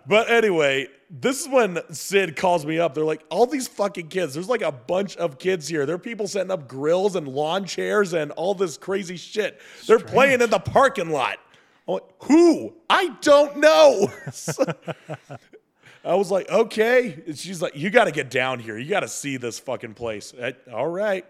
but 0.06 0.30
anyway, 0.30 0.86
this 1.10 1.42
is 1.42 1.48
when 1.48 1.78
Sid 1.92 2.36
calls 2.36 2.64
me 2.64 2.78
up. 2.78 2.94
They're 2.94 3.04
like, 3.04 3.24
all 3.30 3.46
these 3.46 3.66
fucking 3.68 4.08
kids, 4.08 4.34
there's 4.34 4.48
like 4.48 4.62
a 4.62 4.72
bunch 4.72 5.16
of 5.16 5.38
kids 5.38 5.66
here. 5.68 5.84
There 5.84 5.96
are 5.96 5.98
people 5.98 6.28
setting 6.28 6.50
up 6.50 6.68
grills 6.68 7.16
and 7.16 7.26
lawn 7.26 7.64
chairs 7.64 8.14
and 8.14 8.30
all 8.32 8.54
this 8.54 8.76
crazy 8.76 9.16
shit. 9.16 9.60
They're 9.86 9.98
playing 9.98 10.40
in 10.40 10.50
the 10.50 10.60
parking 10.60 11.10
lot. 11.10 11.38
Like, 11.86 12.02
who? 12.22 12.74
I 12.88 13.08
don't 13.20 13.58
know. 13.58 14.10
So- 14.32 14.64
I 16.04 16.14
was 16.16 16.30
like, 16.30 16.50
okay. 16.50 17.22
And 17.26 17.38
she's 17.38 17.62
like, 17.62 17.76
you 17.76 17.88
got 17.90 18.04
to 18.04 18.10
get 18.10 18.30
down 18.30 18.58
here. 18.58 18.76
You 18.76 18.88
got 18.90 19.00
to 19.00 19.08
see 19.08 19.36
this 19.38 19.58
fucking 19.58 19.94
place. 19.94 20.34
I- 20.40 20.54
all 20.72 20.88
right. 20.88 21.24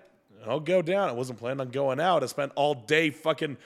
I'll 0.47 0.61
go 0.61 0.83
down. 0.83 1.09
I 1.09 1.13
wasn't 1.13 1.39
planning 1.39 1.61
on 1.61 1.71
going 1.71 2.01
out. 2.01 2.23
I 2.23 2.27
spent 2.27 2.53
all 2.55 2.75
day 2.75 3.11
fucking 3.11 3.57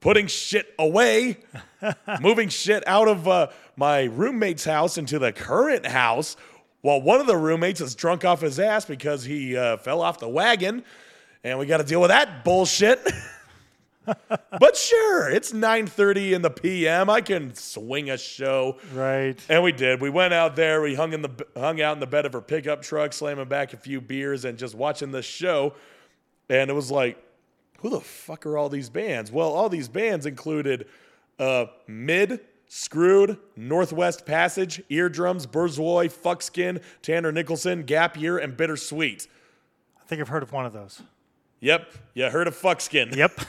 putting 0.00 0.26
shit 0.26 0.72
away, 0.78 1.38
moving 2.20 2.48
shit 2.48 2.86
out 2.86 3.08
of 3.08 3.26
uh, 3.26 3.48
my 3.76 4.04
roommate's 4.04 4.64
house 4.64 4.98
into 4.98 5.18
the 5.18 5.32
current 5.32 5.86
house 5.86 6.36
while 6.82 7.00
one 7.00 7.20
of 7.20 7.26
the 7.26 7.36
roommates 7.36 7.80
is 7.80 7.94
drunk 7.94 8.24
off 8.24 8.40
his 8.40 8.60
ass 8.60 8.84
because 8.84 9.24
he 9.24 9.56
uh, 9.56 9.76
fell 9.78 10.00
off 10.00 10.18
the 10.18 10.28
wagon. 10.28 10.84
And 11.44 11.58
we 11.58 11.66
got 11.66 11.78
to 11.78 11.84
deal 11.84 12.00
with 12.00 12.10
that 12.10 12.44
bullshit. 12.44 13.00
but 14.58 14.76
sure, 14.76 15.30
it's 15.30 15.52
9:30 15.52 16.32
in 16.32 16.42
the 16.42 16.50
PM. 16.50 17.08
I 17.08 17.20
can 17.20 17.54
swing 17.54 18.10
a 18.10 18.18
show. 18.18 18.78
Right. 18.92 19.38
And 19.48 19.62
we 19.62 19.72
did. 19.72 20.00
We 20.00 20.10
went 20.10 20.34
out 20.34 20.56
there. 20.56 20.82
We 20.82 20.94
hung 20.94 21.12
in 21.12 21.22
the 21.22 21.30
hung 21.56 21.80
out 21.80 21.94
in 21.94 22.00
the 22.00 22.06
bed 22.06 22.26
of 22.26 22.32
her 22.32 22.40
pickup 22.40 22.82
truck, 22.82 23.12
slamming 23.12 23.48
back 23.48 23.72
a 23.72 23.76
few 23.76 24.00
beers 24.00 24.44
and 24.44 24.58
just 24.58 24.74
watching 24.74 25.12
this 25.12 25.26
show. 25.26 25.74
And 26.48 26.70
it 26.70 26.74
was 26.74 26.90
like, 26.90 27.22
who 27.78 27.90
the 27.90 28.00
fuck 28.00 28.46
are 28.46 28.58
all 28.58 28.68
these 28.68 28.90
bands? 28.90 29.30
Well, 29.30 29.52
all 29.52 29.68
these 29.68 29.88
bands 29.88 30.26
included 30.26 30.86
uh, 31.38 31.66
Mid, 31.86 32.40
Screwed, 32.68 33.38
Northwest 33.56 34.24
Passage, 34.26 34.82
Eardrums, 34.88 35.46
Burzoi, 35.46 36.10
Fuckskin, 36.10 36.82
Tanner 37.02 37.32
Nicholson, 37.32 37.82
Gap 37.82 38.16
Year, 38.16 38.38
and 38.38 38.56
Bittersweet. 38.56 39.28
I 40.00 40.06
think 40.06 40.20
I've 40.20 40.28
heard 40.28 40.42
of 40.42 40.52
one 40.52 40.66
of 40.66 40.72
those. 40.72 41.02
Yep, 41.62 41.92
you 42.14 42.28
heard 42.28 42.48
of 42.48 42.56
Fuckskin. 42.56 43.16
Yep. 43.16 43.40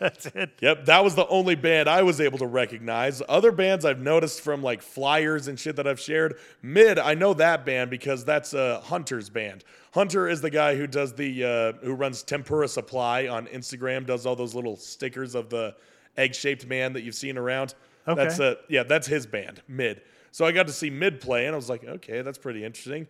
That's 0.00 0.26
it. 0.26 0.50
Yep, 0.60 0.84
that 0.86 1.04
was 1.04 1.14
the 1.14 1.26
only 1.28 1.54
band 1.54 1.88
I 1.88 2.02
was 2.02 2.20
able 2.20 2.38
to 2.38 2.46
recognize. 2.46 3.22
Other 3.28 3.52
bands 3.52 3.84
I've 3.84 4.00
noticed 4.00 4.40
from 4.40 4.62
like 4.62 4.82
flyers 4.82 5.46
and 5.46 5.58
shit 5.58 5.76
that 5.76 5.86
I've 5.86 6.00
shared. 6.00 6.38
Mid, 6.62 6.98
I 6.98 7.14
know 7.14 7.32
that 7.34 7.64
band 7.64 7.90
because 7.90 8.24
that's 8.24 8.52
a 8.54 8.80
Hunter's 8.80 9.30
band. 9.30 9.64
Hunter 9.92 10.28
is 10.28 10.40
the 10.40 10.50
guy 10.50 10.74
who 10.76 10.86
does 10.86 11.14
the 11.14 11.44
uh, 11.44 11.72
who 11.84 11.94
runs 11.94 12.22
Tempura 12.22 12.68
Supply 12.68 13.28
on 13.28 13.46
Instagram, 13.46 14.06
does 14.06 14.26
all 14.26 14.36
those 14.36 14.54
little 14.54 14.76
stickers 14.76 15.34
of 15.34 15.50
the 15.50 15.74
egg-shaped 16.16 16.66
man 16.66 16.92
that 16.94 17.02
you've 17.02 17.14
seen 17.14 17.36
around. 17.38 17.74
Okay. 18.08 18.22
That's 18.22 18.40
uh, 18.40 18.56
yeah, 18.68 18.82
that's 18.82 19.06
his 19.06 19.26
band, 19.26 19.62
Mid. 19.68 20.02
So 20.30 20.44
I 20.44 20.52
got 20.52 20.66
to 20.66 20.72
see 20.72 20.90
Mid 20.90 21.20
play, 21.20 21.46
and 21.46 21.54
I 21.54 21.56
was 21.56 21.68
like, 21.68 21.84
okay, 21.84 22.22
that's 22.22 22.38
pretty 22.38 22.64
interesting. 22.64 23.06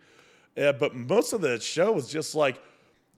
Uh, 0.57 0.73
but 0.73 0.95
most 0.95 1.33
of 1.33 1.41
the 1.41 1.59
show 1.59 1.91
was 1.91 2.09
just 2.09 2.35
like 2.35 2.61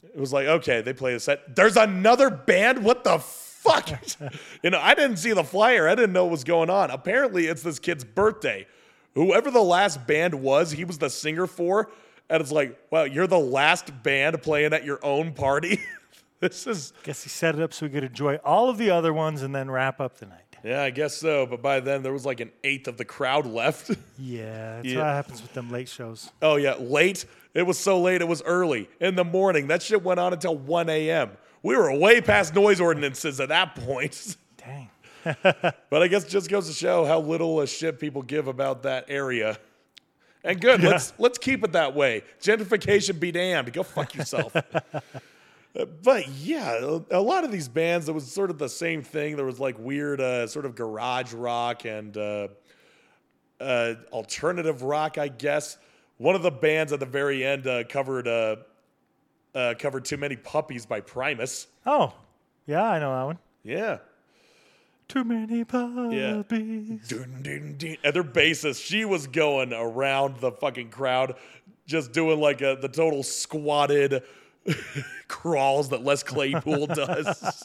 it 0.03 0.19
was 0.19 0.33
like, 0.33 0.47
okay, 0.47 0.81
they 0.81 0.93
play 0.93 1.13
a 1.13 1.19
set. 1.19 1.55
There's 1.55 1.77
another 1.77 2.29
band? 2.29 2.83
What 2.83 3.03
the 3.03 3.19
fuck? 3.19 3.89
you 4.63 4.69
know, 4.69 4.79
I 4.79 4.93
didn't 4.93 5.17
see 5.17 5.33
the 5.33 5.43
flyer. 5.43 5.87
I 5.87 5.95
didn't 5.95 6.13
know 6.13 6.25
what 6.25 6.31
was 6.31 6.43
going 6.43 6.69
on. 6.69 6.91
Apparently, 6.91 7.47
it's 7.47 7.63
this 7.63 7.79
kid's 7.79 8.03
birthday. 8.03 8.67
Whoever 9.15 9.51
the 9.51 9.61
last 9.61 10.05
band 10.07 10.35
was, 10.35 10.71
he 10.71 10.85
was 10.85 10.97
the 10.97 11.09
singer 11.09 11.47
for. 11.47 11.91
And 12.29 12.41
it's 12.41 12.51
like, 12.51 12.77
wow, 12.89 13.03
you're 13.03 13.27
the 13.27 13.39
last 13.39 14.03
band 14.03 14.41
playing 14.41 14.73
at 14.73 14.83
your 14.83 14.99
own 15.03 15.33
party? 15.33 15.81
this 16.39 16.65
is, 16.67 16.93
Guess 17.03 17.23
he 17.23 17.29
set 17.29 17.55
it 17.55 17.61
up 17.61 17.73
so 17.73 17.85
we 17.85 17.91
could 17.91 18.03
enjoy 18.03 18.37
all 18.37 18.69
of 18.69 18.77
the 18.77 18.89
other 18.89 19.13
ones 19.13 19.41
and 19.41 19.53
then 19.53 19.69
wrap 19.69 19.99
up 19.99 20.17
the 20.17 20.25
night. 20.25 20.42
Yeah, 20.63 20.81
I 20.83 20.89
guess 20.89 21.15
so. 21.17 21.45
But 21.45 21.61
by 21.61 21.79
then, 21.79 22.03
there 22.03 22.13
was 22.13 22.25
like 22.25 22.39
an 22.39 22.51
eighth 22.63 22.87
of 22.87 22.97
the 22.97 23.05
crowd 23.05 23.45
left. 23.45 23.91
Yeah, 24.19 24.75
that's 24.75 24.87
Yeah. 24.87 24.97
what 24.99 25.05
happens 25.07 25.41
with 25.41 25.53
them 25.53 25.69
late 25.69 25.89
shows. 25.89 26.29
Oh 26.41 26.55
yeah, 26.55 26.75
late. 26.75 27.25
It 27.53 27.63
was 27.63 27.77
so 27.77 27.99
late. 28.01 28.21
It 28.21 28.27
was 28.27 28.41
early 28.43 28.89
in 28.99 29.15
the 29.15 29.23
morning. 29.23 29.67
That 29.67 29.81
shit 29.81 30.01
went 30.03 30.19
on 30.19 30.33
until 30.33 30.55
1 30.57 30.89
a.m. 30.89 31.31
We 31.61 31.75
were 31.75 31.95
way 31.97 32.21
past 32.21 32.53
noise 32.55 32.79
ordinances 32.81 33.39
at 33.39 33.49
that 33.49 33.75
point. 33.75 34.37
Dang. 34.57 34.89
But 35.89 36.01
I 36.03 36.07
guess 36.07 36.25
it 36.25 36.29
just 36.29 36.49
goes 36.49 36.67
to 36.67 36.73
show 36.73 37.05
how 37.05 37.19
little 37.19 37.61
a 37.61 37.67
shit 37.67 37.99
people 37.99 38.21
give 38.21 38.47
about 38.47 38.83
that 38.83 39.05
area. 39.07 39.57
And 40.43 40.59
good. 40.59 40.81
Let's 40.83 41.13
let's 41.17 41.37
keep 41.37 41.63
it 41.63 41.71
that 41.73 41.95
way. 41.95 42.23
Gentrification 42.41 43.19
be 43.19 43.31
damned. 43.31 43.71
Go 43.71 43.83
fuck 43.83 44.13
yourself. 44.15 44.53
But 45.73 46.27
yeah, 46.27 46.99
a, 47.09 47.19
lot 47.19 47.43
of 47.43 47.51
these 47.51 47.67
bands, 47.67 48.07
it 48.07 48.11
was 48.11 48.31
sort 48.31 48.51
of 48.51 48.59
the 48.59 48.69
same 48.69 49.01
thing. 49.01 49.35
There 49.35 49.45
was 49.45 49.59
like 49.59 49.75
weird, 49.79 50.21
uh, 50.21 50.45
sort 50.45 50.65
of 50.65 50.75
garage 50.75 51.33
rock 51.33 51.85
and 51.85 52.15
uh, 52.15 52.49
uh, 53.59 53.95
alternative 54.11 54.83
rock, 54.83 55.17
I 55.17 55.29
guess. 55.29 55.77
One 56.17 56.35
of 56.35 56.43
the 56.43 56.51
bands 56.51 56.93
at 56.93 56.99
the 56.99 57.07
very 57.07 57.43
end 57.43 57.65
uh, 57.65 57.85
covered 57.85 58.27
uh, 58.27 58.57
uh, 59.55 59.73
covered 59.79 60.05
"Too 60.05 60.17
Many 60.17 60.35
Puppies" 60.35 60.85
by 60.85 61.01
Primus. 61.01 61.65
Oh, 61.87 62.13
yeah, 62.67 62.83
I 62.83 62.99
know 62.99 63.15
that 63.15 63.23
one. 63.23 63.39
Yeah. 63.63 63.97
Too 65.07 65.23
many 65.23 65.63
puppies. 65.63 67.07
Dun, 67.07 67.41
dun, 67.41 67.75
dun. 67.77 67.97
And 68.03 68.13
their 68.13 68.23
bassist, 68.23 68.83
she 68.83 69.05
was 69.05 69.27
going 69.27 69.73
around 69.73 70.37
the 70.37 70.51
fucking 70.51 70.89
crowd, 70.89 71.35
just 71.85 72.13
doing 72.13 72.39
like 72.39 72.61
a, 72.61 72.77
the 72.79 72.87
total 72.87 73.21
squatted 73.21 74.23
crawls 75.27 75.89
that 75.89 76.03
Les 76.03 76.23
Claypool 76.23 76.87
does. 76.87 77.63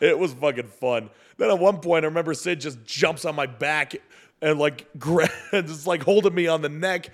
it 0.00 0.18
was 0.18 0.32
fucking 0.34 0.68
fun. 0.68 1.10
Then 1.36 1.50
at 1.50 1.58
one 1.58 1.78
point, 1.78 2.04
I 2.04 2.08
remember 2.08 2.34
Sid 2.34 2.60
just 2.60 2.84
jumps 2.84 3.24
on 3.24 3.34
my 3.34 3.46
back 3.46 3.94
and 4.40 4.58
like 4.58 4.86
gra- 4.98 5.28
just 5.52 5.86
like 5.86 6.02
holding 6.02 6.34
me 6.34 6.46
on 6.46 6.62
the 6.62 6.68
neck, 6.68 7.10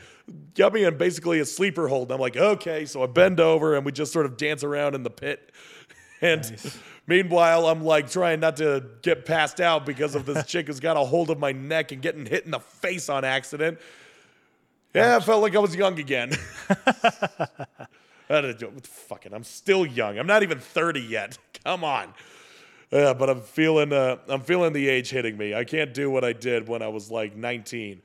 got 0.54 0.72
me 0.72 0.84
in 0.84 0.96
basically 0.96 1.40
a 1.40 1.44
sleeper 1.44 1.88
hold. 1.88 2.08
And 2.08 2.14
I'm 2.14 2.20
like, 2.20 2.36
okay, 2.36 2.84
so 2.86 3.02
I 3.02 3.06
bend 3.06 3.40
over 3.40 3.76
and 3.76 3.84
we 3.84 3.92
just 3.92 4.12
sort 4.12 4.26
of 4.26 4.36
dance 4.36 4.64
around 4.64 4.94
in 4.94 5.02
the 5.02 5.10
pit. 5.10 5.50
And 6.20 6.58
meanwhile, 7.06 7.66
I'm 7.66 7.84
like 7.84 8.10
trying 8.10 8.40
not 8.40 8.56
to 8.58 8.84
get 9.02 9.26
passed 9.26 9.60
out 9.60 9.84
because 9.84 10.14
of 10.14 10.26
this 10.26 10.46
chick 10.48 10.66
who's 10.68 10.80
got 10.80 10.96
a 10.96 11.00
hold 11.00 11.30
of 11.30 11.38
my 11.38 11.52
neck 11.52 11.92
and 11.92 12.00
getting 12.00 12.24
hit 12.26 12.44
in 12.44 12.50
the 12.50 12.60
face 12.60 13.08
on 13.08 13.24
accident. 13.24 13.78
Yeah, 14.94 15.16
I 15.16 15.20
felt 15.20 15.42
like 15.42 15.56
I 15.56 15.58
was 15.58 15.74
young 15.74 15.98
again. 15.98 16.30
I 18.30 18.40
don't 18.40 18.60
know, 18.60 18.70
fucking, 18.82 19.34
I'm 19.34 19.44
still 19.44 19.84
young. 19.84 20.18
I'm 20.18 20.26
not 20.26 20.42
even 20.42 20.58
30 20.58 21.00
yet. 21.00 21.38
Come 21.64 21.84
on. 21.84 22.14
Yeah, 22.90 23.12
but 23.12 23.28
I'm 23.28 23.40
feeling 23.40 23.92
uh, 23.92 24.18
I'm 24.28 24.42
feeling 24.42 24.72
the 24.72 24.88
age 24.88 25.10
hitting 25.10 25.36
me. 25.36 25.52
I 25.54 25.64
can't 25.64 25.92
do 25.92 26.10
what 26.10 26.22
I 26.22 26.32
did 26.32 26.68
when 26.68 26.80
I 26.80 26.88
was 26.88 27.10
like 27.10 27.34
19, 27.34 28.00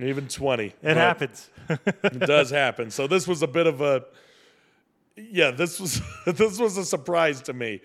even 0.00 0.26
20. 0.26 0.64
It 0.64 0.74
But 0.82 0.96
happens. 0.96 1.50
It 1.68 2.20
does 2.20 2.50
happen. 2.50 2.90
So 2.90 3.06
this 3.06 3.28
was 3.28 3.42
a 3.42 3.46
bit 3.46 3.66
of 3.66 3.80
a 3.80 4.04
yeah. 5.16 5.52
This 5.52 5.78
was 5.78 6.00
this 6.26 6.58
was 6.58 6.76
a 6.76 6.84
surprise 6.84 7.40
to 7.42 7.52
me. 7.52 7.82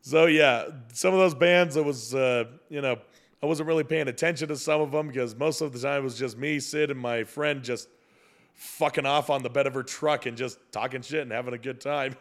So 0.00 0.26
yeah, 0.26 0.64
some 0.94 1.12
of 1.12 1.20
those 1.20 1.34
bands, 1.34 1.76
it 1.76 1.84
was 1.84 2.14
uh, 2.14 2.44
you 2.70 2.80
know 2.80 2.98
I 3.42 3.46
wasn't 3.46 3.68
really 3.68 3.84
paying 3.84 4.08
attention 4.08 4.48
to 4.48 4.56
some 4.56 4.80
of 4.80 4.92
them 4.92 5.08
because 5.08 5.34
most 5.34 5.60
of 5.60 5.72
the 5.72 5.78
time 5.78 6.00
it 6.00 6.04
was 6.04 6.18
just 6.18 6.38
me, 6.38 6.58
Sid, 6.58 6.90
and 6.90 6.98
my 6.98 7.24
friend 7.24 7.62
just 7.62 7.88
fucking 8.60 9.06
off 9.06 9.30
on 9.30 9.42
the 9.42 9.48
bed 9.48 9.66
of 9.66 9.72
her 9.72 9.82
truck 9.82 10.26
and 10.26 10.36
just 10.36 10.58
talking 10.70 11.00
shit 11.00 11.22
and 11.22 11.32
having 11.32 11.54
a 11.54 11.58
good 11.58 11.80
time. 11.80 12.14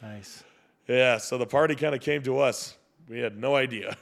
nice. 0.00 0.42
Yeah, 0.88 1.18
so 1.18 1.38
the 1.38 1.46
party 1.46 1.74
kind 1.74 1.94
of 1.94 2.00
came 2.00 2.22
to 2.24 2.38
us. 2.40 2.76
We 3.08 3.18
had 3.18 3.38
no 3.38 3.54
idea. 3.54 3.96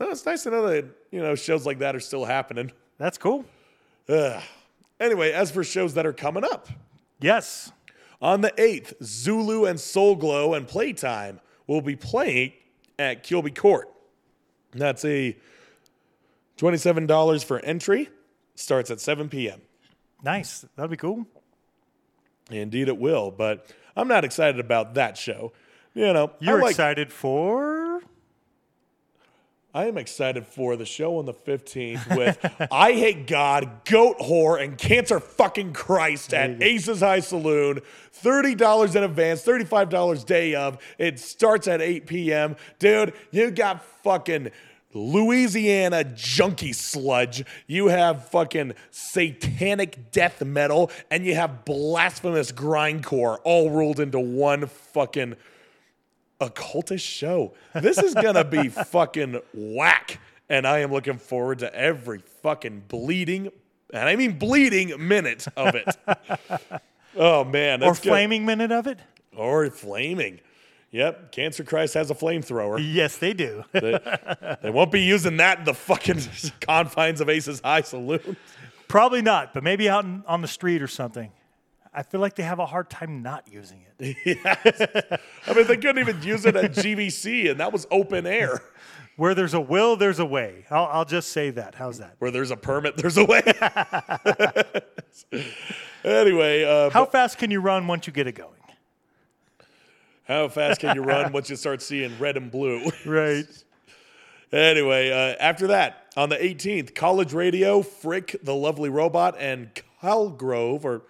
No, 0.00 0.10
it's 0.10 0.24
nice 0.26 0.44
to 0.44 0.50
know 0.50 0.68
that 0.68 0.84
you 1.10 1.20
know 1.20 1.34
shows 1.34 1.66
like 1.66 1.78
that 1.80 1.96
are 1.96 2.00
still 2.00 2.24
happening. 2.24 2.70
That's 2.98 3.18
cool. 3.18 3.44
Ugh. 4.08 4.40
Anyway, 5.00 5.32
as 5.32 5.50
for 5.50 5.62
shows 5.64 5.94
that 5.94 6.06
are 6.06 6.12
coming 6.12 6.44
up, 6.44 6.68
Yes. 7.20 7.72
on 8.22 8.40
the 8.40 8.50
8th, 8.58 8.94
Zulu 9.02 9.64
and 9.64 9.78
Soul 9.78 10.14
Glo 10.16 10.54
and 10.54 10.66
Playtime 10.68 11.40
will 11.68 11.80
be 11.80 11.94
playing 11.96 12.52
at 12.98 13.22
Kilby 13.24 13.50
Court. 13.52 13.88
That's 14.72 15.04
a 15.04 15.36
$27 16.56 17.44
for 17.44 17.58
entry. 17.60 18.08
Starts 18.54 18.90
at 18.90 19.00
7 19.00 19.28
p.m. 19.28 19.60
Nice. 20.22 20.64
That'll 20.76 20.88
be 20.88 20.96
cool. 20.96 21.26
Indeed, 22.50 22.88
it 22.88 22.98
will, 22.98 23.30
but 23.30 23.66
I'm 23.96 24.08
not 24.08 24.24
excited 24.24 24.58
about 24.58 24.94
that 24.94 25.16
show. 25.16 25.52
You 25.94 26.12
know, 26.12 26.32
You're 26.40 26.60
like, 26.60 26.70
excited 26.70 27.12
for. 27.12 28.00
I 29.74 29.84
am 29.84 29.98
excited 29.98 30.46
for 30.46 30.76
the 30.76 30.86
show 30.86 31.18
on 31.18 31.26
the 31.26 31.34
15th 31.34 32.16
with 32.16 32.40
Eyehategod, 32.72 33.84
Goat 33.84 34.18
Whore, 34.18 34.62
and 34.62 34.78
Cancer 34.78 35.20
Fucking 35.20 35.74
Christ 35.74 36.32
at 36.32 36.62
Aces 36.62 37.00
High 37.00 37.20
Saloon. 37.20 37.80
$30 38.22 38.96
in 38.96 39.02
advance, 39.04 39.44
$35 39.44 40.24
day 40.24 40.54
of. 40.54 40.78
It 40.96 41.20
starts 41.20 41.68
at 41.68 41.82
8 41.82 42.06
p.m. 42.06 42.56
Dude, 42.78 43.12
you 43.30 43.50
got 43.50 43.84
fucking 44.02 44.50
Louisiana 44.94 46.04
junkie 46.04 46.72
sludge. 46.72 47.44
You 47.66 47.88
have 47.88 48.28
fucking 48.30 48.74
satanic 48.90 50.10
death 50.10 50.42
metal, 50.44 50.90
and 51.10 51.26
you 51.26 51.34
have 51.34 51.64
blasphemous 51.64 52.52
grindcore 52.52 53.38
all 53.44 53.70
rolled 53.70 54.00
into 54.00 54.18
one 54.18 54.66
fucking 54.66 55.36
occultist 56.40 57.04
show. 57.04 57.52
This 57.74 57.98
is 57.98 58.14
gonna 58.14 58.44
be 58.44 58.68
fucking 58.68 59.40
whack. 59.54 60.20
And 60.48 60.66
I 60.66 60.78
am 60.78 60.90
looking 60.90 61.18
forward 61.18 61.58
to 61.58 61.74
every 61.74 62.20
fucking 62.42 62.84
bleeding, 62.88 63.50
and 63.92 64.08
I 64.08 64.16
mean 64.16 64.38
bleeding 64.38 64.94
minute 65.06 65.46
of 65.56 65.74
it. 65.74 65.94
oh 67.16 67.44
man. 67.44 67.82
Or 67.82 67.88
that's 67.88 68.00
good. 68.00 68.08
flaming 68.08 68.46
minute 68.46 68.72
of 68.72 68.86
it? 68.86 68.98
Or 69.36 69.68
flaming. 69.70 70.40
Yep, 70.90 71.32
Cancer 71.32 71.64
Christ 71.64 71.94
has 71.94 72.10
a 72.10 72.14
flamethrower. 72.14 72.78
Yes, 72.80 73.18
they 73.18 73.34
do. 73.34 73.62
They 73.72 74.70
won't 74.70 74.90
be 74.90 75.02
using 75.02 75.36
that 75.36 75.58
in 75.58 75.64
the 75.64 75.74
fucking 75.74 76.20
confines 76.60 77.20
of 77.20 77.28
Ace's 77.28 77.60
High 77.60 77.82
Saloon. 77.82 78.36
Probably 78.88 79.20
not, 79.20 79.52
but 79.52 79.62
maybe 79.62 79.88
out 79.88 80.04
in, 80.04 80.24
on 80.26 80.40
the 80.40 80.48
street 80.48 80.80
or 80.80 80.86
something. 80.86 81.30
I 81.92 82.02
feel 82.02 82.20
like 82.20 82.36
they 82.36 82.42
have 82.42 82.58
a 82.58 82.66
hard 82.66 82.88
time 82.88 83.22
not 83.22 83.48
using 83.50 83.84
it. 83.98 84.38
I 85.46 85.54
mean, 85.54 85.66
they 85.66 85.76
couldn't 85.76 85.98
even 85.98 86.22
use 86.22 86.46
it 86.46 86.56
at 86.56 86.72
GVC, 86.72 87.50
and 87.50 87.60
that 87.60 87.72
was 87.72 87.86
open 87.90 88.26
air. 88.26 88.60
Where 89.16 89.34
there's 89.34 89.54
a 89.54 89.60
will, 89.60 89.96
there's 89.96 90.20
a 90.20 90.24
way. 90.24 90.64
I'll, 90.70 90.84
I'll 90.86 91.04
just 91.04 91.32
say 91.32 91.50
that. 91.50 91.74
How's 91.74 91.98
that? 91.98 92.14
Where 92.20 92.30
there's 92.30 92.52
a 92.52 92.56
permit, 92.56 92.96
there's 92.96 93.16
a 93.16 93.24
way. 93.24 93.42
anyway, 96.04 96.62
uh, 96.64 96.90
How 96.90 97.04
fast 97.04 97.36
can 97.36 97.50
you 97.50 97.60
run 97.60 97.88
once 97.88 98.06
you 98.06 98.12
get 98.12 98.28
it 98.28 98.36
going? 98.36 98.57
How 100.28 100.48
fast 100.48 100.80
can 100.80 100.94
you 100.94 101.02
run 101.02 101.32
once 101.32 101.50
you 101.50 101.56
start 101.56 101.82
seeing 101.82 102.16
red 102.18 102.36
and 102.36 102.50
blue? 102.50 102.90
Right. 103.06 103.46
Anyway, 104.52 105.10
uh, 105.10 105.36
after 105.40 105.66
that, 105.66 106.06
on 106.16 106.30
the 106.30 106.36
18th, 106.36 106.94
College 106.94 107.34
Radio, 107.34 107.82
Frick, 107.82 108.36
the 108.42 108.54
Lovely 108.54 108.88
Robot, 108.88 109.36
and 109.38 109.70
Calgrove, 110.02 110.84
or 110.84 111.02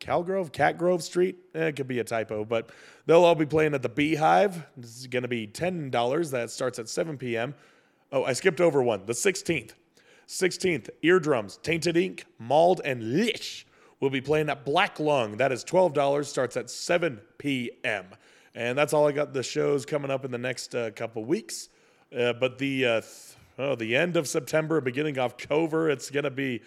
Calgrove, 0.00 0.52
Catgrove 0.52 1.02
Street. 1.02 1.36
Eh, 1.54 1.66
it 1.66 1.76
could 1.76 1.86
be 1.86 1.98
a 1.98 2.04
typo, 2.04 2.44
but 2.44 2.70
they'll 3.04 3.24
all 3.24 3.34
be 3.34 3.44
playing 3.44 3.74
at 3.74 3.82
the 3.82 3.90
Beehive. 3.90 4.64
This 4.76 4.96
is 4.98 5.06
going 5.06 5.22
to 5.22 5.28
be 5.28 5.46
$10. 5.46 6.30
That 6.30 6.50
starts 6.50 6.78
at 6.78 6.88
7 6.88 7.18
p.m. 7.18 7.54
Oh, 8.10 8.24
I 8.24 8.32
skipped 8.32 8.60
over 8.60 8.82
one. 8.82 9.04
The 9.04 9.12
16th. 9.12 9.72
16th, 10.26 10.88
Eardrums, 11.02 11.58
Tainted 11.58 11.96
Ink, 11.96 12.24
Mauled, 12.38 12.80
and 12.84 13.16
Lish 13.18 13.66
will 14.00 14.10
be 14.10 14.20
playing 14.20 14.48
at 14.48 14.64
Black 14.64 14.98
Lung. 14.98 15.36
That 15.36 15.52
is 15.52 15.62
$12, 15.64 16.24
starts 16.24 16.56
at 16.56 16.70
7 16.70 17.20
p.m. 17.36 18.06
And 18.54 18.76
that's 18.76 18.92
all 18.92 19.08
I 19.08 19.12
got 19.12 19.32
the 19.32 19.42
shows 19.42 19.86
coming 19.86 20.10
up 20.10 20.24
in 20.24 20.30
the 20.30 20.38
next 20.38 20.74
uh, 20.74 20.90
couple 20.90 21.24
weeks. 21.24 21.68
Uh, 22.16 22.34
but 22.34 22.58
the 22.58 22.84
uh, 22.84 23.00
th- 23.00 23.36
oh, 23.58 23.74
the 23.74 23.96
end 23.96 24.16
of 24.16 24.28
September, 24.28 24.80
beginning 24.80 25.16
of 25.18 25.32
October, 25.32 25.88
it's 25.88 26.10
gonna 26.10 26.30
be 26.30 26.60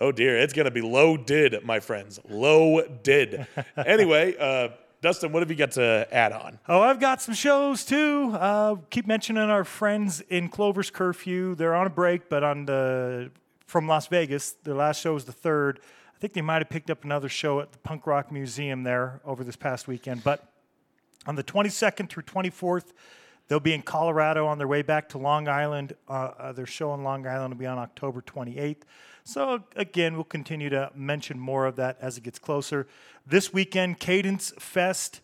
oh 0.00 0.12
dear, 0.12 0.38
it's 0.38 0.52
gonna 0.52 0.70
be 0.70 0.82
low 0.82 1.16
did, 1.16 1.64
my 1.64 1.80
friends, 1.80 2.20
Low 2.28 2.82
did. 3.02 3.46
anyway, 3.86 4.36
uh, 4.38 4.68
Dustin, 5.00 5.32
what 5.32 5.40
have 5.40 5.50
you 5.50 5.56
got 5.56 5.72
to 5.72 6.06
add 6.10 6.32
on? 6.32 6.58
Oh, 6.68 6.80
I've 6.80 7.00
got 7.00 7.22
some 7.22 7.34
shows 7.34 7.84
too. 7.84 8.32
Uh, 8.32 8.76
keep 8.90 9.06
mentioning 9.06 9.44
our 9.44 9.64
friends 9.64 10.20
in 10.22 10.48
Clover's 10.48 10.90
Curfew. 10.90 11.54
They're 11.54 11.74
on 11.74 11.86
a 11.86 11.90
break, 11.90 12.28
but 12.28 12.42
on 12.44 12.66
the 12.66 13.30
from 13.66 13.86
Las 13.86 14.06
Vegas. 14.08 14.52
Their 14.64 14.74
last 14.74 15.00
show 15.00 15.14
was 15.14 15.24
the 15.24 15.32
third. 15.32 15.80
I 16.14 16.18
think 16.18 16.32
they 16.32 16.42
might 16.42 16.62
have 16.62 16.70
picked 16.70 16.90
up 16.90 17.04
another 17.04 17.28
show 17.28 17.60
at 17.60 17.72
the 17.72 17.78
Punk 17.78 18.06
Rock 18.06 18.32
Museum 18.32 18.84
there 18.84 19.20
over 19.24 19.44
this 19.44 19.56
past 19.56 19.86
weekend. 19.86 20.24
But 20.24 20.50
on 21.26 21.34
the 21.34 21.44
22nd 21.44 22.08
through 22.08 22.22
24th, 22.22 22.92
they'll 23.48 23.60
be 23.60 23.72
in 23.72 23.82
Colorado 23.82 24.46
on 24.46 24.58
their 24.58 24.68
way 24.68 24.82
back 24.82 25.08
to 25.10 25.18
Long 25.18 25.48
Island. 25.48 25.94
Uh, 26.08 26.30
uh, 26.38 26.52
their 26.52 26.66
show 26.66 26.94
in 26.94 27.02
Long 27.02 27.26
Island 27.26 27.54
will 27.54 27.58
be 27.58 27.66
on 27.66 27.78
October 27.78 28.22
28th. 28.22 28.82
So, 29.24 29.64
again, 29.74 30.14
we'll 30.14 30.24
continue 30.24 30.70
to 30.70 30.90
mention 30.94 31.38
more 31.38 31.66
of 31.66 31.76
that 31.76 31.98
as 32.00 32.16
it 32.16 32.22
gets 32.22 32.38
closer. 32.38 32.86
This 33.26 33.52
weekend, 33.52 33.98
Cadence 33.98 34.52
Fest. 34.58 35.20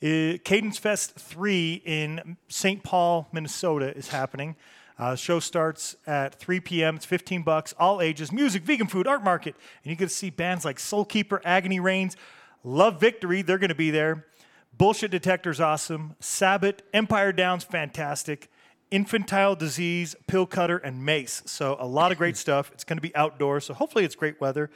Cadence 0.00 0.76
Fest 0.76 1.14
3 1.14 1.82
in 1.84 2.36
St. 2.48 2.82
Paul, 2.82 3.26
Minnesota 3.32 3.96
is 3.96 4.08
happening. 4.08 4.56
Uh, 4.98 5.16
show 5.16 5.40
starts 5.40 5.96
at 6.06 6.34
3 6.36 6.60
p.m. 6.60 6.96
It's 6.96 7.04
15 7.04 7.42
bucks, 7.42 7.74
all 7.78 8.00
ages, 8.00 8.30
music, 8.30 8.62
vegan 8.62 8.86
food, 8.86 9.06
art 9.06 9.24
market. 9.24 9.56
And 9.82 9.90
you 9.90 9.96
get 9.96 10.08
to 10.08 10.14
see 10.14 10.30
bands 10.30 10.64
like 10.64 10.78
Soul 10.78 11.04
Keeper, 11.04 11.40
Agony 11.44 11.80
Reigns, 11.80 12.16
Love 12.62 13.00
Victory, 13.00 13.42
they're 13.42 13.58
going 13.58 13.68
to 13.68 13.74
be 13.74 13.90
there. 13.90 14.26
Bullshit 14.76 15.12
Detector's 15.12 15.60
awesome. 15.60 16.16
Sabbath, 16.18 16.82
Empire 16.92 17.32
Down's 17.32 17.62
fantastic. 17.62 18.50
Infantile 18.90 19.54
Disease, 19.54 20.16
Pill 20.26 20.46
Cutter, 20.46 20.78
and 20.78 21.04
Mace. 21.04 21.42
So 21.46 21.76
a 21.78 21.86
lot 21.86 22.10
of 22.10 22.18
great 22.18 22.36
stuff. 22.36 22.70
It's 22.72 22.82
going 22.82 22.96
to 22.96 23.02
be 23.02 23.14
outdoors, 23.14 23.66
so 23.66 23.74
hopefully 23.74 24.04
it's 24.04 24.16
great 24.16 24.40
weather. 24.40 24.70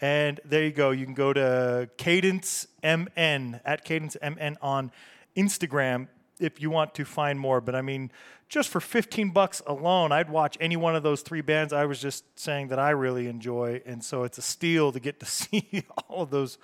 And 0.00 0.40
there 0.44 0.64
you 0.64 0.72
go. 0.72 0.90
You 0.90 1.04
can 1.04 1.14
go 1.14 1.32
to 1.32 1.88
Cadence 1.96 2.66
MN 2.82 3.60
at 3.64 3.84
Cadence 3.84 4.16
MN 4.20 4.58
on 4.60 4.90
Instagram 5.36 6.08
if 6.40 6.60
you 6.60 6.68
want 6.68 6.94
to 6.94 7.04
find 7.04 7.38
more. 7.38 7.60
But 7.60 7.76
I 7.76 7.82
mean, 7.82 8.10
just 8.48 8.68
for 8.68 8.80
15 8.80 9.30
bucks 9.30 9.62
alone, 9.68 10.10
I'd 10.10 10.30
watch 10.30 10.56
any 10.60 10.76
one 10.76 10.96
of 10.96 11.04
those 11.04 11.22
three 11.22 11.42
bands 11.42 11.72
I 11.72 11.84
was 11.84 12.00
just 12.00 12.24
saying 12.38 12.68
that 12.68 12.80
I 12.80 12.90
really 12.90 13.28
enjoy. 13.28 13.82
And 13.86 14.04
so 14.04 14.24
it's 14.24 14.36
a 14.36 14.42
steal 14.42 14.90
to 14.90 14.98
get 14.98 15.20
to 15.20 15.26
see 15.30 15.84
all 16.08 16.22
of 16.22 16.30
those 16.30 16.58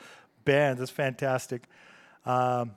bands. 0.44 0.80
It's 0.80 0.90
fantastic. 0.90 1.68
Um, 2.26 2.72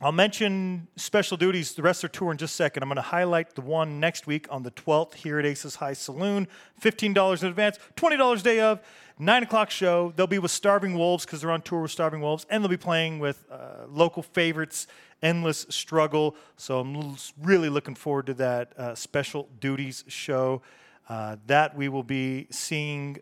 I'll 0.00 0.12
mention 0.12 0.88
special 0.96 1.36
duties, 1.36 1.74
the 1.74 1.82
rest 1.82 2.02
of 2.02 2.10
the 2.10 2.18
tour 2.18 2.32
in 2.32 2.36
just 2.36 2.54
a 2.54 2.56
second. 2.56 2.82
I'm 2.82 2.88
going 2.88 2.96
to 2.96 3.02
highlight 3.02 3.54
the 3.54 3.60
one 3.60 4.00
next 4.00 4.26
week 4.26 4.46
on 4.50 4.62
the 4.64 4.72
12th 4.72 5.14
here 5.14 5.38
at 5.38 5.46
Aces 5.46 5.76
High 5.76 5.92
Saloon. 5.92 6.48
$15 6.82 7.42
in 7.42 7.48
advance, 7.48 7.78
$20 7.96 8.42
day 8.42 8.60
of, 8.60 8.80
9 9.18 9.42
o'clock 9.44 9.70
show. 9.70 10.12
They'll 10.16 10.26
be 10.26 10.40
with 10.40 10.50
Starving 10.50 10.98
Wolves 10.98 11.24
because 11.24 11.40
they're 11.40 11.50
on 11.52 11.62
tour 11.62 11.82
with 11.82 11.92
Starving 11.92 12.20
Wolves, 12.20 12.44
and 12.50 12.62
they'll 12.62 12.68
be 12.68 12.76
playing 12.76 13.20
with 13.20 13.46
uh, 13.50 13.86
local 13.88 14.22
favorites, 14.22 14.88
Endless 15.22 15.64
Struggle. 15.70 16.34
So 16.56 16.80
I'm 16.80 17.16
really 17.40 17.68
looking 17.68 17.94
forward 17.94 18.26
to 18.26 18.34
that 18.34 18.78
uh, 18.78 18.94
special 18.96 19.48
duties 19.60 20.04
show. 20.08 20.60
Uh, 21.08 21.36
that 21.46 21.76
we 21.76 21.88
will 21.88 22.02
be 22.02 22.46
seeing, 22.50 23.18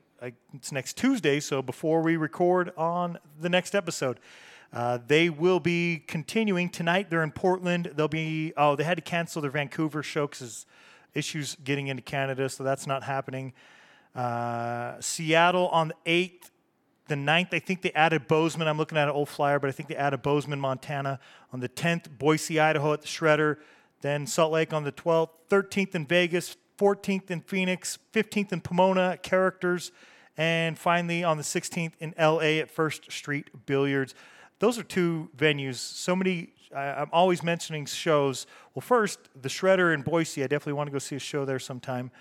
it's 0.55 0.73
next 0.73 0.97
Tuesday, 0.97 1.39
so 1.39 1.61
before 1.61 2.01
we 2.01 2.17
record 2.17 2.73
on 2.77 3.19
the 3.41 3.49
next 3.49 3.75
episode. 3.75 4.19
Uh, 4.73 4.99
they 5.07 5.29
will 5.29 5.61
be 5.61 6.03
continuing 6.07 6.69
tonight. 6.69 7.11
They're 7.11 7.23
in 7.23 7.33
Portland. 7.33 7.93
They'll 7.95 8.09
be 8.09 8.53
oh 8.57 8.75
they 8.75 8.85
had 8.85 8.97
to 8.97 9.03
cancel 9.03 9.43
their 9.43 9.51
Vancouver 9.51 10.03
show 10.03 10.27
because 10.27 10.67
issues 11.15 11.57
getting 11.63 11.89
into 11.89 12.03
Canada, 12.03 12.49
so 12.49 12.65
that's 12.65 12.87
not 12.87 13.03
happening. 13.03 13.53
Uh, 14.15 15.01
Seattle 15.01 15.69
on 15.69 15.89
the 15.89 15.95
eighth, 16.07 16.51
the 17.09 17.15
9th, 17.15 17.53
I 17.53 17.59
think 17.59 17.83
they 17.83 17.93
added 17.93 18.29
Bozeman. 18.29 18.69
I'm 18.69 18.79
looking 18.79 18.99
at 18.99 19.09
an 19.09 19.15
old 19.15 19.29
flyer, 19.29 19.59
but 19.59 19.69
I 19.69 19.73
think 19.73 19.89
they 19.89 19.97
added 19.97 20.23
Bozeman, 20.23 20.61
Montana. 20.61 21.19
On 21.53 21.61
the 21.61 21.69
10th, 21.69 22.19
Boise, 22.19 22.61
Idaho 22.61 22.93
at 22.93 23.03
the 23.03 23.09
Shredder. 23.09 23.59
Then 24.01 24.27
Salt 24.27 24.53
Lake 24.53 24.73
on 24.73 24.85
the 24.85 24.93
12th, 24.93 25.31
13th 25.51 25.95
in 25.95 26.07
Vegas, 26.07 26.57
14th 26.79 27.31
in 27.31 27.41
Phoenix, 27.41 27.99
15th 28.13 28.53
in 28.53 28.61
Pomona 28.61 29.19
Characters, 29.23 29.93
and 30.37 30.79
finally 30.79 31.23
on 31.23 31.37
the 31.37 31.43
16th 31.43 31.93
in 32.01 32.15
LA 32.19 32.61
at 32.61 32.71
First 32.71 33.13
Street 33.13 33.67
Billiards 33.67 34.15
those 34.63 34.79
are 34.79 34.85
two 34.85 35.29
venues. 35.37 35.75
So 35.75 36.15
many. 36.15 36.51
I, 36.75 37.03
I'm 37.03 37.11
always 37.13 37.43
mentioning 37.43 37.85
shows. 37.85 38.47
Well, 38.75 38.81
first 38.81 39.19
the 39.41 39.49
Shredder 39.49 39.93
in 39.93 40.03
Boise. 40.03 40.45
I 40.45 40.47
definitely 40.47 40.75
want 40.75 40.87
to 40.87 40.93
go 40.93 41.01
see 41.01 41.17
a 41.17 41.19
show 41.19 41.45
there 41.45 41.59
sometime. 41.59 42.13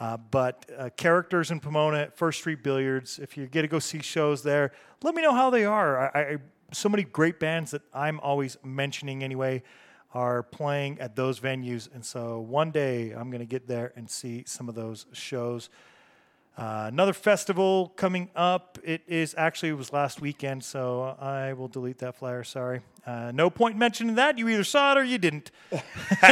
Uh, 0.00 0.16
but 0.16 0.64
uh, 0.78 0.88
characters 0.96 1.50
in 1.50 1.60
Pomona 1.60 2.08
First 2.14 2.38
Street 2.38 2.62
Billiards. 2.62 3.18
If 3.18 3.36
you 3.36 3.46
get 3.46 3.60
to 3.60 3.68
go 3.68 3.78
see 3.78 4.00
shows 4.00 4.42
there, 4.42 4.72
let 5.02 5.14
me 5.14 5.20
know 5.20 5.34
how 5.34 5.50
they 5.50 5.66
are. 5.66 6.16
I, 6.16 6.20
I, 6.20 6.36
so 6.72 6.88
many 6.88 7.02
great 7.02 7.38
bands 7.38 7.72
that 7.72 7.82
I'm 7.92 8.18
always 8.20 8.56
mentioning 8.64 9.22
anyway 9.22 9.62
are 10.14 10.42
playing 10.42 10.98
at 10.98 11.14
those 11.14 11.40
venues, 11.40 11.90
and 11.94 12.02
so 12.02 12.40
one 12.40 12.70
day 12.70 13.10
I'm 13.10 13.30
going 13.30 13.40
to 13.40 13.46
get 13.46 13.68
there 13.68 13.92
and 13.96 14.08
see 14.08 14.44
some 14.46 14.70
of 14.70 14.74
those 14.74 15.04
shows. 15.12 15.68
Uh, 16.56 16.84
another 16.88 17.14
festival 17.14 17.92
coming 17.96 18.28
up. 18.36 18.78
It 18.84 19.02
is 19.06 19.34
actually 19.38 19.70
it 19.70 19.78
was 19.78 19.92
last 19.92 20.20
weekend, 20.20 20.62
so 20.62 21.16
I 21.18 21.54
will 21.54 21.68
delete 21.68 21.98
that 21.98 22.16
flyer. 22.16 22.44
Sorry. 22.44 22.80
Uh, 23.06 23.32
no 23.34 23.48
point 23.48 23.78
mentioning 23.78 24.16
that. 24.16 24.36
You 24.36 24.48
either 24.48 24.64
saw 24.64 24.92
it 24.92 24.98
or 24.98 25.04
you 25.04 25.16
didn't. 25.16 25.50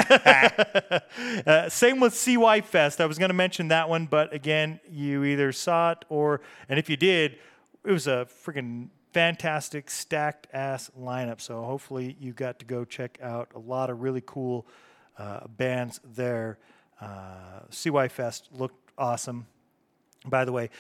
uh, 1.47 1.69
same 1.71 2.01
with 2.01 2.15
CY 2.15 2.61
Fest. 2.61 3.01
I 3.01 3.07
was 3.07 3.19
going 3.19 3.31
to 3.31 3.35
mention 3.35 3.69
that 3.69 3.89
one, 3.89 4.07
but 4.07 4.33
again, 4.35 4.79
you 4.91 5.25
either 5.25 5.53
saw 5.53 5.93
it 5.93 6.05
or, 6.11 6.43
and 6.69 6.79
if 6.79 6.91
you 6.91 6.99
did, 6.99 7.39
it 7.85 7.91
was 7.91 8.07
a 8.07 8.29
freaking 8.45 8.91
fantastic 9.15 9.91
stacked 9.91 10.49
ass 10.53 10.91
lineup. 11.01 11.41
So 11.41 11.65
hopefully 11.65 12.15
you 12.21 12.35
got 12.35 12.59
to 12.59 12.67
go 12.67 12.85
check 12.85 13.19
out 13.23 13.51
a 13.55 13.59
lot 13.59 13.89
of 13.89 14.03
really 14.03 14.23
cool 14.25 14.67
uh, 15.17 15.47
bands 15.49 15.99
there. 16.05 16.59
Uh, 17.01 17.61
CY 17.71 18.09
Fest 18.09 18.51
looked 18.53 18.93
awesome 18.99 19.47
by 20.27 20.45
the 20.45 20.53
way. 20.53 20.71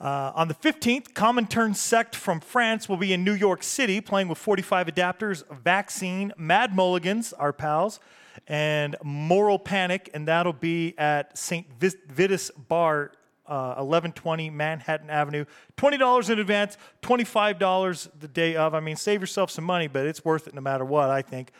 Uh, 0.00 0.32
on 0.34 0.48
the 0.48 0.54
15th, 0.54 1.12
Comintern 1.12 1.74
Sect 1.74 2.16
from 2.16 2.40
France 2.40 2.88
will 2.88 2.96
be 2.96 3.12
in 3.12 3.24
New 3.24 3.32
York 3.32 3.62
City 3.62 4.00
playing 4.00 4.28
with 4.28 4.38
45 4.38 4.88
adapters, 4.88 5.44
Vaccine, 5.62 6.32
Mad 6.36 6.74
Mulligans, 6.74 7.32
our 7.32 7.52
pals, 7.52 8.00
and 8.48 8.96
Moral 9.02 9.58
Panic, 9.58 10.10
and 10.12 10.26
that'll 10.26 10.52
be 10.52 10.94
at 10.98 11.38
St. 11.38 11.66
Vitus 11.80 12.50
Bar, 12.50 13.12
uh, 13.46 13.76
1120 13.76 14.50
Manhattan 14.50 15.10
Avenue. 15.10 15.44
$20 15.76 16.30
in 16.30 16.38
advance, 16.38 16.76
$25 17.02 18.08
the 18.18 18.28
day 18.28 18.56
of. 18.56 18.74
I 18.74 18.80
mean, 18.80 18.96
save 18.96 19.20
yourself 19.20 19.50
some 19.50 19.64
money, 19.64 19.86
but 19.86 20.06
it's 20.06 20.24
worth 20.24 20.48
it 20.48 20.54
no 20.54 20.60
matter 20.60 20.84
what, 20.84 21.10
I 21.10 21.22
think. 21.22 21.52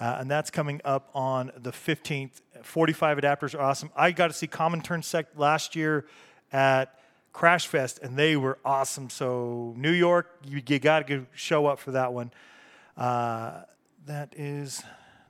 Uh, 0.00 0.16
and 0.18 0.30
that's 0.30 0.50
coming 0.50 0.80
up 0.84 1.10
on 1.14 1.52
the 1.56 1.70
15th. 1.70 2.40
45 2.62 3.18
adapters 3.18 3.54
are 3.54 3.60
awesome. 3.60 3.90
I 3.94 4.12
got 4.12 4.28
to 4.28 4.32
see 4.32 4.46
Comintern 4.46 5.04
Sect 5.04 5.38
last 5.38 5.76
year 5.76 6.06
at 6.52 6.98
Crash 7.32 7.66
Fest, 7.66 7.98
and 8.02 8.16
they 8.16 8.36
were 8.36 8.58
awesome. 8.64 9.08
So 9.10 9.74
New 9.76 9.90
York, 9.90 10.30
you, 10.44 10.62
you 10.66 10.78
got 10.78 11.06
to 11.06 11.26
show 11.34 11.66
up 11.66 11.78
for 11.78 11.92
that 11.92 12.12
one. 12.12 12.30
Uh, 12.96 13.62
that 14.06 14.34
is 14.36 14.82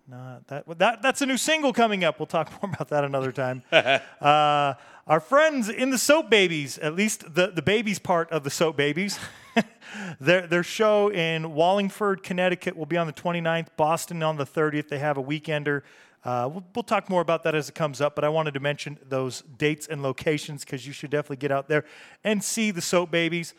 not 0.09 0.47
that, 0.49 0.65
that. 0.78 1.01
That's 1.01 1.23
a 1.23 1.27
new 1.27 1.36
single 1.36 1.73
coming 1.73 2.03
up. 2.05 2.19
We'll 2.19 2.27
talk 2.27 2.51
more 2.62 2.73
about 2.73 2.89
that 2.89 3.05
another 3.05 3.32
time. 3.32 3.62
uh, 3.73 4.74
our 5.07 5.20
friends 5.20 5.69
in 5.69 5.90
the 5.90 5.99
Soap 5.99 6.28
Babies, 6.28 6.78
at 6.78 6.94
least 6.94 7.35
the, 7.35 7.49
the 7.49 7.62
babies 7.62 7.99
part 7.99 8.31
of 8.31 8.44
the 8.44 8.51
Soap 8.51 8.77
Babies, 8.77 9.19
their, 10.20 10.47
their 10.47 10.62
show 10.62 11.11
in 11.11 11.55
Wallingford, 11.55 12.23
Connecticut 12.23 12.77
will 12.77 12.86
be 12.86 12.97
on 12.97 13.07
the 13.07 13.12
29th, 13.12 13.69
Boston 13.77 14.23
on 14.23 14.36
the 14.36 14.47
30th. 14.47 14.89
They 14.89 14.99
have 14.99 15.19
a 15.19 15.23
weekender 15.23 15.82
uh, 16.24 16.49
we'll, 16.53 16.65
we'll, 16.74 16.82
talk 16.82 17.11
more 17.11 17.20
about 17.20 17.43
that 17.43 17.55
as 17.55 17.69
it 17.69 17.74
comes 17.74 18.01
up, 18.01 18.15
but 18.15 18.24
I 18.24 18.28
wanted 18.28 18.55
to 18.55 18.61
mention 18.61 18.99
those 19.09 19.43
dates 19.59 19.89
and 19.89 20.03
locations 20.03 20.65
because 20.65 20.86
you 20.86 20.93
should 20.93 21.11
definitely 21.11 21.39
get 21.39 21.51
out 21.51 21.69
there 21.69 21.85
and 22.23 22.43
see 22.43 22.70
the 22.70 22.81
Soap 22.81 23.11
Babies. 23.11 23.55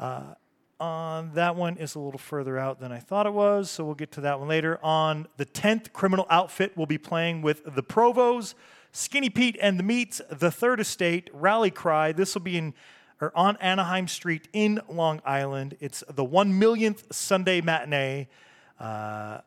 Uh, 0.00 0.34
on 0.80 1.32
that 1.34 1.56
one 1.56 1.76
is 1.76 1.94
a 1.94 1.98
little 1.98 2.18
further 2.18 2.58
out 2.58 2.80
than 2.80 2.92
I 2.92 2.98
thought 2.98 3.26
it 3.26 3.32
was, 3.32 3.70
so 3.70 3.84
we'll 3.84 3.94
get 3.94 4.12
to 4.12 4.20
that 4.22 4.38
one 4.38 4.48
later. 4.48 4.78
On 4.82 5.26
the 5.36 5.46
10th, 5.46 5.92
Criminal 5.92 6.26
Outfit 6.30 6.76
will 6.76 6.86
be 6.86 6.98
playing 6.98 7.42
with 7.42 7.62
the 7.64 7.82
Provos, 7.82 8.54
Skinny 8.92 9.30
Pete 9.30 9.58
and 9.60 9.78
the 9.78 9.82
Meats, 9.82 10.20
The 10.30 10.50
Third 10.50 10.80
Estate, 10.80 11.30
Rally 11.32 11.70
Cry. 11.70 12.12
This 12.12 12.34
will 12.34 12.42
be 12.42 12.56
in 12.56 12.74
or 13.20 13.32
on 13.36 13.56
Anaheim 13.56 14.06
Street 14.06 14.48
in 14.52 14.80
Long 14.88 15.20
Island. 15.24 15.76
It's 15.80 16.04
the 16.08 16.24
one 16.24 16.58
millionth 16.58 17.12
Sunday 17.12 17.60
matinee. 17.60 18.28
Uh, 18.78 19.40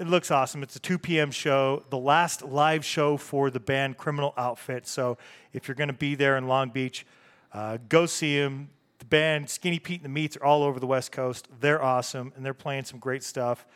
it 0.00 0.06
looks 0.06 0.30
awesome. 0.30 0.62
It's 0.62 0.76
a 0.76 0.80
2 0.80 0.98
p.m. 0.98 1.30
show, 1.30 1.84
the 1.90 1.98
last 1.98 2.42
live 2.42 2.86
show 2.86 3.18
for 3.18 3.50
the 3.50 3.60
band 3.60 3.98
Criminal 3.98 4.32
Outfit. 4.38 4.86
So 4.86 5.18
if 5.52 5.68
you're 5.68 5.74
going 5.74 5.88
to 5.88 5.94
be 5.94 6.14
there 6.14 6.38
in 6.38 6.48
Long 6.48 6.70
Beach, 6.70 7.04
uh, 7.52 7.76
go 7.86 8.06
see 8.06 8.40
them. 8.40 8.70
The 8.98 9.04
band 9.04 9.50
Skinny 9.50 9.78
Pete 9.78 10.00
and 10.00 10.06
the 10.06 10.08
Meats 10.08 10.38
are 10.38 10.44
all 10.44 10.62
over 10.62 10.80
the 10.80 10.86
West 10.86 11.12
Coast. 11.12 11.48
They're 11.60 11.82
awesome, 11.82 12.32
and 12.34 12.44
they're 12.44 12.54
playing 12.54 12.84
some 12.84 12.98
great 12.98 13.22
stuff. 13.22 13.66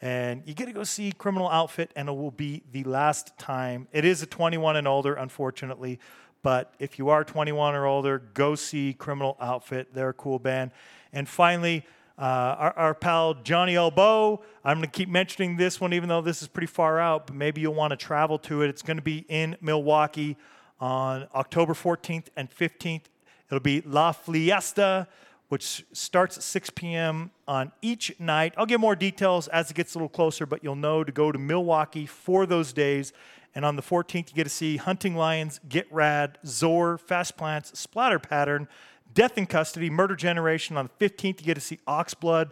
And 0.00 0.42
you 0.46 0.54
get 0.54 0.66
to 0.66 0.72
go 0.72 0.84
see 0.84 1.12
Criminal 1.12 1.50
Outfit, 1.50 1.90
and 1.94 2.08
it 2.08 2.12
will 2.12 2.30
be 2.30 2.62
the 2.72 2.84
last 2.84 3.38
time. 3.38 3.86
It 3.92 4.06
is 4.06 4.22
a 4.22 4.26
21 4.26 4.76
and 4.76 4.88
older, 4.88 5.12
unfortunately. 5.12 6.00
But 6.42 6.72
if 6.78 6.98
you 6.98 7.10
are 7.10 7.24
21 7.24 7.74
or 7.74 7.84
older, 7.84 8.20
go 8.32 8.54
see 8.54 8.94
Criminal 8.94 9.36
Outfit. 9.38 9.92
They're 9.92 10.08
a 10.08 10.14
cool 10.14 10.38
band. 10.38 10.70
And 11.12 11.28
finally, 11.28 11.84
uh, 12.18 12.22
our, 12.22 12.72
our, 12.76 12.94
pal 12.94 13.34
Johnny 13.34 13.74
Elbow. 13.74 14.40
I'm 14.64 14.78
going 14.78 14.88
to 14.88 14.96
keep 14.96 15.08
mentioning 15.08 15.56
this 15.56 15.80
one, 15.80 15.92
even 15.92 16.08
though 16.08 16.20
this 16.20 16.42
is 16.42 16.48
pretty 16.48 16.68
far 16.68 17.00
out, 17.00 17.26
but 17.26 17.34
maybe 17.34 17.60
you'll 17.60 17.74
want 17.74 17.90
to 17.90 17.96
travel 17.96 18.38
to 18.40 18.62
it. 18.62 18.68
It's 18.68 18.82
going 18.82 18.98
to 18.98 19.02
be 19.02 19.24
in 19.28 19.56
Milwaukee 19.60 20.36
on 20.78 21.26
October 21.34 21.74
14th 21.74 22.26
and 22.36 22.48
15th. 22.50 23.02
It'll 23.48 23.60
be 23.60 23.80
La 23.80 24.12
Fiesta, 24.12 25.08
which 25.48 25.84
starts 25.92 26.36
at 26.36 26.44
6 26.44 26.70
p.m. 26.70 27.30
on 27.48 27.72
each 27.82 28.14
night. 28.20 28.54
I'll 28.56 28.66
get 28.66 28.80
more 28.80 28.96
details 28.96 29.48
as 29.48 29.70
it 29.70 29.74
gets 29.74 29.94
a 29.94 29.98
little 29.98 30.08
closer, 30.08 30.46
but 30.46 30.62
you'll 30.62 30.76
know 30.76 31.04
to 31.04 31.12
go 31.12 31.32
to 31.32 31.38
Milwaukee 31.38 32.06
for 32.06 32.46
those 32.46 32.72
days. 32.72 33.12
And 33.56 33.64
on 33.64 33.76
the 33.76 33.82
14th, 33.82 34.30
you 34.30 34.34
get 34.34 34.44
to 34.44 34.50
see 34.50 34.76
Hunting 34.76 35.16
Lions, 35.16 35.60
Get 35.68 35.92
Rad, 35.92 36.38
Zor, 36.46 36.98
Fast 36.98 37.36
Plants, 37.36 37.78
Splatter 37.78 38.18
Pattern, 38.18 38.68
Death 39.14 39.38
in 39.38 39.46
Custody, 39.46 39.88
Murder 39.88 40.16
Generation. 40.16 40.76
On 40.76 40.90
the 40.98 41.06
15th, 41.08 41.40
you 41.40 41.46
get 41.46 41.54
to 41.54 41.60
see 41.60 41.78
Oxblood, 41.86 42.50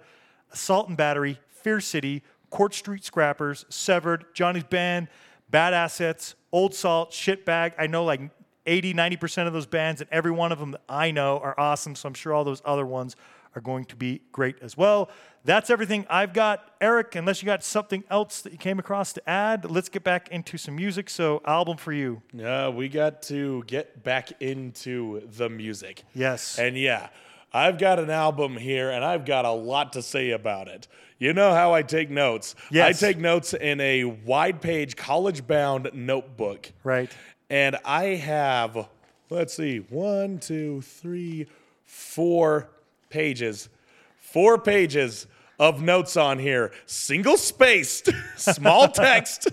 Assault 0.52 0.88
and 0.88 0.96
Battery, 0.96 1.38
Fear 1.48 1.80
City, 1.80 2.22
Court 2.50 2.72
Street 2.72 3.04
Scrappers, 3.04 3.66
Severed, 3.68 4.26
Johnny's 4.34 4.64
Band, 4.64 5.08
Bad 5.50 5.74
Assets, 5.74 6.34
Old 6.52 6.74
Salt, 6.74 7.10
Shitbag. 7.10 7.72
I 7.78 7.86
know 7.86 8.04
like 8.04 8.20
80, 8.66 8.94
90% 8.94 9.46
of 9.46 9.52
those 9.52 9.66
bands, 9.66 10.00
and 10.00 10.08
every 10.10 10.30
one 10.30 10.52
of 10.52 10.58
them 10.58 10.70
that 10.72 10.82
I 10.88 11.10
know 11.10 11.38
are 11.38 11.58
awesome, 11.58 11.94
so 11.94 12.06
I'm 12.06 12.14
sure 12.14 12.32
all 12.32 12.44
those 12.44 12.62
other 12.64 12.86
ones 12.86 13.16
are 13.54 13.60
going 13.60 13.84
to 13.86 13.96
be 13.96 14.22
great 14.32 14.56
as 14.62 14.76
well. 14.76 15.10
That's 15.44 15.70
everything 15.70 16.06
I've 16.08 16.32
got. 16.32 16.70
Eric, 16.80 17.16
unless 17.16 17.42
you 17.42 17.46
got 17.46 17.64
something 17.64 18.04
else 18.08 18.42
that 18.42 18.52
you 18.52 18.58
came 18.58 18.78
across 18.78 19.12
to 19.14 19.28
add, 19.28 19.70
let's 19.70 19.88
get 19.88 20.04
back 20.04 20.28
into 20.28 20.56
some 20.56 20.76
music. 20.76 21.10
So, 21.10 21.42
album 21.44 21.76
for 21.76 21.92
you. 21.92 22.22
Yeah, 22.32 22.68
we 22.68 22.88
got 22.88 23.22
to 23.22 23.64
get 23.66 24.04
back 24.04 24.30
into 24.40 25.26
the 25.36 25.48
music. 25.48 26.04
Yes. 26.14 26.58
And 26.58 26.78
yeah, 26.78 27.08
I've 27.52 27.78
got 27.78 27.98
an 27.98 28.10
album 28.10 28.56
here 28.56 28.90
and 28.90 29.04
I've 29.04 29.24
got 29.24 29.44
a 29.44 29.50
lot 29.50 29.92
to 29.94 30.02
say 30.02 30.30
about 30.30 30.68
it. 30.68 30.88
You 31.18 31.32
know 31.32 31.52
how 31.52 31.74
I 31.74 31.82
take 31.82 32.10
notes. 32.10 32.54
Yes. 32.70 33.02
I 33.02 33.06
take 33.06 33.18
notes 33.18 33.52
in 33.54 33.80
a 33.80 34.04
wide 34.04 34.60
page, 34.60 34.96
college 34.96 35.46
bound 35.46 35.90
notebook. 35.92 36.72
Right. 36.82 37.10
And 37.50 37.76
I 37.84 38.04
have, 38.16 38.88
let's 39.28 39.54
see, 39.54 39.78
one, 39.78 40.38
two, 40.38 40.80
three, 40.80 41.46
four 41.84 42.70
pages. 43.12 43.68
Four 44.16 44.58
pages 44.58 45.26
of 45.60 45.80
notes 45.80 46.16
on 46.16 46.38
here, 46.38 46.72
single 46.86 47.36
spaced, 47.36 48.08
small 48.36 48.88
text. 48.88 49.48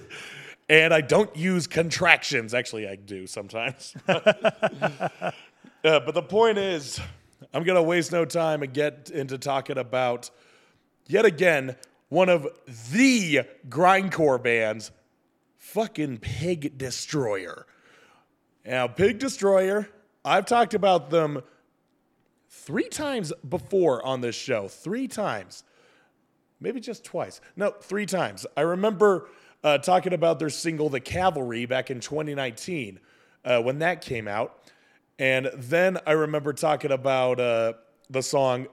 And 0.68 0.94
I 0.94 1.02
don't 1.02 1.36
use 1.36 1.68
contractions. 1.68 2.54
Actually, 2.54 2.88
I 2.88 2.96
do 2.96 3.28
sometimes. 3.28 3.96
Uh, 5.82 5.98
but 6.02 6.14
the 6.14 6.22
point 6.22 6.58
is, 6.58 7.00
I'm 7.54 7.64
going 7.64 7.78
to 7.78 7.82
waste 7.82 8.12
no 8.12 8.26
time 8.26 8.64
and 8.64 8.74
get 8.74 9.10
into 9.12 9.38
talking 9.38 9.78
about, 9.78 10.30
yet 11.08 11.24
again, 11.24 11.78
one 12.10 12.28
of 12.28 12.46
the 12.92 13.44
grindcore 13.70 14.44
bands, 14.44 14.92
fucking 15.56 16.18
Pig 16.18 16.78
Destroyer. 16.78 17.66
Now, 18.66 18.88
Pig 18.88 19.20
Destroyer, 19.20 19.88
I've 20.26 20.46
talked 20.46 20.74
about 20.74 21.12
them 21.12 21.44
three 22.50 22.90
times 22.90 23.32
before 23.48 24.06
on 24.06 24.22
this 24.22 24.36
show. 24.36 24.68
Three 24.68 25.08
times. 25.08 25.64
Maybe 26.60 26.80
just 26.82 27.06
twice. 27.06 27.40
No, 27.56 27.72
three 27.72 28.06
times. 28.06 28.46
I 28.58 28.62
remember 28.62 29.30
uh, 29.64 29.78
talking 29.78 30.14
about 30.14 30.40
their 30.40 30.50
single, 30.50 30.90
The 30.90 31.00
Cavalry, 31.00 31.66
back 31.66 31.90
in 31.90 32.00
2019 32.00 33.00
uh, 33.46 33.62
when 33.62 33.80
that 33.80 34.02
came 34.02 34.28
out. 34.28 34.58
And 35.18 35.50
then 35.56 35.98
I 36.06 36.14
remember 36.14 36.54
talking 36.54 36.92
about 36.92 37.40
uh, 37.40 37.74
the 38.10 38.22
song 38.22 38.68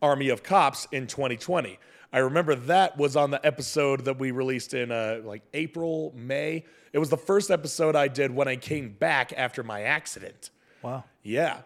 Army 0.00 0.28
of 0.28 0.42
Cops 0.42 0.86
in 0.92 1.06
2020. 1.06 1.78
I 2.12 2.18
remember 2.18 2.54
that 2.54 2.96
was 2.98 3.16
on 3.16 3.30
the 3.30 3.44
episode 3.44 4.04
that 4.04 4.18
we 4.18 4.32
released 4.32 4.74
in 4.74 4.92
uh, 4.92 5.20
like 5.24 5.42
April, 5.54 6.12
May. 6.14 6.64
It 6.92 6.98
was 6.98 7.08
the 7.08 7.16
first 7.16 7.50
episode 7.50 7.96
I 7.96 8.08
did 8.08 8.30
when 8.30 8.48
I 8.48 8.56
came 8.56 8.90
back 8.90 9.32
after 9.36 9.62
my 9.62 9.82
accident. 9.82 10.50
Wow. 10.82 11.04
Yeah. 11.22 11.58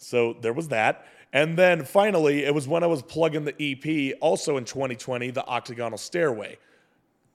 So 0.00 0.34
there 0.40 0.52
was 0.52 0.68
that. 0.68 1.06
And 1.32 1.56
then 1.56 1.84
finally, 1.84 2.44
it 2.44 2.54
was 2.54 2.66
when 2.66 2.82
I 2.82 2.86
was 2.86 3.02
plugging 3.02 3.44
the 3.44 3.54
EP, 3.60 4.16
also 4.20 4.56
in 4.56 4.64
2020, 4.64 5.30
the 5.30 5.46
Octagonal 5.46 5.98
Stairway. 5.98 6.58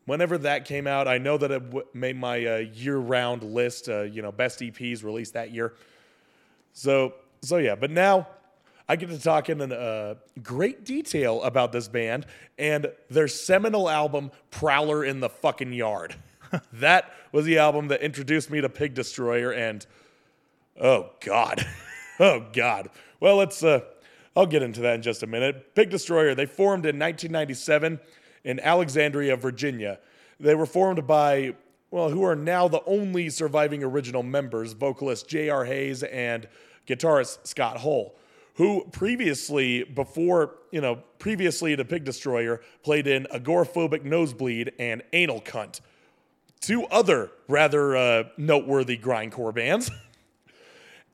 Whenever 0.06 0.38
that 0.40 0.66
came 0.66 0.86
out, 0.86 1.08
I 1.08 1.18
know 1.18 1.38
that 1.38 1.52
it 1.52 1.64
w- 1.70 1.88
made 1.94 2.18
my 2.18 2.46
uh, 2.46 2.58
year-round 2.58 3.44
list. 3.44 3.88
Uh, 3.88 4.02
you 4.02 4.22
know, 4.22 4.32
best 4.32 4.60
EPs 4.60 5.04
released 5.04 5.34
that 5.34 5.52
year. 5.52 5.74
So, 6.74 7.14
so 7.42 7.58
yeah. 7.58 7.76
But 7.76 7.92
now, 7.92 8.28
I 8.88 8.96
get 8.98 9.10
to 9.10 9.20
talk 9.20 9.50
in 9.50 9.62
uh, 9.72 10.16
great 10.44 10.84
detail 10.84 11.42
about 11.44 11.72
this 11.72 11.88
band 11.88 12.26
and 12.58 12.88
their 13.10 13.28
seminal 13.28 13.90
album, 13.90 14.32
Prowler 14.52 15.04
in 15.04 15.22
the 15.22 15.30
Fucking 15.30 15.74
Yard. 15.74 16.16
that 16.74 17.12
was 17.32 17.46
the 17.46 17.58
album 17.58 17.88
that 17.88 18.02
introduced 18.02 18.52
me 18.52 18.62
to 18.62 18.70
Pig 18.70 18.94
Destroyer, 18.94 19.52
and 19.52 19.86
oh 20.80 21.10
god, 21.22 21.66
oh 22.20 22.46
god. 22.54 22.90
Well, 23.20 23.38
let's. 23.38 23.64
Uh, 23.64 23.82
I'll 24.36 24.46
get 24.46 24.64
into 24.64 24.82
that 24.82 24.96
in 24.96 25.02
just 25.02 25.24
a 25.24 25.28
minute. 25.28 25.76
Pig 25.76 25.90
Destroyer. 25.90 26.36
They 26.36 26.46
formed 26.46 26.86
in 26.86 27.00
1997 27.00 28.00
in 28.44 28.60
Alexandria, 28.60 29.38
Virginia. 29.38 30.00
They 30.40 30.56
were 30.56 30.66
formed 30.66 31.08
by 31.08 31.56
well, 31.96 32.10
who 32.10 32.24
are 32.24 32.36
now 32.36 32.68
the 32.68 32.84
only 32.86 33.30
surviving 33.30 33.82
original 33.82 34.22
members, 34.22 34.74
vocalist 34.74 35.30
J.R. 35.30 35.64
Hayes 35.64 36.04
and 36.04 36.46
guitarist 36.86 37.48
Scott 37.48 37.78
Hull, 37.78 38.16
who 38.56 38.86
previously, 38.92 39.84
before, 39.84 40.56
you 40.72 40.82
know, 40.82 40.96
previously 41.20 41.74
to 41.74 41.86
Pig 41.86 42.04
Destroyer, 42.04 42.60
played 42.84 43.08
in 43.08 43.28
Agoraphobic 43.34 44.04
Nosebleed 44.04 44.74
and 44.78 45.04
Anal 45.14 45.40
Cunt. 45.40 45.80
Two 46.60 46.84
other 46.88 47.32
rather 47.48 47.96
uh, 47.96 48.24
noteworthy 48.38 48.98
grindcore 48.98 49.56
bands. 49.56 49.90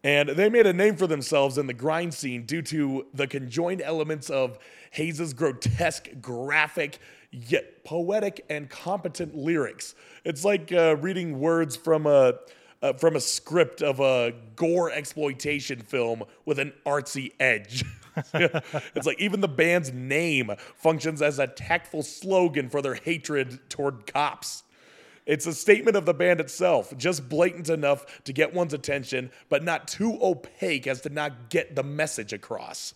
And 0.03 0.30
they 0.30 0.49
made 0.49 0.65
a 0.65 0.73
name 0.73 0.95
for 0.95 1.06
themselves 1.06 1.57
in 1.57 1.68
the 1.68 1.73
grind 1.73 2.14
scene 2.14 2.45
due 2.45 2.64
to 2.64 3.06
the 3.14 3.28
conjoined 3.28 3.82
elements 3.82 4.30
of 4.30 4.57
Hayes' 4.91 5.34
grotesque, 5.34 6.10
graphic, 6.22 6.98
yet 7.32 7.84
poetic 7.84 8.44
and 8.49 8.69
competent 8.69 9.36
lyrics. 9.36 9.94
It's 10.23 10.44
like 10.44 10.72
uh, 10.72 10.98
reading 10.98 11.40
words 11.40 11.76
from 11.76 12.07
a 12.07 12.34
uh, 12.82 12.94
from 12.94 13.15
a 13.15 13.19
script 13.19 13.84
of 13.84 13.99
a 13.99 14.34
gore 14.56 14.91
exploitation 14.91 15.80
film 15.80 16.23
with 16.45 16.57
an 16.57 16.73
artsy 16.86 17.32
edge. 17.40 17.86
it's 18.34 19.06
like 19.06 19.19
even 19.19 19.40
the 19.40 19.48
band's 19.48 19.94
name 19.94 20.52
functions 20.76 21.22
as 21.22 21.38
a 21.38 21.45
tactful 21.45 22.02
slogan 22.02 22.69
for 22.69 22.82
their 22.82 22.95
hatred 22.95 23.60
toward 23.69 24.11
cops. 24.11 24.64
It's 25.26 25.45
a 25.45 25.53
statement 25.53 25.95
of 25.95 26.06
the 26.06 26.14
band 26.14 26.39
itself, 26.39 26.95
just 26.98 27.30
blatant 27.30 27.69
enough 27.69 28.23
to 28.23 28.34
get 28.34 28.53
one's 28.53 28.73
attention, 28.73 29.31
but 29.49 29.64
not 29.64 29.88
too 29.88 30.18
opaque 30.22 30.88
as 30.88 31.02
to 31.02 31.10
not 31.10 31.49
get 31.49 31.76
the 31.76 31.84
message 31.84 32.34
across. 32.34 32.93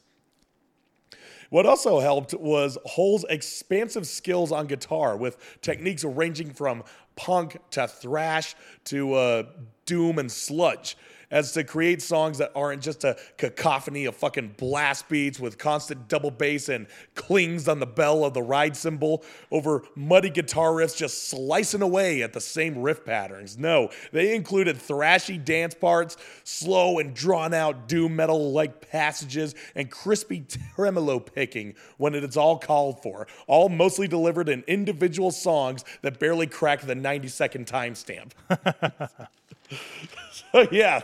What 1.49 1.65
also 1.65 1.99
helped 1.99 2.33
was 2.33 2.77
Hull's 2.85 3.23
expansive 3.29 4.07
skills 4.07 4.51
on 4.51 4.65
guitar, 4.67 5.15
with 5.15 5.37
techniques 5.61 6.03
ranging 6.03 6.51
from 6.51 6.83
punk 7.15 7.57
to 7.71 7.87
thrash 7.87 8.55
to 8.85 9.13
uh, 9.13 9.43
doom 9.85 10.17
and 10.17 10.31
sludge 10.31 10.97
as 11.31 11.51
to 11.53 11.63
create 11.63 12.01
songs 12.01 12.37
that 12.37 12.51
aren't 12.55 12.81
just 12.81 13.03
a 13.03 13.17
cacophony 13.37 14.05
of 14.05 14.15
fucking 14.15 14.55
blast 14.57 15.07
beats 15.09 15.39
with 15.39 15.57
constant 15.57 16.07
double 16.07 16.31
bass 16.31 16.69
and 16.69 16.87
clings 17.15 17.67
on 17.67 17.79
the 17.79 17.85
bell 17.85 18.23
of 18.23 18.33
the 18.33 18.41
ride 18.41 18.75
cymbal 18.75 19.23
over 19.51 19.83
muddy 19.95 20.29
guitar 20.29 20.71
riffs 20.71 20.95
just 20.95 21.27
slicing 21.27 21.81
away 21.81 22.21
at 22.21 22.33
the 22.33 22.41
same 22.41 22.81
riff 22.81 23.03
patterns. 23.05 23.57
No, 23.57 23.89
they 24.11 24.35
included 24.35 24.77
thrashy 24.77 25.43
dance 25.43 25.73
parts, 25.73 26.17
slow 26.43 26.99
and 26.99 27.13
drawn 27.13 27.53
out 27.53 27.87
doom 27.87 28.15
metal 28.15 28.51
like 28.51 28.89
passages, 28.89 29.55
and 29.75 29.89
crispy 29.89 30.45
tremolo 30.75 31.19
picking 31.19 31.75
when 31.97 32.15
it 32.15 32.23
is 32.23 32.37
all 32.37 32.57
called 32.57 33.01
for, 33.01 33.27
all 33.47 33.69
mostly 33.69 34.07
delivered 34.07 34.49
in 34.49 34.63
individual 34.67 35.31
songs 35.31 35.83
that 36.01 36.19
barely 36.19 36.47
crack 36.47 36.81
the 36.81 36.95
90 36.95 37.27
second 37.27 37.65
timestamp. 37.65 38.31
so, 40.51 40.67
yeah, 40.71 41.01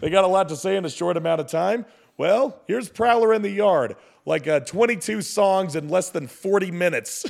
they 0.00 0.10
got 0.10 0.24
a 0.24 0.28
lot 0.28 0.48
to 0.50 0.56
say 0.56 0.76
in 0.76 0.84
a 0.84 0.90
short 0.90 1.16
amount 1.16 1.40
of 1.40 1.46
time. 1.46 1.86
Well, 2.18 2.60
here's 2.66 2.88
Prowler 2.88 3.34
in 3.34 3.42
the 3.42 3.50
Yard, 3.50 3.96
like 4.24 4.46
uh, 4.48 4.60
22 4.60 5.22
songs 5.22 5.76
in 5.76 5.88
less 5.88 6.10
than 6.10 6.26
40 6.26 6.70
minutes. 6.70 7.26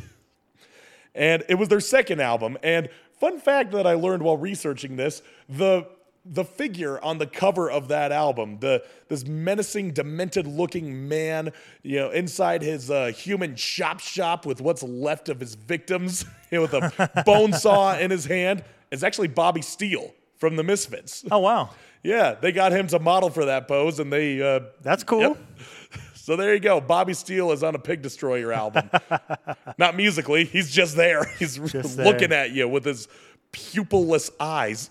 and 1.14 1.42
it 1.48 1.56
was 1.56 1.68
their 1.68 1.80
second 1.80 2.20
album. 2.20 2.56
And 2.62 2.88
fun 3.18 3.40
fact 3.40 3.72
that 3.72 3.86
I 3.86 3.94
learned 3.94 4.22
while 4.22 4.36
researching 4.36 4.96
this, 4.96 5.22
the 5.48 5.86
the 6.28 6.44
figure 6.44 7.02
on 7.04 7.18
the 7.18 7.26
cover 7.26 7.70
of 7.70 7.88
that 7.88 8.10
album, 8.10 8.58
the 8.58 8.82
this 9.08 9.24
menacing, 9.26 9.92
demented-looking 9.92 11.08
man, 11.08 11.52
you 11.84 11.98
know, 12.00 12.10
inside 12.10 12.62
his 12.62 12.90
uh, 12.90 13.06
human 13.06 13.54
chop 13.54 14.00
shop 14.00 14.44
with 14.44 14.60
what's 14.60 14.82
left 14.82 15.28
of 15.28 15.38
his 15.38 15.54
victims, 15.54 16.24
you 16.50 16.58
know, 16.58 16.62
with 16.62 16.74
a 16.74 17.22
bone 17.24 17.52
saw 17.52 17.96
in 17.96 18.10
his 18.10 18.24
hand, 18.24 18.64
is 18.90 19.02
actually 19.04 19.28
Bobby 19.28 19.62
Steele 19.62 20.12
from 20.38 20.56
the 20.56 20.62
Misfits. 20.62 21.24
Oh 21.30 21.38
wow, 21.38 21.70
Yeah, 22.02 22.34
they 22.40 22.52
got 22.52 22.72
him 22.72 22.86
to 22.88 22.98
model 22.98 23.30
for 23.30 23.46
that 23.46 23.66
pose, 23.68 23.98
and 23.98 24.12
they 24.12 24.40
uh, 24.40 24.60
that's 24.82 25.02
cool. 25.04 25.20
Yep. 25.20 25.36
So 26.14 26.34
there 26.34 26.52
you 26.52 26.58
go. 26.58 26.80
Bobby 26.80 27.14
Steele 27.14 27.52
is 27.52 27.62
on 27.62 27.76
a 27.76 27.78
Pig 27.78 28.02
Destroyer 28.02 28.52
album. 28.52 28.90
Not 29.78 29.96
musically, 29.96 30.44
he's 30.44 30.72
just 30.72 30.96
there. 30.96 31.24
He's 31.38 31.56
Just 31.56 31.96
there. 31.96 32.04
looking 32.04 32.32
at 32.32 32.50
you 32.50 32.66
with 32.68 32.84
his 32.84 33.06
pupilless 33.52 34.28
eyes. 34.40 34.90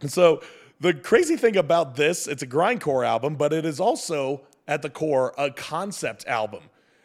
and 0.00 0.10
so 0.10 0.40
the 0.80 0.94
crazy 0.94 1.36
thing 1.36 1.58
about 1.58 1.96
this, 1.96 2.26
it's 2.26 2.42
a 2.42 2.46
grindcore 2.46 3.06
album, 3.06 3.34
but 3.34 3.52
it 3.52 3.66
is 3.66 3.78
also 3.78 4.40
at 4.66 4.80
the 4.80 4.88
core 4.90 5.34
a 5.36 5.50
concept 5.50 6.26
album. 6.26 6.62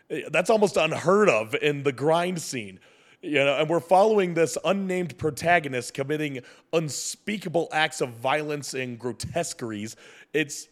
Eh, 0.09 0.21
That's 0.31 0.49
almost 0.49 0.77
unheard 0.77 1.27
of 1.27 1.55
in 1.55 1.83
the 1.83 1.91
grind 1.91 2.41
scene. 2.41 2.79
You 3.23 3.35
know, 3.35 3.57
and 3.57 3.69
we're 3.69 3.79
following 3.79 4.33
this 4.33 4.57
unnamed 4.65 5.17
protagonist 5.17 5.93
committing 5.93 6.41
unspeakable 6.73 7.69
acts 7.71 8.01
of 8.01 8.09
violence 8.09 8.73
and 8.73 8.99
grotesqueries. 8.99 9.95
It's 10.33 10.67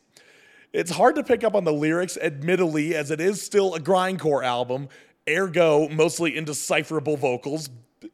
it's 0.73 0.91
hard 0.91 1.15
to 1.15 1.23
pick 1.23 1.45
up 1.45 1.55
on 1.55 1.63
the 1.63 1.71
lyrics, 1.71 2.17
admittedly, 2.17 2.93
as 2.93 3.09
it 3.09 3.21
is 3.21 3.41
still 3.41 3.75
a 3.75 3.79
grindcore 3.79 4.43
album, 4.43 4.89
ergo, 5.29 5.87
mostly 5.89 6.35
indecipherable 6.35 7.15
vocals. 7.15 7.69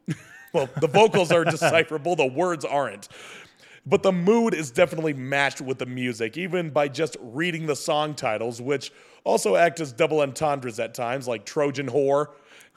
well, 0.52 0.68
the 0.80 0.88
vocals 0.88 1.32
are 1.32 1.44
decipherable, 1.44 2.14
the 2.14 2.26
words 2.26 2.64
aren't. 2.64 3.08
But 3.86 4.04
the 4.04 4.12
mood 4.12 4.54
is 4.54 4.70
definitely 4.70 5.14
matched 5.14 5.60
with 5.60 5.78
the 5.78 5.86
music, 5.86 6.36
even 6.36 6.70
by 6.70 6.86
just 6.86 7.16
reading 7.20 7.66
the 7.66 7.76
song 7.76 8.14
titles, 8.14 8.60
which 8.62 8.92
also 9.24 9.56
act 9.56 9.80
as 9.80 9.92
double 9.92 10.20
entendres 10.22 10.78
at 10.78 10.94
times, 10.94 11.26
like 11.26 11.44
Trojan 11.44 11.88
Whore 11.88 12.28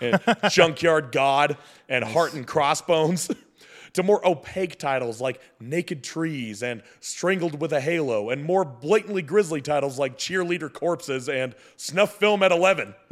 and 0.02 0.20
Junkyard 0.50 1.12
God 1.12 1.58
and 1.88 2.04
Heart 2.04 2.34
and 2.34 2.46
Crossbones, 2.48 3.30
to 3.94 4.04
more 4.04 4.26
opaque 4.28 4.80
titles 4.80 5.20
like 5.22 5.42
Naked 5.60 6.04
Trees 6.04 6.64
and 6.64 6.82
Strangled 7.00 7.62
with 7.62 7.74
a 7.74 7.82
Halo, 7.82 8.30
and 8.30 8.44
more 8.44 8.66
blatantly 8.66 9.22
grisly 9.22 9.62
titles 9.62 10.00
like 10.00 10.18
Cheerleader 10.18 10.72
Corpses 10.72 11.30
and 11.30 11.56
Snuff 11.78 12.14
Film 12.14 12.44
at 12.44 12.52
11. 12.52 12.94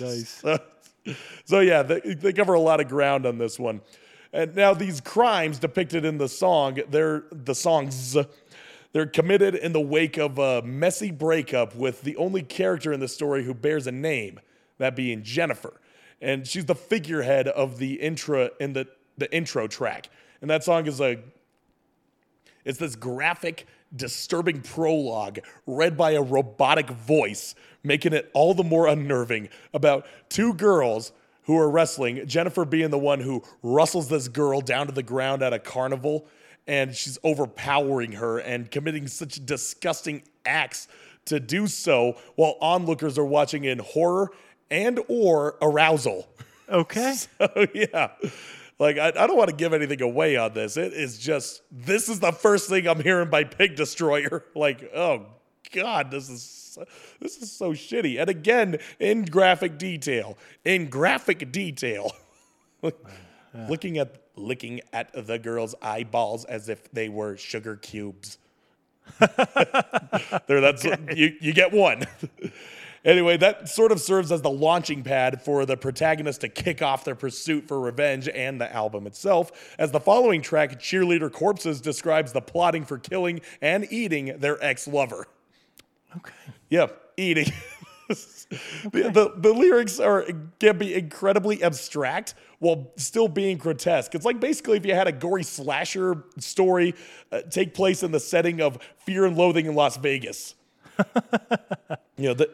Nice. 0.00 0.28
So, 0.28 0.58
so 1.44 1.60
yeah, 1.60 1.82
they, 1.82 2.00
they 2.00 2.32
cover 2.32 2.54
a 2.54 2.60
lot 2.60 2.80
of 2.80 2.88
ground 2.88 3.26
on 3.26 3.38
this 3.38 3.58
one. 3.58 3.80
And 4.32 4.56
now 4.56 4.74
these 4.74 5.00
crimes 5.00 5.60
depicted 5.60 6.04
in 6.04 6.18
the 6.18 6.28
song, 6.28 6.80
they're 6.88 7.22
the 7.30 7.54
songs. 7.54 8.16
They're 8.94 9.06
committed 9.06 9.56
in 9.56 9.72
the 9.72 9.80
wake 9.80 10.18
of 10.18 10.38
a 10.38 10.62
messy 10.62 11.10
breakup 11.10 11.74
with 11.74 12.02
the 12.02 12.16
only 12.16 12.42
character 12.42 12.92
in 12.92 13.00
the 13.00 13.08
story 13.08 13.42
who 13.42 13.52
bears 13.52 13.88
a 13.88 13.92
name, 13.92 14.38
that 14.78 14.94
being 14.94 15.24
Jennifer. 15.24 15.80
And 16.22 16.46
she's 16.46 16.64
the 16.64 16.76
figurehead 16.76 17.48
of 17.48 17.78
the 17.78 17.94
intro 17.94 18.50
in 18.60 18.72
the, 18.72 18.86
the 19.18 19.34
intro 19.34 19.66
track. 19.66 20.10
And 20.40 20.48
that 20.48 20.62
song 20.62 20.86
is 20.86 21.00
a 21.00 21.18
it's 22.64 22.78
this 22.78 22.94
graphic, 22.94 23.66
disturbing 23.94 24.60
prologue 24.62 25.40
read 25.66 25.96
by 25.96 26.12
a 26.12 26.22
robotic 26.22 26.88
voice, 26.88 27.56
making 27.82 28.12
it 28.12 28.30
all 28.32 28.54
the 28.54 28.62
more 28.62 28.86
unnerving 28.86 29.48
about 29.74 30.06
two 30.28 30.54
girls 30.54 31.12
who 31.42 31.58
are 31.58 31.68
wrestling, 31.68 32.26
Jennifer 32.26 32.64
being 32.64 32.90
the 32.90 32.98
one 32.98 33.20
who 33.20 33.42
rustles 33.62 34.08
this 34.08 34.28
girl 34.28 34.60
down 34.60 34.86
to 34.86 34.92
the 34.92 35.02
ground 35.02 35.42
at 35.42 35.52
a 35.52 35.58
carnival, 35.58 36.26
and 36.66 36.94
she's 36.94 37.18
overpowering 37.24 38.12
her 38.12 38.38
and 38.38 38.70
committing 38.70 39.06
such 39.06 39.44
disgusting 39.44 40.22
acts 40.46 40.88
to 41.26 41.40
do 41.40 41.66
so 41.66 42.16
while 42.36 42.56
onlookers 42.60 43.18
are 43.18 43.24
watching 43.24 43.64
in 43.64 43.78
horror 43.78 44.30
and 44.70 45.00
or 45.08 45.56
arousal. 45.60 46.28
Okay. 46.66 47.14
Oh 47.40 47.66
yeah. 47.74 48.12
Like 48.78 48.96
I, 48.96 49.08
I 49.08 49.26
don't 49.26 49.36
want 49.36 49.50
to 49.50 49.54
give 49.54 49.74
anything 49.74 50.00
away 50.00 50.36
on 50.36 50.54
this. 50.54 50.78
It 50.78 50.94
is 50.94 51.18
just 51.18 51.60
this 51.70 52.08
is 52.08 52.20
the 52.20 52.32
first 52.32 52.70
thing 52.70 52.88
I'm 52.88 53.02
hearing 53.02 53.28
by 53.28 53.44
Pig 53.44 53.76
Destroyer. 53.76 54.46
Like, 54.54 54.90
oh 54.94 55.26
God, 55.72 56.10
this 56.10 56.30
is 56.30 56.78
this 57.20 57.36
is 57.36 57.52
so 57.52 57.72
shitty. 57.72 58.18
And 58.18 58.30
again, 58.30 58.78
in 58.98 59.26
graphic 59.26 59.76
detail. 59.76 60.38
In 60.64 60.88
graphic 60.88 61.52
detail. 61.52 62.12
Looking 63.68 63.98
at 63.98 64.23
looking 64.36 64.80
at 64.92 65.26
the 65.26 65.38
girl's 65.38 65.74
eyeballs 65.80 66.44
as 66.44 66.68
if 66.68 66.90
they 66.92 67.08
were 67.08 67.36
sugar 67.36 67.76
cubes. 67.76 68.38
there, 69.18 70.60
that's 70.60 70.84
you. 70.84 71.36
You 71.40 71.52
get 71.52 71.72
one. 71.72 72.04
Anyway, 73.04 73.36
that 73.36 73.68
sort 73.68 73.92
of 73.92 74.00
serves 74.00 74.32
as 74.32 74.40
the 74.40 74.50
launching 74.50 75.02
pad 75.02 75.42
for 75.42 75.66
the 75.66 75.76
protagonist 75.76 76.40
to 76.40 76.48
kick 76.48 76.80
off 76.80 77.04
their 77.04 77.14
pursuit 77.14 77.68
for 77.68 77.78
revenge 77.78 78.28
and 78.30 78.58
the 78.58 78.72
album 78.74 79.06
itself, 79.06 79.74
as 79.78 79.90
the 79.90 80.00
following 80.00 80.40
track, 80.40 80.80
Cheerleader 80.80 81.30
Corpses, 81.30 81.82
describes 81.82 82.32
the 82.32 82.40
plotting 82.40 82.86
for 82.86 82.96
killing 82.96 83.42
and 83.60 83.86
eating 83.92 84.38
their 84.38 84.62
ex 84.64 84.88
lover. 84.88 85.26
Okay. 86.16 86.32
Yep, 86.70 87.12
eating. 87.18 87.52
the, 88.08 89.10
the, 89.10 89.32
the 89.36 89.52
lyrics 89.52 89.98
are 89.98 90.26
can 90.60 90.78
be 90.78 90.94
incredibly 90.94 91.62
abstract 91.62 92.34
while 92.58 92.92
still 92.96 93.28
being 93.28 93.56
grotesque. 93.56 94.14
It's 94.14 94.24
like 94.24 94.40
basically 94.40 94.76
if 94.76 94.86
you 94.86 94.94
had 94.94 95.08
a 95.08 95.12
gory 95.12 95.42
slasher 95.42 96.24
story 96.38 96.94
uh, 97.32 97.42
take 97.50 97.74
place 97.74 98.02
in 98.02 98.12
the 98.12 98.20
setting 98.20 98.60
of 98.60 98.78
Fear 98.98 99.26
and 99.26 99.36
Loathing 99.36 99.66
in 99.66 99.74
Las 99.74 99.96
Vegas. 99.96 100.54
you 102.16 102.28
know, 102.28 102.34
the, 102.34 102.50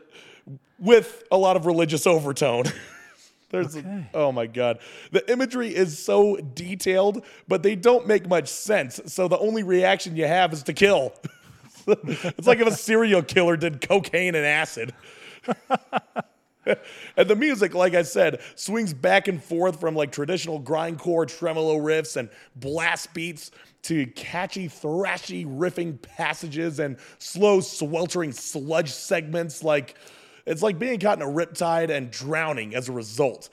with 0.79 1.25
a 1.31 1.37
lot 1.37 1.57
of 1.57 1.67
religious 1.67 2.07
overtone. 2.07 2.65
There's, 3.51 3.77
oh 4.15 4.31
my 4.31 4.47
God. 4.47 4.79
The 5.11 5.29
imagery 5.31 5.75
is 5.75 5.99
so 5.99 6.37
detailed, 6.37 7.25
but 7.49 7.65
they 7.65 7.75
don't 7.75 8.07
make 8.07 8.29
much 8.29 8.49
sense. 8.49 9.01
So 9.07 9.27
the 9.27 9.39
only 9.39 9.65
reaction 9.65 10.15
you 10.15 10.27
have 10.27 10.53
is 10.53 10.63
to 10.65 10.73
kill. 10.73 11.13
it's 11.87 12.47
like 12.47 12.61
if 12.61 12.69
a 12.69 12.73
serial 12.73 13.23
killer 13.23 13.57
did 13.57 13.87
cocaine 13.87 14.37
and 14.37 14.47
acid. 14.47 14.95
and 16.67 17.29
the 17.29 17.37
music, 17.37 17.75
like 17.75 17.95
I 17.95 18.03
said, 18.03 18.41
swings 18.55 18.93
back 18.93 19.29
and 19.29 19.43
forth 19.43 19.81
from 19.81 19.95
like 19.95 20.13
traditional 20.13 20.61
grindcore 20.61 21.27
tremolo 21.27 21.77
riffs 21.79 22.17
and 22.17 22.29
blast 22.57 23.13
beats 23.15 23.51
to 23.83 24.07
catchy, 24.09 24.69
thrashy 24.69 25.47
riffing 25.47 26.01
passages 26.03 26.79
and 26.79 26.99
slow, 27.19 27.61
sweltering 27.61 28.33
sludge 28.33 28.91
segments. 28.91 29.63
Like 29.65 29.97
it's 30.47 30.63
like 30.63 30.79
being 30.79 30.99
caught 30.99 31.19
in 31.19 31.23
a 31.23 31.31
riptide 31.31 31.91
and 31.91 32.11
drowning 32.11 32.75
as 32.75 32.89
a 32.89 32.93
result. 32.93 33.49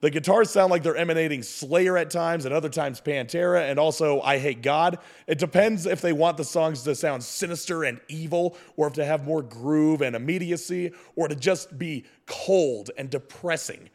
The 0.00 0.10
guitars 0.10 0.50
sound 0.50 0.70
like 0.70 0.84
they're 0.84 0.96
emanating 0.96 1.42
Slayer 1.42 1.96
at 1.96 2.10
times 2.10 2.44
and 2.44 2.54
other 2.54 2.68
times 2.68 3.00
Pantera 3.00 3.68
and 3.68 3.80
also 3.80 4.22
Eyehategod. 4.22 5.00
It 5.26 5.38
depends 5.38 5.86
if 5.86 6.00
they 6.00 6.12
want 6.12 6.36
the 6.36 6.44
songs 6.44 6.84
to 6.84 6.94
sound 6.94 7.24
sinister 7.24 7.82
and 7.82 8.00
evil 8.08 8.56
or 8.76 8.86
if 8.86 8.92
to 8.94 9.04
have 9.04 9.26
more 9.26 9.42
groove 9.42 10.00
and 10.00 10.14
immediacy 10.14 10.92
or 11.16 11.26
to 11.26 11.34
just 11.34 11.76
be 11.78 12.04
cold 12.26 12.92
and 12.96 13.10
depressing. 13.10 13.90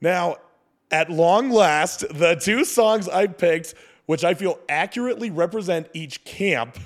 Now, 0.00 0.36
at 0.90 1.08
long 1.08 1.50
last, 1.50 2.04
the 2.12 2.34
two 2.34 2.64
songs 2.64 3.08
I 3.08 3.28
picked, 3.28 3.74
which 4.06 4.24
I 4.24 4.34
feel 4.34 4.58
accurately 4.68 5.30
represent 5.30 5.88
each 5.94 6.24
camp, 6.24 6.78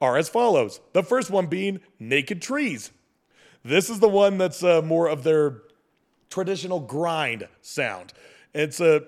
are 0.00 0.16
as 0.16 0.28
follows. 0.28 0.80
The 0.92 1.02
first 1.02 1.30
one 1.30 1.46
being 1.46 1.80
Naked 1.98 2.40
Trees. 2.40 2.92
This 3.64 3.90
is 3.90 3.98
the 3.98 4.08
one 4.08 4.38
that's 4.38 4.64
uh, 4.64 4.80
more 4.80 5.08
of 5.08 5.24
their 5.24 5.62
traditional 6.30 6.80
grind 6.80 7.46
sound. 7.60 8.12
It's 8.54 8.80
a 8.80 9.02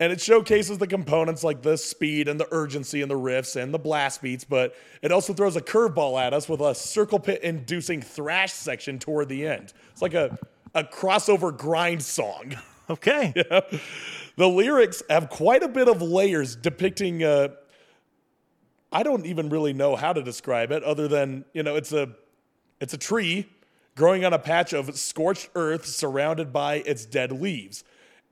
and 0.00 0.10
it 0.10 0.20
showcases 0.20 0.78
the 0.78 0.86
components 0.86 1.44
like 1.44 1.60
the 1.60 1.76
speed 1.76 2.26
and 2.26 2.40
the 2.40 2.48
urgency 2.52 3.02
and 3.02 3.10
the 3.10 3.18
riffs 3.18 3.60
and 3.60 3.72
the 3.72 3.78
blast 3.78 4.22
beats, 4.22 4.44
but 4.44 4.74
it 5.02 5.12
also 5.12 5.34
throws 5.34 5.56
a 5.56 5.60
curveball 5.60 6.18
at 6.18 6.32
us 6.32 6.48
with 6.48 6.62
a 6.62 6.74
circle 6.74 7.18
pit 7.18 7.42
inducing 7.42 8.00
thrash 8.00 8.54
section 8.54 8.98
toward 8.98 9.28
the 9.28 9.46
end. 9.46 9.74
It's 9.92 10.00
like 10.00 10.14
a, 10.14 10.38
a 10.74 10.84
crossover 10.84 11.56
grind 11.56 12.02
song. 12.02 12.56
Okay. 12.88 13.32
The 14.36 14.48
lyrics 14.48 15.02
have 15.10 15.28
quite 15.28 15.62
a 15.62 15.68
bit 15.68 15.86
of 15.86 16.00
layers 16.02 16.56
depicting 16.56 17.22
uh 17.22 17.48
I 18.90 19.04
don't 19.04 19.26
even 19.26 19.48
really 19.48 19.72
know 19.72 19.94
how 19.94 20.12
to 20.12 20.22
describe 20.22 20.72
it 20.72 20.82
other 20.82 21.06
than, 21.06 21.44
you 21.52 21.62
know, 21.62 21.76
it's 21.76 21.92
a 21.92 22.08
it's 22.80 22.94
a 22.94 22.98
tree 22.98 23.46
growing 23.96 24.24
on 24.24 24.32
a 24.32 24.38
patch 24.38 24.72
of 24.72 24.98
scorched 24.98 25.50
earth 25.54 25.86
surrounded 25.86 26.52
by 26.52 26.76
its 26.86 27.04
dead 27.04 27.32
leaves. 27.32 27.84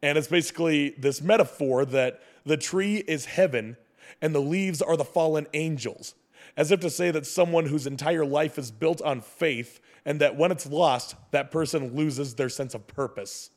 And 0.02 0.16
it's 0.16 0.28
basically 0.28 0.90
this 0.90 1.20
metaphor 1.20 1.85
that 1.86 2.22
the 2.44 2.56
tree 2.56 2.98
is 2.98 3.26
heaven 3.26 3.76
and 4.22 4.35
the 4.35 4.40
leaves 4.40 4.80
are 4.80 4.97
the 4.97 5.05
fallen 5.05 5.47
angels, 5.55 6.14
as 6.56 6.70
if 6.70 6.80
to 6.80 6.90
say 6.90 7.10
that 7.10 7.26
someone 7.26 7.66
whose 7.66 7.86
entire 7.86 8.24
life 8.24 8.59
is 8.59 8.70
built 8.70 9.02
on 9.02 9.20
faith 9.20 9.80
and 10.05 10.20
that 10.20 10.36
when 10.36 10.51
it's 10.51 10.66
lost, 10.66 11.16
that 11.32 11.51
person 11.51 11.94
loses 11.94 12.35
their 12.35 12.48
sense 12.48 12.74
of 12.74 12.86
purpose. 12.86 13.51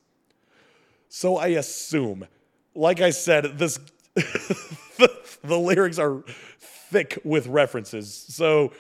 So 1.07 1.37
I 1.37 1.47
assume, 1.47 2.27
like 2.73 3.01
I 3.01 3.11
said, 3.11 3.57
this 3.57 3.79
the, 4.15 5.09
the 5.43 5.57
lyrics 5.57 5.99
are 5.99 6.23
thick 6.59 7.19
with 7.23 7.47
references. 7.47 8.13
So 8.13 8.73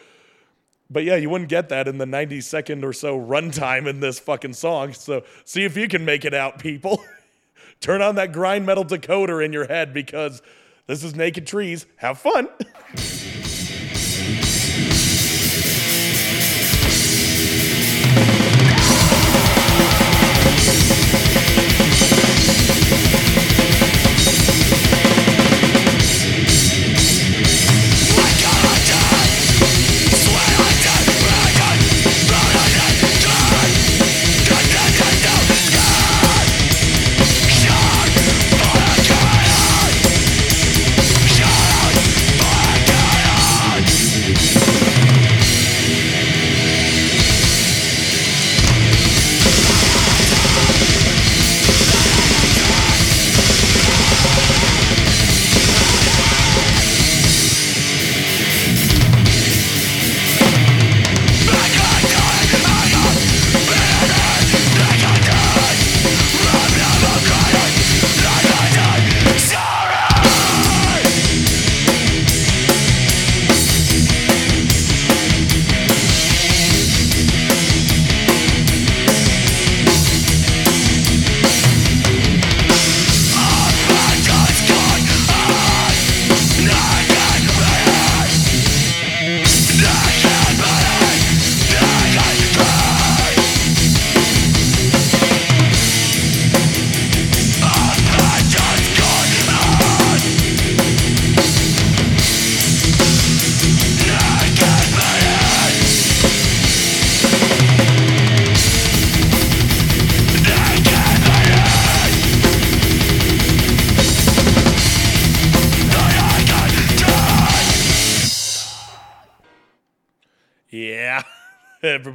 but 0.91 1.03
yeah, 1.03 1.15
you 1.15 1.29
wouldn't 1.29 1.49
get 1.49 1.69
that 1.69 1.87
in 1.87 1.97
the 1.97 2.05
90 2.05 2.41
second 2.41 2.83
or 2.83 2.91
so 2.91 3.19
runtime 3.19 3.87
in 3.87 4.01
this 4.01 4.19
fucking 4.19 4.53
song. 4.53 4.93
So 4.93 5.23
see 5.45 5.63
if 5.63 5.77
you 5.77 5.87
can 5.87 6.03
make 6.03 6.25
it 6.25 6.33
out, 6.33 6.59
people. 6.59 7.03
Turn 7.79 8.01
on 8.01 8.15
that 8.15 8.31
grind 8.31 8.65
metal 8.65 8.85
decoder 8.85 9.43
in 9.43 9.53
your 9.53 9.65
head 9.65 9.93
because 9.93 10.41
this 10.87 11.03
is 11.03 11.15
Naked 11.15 11.47
Trees. 11.47 11.85
Have 11.97 12.19
fun. 12.19 12.49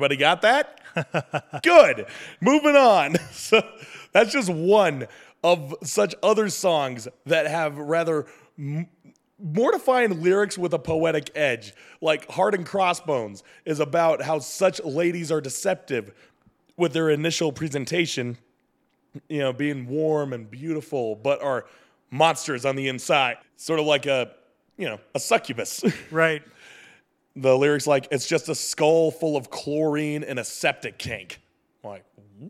Everybody 0.07 0.21
got 0.21 0.43
that? 0.43 1.63
Good. 1.65 2.07
Moving 2.41 2.77
on. 2.77 3.17
So 3.33 3.61
that's 4.13 4.33
just 4.33 4.49
one 4.49 5.07
of 5.45 5.75
such 5.83 6.15
other 6.23 6.49
songs 6.49 7.07
that 7.27 7.47
have 7.47 7.77
rather 7.77 8.27
m- 8.59 8.89
mortifying 9.39 10.23
lyrics 10.23 10.57
with 10.57 10.73
a 10.75 10.79
poetic 10.79 11.31
edge. 11.35 11.75
Like 12.01 12.31
Heart 12.31 12.55
and 12.55 12.65
Crossbones 12.65 13.43
is 13.65 13.79
about 13.81 14.23
how 14.23 14.39
such 14.39 14.83
ladies 14.85 15.31
are 15.33 15.41
deceptive 15.41 16.13
with 16.77 16.93
their 16.93 17.11
initial 17.11 17.53
presentation, 17.53 18.39
you 19.29 19.41
know, 19.41 19.53
being 19.53 19.87
warm 19.89 20.33
and 20.33 20.49
beautiful, 20.51 21.17
but 21.17 21.43
are 21.43 21.67
monsters 22.11 22.65
on 22.65 22.77
the 22.77 22.89
inside. 22.89 23.39
Sort 23.57 23.81
of 23.81 23.87
like 23.87 24.07
a, 24.07 24.33
you 24.77 24.87
know, 24.87 25.01
a 25.15 25.21
succubus. 25.21 25.83
Right. 26.11 26.43
The 27.37 27.57
lyrics 27.57 27.87
like 27.87 28.09
it's 28.11 28.27
just 28.27 28.49
a 28.49 28.55
skull 28.55 29.11
full 29.11 29.37
of 29.37 29.51
chlorine 29.51 30.25
and 30.25 30.39
a 30.39 30.45
septic 30.45 30.99
tank. 30.99 31.41
I'm 31.85 31.91
like, 31.91 32.05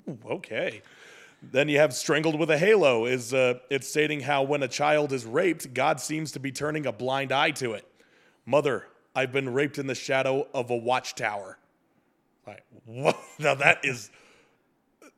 ooh, 0.08 0.18
okay. 0.30 0.80
Then 1.42 1.68
you 1.68 1.78
have 1.78 1.92
strangled 1.92 2.38
with 2.38 2.50
a 2.50 2.56
halo. 2.56 3.04
Is 3.04 3.34
uh, 3.34 3.58
it's 3.68 3.88
stating 3.88 4.20
how 4.20 4.44
when 4.44 4.62
a 4.62 4.68
child 4.68 5.12
is 5.12 5.26
raped, 5.26 5.74
God 5.74 6.00
seems 6.00 6.32
to 6.32 6.40
be 6.40 6.52
turning 6.52 6.86
a 6.86 6.92
blind 6.92 7.32
eye 7.32 7.50
to 7.52 7.72
it. 7.72 7.86
Mother, 8.46 8.86
I've 9.14 9.32
been 9.32 9.52
raped 9.52 9.78
in 9.78 9.86
the 9.86 9.94
shadow 9.94 10.46
of 10.54 10.70
a 10.70 10.76
watchtower. 10.76 11.58
Like, 12.46 12.64
what? 12.84 13.18
Now 13.38 13.54
that 13.56 13.84
is 13.84 14.10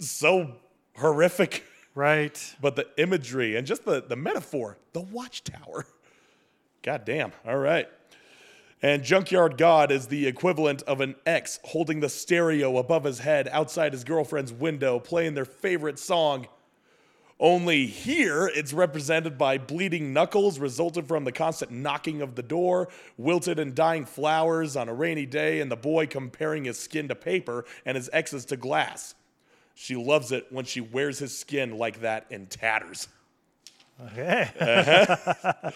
so 0.01 0.55
horrific. 0.97 1.65
Right. 1.95 2.57
But 2.61 2.77
the 2.77 2.87
imagery 2.97 3.57
and 3.57 3.67
just 3.67 3.85
the, 3.85 4.03
the 4.03 4.17
metaphor, 4.17 4.79
the 4.93 5.01
watchtower. 5.01 5.87
God 6.83 7.05
damn. 7.05 7.33
All 7.47 7.57
right. 7.57 7.89
And 8.81 9.03
Junkyard 9.03 9.59
God 9.59 9.91
is 9.91 10.07
the 10.07 10.27
equivalent 10.27 10.83
of 10.83 11.01
an 11.01 11.17
ex 11.27 11.59
holding 11.65 12.01
the 12.01 12.09
stereo 12.09 12.79
above 12.79 13.05
his 13.05 13.19
head 13.21 13.49
outside 13.51 13.93
his 13.93 14.05
girlfriend's 14.05 14.53
window, 14.53 15.01
playing 15.01 15.35
their 15.35 15.45
favorite 15.45 15.99
song. 15.99 16.47
Only 17.41 17.87
here, 17.87 18.51
it's 18.53 18.73
represented 18.73 19.39
by 19.39 19.59
bleeding 19.59 20.13
knuckles 20.13 20.59
resulted 20.59 21.07
from 21.07 21.25
the 21.25 21.31
constant 21.33 21.71
knocking 21.71 22.21
of 22.21 22.35
the 22.35 22.43
door, 22.43 22.89
wilted 23.17 23.61
and 23.61 23.75
dying 23.75 24.05
flowers 24.05 24.77
on 24.77 24.89
a 24.89 24.95
rainy 24.95 25.27
day, 25.27 25.61
and 25.61 25.71
the 25.71 25.77
boy 25.77 26.07
comparing 26.07 26.65
his 26.65 26.79
skin 26.79 27.07
to 27.09 27.15
paper 27.15 27.65
and 27.85 27.97
his 27.97 28.11
ex's 28.13 28.45
to 28.47 28.57
glass. 28.57 29.15
She 29.75 29.95
loves 29.95 30.33
it 30.33 30.47
when 30.51 30.65
she 30.65 30.81
wears 30.81 31.21
his 31.21 31.37
skin 31.37 31.79
like 31.79 32.01
that 32.01 32.27
in 32.31 32.47
tatters. 32.47 33.09
Okay. 34.13 34.51
Uh-huh. 34.61 35.17
Uh-huh. 35.45 35.71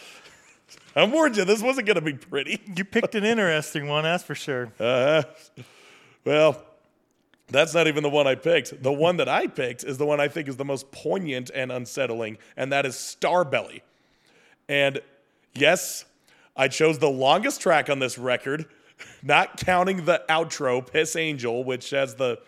I 0.94 1.05
warned 1.05 1.36
you, 1.36 1.44
this 1.44 1.62
wasn't 1.62 1.86
going 1.86 1.97
to 1.97 2.02
be 2.02 2.14
pretty. 2.14 2.60
you 2.77 2.85
picked 2.85 3.14
an 3.14 3.24
interesting 3.24 3.89
one, 3.89 4.05
that's 4.05 4.24
for 4.24 4.35
sure. 4.35 4.73
Uh, 4.78 5.23
Well, 6.24 6.62
that's 7.48 7.74
not 7.74 7.86
even 7.89 8.02
the 8.02 8.09
one 8.09 8.27
I 8.27 8.35
picked. 8.35 8.82
The 8.82 8.93
one 8.93 9.16
that 9.16 9.28
I 9.28 9.47
picked 9.47 9.85
is 9.85 9.98
the 9.98 10.06
one 10.06 10.20
I 10.20 10.28
think 10.28 10.48
is 10.48 10.56
the 10.56 10.64
most 10.64 10.90
poignant 10.93 11.51
and 11.55 11.73
unsettling, 11.73 12.39
and 12.56 12.73
that 12.73 12.86
is 12.86 12.94
Starbelly. 12.94 13.81
And 14.69 15.01
yes, 15.55 16.05
I 16.56 16.69
chose 16.69 16.98
the 16.98 17.10
longest 17.10 17.60
track 17.60 17.90
on 17.90 17.98
this 17.98 18.19
record, 18.19 18.66
not 19.23 19.56
counting 19.56 20.05
the 20.05 20.23
outro, 20.28 20.86
Piss 20.86 21.16
Angel, 21.16 21.64
which 21.64 21.90
has 21.90 22.14
the, 22.14 22.39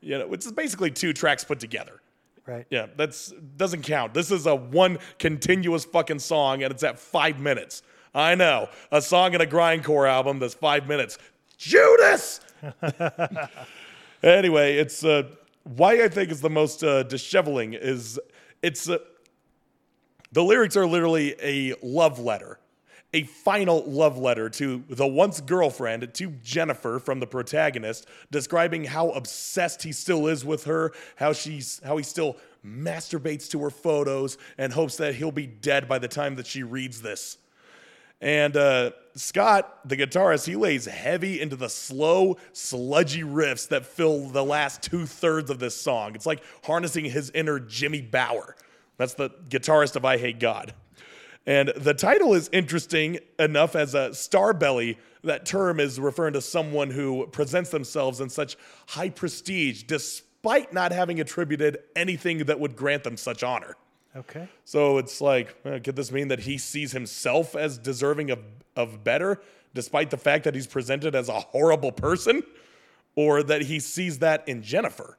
you 0.00 0.18
know, 0.18 0.26
which 0.26 0.46
is 0.46 0.52
basically 0.52 0.90
two 0.90 1.12
tracks 1.12 1.44
put 1.44 1.60
together. 1.60 2.00
Right. 2.48 2.66
Yeah, 2.70 2.86
that's 2.96 3.32
doesn't 3.56 3.82
count. 3.82 4.14
This 4.14 4.30
is 4.30 4.46
a 4.46 4.54
one 4.54 4.98
continuous 5.18 5.84
fucking 5.84 6.18
song, 6.18 6.62
and 6.62 6.72
it's 6.72 6.82
at 6.82 6.98
five 6.98 7.38
minutes. 7.38 7.82
I 8.14 8.34
know 8.34 8.68
a 8.90 9.00
song 9.00 9.34
in 9.34 9.40
a 9.40 9.46
grindcore 9.46 10.08
album 10.08 10.38
that's 10.38 10.54
five 10.54 10.88
minutes. 10.88 11.18
Judas. 11.56 12.40
anyway, 14.22 14.76
it's 14.76 15.04
uh, 15.04 15.24
why 15.64 16.02
I 16.02 16.08
think 16.08 16.30
is 16.30 16.40
the 16.40 16.50
most 16.50 16.82
uh, 16.82 17.04
disheveling 17.04 17.74
is 17.74 18.18
it's 18.62 18.88
uh, 18.88 18.98
the 20.32 20.42
lyrics 20.42 20.76
are 20.76 20.86
literally 20.86 21.34
a 21.42 21.74
love 21.82 22.18
letter, 22.18 22.58
a 23.14 23.22
final 23.24 23.82
love 23.86 24.18
letter 24.18 24.50
to 24.50 24.84
the 24.88 25.06
once 25.06 25.40
girlfriend, 25.40 26.12
to 26.12 26.30
Jennifer 26.42 26.98
from 26.98 27.20
the 27.20 27.26
protagonist, 27.26 28.06
describing 28.30 28.84
how 28.84 29.10
obsessed 29.10 29.82
he 29.82 29.92
still 29.92 30.26
is 30.26 30.44
with 30.44 30.64
her, 30.64 30.92
how 31.16 31.32
she's 31.32 31.80
how 31.84 31.96
he 31.96 32.02
still 32.02 32.36
masturbates 32.64 33.48
to 33.50 33.60
her 33.62 33.70
photos 33.70 34.36
and 34.58 34.72
hopes 34.72 34.96
that 34.96 35.14
he'll 35.14 35.32
be 35.32 35.46
dead 35.46 35.88
by 35.88 35.98
the 35.98 36.08
time 36.08 36.36
that 36.36 36.46
she 36.46 36.62
reads 36.62 37.00
this. 37.00 37.38
And 38.20 38.56
uh, 38.56 38.90
Scott, 39.14 39.88
the 39.88 39.96
guitarist, 39.96 40.46
he 40.46 40.56
lays 40.56 40.86
heavy 40.86 41.40
into 41.40 41.54
the 41.54 41.68
slow, 41.68 42.36
sludgy 42.52 43.22
riffs 43.22 43.68
that 43.68 43.86
fill 43.86 44.28
the 44.28 44.44
last 44.44 44.82
two 44.82 45.06
thirds 45.06 45.50
of 45.50 45.60
this 45.60 45.80
song. 45.80 46.14
It's 46.14 46.26
like 46.26 46.42
harnessing 46.64 47.04
his 47.04 47.30
inner 47.30 47.60
Jimmy 47.60 48.02
Bower. 48.02 48.56
That's 48.96 49.14
the 49.14 49.30
guitarist 49.48 49.94
of 49.94 50.02
Eyehategod. 50.02 50.70
And 51.48 51.72
the 51.76 51.94
title 51.94 52.34
is 52.34 52.50
interesting 52.52 53.20
enough 53.38 53.74
as 53.74 53.94
a 53.94 54.10
starbelly. 54.10 54.98
That 55.24 55.46
term 55.46 55.80
is 55.80 55.98
referring 55.98 56.34
to 56.34 56.42
someone 56.42 56.90
who 56.90 57.26
presents 57.28 57.70
themselves 57.70 58.20
in 58.20 58.28
such 58.28 58.58
high 58.88 59.08
prestige 59.08 59.84
despite 59.84 60.74
not 60.74 60.92
having 60.92 61.20
attributed 61.20 61.78
anything 61.96 62.44
that 62.44 62.60
would 62.60 62.76
grant 62.76 63.02
them 63.02 63.16
such 63.16 63.42
honor. 63.42 63.76
Okay. 64.14 64.46
So 64.66 64.98
it's 64.98 65.22
like, 65.22 65.56
uh, 65.64 65.78
could 65.82 65.96
this 65.96 66.12
mean 66.12 66.28
that 66.28 66.40
he 66.40 66.58
sees 66.58 66.92
himself 66.92 67.56
as 67.56 67.78
deserving 67.78 68.30
of, 68.30 68.40
of 68.76 69.02
better, 69.02 69.40
despite 69.72 70.10
the 70.10 70.18
fact 70.18 70.44
that 70.44 70.54
he's 70.54 70.66
presented 70.66 71.14
as 71.14 71.30
a 71.30 71.40
horrible 71.40 71.92
person? 71.92 72.42
Or 73.16 73.42
that 73.42 73.62
he 73.62 73.80
sees 73.80 74.18
that 74.18 74.46
in 74.46 74.62
Jennifer? 74.62 75.16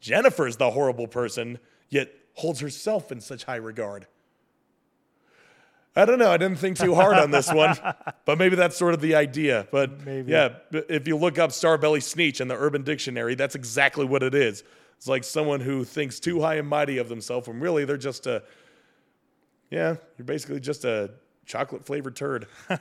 Jennifer's 0.00 0.58
the 0.58 0.72
horrible 0.72 1.06
person, 1.06 1.58
yet 1.88 2.12
holds 2.34 2.60
herself 2.60 3.10
in 3.10 3.22
such 3.22 3.44
high 3.44 3.56
regard. 3.56 4.06
I 5.94 6.06
don't 6.06 6.18
know. 6.18 6.30
I 6.30 6.38
didn't 6.38 6.56
think 6.56 6.78
too 6.78 6.94
hard 6.94 7.18
on 7.18 7.30
this 7.30 7.52
one, 7.52 7.76
but 8.24 8.38
maybe 8.38 8.56
that's 8.56 8.76
sort 8.76 8.94
of 8.94 9.00
the 9.02 9.14
idea. 9.14 9.66
But 9.70 10.04
Maybe. 10.06 10.32
yeah, 10.32 10.54
if 10.72 11.06
you 11.06 11.16
look 11.16 11.38
up 11.38 11.50
Starbelly 11.50 12.02
Sneetch 12.02 12.40
in 12.40 12.48
the 12.48 12.56
Urban 12.56 12.82
Dictionary, 12.82 13.34
that's 13.34 13.54
exactly 13.54 14.06
what 14.06 14.22
it 14.22 14.34
is. 14.34 14.64
It's 14.96 15.06
like 15.06 15.22
someone 15.24 15.60
who 15.60 15.84
thinks 15.84 16.18
too 16.18 16.40
high 16.40 16.54
and 16.54 16.66
mighty 16.66 16.96
of 16.96 17.10
themselves 17.10 17.46
when 17.46 17.60
really 17.60 17.84
they're 17.84 17.98
just 17.98 18.26
a, 18.26 18.42
yeah, 19.70 19.96
you're 20.16 20.24
basically 20.24 20.60
just 20.60 20.84
a 20.84 21.10
chocolate 21.44 21.84
flavored 21.84 22.16
turd. 22.16 22.46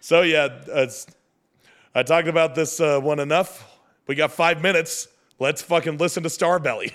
so 0.00 0.22
yeah, 0.22 0.48
it's, 0.66 1.06
I 1.94 2.02
talked 2.02 2.26
about 2.26 2.54
this 2.54 2.80
uh, 2.80 2.98
one 2.98 3.20
enough. 3.20 3.68
We 4.08 4.14
got 4.14 4.32
five 4.32 4.62
minutes. 4.62 5.08
Let's 5.38 5.62
fucking 5.62 5.98
listen 5.98 6.22
to 6.24 6.28
Starbelly. 6.28 6.92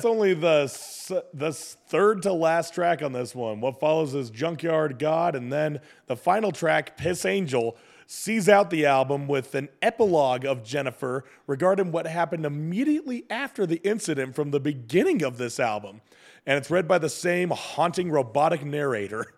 That's 0.00 0.10
only 0.10 0.32
the 0.32 1.24
the 1.34 1.52
third 1.52 2.22
to 2.22 2.32
last 2.32 2.72
track 2.72 3.02
on 3.02 3.12
this 3.12 3.34
one. 3.34 3.60
What 3.60 3.78
follows 3.78 4.14
is 4.14 4.30
Junkyard 4.30 4.98
God, 4.98 5.34
and 5.34 5.52
then 5.52 5.80
the 6.06 6.16
final 6.16 6.52
track, 6.52 6.96
Piss 6.96 7.26
Angel, 7.26 7.76
sees 8.06 8.48
out 8.48 8.70
the 8.70 8.86
album 8.86 9.28
with 9.28 9.54
an 9.54 9.68
epilogue 9.82 10.46
of 10.46 10.64
Jennifer 10.64 11.24
regarding 11.46 11.92
what 11.92 12.06
happened 12.06 12.46
immediately 12.46 13.26
after 13.28 13.66
the 13.66 13.76
incident 13.84 14.34
from 14.34 14.52
the 14.52 14.60
beginning 14.60 15.22
of 15.22 15.36
this 15.36 15.60
album, 15.60 16.00
and 16.46 16.56
it's 16.56 16.70
read 16.70 16.88
by 16.88 16.96
the 16.96 17.10
same 17.10 17.50
haunting 17.50 18.10
robotic 18.10 18.64
narrator. 18.64 19.34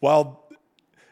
While 0.00 0.50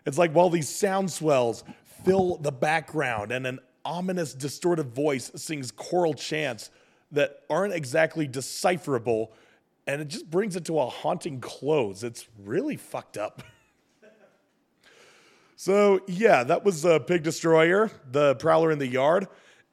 it's 0.05 0.19
like 0.19 0.33
while 0.33 0.51
these 0.51 0.69
sound 0.69 1.11
swells 1.11 1.65
fill 2.05 2.37
the 2.37 2.53
background 2.53 3.33
and 3.33 3.47
an 3.47 3.59
ominous, 3.87 4.35
distorted 4.35 4.95
voice 4.95 5.31
sings 5.35 5.71
choral 5.71 6.13
chants 6.13 6.71
that 7.13 7.41
aren't 7.49 7.75
exactly 7.75 8.27
decipherable, 8.27 9.33
and 9.87 10.01
it 10.01 10.09
just 10.09 10.31
brings 10.31 10.57
it 10.57 10.65
to 10.67 10.79
a 10.79 10.87
haunting 10.87 11.41
close. 11.41 12.03
It's 12.03 12.27
really 12.43 12.77
fucked 12.77 13.17
up. 13.17 13.43
so, 15.57 16.01
yeah, 16.07 16.43
that 16.45 16.65
was 16.65 16.85
uh, 16.85 16.99
Pig 17.01 17.23
Destroyer, 17.23 17.91
the 18.11 18.35
Prowler 18.37 18.73
in 18.73 18.79
the 18.79 18.87
Yard. 18.87 19.29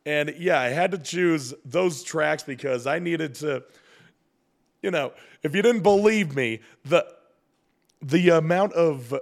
And 0.06 0.34
yeah, 0.38 0.60
I 0.60 0.70
had 0.70 0.92
to 0.92 0.98
choose 0.98 1.54
those 1.66 2.04
tracks 2.04 2.44
because 2.44 2.88
I 2.88 3.00
needed 3.00 3.36
to, 3.36 3.64
you 4.82 4.92
know, 4.92 5.12
if 5.44 5.56
you 5.56 5.62
didn't 5.62 5.84
believe 5.84 6.36
me, 6.36 6.62
the 6.86 7.06
the 8.02 8.30
amount 8.30 8.74
of 8.74 9.14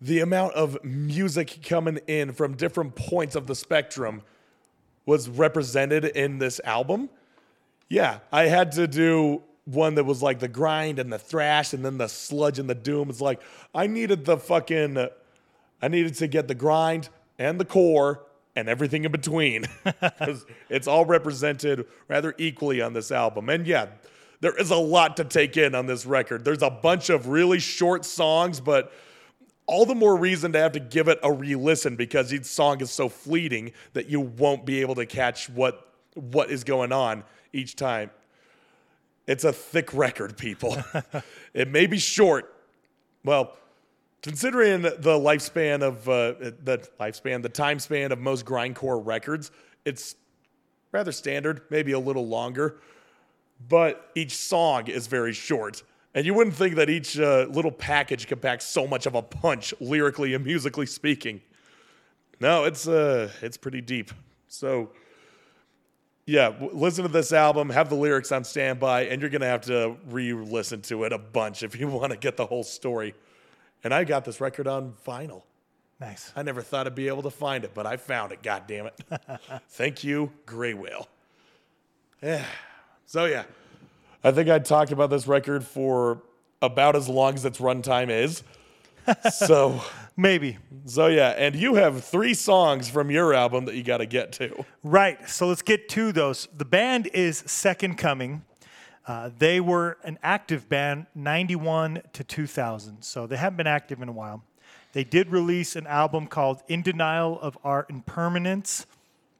the 0.00 0.20
amount 0.20 0.54
of 0.54 0.82
music 0.82 1.60
coming 1.64 1.98
in 2.08 2.32
from 2.32 2.56
different 2.56 2.96
points 2.96 3.36
of 3.36 3.46
the 3.46 3.54
spectrum 3.54 4.22
was 5.06 5.28
represented 5.28 6.04
in 6.04 6.38
this 6.38 6.60
album. 6.64 7.08
Yeah, 7.88 8.20
I 8.32 8.44
had 8.44 8.72
to 8.72 8.86
do 8.86 9.42
one 9.64 9.94
that 9.96 10.04
was 10.04 10.22
like 10.22 10.38
the 10.38 10.48
grind 10.48 10.98
and 10.98 11.12
the 11.12 11.18
thrash 11.18 11.72
and 11.72 11.84
then 11.84 11.98
the 11.98 12.08
sludge 12.08 12.58
and 12.58 12.68
the 12.68 12.74
doom. 12.74 13.10
It's 13.10 13.20
like 13.20 13.40
I 13.74 13.86
needed 13.86 14.24
the 14.24 14.36
fucking 14.36 15.08
I 15.82 15.88
needed 15.88 16.14
to 16.16 16.26
get 16.26 16.48
the 16.48 16.54
grind 16.54 17.08
and 17.38 17.58
the 17.58 17.64
core 17.64 18.22
and 18.56 18.68
everything 18.68 19.04
in 19.04 19.12
between 19.12 19.64
because 19.84 20.44
it's 20.68 20.86
all 20.86 21.04
represented 21.04 21.86
rather 22.08 22.34
equally 22.38 22.80
on 22.80 22.92
this 22.92 23.10
album. 23.10 23.48
And 23.48 23.66
yeah, 23.66 23.86
there 24.40 24.56
is 24.56 24.70
a 24.70 24.76
lot 24.76 25.16
to 25.18 25.24
take 25.24 25.56
in 25.56 25.74
on 25.74 25.86
this 25.86 26.04
record. 26.06 26.44
There's 26.44 26.62
a 26.62 26.70
bunch 26.70 27.10
of 27.10 27.28
really 27.28 27.58
short 27.58 28.04
songs, 28.04 28.60
but 28.60 28.92
all 29.70 29.86
the 29.86 29.94
more 29.94 30.16
reason 30.16 30.52
to 30.52 30.58
have 30.58 30.72
to 30.72 30.80
give 30.80 31.06
it 31.06 31.20
a 31.22 31.32
re-listen 31.32 31.94
because 31.94 32.34
each 32.34 32.44
song 32.44 32.80
is 32.80 32.90
so 32.90 33.08
fleeting 33.08 33.70
that 33.92 34.08
you 34.08 34.20
won't 34.20 34.66
be 34.66 34.80
able 34.80 34.96
to 34.96 35.06
catch 35.06 35.48
what 35.48 35.86
what 36.14 36.50
is 36.50 36.64
going 36.64 36.90
on 36.90 37.22
each 37.52 37.76
time. 37.76 38.10
It's 39.28 39.44
a 39.44 39.52
thick 39.52 39.94
record, 39.94 40.36
people. 40.36 40.76
it 41.54 41.68
may 41.68 41.86
be 41.86 41.98
short. 41.98 42.52
Well, 43.24 43.56
considering 44.22 44.82
the 44.82 44.90
lifespan 44.92 45.82
of 45.82 46.08
uh, 46.08 46.32
the 46.64 46.88
lifespan, 46.98 47.42
the 47.42 47.48
time 47.48 47.78
span 47.78 48.10
of 48.10 48.18
most 48.18 48.44
grindcore 48.44 49.00
records, 49.00 49.52
it's 49.84 50.16
rather 50.90 51.12
standard, 51.12 51.62
maybe 51.70 51.92
a 51.92 52.00
little 52.00 52.26
longer. 52.26 52.80
But 53.68 54.10
each 54.16 54.36
song 54.36 54.88
is 54.88 55.06
very 55.06 55.32
short. 55.32 55.84
And 56.14 56.26
you 56.26 56.34
wouldn't 56.34 56.56
think 56.56 56.74
that 56.74 56.90
each 56.90 57.18
uh, 57.18 57.46
little 57.50 57.70
package 57.70 58.26
could 58.26 58.42
pack 58.42 58.60
so 58.62 58.86
much 58.86 59.06
of 59.06 59.14
a 59.14 59.22
punch, 59.22 59.72
lyrically 59.80 60.34
and 60.34 60.44
musically 60.44 60.86
speaking. 60.86 61.40
No, 62.40 62.64
it's 62.64 62.88
uh, 62.88 63.30
it's 63.42 63.56
pretty 63.56 63.80
deep. 63.80 64.10
So, 64.48 64.90
yeah, 66.26 66.50
w- 66.50 66.72
listen 66.74 67.04
to 67.04 67.08
this 67.08 67.32
album, 67.32 67.70
have 67.70 67.88
the 67.90 67.94
lyrics 67.94 68.32
on 68.32 68.42
standby, 68.42 69.02
and 69.02 69.20
you're 69.20 69.30
gonna 69.30 69.46
have 69.46 69.60
to 69.62 69.96
re-listen 70.06 70.80
to 70.82 71.04
it 71.04 71.12
a 71.12 71.18
bunch 71.18 71.62
if 71.62 71.78
you 71.78 71.86
want 71.88 72.10
to 72.12 72.18
get 72.18 72.36
the 72.36 72.46
whole 72.46 72.64
story. 72.64 73.14
And 73.84 73.94
I 73.94 74.04
got 74.04 74.24
this 74.24 74.40
record 74.40 74.66
on 74.66 74.94
vinyl. 75.06 75.42
Nice. 76.00 76.32
I 76.34 76.42
never 76.42 76.62
thought 76.62 76.86
I'd 76.86 76.94
be 76.94 77.08
able 77.08 77.22
to 77.22 77.30
find 77.30 77.62
it, 77.62 77.72
but 77.74 77.86
I 77.86 77.98
found 77.98 78.32
it. 78.32 78.42
God 78.42 78.64
damn 78.66 78.86
it! 78.86 79.00
Thank 79.68 80.02
you, 80.02 80.32
Graywhale. 80.46 81.06
Yeah. 82.22 82.44
So 83.06 83.26
yeah, 83.26 83.44
I 84.22 84.32
think 84.32 84.48
I 84.48 84.58
talked 84.58 84.92
about 84.92 85.10
this 85.10 85.26
record 85.26 85.64
for 85.64 86.22
about 86.60 86.94
as 86.96 87.08
long 87.08 87.34
as 87.34 87.44
its 87.44 87.58
runtime 87.58 88.10
is. 88.10 88.42
so 89.32 89.80
Maybe. 90.16 90.58
so 90.84 91.06
yeah, 91.06 91.30
and 91.30 91.56
you 91.56 91.76
have 91.76 92.04
three 92.04 92.34
songs 92.34 92.90
from 92.90 93.10
your 93.10 93.32
album 93.32 93.64
that 93.64 93.74
you 93.74 93.82
got 93.82 93.98
to 93.98 94.06
get 94.06 94.32
to. 94.32 94.64
Right. 94.82 95.28
So 95.28 95.48
let's 95.48 95.62
get 95.62 95.88
to 95.90 96.12
those. 96.12 96.48
The 96.56 96.66
band 96.66 97.08
is 97.14 97.38
Second 97.46 97.96
Coming. 97.96 98.44
Uh, 99.06 99.30
they 99.38 99.60
were 99.60 99.96
an 100.04 100.18
active 100.22 100.68
band 100.68 101.06
91 101.14 102.02
to 102.12 102.22
2000. 102.22 103.02
So 103.02 103.26
they 103.26 103.36
haven't 103.36 103.56
been 103.56 103.66
active 103.66 104.02
in 104.02 104.08
a 104.08 104.12
while. 104.12 104.44
They 104.92 105.04
did 105.04 105.30
release 105.30 105.76
an 105.76 105.86
album 105.86 106.26
called 106.26 106.62
In 106.68 106.82
Denial 106.82 107.40
of 107.40 107.56
Our 107.64 107.86
Impermanence, 107.88 108.86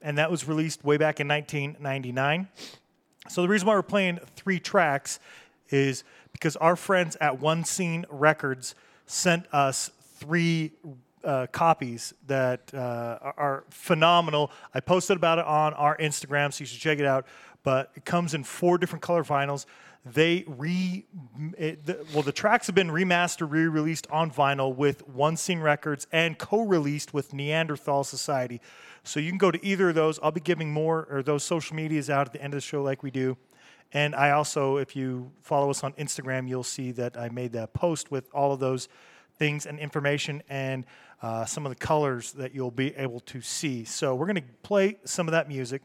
and 0.01 0.17
that 0.17 0.31
was 0.31 0.47
released 0.47 0.83
way 0.83 0.97
back 0.97 1.19
in 1.19 1.27
1999. 1.27 2.47
So 3.29 3.41
the 3.41 3.47
reason 3.47 3.67
why 3.67 3.75
we're 3.75 3.83
playing 3.83 4.19
three 4.35 4.59
tracks 4.59 5.19
is 5.69 6.03
because 6.33 6.55
our 6.57 6.75
friends 6.75 7.15
at 7.21 7.39
One 7.39 7.63
Scene 7.63 8.05
Records 8.09 8.75
sent 9.05 9.45
us 9.53 9.91
three 10.15 10.71
uh, 11.23 11.47
copies 11.51 12.13
that 12.27 12.73
uh, 12.73 13.33
are- 13.37 13.63
phenomenal. 13.69 14.51
I 14.73 14.79
posted 14.79 15.17
about 15.17 15.37
it 15.37 15.45
on 15.45 15.73
our 15.75 15.95
Instagram, 15.97 16.51
so 16.51 16.61
you 16.61 16.65
should 16.65 16.79
check 16.79 16.99
it 16.99 17.05
out. 17.05 17.25
But 17.63 17.91
it 17.95 18.05
comes 18.05 18.33
in 18.33 18.43
four 18.43 18.77
different 18.79 19.03
color 19.03 19.23
vinyls. 19.23 19.65
They 20.03 20.45
re, 20.47 21.05
it, 21.57 21.85
the, 21.85 22.05
well, 22.13 22.23
the 22.23 22.31
tracks 22.31 22.65
have 22.65 22.75
been 22.75 22.89
remastered, 22.89 23.51
re-released 23.51 24.07
on 24.09 24.31
vinyl 24.31 24.75
with 24.75 25.07
One 25.07 25.37
Scene 25.37 25.59
Records 25.59 26.07
and 26.11 26.39
co-released 26.39 27.13
with 27.13 27.33
Neanderthal 27.33 28.03
Society. 28.03 28.61
So 29.03 29.19
you 29.19 29.29
can 29.29 29.37
go 29.37 29.51
to 29.51 29.63
either 29.63 29.89
of 29.89 29.95
those. 29.95 30.19
I'll 30.23 30.31
be 30.31 30.41
giving 30.41 30.71
more 30.71 31.07
or 31.09 31.21
those 31.21 31.43
social 31.43 31.75
medias 31.75 32.09
out 32.09 32.25
at 32.25 32.33
the 32.33 32.41
end 32.41 32.53
of 32.53 32.57
the 32.57 32.61
show, 32.61 32.81
like 32.81 33.03
we 33.03 33.11
do. 33.11 33.37
And 33.93 34.15
I 34.15 34.31
also, 34.31 34.77
if 34.77 34.95
you 34.95 35.31
follow 35.41 35.69
us 35.69 35.83
on 35.83 35.93
Instagram, 35.93 36.49
you'll 36.49 36.63
see 36.63 36.91
that 36.93 37.17
I 37.17 37.29
made 37.29 37.51
that 37.51 37.73
post 37.73 38.09
with 38.09 38.27
all 38.33 38.53
of 38.53 38.59
those 38.59 38.87
things 39.37 39.65
and 39.65 39.79
information 39.79 40.41
and 40.49 40.85
uh, 41.21 41.45
some 41.45 41.65
of 41.65 41.69
the 41.71 41.75
colors 41.75 42.31
that 42.33 42.55
you'll 42.55 42.71
be 42.71 42.95
able 42.95 43.19
to 43.19 43.41
see. 43.41 43.83
So 43.83 44.15
we're 44.15 44.27
going 44.27 44.35
to 44.37 44.43
play 44.63 44.97
some 45.03 45.27
of 45.27 45.33
that 45.33 45.47
music. 45.47 45.81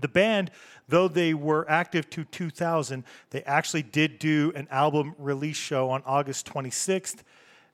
The 0.00 0.08
band, 0.08 0.50
though 0.88 1.08
they 1.08 1.34
were 1.34 1.68
active 1.68 2.08
to 2.10 2.24
2000, 2.24 3.04
they 3.30 3.42
actually 3.42 3.82
did 3.82 4.18
do 4.18 4.52
an 4.54 4.68
album 4.70 5.14
release 5.18 5.56
show 5.56 5.90
on 5.90 6.02
August 6.06 6.46
26th 6.46 7.22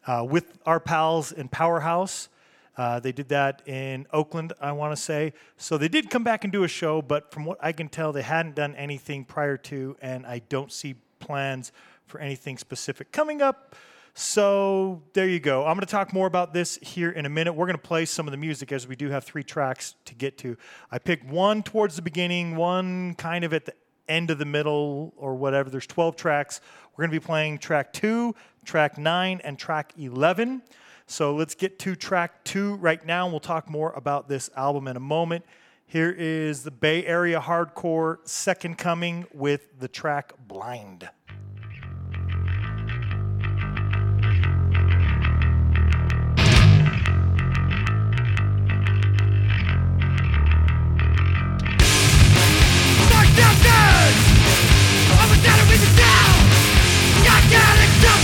uh, 0.06 0.26
with 0.28 0.58
our 0.66 0.80
pals 0.80 1.30
in 1.30 1.48
Powerhouse. 1.48 2.28
Uh, 2.76 3.00
they 3.00 3.12
did 3.12 3.28
that 3.28 3.62
in 3.66 4.06
Oakland, 4.12 4.52
I 4.60 4.72
want 4.72 4.96
to 4.96 5.02
say. 5.02 5.32
So 5.56 5.78
they 5.78 5.88
did 5.88 6.10
come 6.10 6.22
back 6.22 6.44
and 6.44 6.52
do 6.52 6.62
a 6.64 6.68
show, 6.68 7.02
but 7.02 7.32
from 7.32 7.44
what 7.44 7.58
I 7.60 7.72
can 7.72 7.88
tell, 7.88 8.12
they 8.12 8.22
hadn't 8.22 8.54
done 8.54 8.74
anything 8.76 9.24
prior 9.24 9.56
to, 9.56 9.96
and 10.00 10.24
I 10.24 10.40
don't 10.48 10.72
see 10.72 10.94
plans 11.18 11.72
for 12.06 12.20
anything 12.20 12.56
specific 12.56 13.12
coming 13.12 13.42
up. 13.42 13.74
So 14.20 15.00
there 15.12 15.28
you 15.28 15.38
go. 15.38 15.60
I'm 15.60 15.76
going 15.76 15.86
to 15.86 15.86
talk 15.86 16.12
more 16.12 16.26
about 16.26 16.52
this 16.52 16.76
here 16.82 17.12
in 17.12 17.24
a 17.24 17.28
minute. 17.28 17.52
We're 17.52 17.66
going 17.66 17.78
to 17.78 17.82
play 17.82 18.04
some 18.04 18.26
of 18.26 18.32
the 18.32 18.36
music 18.36 18.72
as 18.72 18.88
we 18.88 18.96
do 18.96 19.10
have 19.10 19.22
three 19.22 19.44
tracks 19.44 19.94
to 20.06 20.14
get 20.16 20.36
to. 20.38 20.56
I 20.90 20.98
picked 20.98 21.24
one 21.24 21.62
towards 21.62 21.94
the 21.94 22.02
beginning, 22.02 22.56
one 22.56 23.14
kind 23.14 23.44
of 23.44 23.54
at 23.54 23.66
the 23.66 23.74
end 24.08 24.32
of 24.32 24.38
the 24.38 24.44
middle 24.44 25.14
or 25.16 25.36
whatever. 25.36 25.70
There's 25.70 25.86
12 25.86 26.16
tracks. 26.16 26.60
We're 26.96 27.02
going 27.02 27.12
to 27.12 27.20
be 27.20 27.24
playing 27.24 27.58
track 27.58 27.92
two, 27.92 28.34
track 28.64 28.98
nine, 28.98 29.40
and 29.44 29.56
track 29.56 29.92
11. 29.96 30.62
So 31.06 31.36
let's 31.36 31.54
get 31.54 31.78
to 31.78 31.94
track 31.94 32.42
two 32.42 32.74
right 32.74 33.06
now, 33.06 33.26
and 33.26 33.32
we'll 33.32 33.38
talk 33.38 33.70
more 33.70 33.92
about 33.92 34.28
this 34.28 34.50
album 34.56 34.88
in 34.88 34.96
a 34.96 35.00
moment. 35.00 35.44
Here 35.86 36.10
is 36.10 36.64
the 36.64 36.72
Bay 36.72 37.06
Area 37.06 37.38
Hardcore 37.38 38.18
Second 38.24 38.78
Coming 38.78 39.26
with 39.32 39.78
the 39.78 39.86
track 39.86 40.32
Blind. 40.48 41.08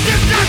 Prosperity! 0.04 0.44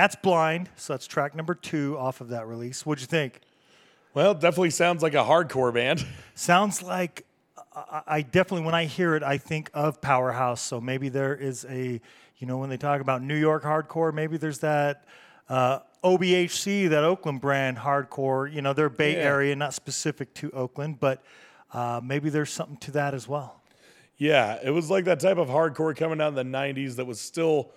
That's 0.00 0.16
Blind. 0.16 0.70
So 0.76 0.94
that's 0.94 1.06
track 1.06 1.34
number 1.34 1.54
two 1.54 1.98
off 1.98 2.22
of 2.22 2.28
that 2.30 2.46
release. 2.46 2.86
What'd 2.86 3.02
you 3.02 3.06
think? 3.06 3.40
Well, 4.14 4.32
definitely 4.32 4.70
sounds 4.70 5.02
like 5.02 5.12
a 5.12 5.18
hardcore 5.18 5.74
band. 5.74 6.06
Sounds 6.34 6.82
like 6.82 7.26
I, 7.76 8.02
I 8.06 8.22
definitely, 8.22 8.64
when 8.64 8.74
I 8.74 8.86
hear 8.86 9.14
it, 9.14 9.22
I 9.22 9.36
think 9.36 9.70
of 9.74 10.00
Powerhouse. 10.00 10.62
So 10.62 10.80
maybe 10.80 11.10
there 11.10 11.36
is 11.36 11.66
a, 11.68 12.00
you 12.38 12.46
know, 12.46 12.56
when 12.56 12.70
they 12.70 12.78
talk 12.78 13.02
about 13.02 13.22
New 13.22 13.36
York 13.36 13.62
hardcore, 13.62 14.12
maybe 14.12 14.38
there's 14.38 14.60
that 14.60 15.04
uh, 15.50 15.80
OBHC, 16.02 16.88
that 16.88 17.04
Oakland 17.04 17.42
brand 17.42 17.76
hardcore. 17.76 18.50
You 18.50 18.62
know, 18.62 18.72
they're 18.72 18.88
Bay 18.88 19.12
Yeah. 19.12 19.24
Area, 19.24 19.54
not 19.54 19.74
specific 19.74 20.32
to 20.34 20.50
Oakland, 20.52 20.98
but 20.98 21.22
uh, 21.74 22.00
maybe 22.02 22.30
there's 22.30 22.50
something 22.50 22.78
to 22.78 22.90
that 22.92 23.12
as 23.12 23.28
well. 23.28 23.60
Yeah, 24.16 24.58
it 24.64 24.70
was 24.70 24.90
like 24.90 25.04
that 25.04 25.20
type 25.20 25.36
of 25.36 25.48
hardcore 25.48 25.94
coming 25.94 26.20
out 26.22 26.28
in 26.28 26.34
the 26.34 26.58
'90s 26.58 26.96
that 26.96 27.06
was 27.06 27.20
still 27.20 27.70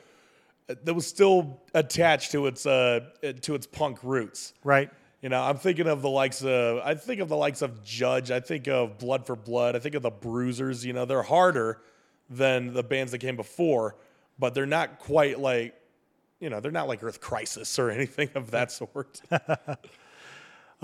that 0.68 0.94
was 0.94 1.08
still 1.08 1.62
attached 1.74 2.32
to 2.32 2.48
its 2.48 2.66
uh 2.66 3.02
to 3.42 3.56
its 3.56 3.68
punk 3.68 4.00
roots. 4.04 4.54
Right? 4.64 4.90
You 5.22 5.30
know, 5.30 5.42
I'm 5.42 5.58
thinking 5.58 5.88
of 5.88 6.02
the 6.02 6.10
likes 6.10 6.44
of 6.44 6.80
I 6.84 6.96
think 6.96 7.22
of 7.22 7.30
the 7.30 7.38
likes 7.38 7.62
of 7.62 7.84
Judge. 7.84 8.32
I 8.32 8.40
think 8.40 8.68
of 8.68 8.98
Blood 8.98 9.26
for 9.26 9.36
Blood. 9.36 9.76
I 9.76 9.80
think 9.80 9.96
of 9.96 10.02
the 10.02 10.12
Bruisers. 10.12 10.86
You 10.86 10.94
know, 10.94 11.06
they're 11.06 11.24
harder 11.24 11.82
than 12.30 12.74
the 12.74 12.84
bands 12.84 13.12
that 13.14 13.20
came 13.20 13.36
before, 13.36 13.96
but 14.38 14.54
they're 14.54 14.66
not 14.66 15.00
quite 15.00 15.40
like 15.40 15.76
you 16.40 16.50
know 16.50 16.60
they're 16.60 16.72
not 16.72 16.88
like 16.90 17.02
Earth 17.04 17.22
Crisis 17.22 17.80
or 17.80 17.90
anything 18.00 18.30
of 18.36 18.52
that 18.52 18.72
sort. 18.72 19.22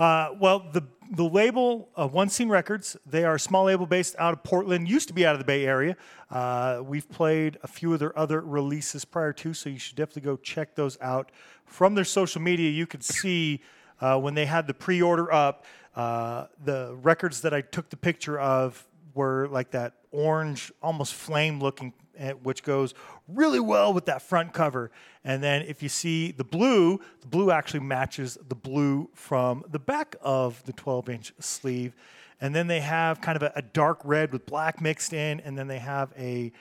Uh, 0.00 0.34
well, 0.40 0.66
the 0.72 0.82
the 1.12 1.24
label, 1.24 1.88
uh, 1.96 2.06
One 2.06 2.28
Scene 2.28 2.48
Records, 2.48 2.96
they 3.04 3.24
are 3.24 3.34
a 3.34 3.40
small 3.40 3.64
label 3.64 3.84
based 3.84 4.14
out 4.18 4.32
of 4.32 4.42
Portland. 4.44 4.88
Used 4.88 5.08
to 5.08 5.14
be 5.14 5.26
out 5.26 5.34
of 5.34 5.40
the 5.40 5.44
Bay 5.44 5.66
Area. 5.66 5.96
Uh, 6.30 6.80
we've 6.84 7.08
played 7.10 7.58
a 7.64 7.66
few 7.66 7.92
of 7.92 7.98
their 7.98 8.16
other 8.16 8.40
releases 8.40 9.04
prior 9.04 9.32
to, 9.34 9.52
so 9.52 9.68
you 9.68 9.78
should 9.78 9.96
definitely 9.96 10.22
go 10.22 10.36
check 10.36 10.76
those 10.76 10.96
out. 11.00 11.32
From 11.66 11.96
their 11.96 12.04
social 12.04 12.40
media, 12.40 12.70
you 12.70 12.86
could 12.86 13.02
see 13.02 13.60
uh, 14.00 14.18
when 14.18 14.34
they 14.34 14.46
had 14.46 14.68
the 14.68 14.72
pre-order 14.72 15.32
up, 15.34 15.66
uh, 15.96 16.46
the 16.64 16.96
records 17.02 17.40
that 17.42 17.52
I 17.52 17.60
took 17.60 17.90
the 17.90 17.96
picture 17.96 18.38
of 18.38 18.86
were 19.14 19.48
like 19.48 19.72
that 19.72 19.94
orange, 20.12 20.72
almost 20.82 21.14
flame-looking 21.14 21.92
eh, 22.18 22.32
which 22.32 22.62
goes 22.62 22.94
really 23.28 23.60
well 23.60 23.92
with 23.92 24.06
that 24.06 24.22
front 24.22 24.52
cover. 24.52 24.90
And 25.24 25.42
then 25.42 25.62
if 25.62 25.82
you 25.82 25.88
see 25.88 26.32
the 26.32 26.44
blue, 26.44 27.00
the 27.20 27.26
blue 27.26 27.50
actually 27.50 27.80
matches 27.80 28.38
the 28.48 28.54
blue 28.54 29.10
from 29.14 29.64
the 29.70 29.78
back 29.78 30.16
of 30.20 30.64
the 30.64 30.72
12 30.72 31.08
inch 31.08 31.32
sleeve. 31.38 31.94
And 32.40 32.54
then 32.54 32.68
they 32.68 32.80
have 32.80 33.20
kind 33.20 33.36
of 33.36 33.42
a, 33.42 33.52
a 33.56 33.62
dark 33.62 34.00
red 34.04 34.32
with 34.32 34.46
black 34.46 34.80
mixed 34.80 35.12
in, 35.12 35.40
and 35.40 35.58
then 35.58 35.68
they 35.68 35.78
have 35.78 36.12
a 36.16 36.52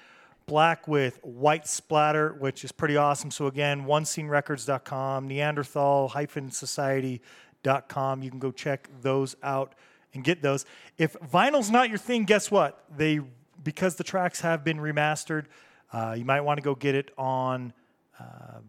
black 0.45 0.87
with 0.87 1.23
white 1.23 1.67
splatter, 1.67 2.33
which 2.33 2.65
is 2.65 2.71
pretty 2.71 2.97
awesome. 2.97 3.31
So 3.31 3.47
again, 3.47 3.85
onescenerecords.com, 3.85 5.27
Neanderthal-society.com. 5.27 8.23
You 8.23 8.29
can 8.29 8.39
go 8.39 8.51
check 8.51 8.89
those 9.01 9.35
out 9.43 9.75
and 10.13 10.23
get 10.23 10.41
those. 10.41 10.65
If 10.97 11.13
vinyl's 11.19 11.69
not 11.69 11.89
your 11.89 11.97
thing, 11.97 12.25
guess 12.25 12.49
what? 12.49 12.83
They 12.95 13.21
because 13.63 13.95
the 13.95 14.03
tracks 14.03 14.41
have 14.41 14.63
been 14.63 14.77
remastered, 14.77 15.45
uh, 15.91 16.15
you 16.17 16.25
might 16.25 16.41
want 16.41 16.57
to 16.57 16.61
go 16.61 16.75
get 16.75 16.95
it 16.95 17.11
on 17.17 17.73
uh, 18.19 18.59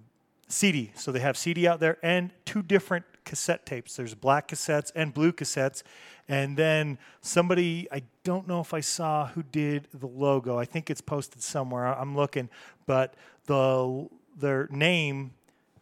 CD. 0.48 0.90
So 0.94 1.12
they 1.12 1.20
have 1.20 1.36
CD 1.36 1.66
out 1.66 1.80
there 1.80 1.98
and 2.02 2.30
two 2.44 2.62
different 2.62 3.04
cassette 3.24 3.66
tapes. 3.66 3.96
There's 3.96 4.14
black 4.14 4.48
cassettes 4.48 4.90
and 4.94 5.14
blue 5.14 5.32
cassettes. 5.32 5.82
And 6.28 6.56
then 6.56 6.98
somebody, 7.20 7.88
I 7.90 8.02
don't 8.24 8.46
know 8.46 8.60
if 8.60 8.72
I 8.72 8.80
saw 8.80 9.28
who 9.28 9.42
did 9.42 9.88
the 9.92 10.06
logo. 10.06 10.58
I 10.58 10.64
think 10.64 10.90
it's 10.90 11.00
posted 11.00 11.42
somewhere. 11.42 11.86
I'm 11.86 12.16
looking, 12.16 12.48
but 12.86 13.14
the 13.46 14.08
their 14.36 14.68
name, 14.70 15.32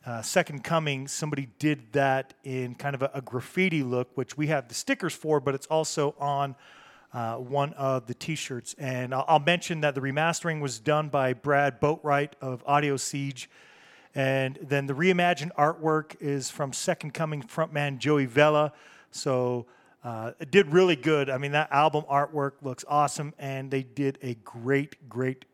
uh, 0.09 0.22
Second 0.22 0.64
Coming, 0.64 1.06
somebody 1.06 1.48
did 1.59 1.93
that 1.93 2.32
in 2.43 2.74
kind 2.74 2.94
of 2.94 3.02
a, 3.02 3.10
a 3.12 3.20
graffiti 3.20 3.82
look, 3.82 4.09
which 4.14 4.39
we 4.39 4.47
have 4.47 4.66
the 4.66 4.74
stickers 4.74 5.12
for, 5.12 5.39
but 5.39 5.55
it's 5.55 5.66
also 5.66 6.14
on 6.18 6.56
uh, 7.12 7.35
one 7.36 7.74
of 7.74 8.06
the 8.06 8.14
T-shirts. 8.14 8.74
And 8.78 9.14
I'll, 9.14 9.26
I'll 9.28 9.39
mention 9.39 9.82
that 9.82 9.94
the 9.94 10.01
remastering 10.01 10.62
was 10.62 10.78
done 10.78 11.10
by 11.10 11.35
Brad 11.35 11.78
Boatwright 11.78 12.32
of 12.40 12.64
Audio 12.66 12.97
Siege, 12.97 13.51
and 14.14 14.59
then 14.62 14.86
the 14.86 14.94
reimagined 14.94 15.52
artwork 15.59 16.16
is 16.20 16.48
from 16.48 16.72
Second 16.72 17.12
Coming 17.12 17.43
frontman 17.43 17.98
Joey 17.98 18.24
Vela. 18.24 18.72
So 19.10 19.66
uh, 20.02 20.32
it 20.40 20.51
did 20.51 20.72
really 20.72 20.97
good. 20.97 21.28
I 21.28 21.36
mean, 21.36 21.52
that 21.52 21.70
album 21.70 22.05
artwork 22.10 22.52
looks 22.62 22.82
awesome, 22.89 23.35
and 23.39 23.70
they 23.70 23.82
did 23.82 24.18
a 24.22 24.36
great, 24.36 24.97
great 25.10 25.44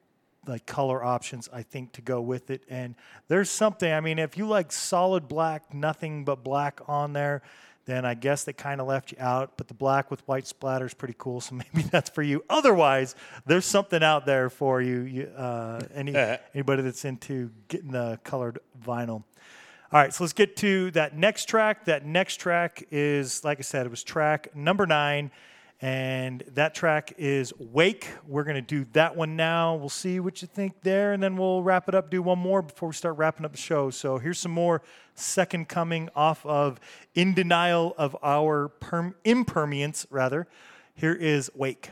like 0.47 0.66
color 0.66 1.03
options 1.03 1.49
I 1.53 1.62
think 1.62 1.93
to 1.93 2.03
go 2.03 2.21
with 2.21 2.51
it. 2.51 2.62
And 2.69 2.95
there's 3.29 3.51
something. 3.51 3.93
I 3.93 4.01
mean, 4.01 4.19
if 4.19 4.37
you 4.37 4.47
like 4.47 4.73
solid 4.73 5.29
black, 5.29 5.73
nothing 5.75 6.25
but 6.25 6.45
black 6.45 6.81
on 6.87 7.12
there, 7.12 7.43
then 7.87 8.05
I 8.05 8.15
guess 8.15 8.45
they 8.45 8.53
kind 8.53 8.81
of 8.81 8.87
left 8.87 9.12
you 9.12 9.19
out. 9.21 9.57
But 9.57 9.69
the 9.69 9.75
black 9.75 10.11
with 10.11 10.27
white 10.27 10.47
splatter 10.47 10.87
is 10.87 10.95
pretty 10.95 11.15
cool, 11.19 11.41
so 11.41 11.55
maybe 11.75 11.87
that's 11.89 12.11
for 12.11 12.23
you. 12.23 12.45
Otherwise, 12.49 13.15
there's 13.47 13.66
something 13.66 14.03
out 14.03 14.27
there 14.27 14.51
for 14.51 14.81
you. 14.81 15.01
you 15.01 15.27
uh, 15.37 15.81
any 15.95 16.15
anybody 16.55 16.83
that's 16.83 17.05
into 17.05 17.51
getting 17.69 17.93
the 17.93 18.19
colored 18.25 18.59
vinyl. 18.85 19.25
All 19.93 20.01
right, 20.01 20.12
so 20.12 20.25
let's 20.25 20.33
get 20.33 20.57
to 20.57 20.91
that 20.93 21.16
next 21.16 21.45
track. 21.45 21.85
That 21.85 22.05
next 22.05 22.39
track 22.39 22.85
is, 22.91 23.45
like 23.45 23.59
I 23.59 23.62
said, 23.62 23.87
it 23.87 23.91
was 23.91 24.03
track 24.03 24.55
number 24.57 24.87
nine, 24.87 25.31
and 25.85 26.43
that 26.55 26.74
track 26.74 27.12
is 27.19 27.52
Wake. 27.59 28.09
We're 28.27 28.44
going 28.44 28.55
to 28.56 28.62
do 28.62 28.86
that 28.94 29.16
one 29.16 29.36
now. 29.36 29.74
We'll 29.74 29.90
see 29.90 30.19
what 30.19 30.40
you 30.40 30.48
think 30.48 30.81
there, 30.81 31.12
and 31.12 31.23
then 31.23 31.36
we'll 31.36 31.62
wrap 31.62 31.90
it 31.90 31.94
up, 31.94 32.09
do 32.09 32.23
one 32.23 32.39
more 32.39 32.62
before 32.62 32.89
we 32.89 32.94
start 32.94 33.19
wrapping 33.19 33.44
up 33.44 33.52
the 33.52 33.59
show. 33.59 33.90
So 33.90 34.16
here's 34.16 34.39
some 34.39 34.51
more 34.51 34.81
Second 35.15 35.69
Coming 35.69 36.09
off 36.16 36.47
of 36.47 36.81
In 37.15 37.35
Denial 37.35 37.94
of 37.98 38.16
Our 38.23 38.69
perm- 38.69 39.15
rather. 40.09 40.47
Here 40.94 41.12
is 41.12 41.51
Wake. 41.55 41.90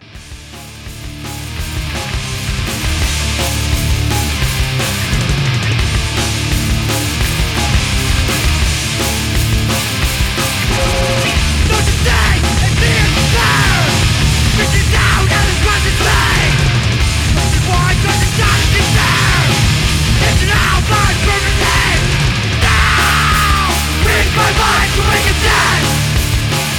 Now! 22.63 23.71
Read 24.07 24.29
my 24.37 24.51
mind 24.61 24.91
to 24.95 25.03
make 25.11 25.27
a 25.27 25.37
death! 25.43 25.87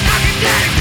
I 0.06 0.18
can 0.24 0.73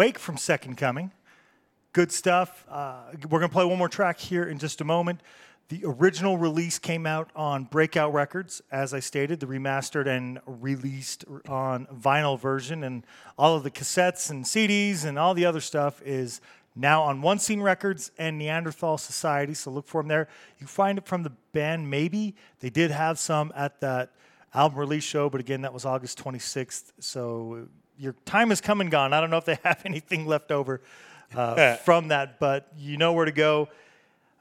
Wake 0.00 0.18
from 0.18 0.38
Second 0.38 0.78
Coming. 0.78 1.12
Good 1.92 2.10
stuff. 2.10 2.64
Uh, 2.70 3.02
we're 3.28 3.38
going 3.38 3.50
to 3.50 3.52
play 3.52 3.66
one 3.66 3.76
more 3.76 3.86
track 3.86 4.18
here 4.18 4.44
in 4.44 4.58
just 4.58 4.80
a 4.80 4.84
moment. 4.84 5.20
The 5.68 5.82
original 5.84 6.38
release 6.38 6.78
came 6.78 7.04
out 7.04 7.28
on 7.36 7.64
Breakout 7.64 8.14
Records, 8.14 8.62
as 8.72 8.94
I 8.94 9.00
stated, 9.00 9.40
the 9.40 9.46
remastered 9.46 10.06
and 10.06 10.40
released 10.46 11.26
on 11.46 11.84
vinyl 11.94 12.40
version, 12.40 12.82
and 12.82 13.04
all 13.36 13.56
of 13.56 13.62
the 13.62 13.70
cassettes 13.70 14.30
and 14.30 14.46
CDs 14.46 15.04
and 15.04 15.18
all 15.18 15.34
the 15.34 15.44
other 15.44 15.60
stuff 15.60 16.00
is 16.00 16.40
now 16.74 17.02
on 17.02 17.20
One 17.20 17.38
Scene 17.38 17.60
Records 17.60 18.10
and 18.16 18.38
Neanderthal 18.38 18.96
Society. 18.96 19.52
So 19.52 19.70
look 19.70 19.86
for 19.86 20.00
them 20.00 20.08
there. 20.08 20.28
You 20.58 20.66
find 20.66 20.96
it 20.96 21.04
from 21.04 21.24
the 21.24 21.32
band 21.52 21.90
Maybe. 21.90 22.34
They 22.60 22.70
did 22.70 22.90
have 22.90 23.18
some 23.18 23.52
at 23.54 23.82
that 23.82 24.12
album 24.54 24.78
release 24.78 25.04
show, 25.04 25.28
but 25.28 25.42
again, 25.42 25.60
that 25.60 25.74
was 25.74 25.84
August 25.84 26.18
26th. 26.24 26.92
So 27.00 27.68
your 28.00 28.14
time 28.24 28.48
has 28.48 28.62
come 28.62 28.80
and 28.80 28.90
gone. 28.90 29.12
I 29.12 29.20
don't 29.20 29.30
know 29.30 29.36
if 29.36 29.44
they 29.44 29.58
have 29.64 29.82
anything 29.84 30.26
left 30.26 30.50
over 30.50 30.80
uh, 31.34 31.76
from 31.76 32.08
that, 32.08 32.40
but 32.40 32.68
you 32.76 32.96
know 32.96 33.12
where 33.12 33.26
to 33.26 33.32
go. 33.32 33.68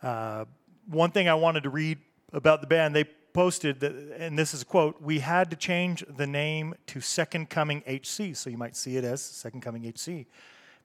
Uh, 0.01 0.45
one 0.87 1.11
thing 1.11 1.27
I 1.27 1.35
wanted 1.35 1.63
to 1.63 1.69
read 1.69 1.99
about 2.31 2.61
the 2.61 2.67
band, 2.67 2.95
they 2.95 3.03
posted 3.03 3.81
that, 3.81 3.91
and 4.17 4.39
this 4.39 4.53
is 4.53 4.61
a 4.61 4.65
quote: 4.65 5.01
"We 5.01 5.19
had 5.19 5.49
to 5.51 5.57
change 5.57 6.05
the 6.07 6.25
name 6.25 6.73
to 6.87 7.01
Second 7.01 7.49
Coming 7.49 7.83
HC, 7.85 8.35
so 8.35 8.49
you 8.49 8.57
might 8.57 8.75
see 8.75 8.95
it 8.95 9.03
as 9.03 9.21
Second 9.21 9.61
Coming 9.61 9.83
HC, 9.83 10.25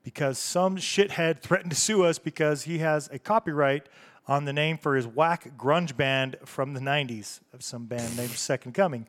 because 0.02 0.38
some 0.38 0.76
shithead 0.76 1.38
threatened 1.42 1.70
to 1.70 1.76
sue 1.76 2.05
us 2.05 2.18
because 2.18 2.64
he 2.64 2.78
has 2.78 3.09
a 3.12 3.18
copyright 3.18 3.88
on 4.26 4.46
the 4.46 4.52
name 4.52 4.78
for 4.78 4.96
his 4.96 5.06
whack 5.06 5.52
grunge 5.56 5.96
band 5.96 6.36
from 6.44 6.74
the 6.74 6.80
'90s 6.80 7.38
of 7.52 7.62
some 7.62 7.86
band 7.86 8.16
named 8.16 8.32
Second 8.32 8.72
Coming." 8.72 9.06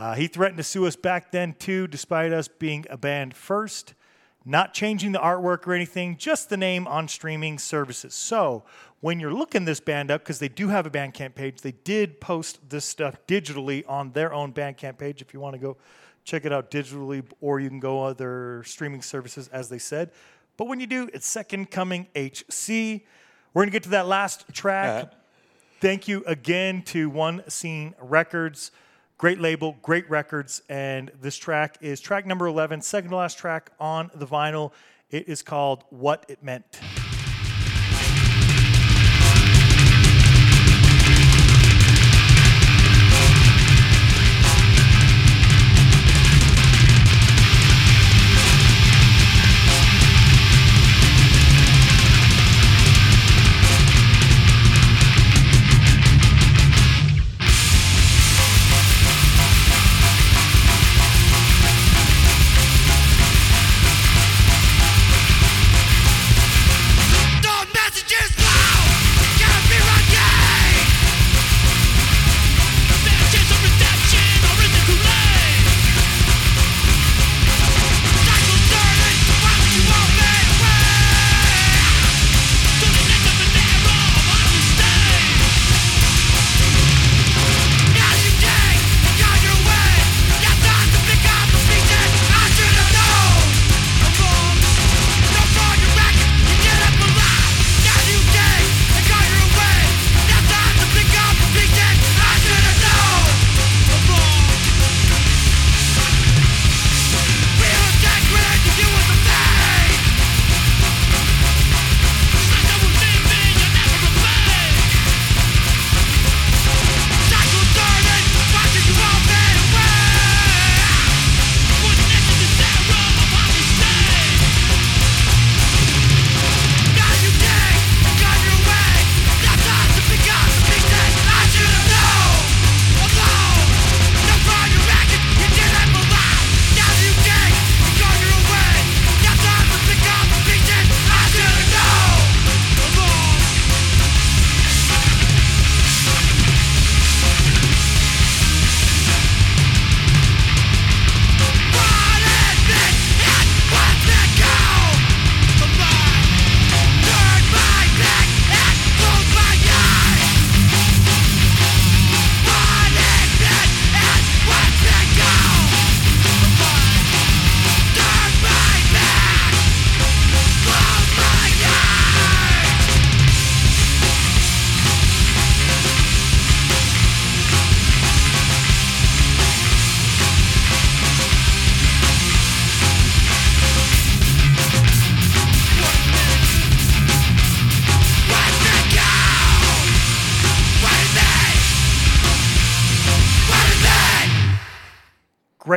Uh, 0.00 0.14
he 0.14 0.26
threatened 0.26 0.56
to 0.56 0.64
sue 0.64 0.86
us 0.86 0.96
back 0.96 1.30
then 1.30 1.54
too, 1.58 1.86
despite 1.86 2.32
us 2.32 2.48
being 2.48 2.86
a 2.88 2.96
band 2.96 3.36
first 3.36 3.92
not 4.44 4.72
changing 4.72 5.12
the 5.12 5.18
artwork 5.18 5.66
or 5.66 5.74
anything, 5.74 6.16
just 6.16 6.48
the 6.48 6.56
name 6.56 6.86
on 6.86 7.06
streaming 7.08 7.58
services. 7.58 8.14
So 8.14 8.64
when 9.00 9.20
you're 9.20 9.34
looking 9.34 9.64
this 9.64 9.80
band 9.80 10.10
up, 10.10 10.22
because 10.22 10.38
they 10.38 10.48
do 10.48 10.68
have 10.68 10.86
a 10.86 10.90
Bandcamp 10.90 11.34
page, 11.34 11.60
they 11.60 11.72
did 11.84 12.20
post 12.20 12.58
this 12.68 12.84
stuff 12.84 13.18
digitally 13.26 13.84
on 13.86 14.12
their 14.12 14.32
own 14.32 14.52
Bandcamp 14.52 14.98
page 14.98 15.20
if 15.20 15.34
you 15.34 15.40
want 15.40 15.54
to 15.54 15.58
go 15.58 15.76
check 16.24 16.44
it 16.44 16.52
out 16.52 16.70
digitally, 16.70 17.22
or 17.40 17.60
you 17.60 17.68
can 17.68 17.80
go 17.80 18.02
other 18.02 18.62
streaming 18.64 19.02
services, 19.02 19.48
as 19.48 19.68
they 19.68 19.78
said. 19.78 20.10
But 20.56 20.68
when 20.68 20.80
you 20.80 20.86
do, 20.86 21.08
it's 21.12 21.26
Second 21.26 21.70
Coming 21.70 22.06
HC. 22.14 23.02
We're 23.52 23.62
going 23.62 23.68
to 23.68 23.72
get 23.72 23.82
to 23.84 23.90
that 23.90 24.06
last 24.06 24.46
track. 24.52 25.12
Thank 25.80 26.08
you 26.08 26.22
again 26.26 26.82
to 26.86 27.08
One 27.08 27.42
Scene 27.48 27.94
Records. 28.00 28.70
Great 29.20 29.38
label, 29.38 29.76
great 29.82 30.08
records. 30.08 30.62
And 30.70 31.10
this 31.20 31.36
track 31.36 31.76
is 31.82 32.00
track 32.00 32.24
number 32.24 32.46
11, 32.46 32.80
second 32.80 33.10
to 33.10 33.16
last 33.16 33.36
track 33.36 33.70
on 33.78 34.10
the 34.14 34.26
vinyl. 34.26 34.72
It 35.10 35.28
is 35.28 35.42
called 35.42 35.84
What 35.90 36.24
It 36.30 36.42
Meant. 36.42 36.80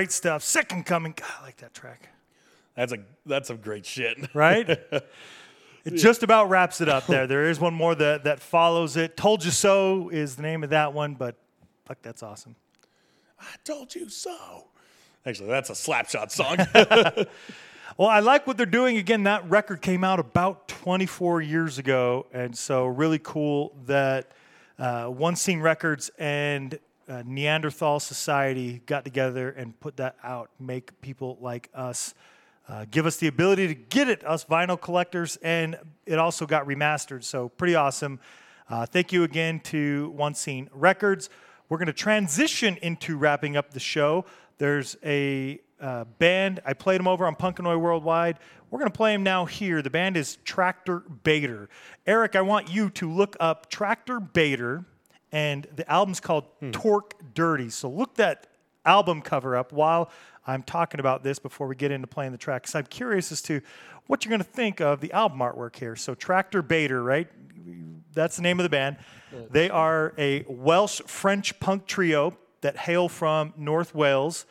Great 0.03 0.11
stuff. 0.11 0.43
Second 0.43 0.85
Coming. 0.85 1.13
God, 1.15 1.29
I 1.39 1.43
like 1.43 1.55
that 1.61 1.73
track. 1.73 2.09
That's 2.75 2.91
a 2.91 2.97
that's 3.25 3.47
some 3.47 3.55
great 3.55 3.85
shit. 3.85 4.17
right? 4.35 4.67
it 4.67 5.95
just 5.95 6.23
about 6.23 6.49
wraps 6.49 6.81
it 6.81 6.89
up 6.89 7.07
there. 7.07 7.25
There 7.25 7.49
is 7.49 7.57
one 7.57 7.73
more 7.73 7.95
that, 7.95 8.25
that 8.25 8.41
follows 8.41 8.97
it. 8.97 9.15
Told 9.15 9.45
You 9.45 9.51
So 9.51 10.09
is 10.09 10.35
the 10.35 10.41
name 10.41 10.61
of 10.61 10.71
that 10.71 10.91
one, 10.91 11.13
but 11.13 11.37
fuck, 11.85 11.99
that's 12.01 12.21
awesome. 12.21 12.57
I 13.39 13.45
told 13.63 13.95
you 13.95 14.09
so. 14.09 14.65
Actually, 15.25 15.47
that's 15.47 15.69
a 15.69 15.73
slapshot 15.73 16.31
song. 16.31 16.57
Well, 17.95 18.09
I 18.09 18.21
like 18.21 18.47
what 18.47 18.57
they're 18.57 18.65
doing. 18.65 18.97
Again, 18.97 19.23
that 19.23 19.47
record 19.47 19.83
came 19.83 20.03
out 20.03 20.19
about 20.19 20.67
24 20.67 21.41
years 21.41 21.77
ago, 21.77 22.25
and 22.33 22.57
so 22.57 22.87
really 22.87 23.19
cool 23.19 23.75
that 23.85 24.31
uh, 24.79 25.05
One 25.05 25.35
Scene 25.35 25.59
Records 25.59 26.09
and 26.17 26.79
uh, 27.07 27.23
Neanderthal 27.25 27.99
Society 27.99 28.81
got 28.85 29.03
together 29.03 29.49
and 29.49 29.79
put 29.79 29.97
that 29.97 30.15
out, 30.23 30.49
make 30.59 30.99
people 31.01 31.37
like 31.41 31.69
us. 31.73 32.13
Uh, 32.67 32.85
give 32.89 33.05
us 33.05 33.17
the 33.17 33.27
ability 33.27 33.67
to 33.67 33.75
get 33.75 34.07
it, 34.07 34.25
us 34.25 34.45
vinyl 34.45 34.79
collectors, 34.79 35.37
and 35.43 35.77
it 36.05 36.17
also 36.17 36.45
got 36.45 36.65
remastered. 36.65 37.23
So, 37.23 37.49
pretty 37.49 37.75
awesome. 37.75 38.19
Uh, 38.69 38.85
thank 38.85 39.11
you 39.11 39.23
again 39.23 39.59
to 39.59 40.11
One 40.15 40.33
Scene 40.33 40.69
Records. 40.71 41.29
We're 41.67 41.77
going 41.77 41.87
to 41.87 41.93
transition 41.93 42.77
into 42.81 43.17
wrapping 43.17 43.57
up 43.57 43.71
the 43.71 43.79
show. 43.79 44.25
There's 44.57 44.95
a 45.03 45.59
uh, 45.81 46.05
band. 46.17 46.61
I 46.65 46.73
played 46.73 46.99
them 46.99 47.07
over 47.07 47.25
on 47.27 47.35
Punkanoid 47.35 47.79
Worldwide. 47.79 48.39
We're 48.69 48.79
going 48.79 48.91
to 48.91 48.97
play 48.97 49.11
them 49.11 49.23
now 49.23 49.45
here. 49.45 49.81
The 49.81 49.89
band 49.89 50.17
is 50.17 50.37
Tractorbator. 50.45 51.67
Eric, 52.07 52.35
I 52.35 52.41
want 52.41 52.69
you 52.69 52.89
to 52.91 53.11
look 53.11 53.35
up 53.39 53.69
Tractorbator, 53.69 54.85
and 55.33 55.67
the 55.75 55.89
album's 55.91 56.19
called 56.19 56.45
Torque 56.71 57.15
Dirty. 57.33 57.69
So 57.69 57.89
look 57.89 58.15
that 58.15 58.47
album 58.85 59.21
cover 59.21 59.57
up 59.57 59.73
while 59.73 60.11
I'm 60.45 60.61
talking 60.61 60.99
about 60.99 61.23
this 61.23 61.39
before 61.39 61.67
we 61.67 61.75
get 61.75 61.91
into 61.91 62.07
playing 62.07 62.31
the 62.33 62.37
track. 62.37 62.61
Because 62.61 62.75
I'm 62.75 62.85
curious 62.85 63.31
as 63.31 63.41
to 63.43 63.59
what 64.07 64.23
you're 64.23 64.29
going 64.29 64.41
to 64.41 64.45
think 64.45 64.79
of 64.79 65.01
the 65.01 65.11
album 65.11 65.39
artwork 65.39 65.75
here. 65.75 65.95
So 65.95 66.13
Tractorbator, 66.13 67.03
right? 67.03 67.27
That's 68.13 68.35
the 68.35 68.43
name 68.43 68.59
of 68.59 68.63
the 68.63 68.69
band. 68.69 68.97
They 69.49 69.69
are 69.71 70.13
a 70.19 70.45
Welsh 70.47 71.01
French 71.07 71.59
punk 71.59 71.87
trio 71.87 72.37
that 72.61 72.77
hail 72.77 73.09
from 73.09 73.53
North 73.57 73.95
Wales. 73.95 74.45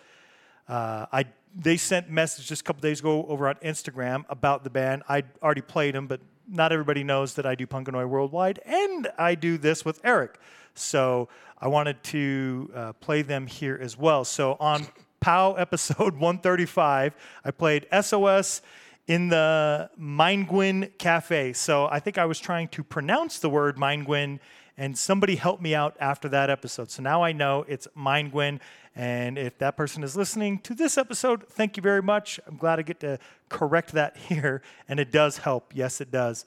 Uh, 0.69 1.07
I 1.13 1.27
they 1.55 1.77
sent 1.77 2.11
messages 2.11 2.49
just 2.49 2.63
a 2.63 2.65
couple 2.65 2.81
days 2.81 3.01
ago 3.01 3.27
over 3.29 3.47
on 3.47 3.57
Instagram 3.57 4.25
about 4.31 4.65
the 4.65 4.71
band. 4.71 5.03
I 5.09 5.25
already 5.43 5.61
played 5.61 5.95
them, 5.95 6.07
but 6.07 6.21
not 6.49 6.73
everybody 6.73 7.05
knows 7.05 7.35
that 7.35 7.47
I 7.47 7.55
do 7.55 7.67
Punkanoid 7.67 8.09
Worldwide, 8.09 8.61
and 8.65 9.09
I 9.19 9.35
do 9.35 9.59
this 9.59 9.85
with 9.85 10.01
Eric. 10.03 10.39
So 10.75 11.29
I 11.59 11.69
wanted 11.69 12.03
to 12.05 12.71
uh, 12.75 12.93
play 12.95 13.23
them 13.23 13.47
here 13.47 13.79
as 13.81 13.97
well. 13.97 14.25
So 14.25 14.57
on 14.59 14.87
POW 15.21 15.55
episode 15.55 16.15
135, 16.19 17.15
I 17.45 17.51
played 17.51 17.87
SOS 18.01 18.63
in 19.07 19.29
the 19.29 19.91
Mindgwin 20.01 20.97
Cafe. 20.99 21.53
So 21.53 21.87
I 21.91 22.01
think 22.01 22.19
I 22.19 22.25
was 22.25 22.39
trying 22.39 22.69
to 22.69 22.85
pronounce 22.85 23.39
the 23.39 23.51
word 23.51 23.77
Mindgwin, 23.77 24.39
and 24.77 24.97
somebody 24.97 25.37
helped 25.37 25.63
me 25.63 25.75
out 25.75 25.97
after 26.01 26.29
that 26.31 26.51
episode. 26.51 26.91
So 26.91 27.03
now 27.03 27.23
I 27.23 27.33
know 27.33 27.65
it's 27.69 27.87
Mindgwin. 27.97 28.61
And 28.95 29.39
if 29.39 29.59
that 29.59 29.77
person 29.77 30.03
is 30.03 30.17
listening 30.17 30.59
to 30.61 30.75
this 30.75 30.99
episode, 30.99 31.49
thank 31.49 31.77
you 31.77 31.83
very 31.83 32.03
much. 32.03 32.39
I'm 32.47 32.57
glad 32.57 32.79
I 32.79 32.83
get 32.83 33.01
to 33.01 33.19
correct 33.49 33.93
that 33.93 34.17
here, 34.29 34.63
and 34.89 35.01
it 35.01 35.11
does 35.11 35.39
help. 35.39 35.73
Yes, 35.75 36.01
it 36.01 36.11
does. 36.11 36.45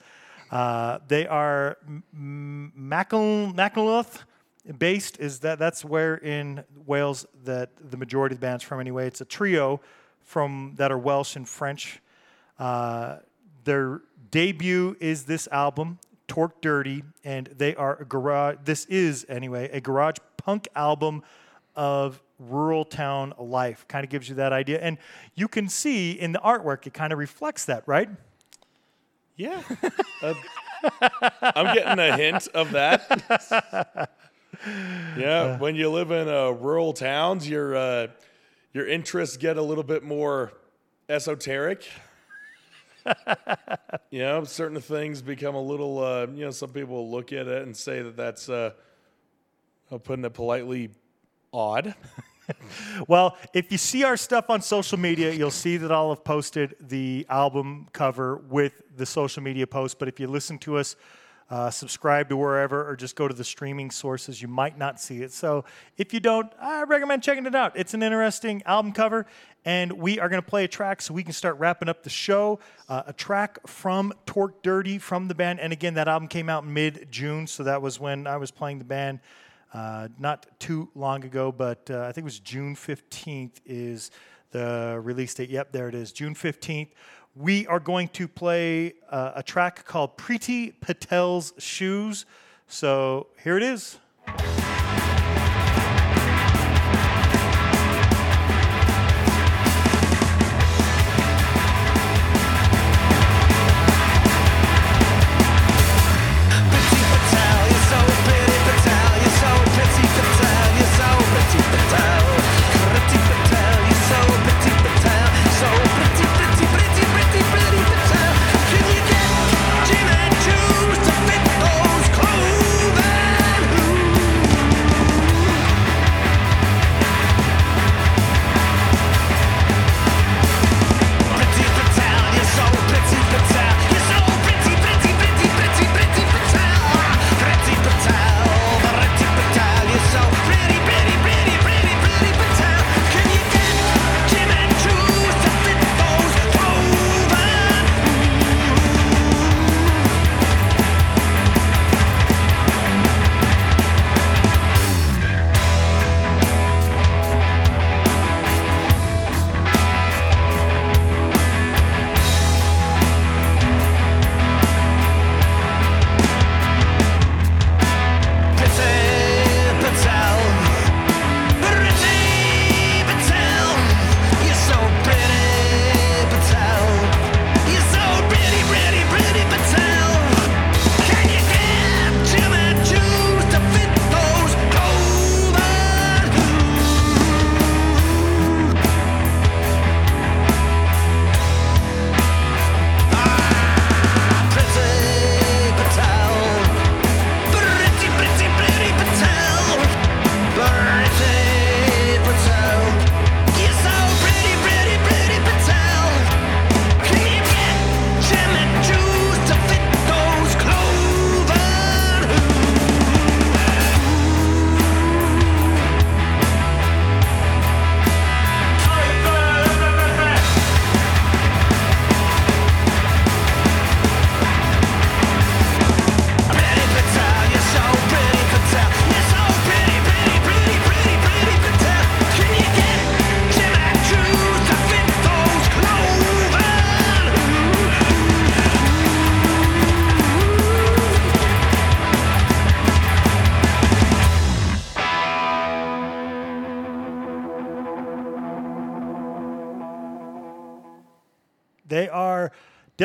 Uh, 0.56 1.00
they 1.10 1.28
are 1.28 1.78
Machynlleth 2.18 4.20
based. 4.78 5.20
Is 5.20 5.42
that 5.42 5.60
that's 5.60 5.84
where 5.84 6.16
in 6.16 6.64
Wales 6.86 7.26
that 7.44 7.72
the 7.78 7.98
majority 7.98 8.36
of 8.36 8.40
the 8.40 8.48
band's 8.48 8.64
from 8.64 8.80
anyway. 8.80 9.06
It's 9.06 9.20
a 9.20 9.26
trio 9.26 9.82
from 10.22 10.76
that 10.78 10.94
are 10.94 10.98
Welsh 10.98 11.36
and 11.36 11.48
French. 11.48 12.00
Uh, 12.58 13.18
their 13.66 14.00
debut 14.32 14.96
is 15.02 15.26
this 15.26 15.50
album, 15.52 16.00
Torque 16.30 16.62
Dirty, 16.62 17.04
and 17.26 17.48
they 17.48 17.76
are 17.76 18.02
a 18.02 18.06
garage. 18.06 18.60
This 18.64 18.86
is 18.86 19.26
anyway 19.28 19.70
a 19.74 19.82
garage 19.82 20.20
punk 20.38 20.70
album 20.74 21.24
of 21.76 22.22
rural 22.40 22.86
town 22.86 23.34
life. 23.38 23.86
Kind 23.90 24.06
of 24.06 24.10
gives 24.10 24.30
you 24.30 24.36
that 24.36 24.54
idea, 24.54 24.80
and 24.80 25.00
you 25.34 25.50
can 25.50 25.68
see 25.68 26.14
in 26.14 26.32
the 26.32 26.40
artwork 26.40 26.88
it 26.88 26.94
kind 26.94 27.12
of 27.12 27.20
reflects 27.20 27.66
that, 27.66 27.84
right? 27.86 28.08
Yeah. 29.38 29.62
Uh, 30.22 30.34
I'm 31.42 31.76
getting 31.76 32.00
a 32.00 32.16
hint 32.16 32.48
of 32.54 32.72
that. 32.72 34.10
yeah, 35.18 35.58
when 35.58 35.76
you 35.76 35.90
live 35.90 36.12
in 36.12 36.28
uh, 36.28 36.52
rural 36.52 36.94
towns, 36.94 37.48
your 37.50 37.76
uh, 37.76 38.08
your 38.74 38.88
interests 38.88 39.38
get 39.38 39.58
a 39.58 39.62
little 39.62 39.84
bit 39.84 40.04
more 40.04 40.54
esoteric. 41.10 41.88
you 44.10 44.20
know, 44.20 44.44
certain 44.44 44.80
things 44.82 45.22
become 45.22 45.56
a 45.56 45.62
little. 45.62 46.04
Uh, 46.04 46.28
you 46.28 46.46
know, 46.46 46.52
some 46.52 46.70
people 46.70 47.10
look 47.10 47.34
at 47.34 47.48
it 47.48 47.64
and 47.64 47.76
say 47.76 48.02
that 48.02 48.18
that's, 48.18 48.50
uh, 48.50 48.72
I'm 49.92 50.00
putting 50.00 50.26
it 50.26 50.34
politely, 50.34 50.90
odd. 51.54 51.96
Well, 53.08 53.38
if 53.54 53.72
you 53.72 53.78
see 53.78 54.04
our 54.04 54.18
stuff 54.18 54.50
on 54.50 54.62
social 54.62 54.98
media, 54.98 55.32
you'll 55.32 55.52
see 55.52 55.78
that 55.78 55.92
I'll 55.92 56.10
have 56.10 56.24
posted 56.24 56.76
the 56.80 57.26
album 57.30 57.88
cover 57.94 58.38
with 58.38 58.82
the 58.96 59.06
social 59.06 59.44
media 59.44 59.68
post. 59.68 60.00
But 60.00 60.08
if 60.08 60.20
you 60.20 60.28
listen 60.28 60.58
to 60.60 60.78
us, 60.78 60.96
uh, 61.50 61.70
subscribe 61.70 62.30
to 62.30 62.38
wherever, 62.38 62.88
or 62.90 62.96
just 62.96 63.16
go 63.16 63.28
to 63.28 63.34
the 63.34 63.44
streaming 63.44 63.92
sources, 63.92 64.42
you 64.42 64.48
might 64.48 64.78
not 64.78 65.00
see 65.00 65.22
it. 65.22 65.32
So 65.32 65.66
if 65.98 66.14
you 66.14 66.20
don't, 66.20 66.52
I 66.60 66.84
recommend 66.84 67.22
checking 67.22 67.46
it 67.46 67.54
out. 67.54 67.74
It's 67.76 67.94
an 67.94 68.02
interesting 68.02 68.64
album 68.66 68.94
cover. 68.94 69.28
And 69.64 69.94
we 69.94 70.20
are 70.20 70.30
going 70.30 70.42
to 70.42 70.48
play 70.48 70.64
a 70.64 70.68
track 70.68 71.02
so 71.02 71.14
we 71.14 71.24
can 71.24 71.34
start 71.34 71.58
wrapping 71.58 71.90
up 71.90 72.04
the 72.04 72.10
show. 72.10 72.60
Uh, 72.88 73.04
a 73.08 73.14
track 73.14 73.60
from 73.68 74.14
Torque 74.26 74.62
Dirty 74.64 74.98
from 75.00 75.28
the 75.28 75.36
band. 75.36 75.60
And 75.60 75.74
again, 75.74 75.96
that 75.96 76.08
album 76.08 76.28
came 76.28 76.50
out 76.50 76.66
mid 76.66 77.08
June. 77.12 77.48
So 77.48 77.64
that 77.64 77.82
was 77.82 78.00
when 78.00 78.28
I 78.28 78.38
was 78.38 78.52
playing 78.52 78.80
the 78.80 78.86
band. 78.86 79.20
Uh, 79.76 80.08
not 80.18 80.46
too 80.58 80.88
long 80.96 81.26
ago, 81.26 81.52
but 81.52 81.92
uh, 81.92 82.04
I 82.04 82.14
think 82.14 82.20
it 82.20 82.24
was 82.24 82.40
June 82.40 82.78
15th 82.78 83.60
is 83.66 84.10
the 84.52 84.98
release 85.04 85.34
date. 85.34 85.50
Yep, 85.50 85.74
there 85.74 85.90
it 85.90 85.96
is, 85.96 86.14
June 86.14 86.34
15th. 86.34 86.92
We 87.36 87.68
are 87.68 87.82
going 87.82 88.08
to 88.10 88.26
play 88.30 88.94
uh, 89.10 89.34
a 89.36 89.44
track 89.44 89.84
called 89.84 90.18
Priti 90.18 90.80
Patel's 90.80 91.52
Shoes. 91.58 92.26
So 92.68 93.28
here 93.44 93.58
it 93.58 93.64
is. 93.64 94.00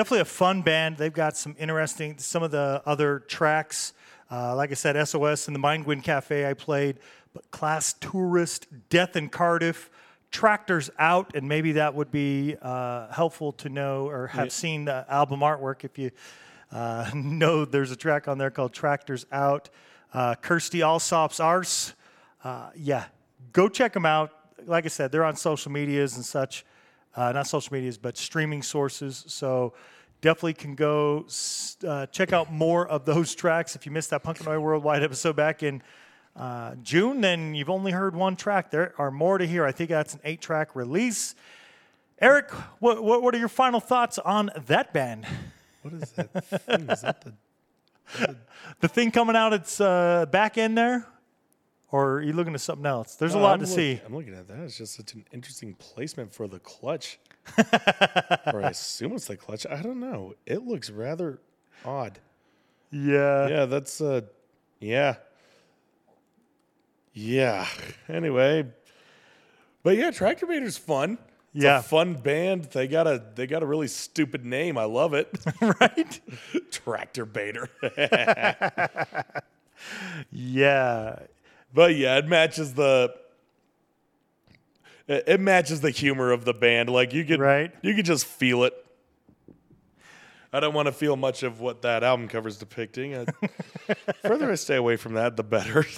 Definitely 0.00 0.20
a 0.20 0.24
fun 0.24 0.62
band. 0.62 0.96
They've 0.96 1.12
got 1.12 1.36
some 1.36 1.54
interesting, 1.58 2.16
some 2.16 2.42
of 2.42 2.50
the 2.50 2.82
other 2.86 3.18
tracks. 3.18 3.92
Uh, 4.30 4.56
like 4.56 4.70
I 4.70 4.74
said, 4.74 4.96
SOS 5.06 5.46
and 5.46 5.54
the 5.54 5.58
Mind 5.58 5.84
Gwyn 5.84 6.00
Cafe 6.00 6.48
I 6.48 6.54
played, 6.54 6.96
but 7.34 7.50
Class 7.50 7.92
Tourist, 7.92 8.66
Death 8.88 9.14
in 9.14 9.28
Cardiff, 9.28 9.90
Tractors 10.30 10.88
Out, 10.98 11.32
and 11.34 11.46
maybe 11.46 11.72
that 11.72 11.94
would 11.94 12.10
be 12.10 12.56
uh, 12.62 13.12
helpful 13.12 13.52
to 13.52 13.68
know 13.68 14.08
or 14.08 14.28
have 14.28 14.52
seen 14.52 14.86
the 14.86 15.04
album 15.06 15.40
artwork 15.40 15.84
if 15.84 15.98
you 15.98 16.12
uh, 16.72 17.10
know 17.14 17.66
there's 17.66 17.90
a 17.90 17.96
track 17.96 18.26
on 18.26 18.38
there 18.38 18.50
called 18.50 18.72
Tractors 18.72 19.26
Out. 19.30 19.68
Uh, 20.14 20.34
Kirstie 20.36 20.80
Allsopp's 20.80 21.40
Arse. 21.40 21.92
Uh, 22.42 22.70
yeah, 22.74 23.04
go 23.52 23.68
check 23.68 23.92
them 23.92 24.06
out. 24.06 24.32
Like 24.64 24.86
I 24.86 24.88
said, 24.88 25.12
they're 25.12 25.26
on 25.26 25.36
social 25.36 25.70
medias 25.70 26.16
and 26.16 26.24
such. 26.24 26.64
Uh, 27.14 27.32
not 27.32 27.46
social 27.46 27.72
medias, 27.72 27.98
but 27.98 28.16
streaming 28.16 28.62
sources. 28.62 29.24
So 29.26 29.74
definitely 30.20 30.54
can 30.54 30.74
go 30.74 31.26
uh, 31.86 32.06
check 32.06 32.32
out 32.32 32.52
more 32.52 32.86
of 32.86 33.04
those 33.04 33.34
tracks. 33.42 33.74
If 33.74 33.86
you 33.86 33.92
missed 33.92 34.10
that 34.10 34.22
Punkanoid 34.22 34.60
Worldwide 34.60 35.02
episode 35.02 35.36
back 35.36 35.62
in 35.62 35.82
uh, 36.36 36.76
June, 36.82 37.20
then 37.20 37.54
you've 37.54 37.70
only 37.70 37.92
heard 37.92 38.14
one 38.14 38.36
track. 38.36 38.70
There 38.70 38.94
are 38.98 39.10
more 39.10 39.38
to 39.38 39.46
hear. 39.46 39.64
I 39.64 39.72
think 39.72 39.90
that's 39.90 40.14
an 40.14 40.20
eight 40.24 40.40
track 40.40 40.76
release. 40.76 41.34
Eric, 42.20 42.50
what, 42.80 43.02
what, 43.02 43.22
what 43.22 43.34
are 43.34 43.38
your 43.38 43.48
final 43.48 43.80
thoughts 43.80 44.18
on 44.18 44.50
that 44.66 44.92
band? 44.92 45.26
What 45.82 45.94
is 45.94 46.12
that 46.12 46.44
thing? 46.44 46.90
Is 46.90 47.00
that 47.00 47.22
the 47.22 47.32
The 48.80 48.88
thing 48.88 49.10
coming 49.10 49.36
out 49.36 49.52
its 49.52 49.80
uh, 49.80 50.26
back 50.30 50.58
end 50.58 50.76
there? 50.76 51.06
Or 51.92 52.14
are 52.14 52.22
you 52.22 52.32
looking 52.32 52.54
at 52.54 52.60
something 52.60 52.86
else? 52.86 53.16
There's 53.16 53.34
a 53.34 53.38
lot 53.38 53.54
I'm 53.54 53.60
to 53.60 53.66
look- 53.66 53.74
see. 53.74 54.00
I'm 54.06 54.14
looking 54.14 54.34
at 54.34 54.46
that. 54.48 54.58
It's 54.60 54.78
just 54.78 54.94
such 54.94 55.14
an 55.14 55.24
interesting 55.32 55.74
placement 55.74 56.32
for 56.32 56.46
the 56.46 56.60
clutch. 56.60 57.18
or 57.58 58.62
I 58.62 58.68
assume 58.70 59.12
it's 59.14 59.26
the 59.26 59.36
clutch. 59.36 59.66
I 59.66 59.82
don't 59.82 59.98
know. 59.98 60.34
It 60.46 60.62
looks 60.66 60.88
rather 60.90 61.40
odd. 61.84 62.20
Yeah. 62.92 63.48
Yeah, 63.48 63.64
that's 63.66 64.00
uh 64.00 64.20
yeah. 64.78 65.16
Yeah. 67.12 67.66
Anyway. 68.08 68.66
But 69.82 69.96
yeah, 69.96 70.10
Tractorbator's 70.10 70.76
fun. 70.78 71.18
It's 71.54 71.64
Yeah. 71.64 71.78
a 71.80 71.82
fun 71.82 72.14
band. 72.14 72.64
They 72.66 72.86
got 72.86 73.06
a 73.08 73.20
they 73.34 73.46
got 73.48 73.62
a 73.64 73.66
really 73.66 73.88
stupid 73.88 74.44
name. 74.44 74.78
I 74.78 74.84
love 74.84 75.14
it. 75.14 75.36
right? 75.60 76.20
Tractor 76.70 77.24
Baiter. 77.24 77.68
Yeah. 80.30 81.16
But 81.72 81.94
yeah, 81.96 82.18
it 82.18 82.26
matches 82.26 82.74
the 82.74 83.14
it 85.08 85.40
matches 85.40 85.80
the 85.80 85.90
humor 85.90 86.30
of 86.30 86.44
the 86.44 86.54
band. 86.54 86.88
Like 86.88 87.12
you 87.12 87.24
could 87.24 87.40
Right. 87.40 87.72
you 87.82 87.94
could 87.94 88.04
just 88.04 88.26
feel 88.26 88.64
it. 88.64 88.74
I 90.52 90.58
don't 90.58 90.74
want 90.74 90.86
to 90.86 90.92
feel 90.92 91.16
much 91.16 91.44
of 91.44 91.60
what 91.60 91.82
that 91.82 92.02
album 92.02 92.26
cover 92.26 92.48
is 92.48 92.56
depicting. 92.56 93.16
I, 93.16 93.24
further 94.22 94.50
I 94.50 94.56
stay 94.56 94.76
away 94.76 94.96
from 94.96 95.14
that, 95.14 95.36
the 95.36 95.44
better. 95.44 95.84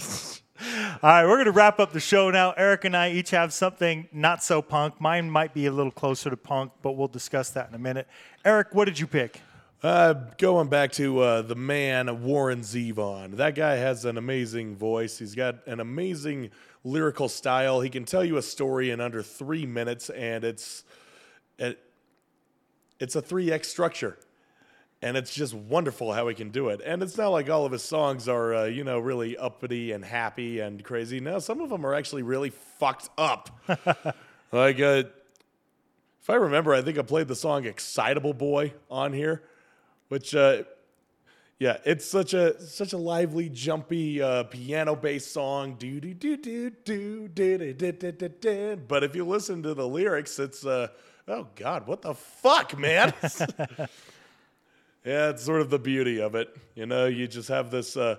All 1.03 1.11
right, 1.11 1.24
we're 1.24 1.36
going 1.36 1.47
to 1.47 1.53
wrap 1.53 1.81
up 1.81 1.93
the 1.93 2.01
show 2.01 2.31
now. 2.31 2.53
Eric 2.53 2.85
and 2.85 2.97
I 2.97 3.11
each 3.11 3.31
have 3.31 3.53
something 3.53 4.09
not 4.12 4.44
so 4.44 4.61
punk. 4.62 5.01
Mine 5.01 5.28
might 5.31 5.55
be 5.55 5.66
a 5.66 5.73
little 5.73 5.90
closer 5.90 6.28
to 6.31 6.36
punk, 6.36 6.73
but 6.82 6.93
we'll 6.93 7.09
discuss 7.09 7.51
that 7.51 7.69
in 7.69 7.74
a 7.74 7.78
minute. 7.78 8.07
Eric, 8.44 8.69
what 8.73 8.85
did 8.85 8.99
you 8.99 9.07
pick? 9.07 9.40
Uh, 9.83 10.13
going 10.39 10.69
back 10.69 10.93
to 10.93 11.19
uh, 11.19 11.43
the 11.43 11.57
man 11.57 12.23
Warren 12.23 12.61
Zevon. 12.61 13.33
That 13.33 13.57
guy 13.57 13.75
has 13.75 14.05
an 14.05 14.17
amazing 14.17 14.77
voice. 14.77 15.19
He's 15.19 15.35
got 15.35 15.67
an 15.67 15.81
amazing 15.81 16.51
lyrical 16.85 17.29
style. 17.29 17.81
He 17.81 17.91
can 17.91 18.05
tell 18.05 18.25
you 18.25 18.37
a 18.37 18.43
story 18.43 18.91
in 18.91 19.01
under 19.01 19.25
three 19.25 19.67
minutes, 19.67 20.09
and 20.11 20.45
it's 20.45 20.85
it, 21.59 21.81
it's 23.01 23.17
a 23.17 23.21
three 23.21 23.51
X 23.51 23.67
structure, 23.67 24.19
and 25.03 25.17
it's 25.17 25.35
just 25.35 25.53
wonderful 25.53 26.13
how 26.13 26.29
he 26.29 26.37
can 26.37 26.51
do 26.51 26.69
it. 26.69 26.81
And 26.87 27.03
it's 27.03 27.19
not 27.19 27.31
like 27.31 27.51
all 27.51 27.67
of 27.67 27.73
his 27.73 27.83
songs 27.83 28.29
are 28.29 28.55
uh, 28.55 28.65
you 28.67 28.85
know 28.85 29.01
really 29.01 29.37
uppity 29.37 29.91
and 29.91 30.05
happy 30.05 30.61
and 30.61 30.85
crazy. 30.85 31.19
No, 31.19 31.41
some 31.41 31.61
of 31.61 31.71
them 31.71 31.85
are 31.85 31.95
actually 31.95 32.23
really 32.23 32.51
fucked 32.51 33.09
up. 33.19 33.51
like 34.53 34.79
uh, 34.79 35.03
if 36.23 36.31
I 36.31 36.37
remember, 36.37 36.73
I 36.73 36.83
think 36.83 37.01
I 37.01 37.03
played 37.03 37.27
the 37.27 37.35
song 37.35 37.65
"Excitable 37.65 38.33
Boy" 38.33 38.75
on 38.89 39.13
here 39.13 39.43
which 40.13 40.35
uh, 40.35 40.63
yeah, 41.59 41.79
it's 41.87 42.05
such 42.05 42.35
a 42.35 42.61
such 42.61 42.93
a 42.93 42.99
lively, 42.99 43.49
jumpy 43.49 44.21
uh, 44.21 44.43
piano-based 44.43 45.33
song. 45.33 45.77
Do 45.79 46.01
do 46.01 46.13
do 46.13 46.37
do 46.37 46.69
do 46.69 47.29
do 47.29 47.57
do 47.57 47.73
do 47.73 47.93
do 47.93 48.13
do 48.13 48.29
do. 48.29 48.77
But 48.87 49.05
if 49.05 49.17
you 49.17 49.25
listen 49.25 49.63
to 49.63 49.73
the 49.73 49.89
lyrics, 49.89 50.39
it's 50.39 50.67
uh, 50.67 50.89
oh 51.29 51.47
god, 51.55 51.87
what 51.87 52.03
the 52.03 52.13
fuck, 52.13 52.79
man? 52.79 53.15
yeah, 55.03 55.31
it's 55.31 55.45
sort 55.45 55.63
of 55.63 55.71
the 55.71 55.79
beauty 55.79 56.21
of 56.21 56.35
it. 56.35 56.55
You 56.75 56.85
know, 56.85 57.07
you 57.07 57.27
just 57.27 57.49
have 57.49 57.71
this. 57.71 57.97
Uh, 57.97 58.17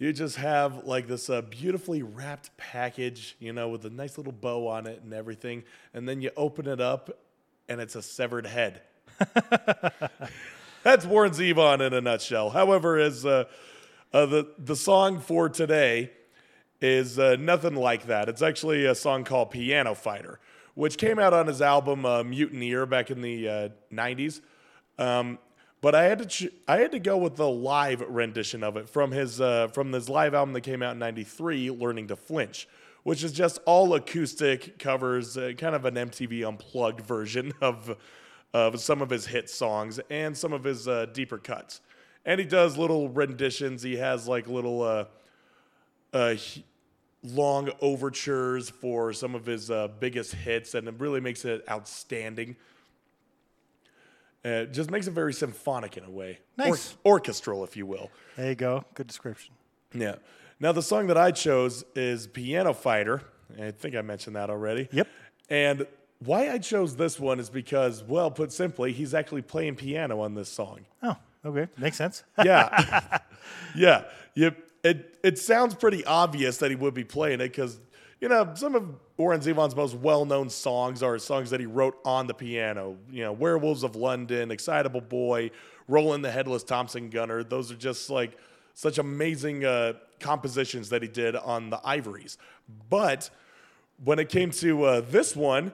you 0.00 0.12
just 0.12 0.34
have 0.34 0.82
like 0.82 1.06
this 1.06 1.30
uh, 1.30 1.42
beautifully 1.42 2.02
wrapped 2.02 2.50
package, 2.56 3.36
you 3.38 3.52
know, 3.52 3.68
with 3.68 3.84
a 3.84 3.90
nice 3.90 4.18
little 4.18 4.32
bow 4.32 4.66
on 4.66 4.88
it 4.88 5.00
and 5.04 5.14
everything, 5.14 5.62
and 5.94 6.08
then 6.08 6.20
you 6.20 6.32
open 6.36 6.66
it 6.66 6.80
up, 6.80 7.08
and 7.68 7.80
it's 7.80 7.94
a 7.94 8.02
severed 8.02 8.46
head. 8.46 8.82
That's 10.82 11.06
Warren 11.06 11.32
Zevon 11.32 11.80
in 11.80 11.92
a 11.92 12.00
nutshell. 12.00 12.50
However, 12.50 12.98
is 12.98 13.24
uh, 13.24 13.44
uh, 14.12 14.26
the 14.26 14.48
the 14.58 14.76
song 14.76 15.20
for 15.20 15.48
today 15.48 16.10
is 16.80 17.18
uh, 17.18 17.36
nothing 17.38 17.76
like 17.76 18.06
that. 18.06 18.28
It's 18.28 18.42
actually 18.42 18.84
a 18.86 18.94
song 18.94 19.24
called 19.24 19.50
"Piano 19.50 19.94
Fighter," 19.94 20.40
which 20.74 20.98
came 20.98 21.18
out 21.18 21.32
on 21.32 21.46
his 21.46 21.62
album 21.62 22.04
uh, 22.04 22.24
Mutineer 22.24 22.86
back 22.86 23.10
in 23.10 23.22
the 23.22 23.48
uh, 23.48 23.68
'90s. 23.92 24.40
Um, 24.98 25.38
but 25.80 25.94
I 25.94 26.04
had 26.04 26.18
to 26.18 26.26
ch- 26.26 26.52
I 26.66 26.78
had 26.78 26.92
to 26.92 26.98
go 26.98 27.16
with 27.16 27.36
the 27.36 27.48
live 27.48 28.02
rendition 28.02 28.62
of 28.62 28.76
it 28.76 28.88
from 28.88 29.12
his 29.12 29.40
uh, 29.40 29.68
from 29.68 29.92
his 29.92 30.08
live 30.08 30.34
album 30.34 30.52
that 30.54 30.62
came 30.62 30.82
out 30.82 30.92
in 30.92 30.98
'93, 30.98 31.70
"Learning 31.70 32.08
to 32.08 32.16
Flinch." 32.16 32.68
Which 33.04 33.24
is 33.24 33.32
just 33.32 33.58
all 33.66 33.94
acoustic 33.94 34.78
covers, 34.78 35.36
uh, 35.36 35.54
kind 35.58 35.74
of 35.74 35.84
an 35.86 35.96
MTV 35.96 36.46
unplugged 36.46 37.00
version 37.00 37.52
of 37.60 37.96
of 38.54 38.80
some 38.80 39.00
of 39.02 39.10
his 39.10 39.26
hit 39.26 39.48
songs 39.48 39.98
and 40.10 40.36
some 40.36 40.52
of 40.52 40.64
his 40.64 40.86
uh, 40.88 41.06
deeper 41.12 41.38
cuts. 41.38 41.80
And 42.24 42.38
he 42.38 42.46
does 42.46 42.76
little 42.78 43.08
renditions. 43.08 43.82
He 43.82 43.96
has 43.96 44.28
like 44.28 44.46
little 44.46 44.82
uh, 44.82 45.04
uh, 46.12 46.34
long 47.24 47.70
overtures 47.80 48.68
for 48.68 49.12
some 49.12 49.34
of 49.34 49.46
his 49.46 49.70
uh, 49.70 49.88
biggest 49.98 50.34
hits, 50.34 50.74
and 50.74 50.86
it 50.88 50.94
really 50.98 51.20
makes 51.20 51.44
it 51.44 51.64
outstanding. 51.70 52.56
Uh, 54.44 54.48
it 54.48 54.72
just 54.72 54.90
makes 54.90 55.06
it 55.06 55.12
very 55.12 55.32
symphonic 55.32 55.96
in 55.96 56.04
a 56.04 56.10
way, 56.10 56.38
Nice. 56.56 56.96
orchestral, 57.04 57.62
if 57.64 57.76
you 57.76 57.86
will. 57.86 58.10
There 58.36 58.48
you 58.48 58.54
go. 58.56 58.84
Good 58.94 59.06
description. 59.06 59.54
Yeah. 59.94 60.16
Now 60.58 60.72
the 60.72 60.82
song 60.82 61.06
that 61.08 61.16
I 61.16 61.30
chose 61.30 61.84
is 61.94 62.26
"Piano 62.26 62.72
Fighter." 62.72 63.22
I 63.60 63.70
think 63.70 63.94
I 63.94 64.02
mentioned 64.02 64.34
that 64.36 64.50
already. 64.50 64.88
Yep. 64.92 65.06
And 65.48 65.86
why 66.24 66.50
I 66.50 66.58
chose 66.58 66.96
this 66.96 67.18
one 67.18 67.40
is 67.40 67.50
because, 67.50 68.02
well, 68.02 68.30
put 68.30 68.52
simply, 68.52 68.92
he's 68.92 69.14
actually 69.14 69.42
playing 69.42 69.76
piano 69.76 70.20
on 70.20 70.34
this 70.34 70.48
song. 70.48 70.80
Oh, 71.02 71.16
okay. 71.44 71.68
Makes 71.78 71.96
sense. 71.96 72.24
Yeah, 72.44 73.18
yeah. 73.74 74.04
You, 74.34 74.54
it 74.82 75.18
it 75.22 75.38
sounds 75.38 75.74
pretty 75.74 76.04
obvious 76.04 76.58
that 76.58 76.70
he 76.70 76.76
would 76.76 76.94
be 76.94 77.04
playing 77.04 77.40
it 77.40 77.48
because 77.48 77.78
you 78.20 78.28
know 78.28 78.52
some 78.54 78.74
of 78.74 78.88
Warren 79.16 79.40
Zevon's 79.40 79.76
most 79.76 79.94
well-known 79.94 80.48
songs 80.48 81.02
are 81.02 81.18
songs 81.18 81.50
that 81.50 81.60
he 81.60 81.66
wrote 81.66 81.98
on 82.04 82.26
the 82.26 82.34
piano. 82.34 82.96
You 83.10 83.24
know, 83.24 83.32
"Werewolves 83.32 83.82
of 83.84 83.94
London," 83.94 84.50
"Excitable 84.50 85.00
Boy," 85.00 85.50
"Roland 85.86 86.24
the 86.24 86.30
Headless 86.30 86.64
Thompson 86.64 87.10
Gunner." 87.10 87.44
Those 87.44 87.70
are 87.70 87.76
just 87.76 88.10
like 88.10 88.36
such 88.74 88.98
amazing 88.98 89.64
uh, 89.64 89.94
compositions 90.18 90.88
that 90.88 91.02
he 91.02 91.08
did 91.08 91.36
on 91.36 91.70
the 91.70 91.80
Ivories. 91.84 92.38
But 92.88 93.30
when 94.02 94.18
it 94.18 94.28
came 94.28 94.50
to 94.52 94.84
uh, 94.84 95.00
this 95.02 95.36
one, 95.36 95.72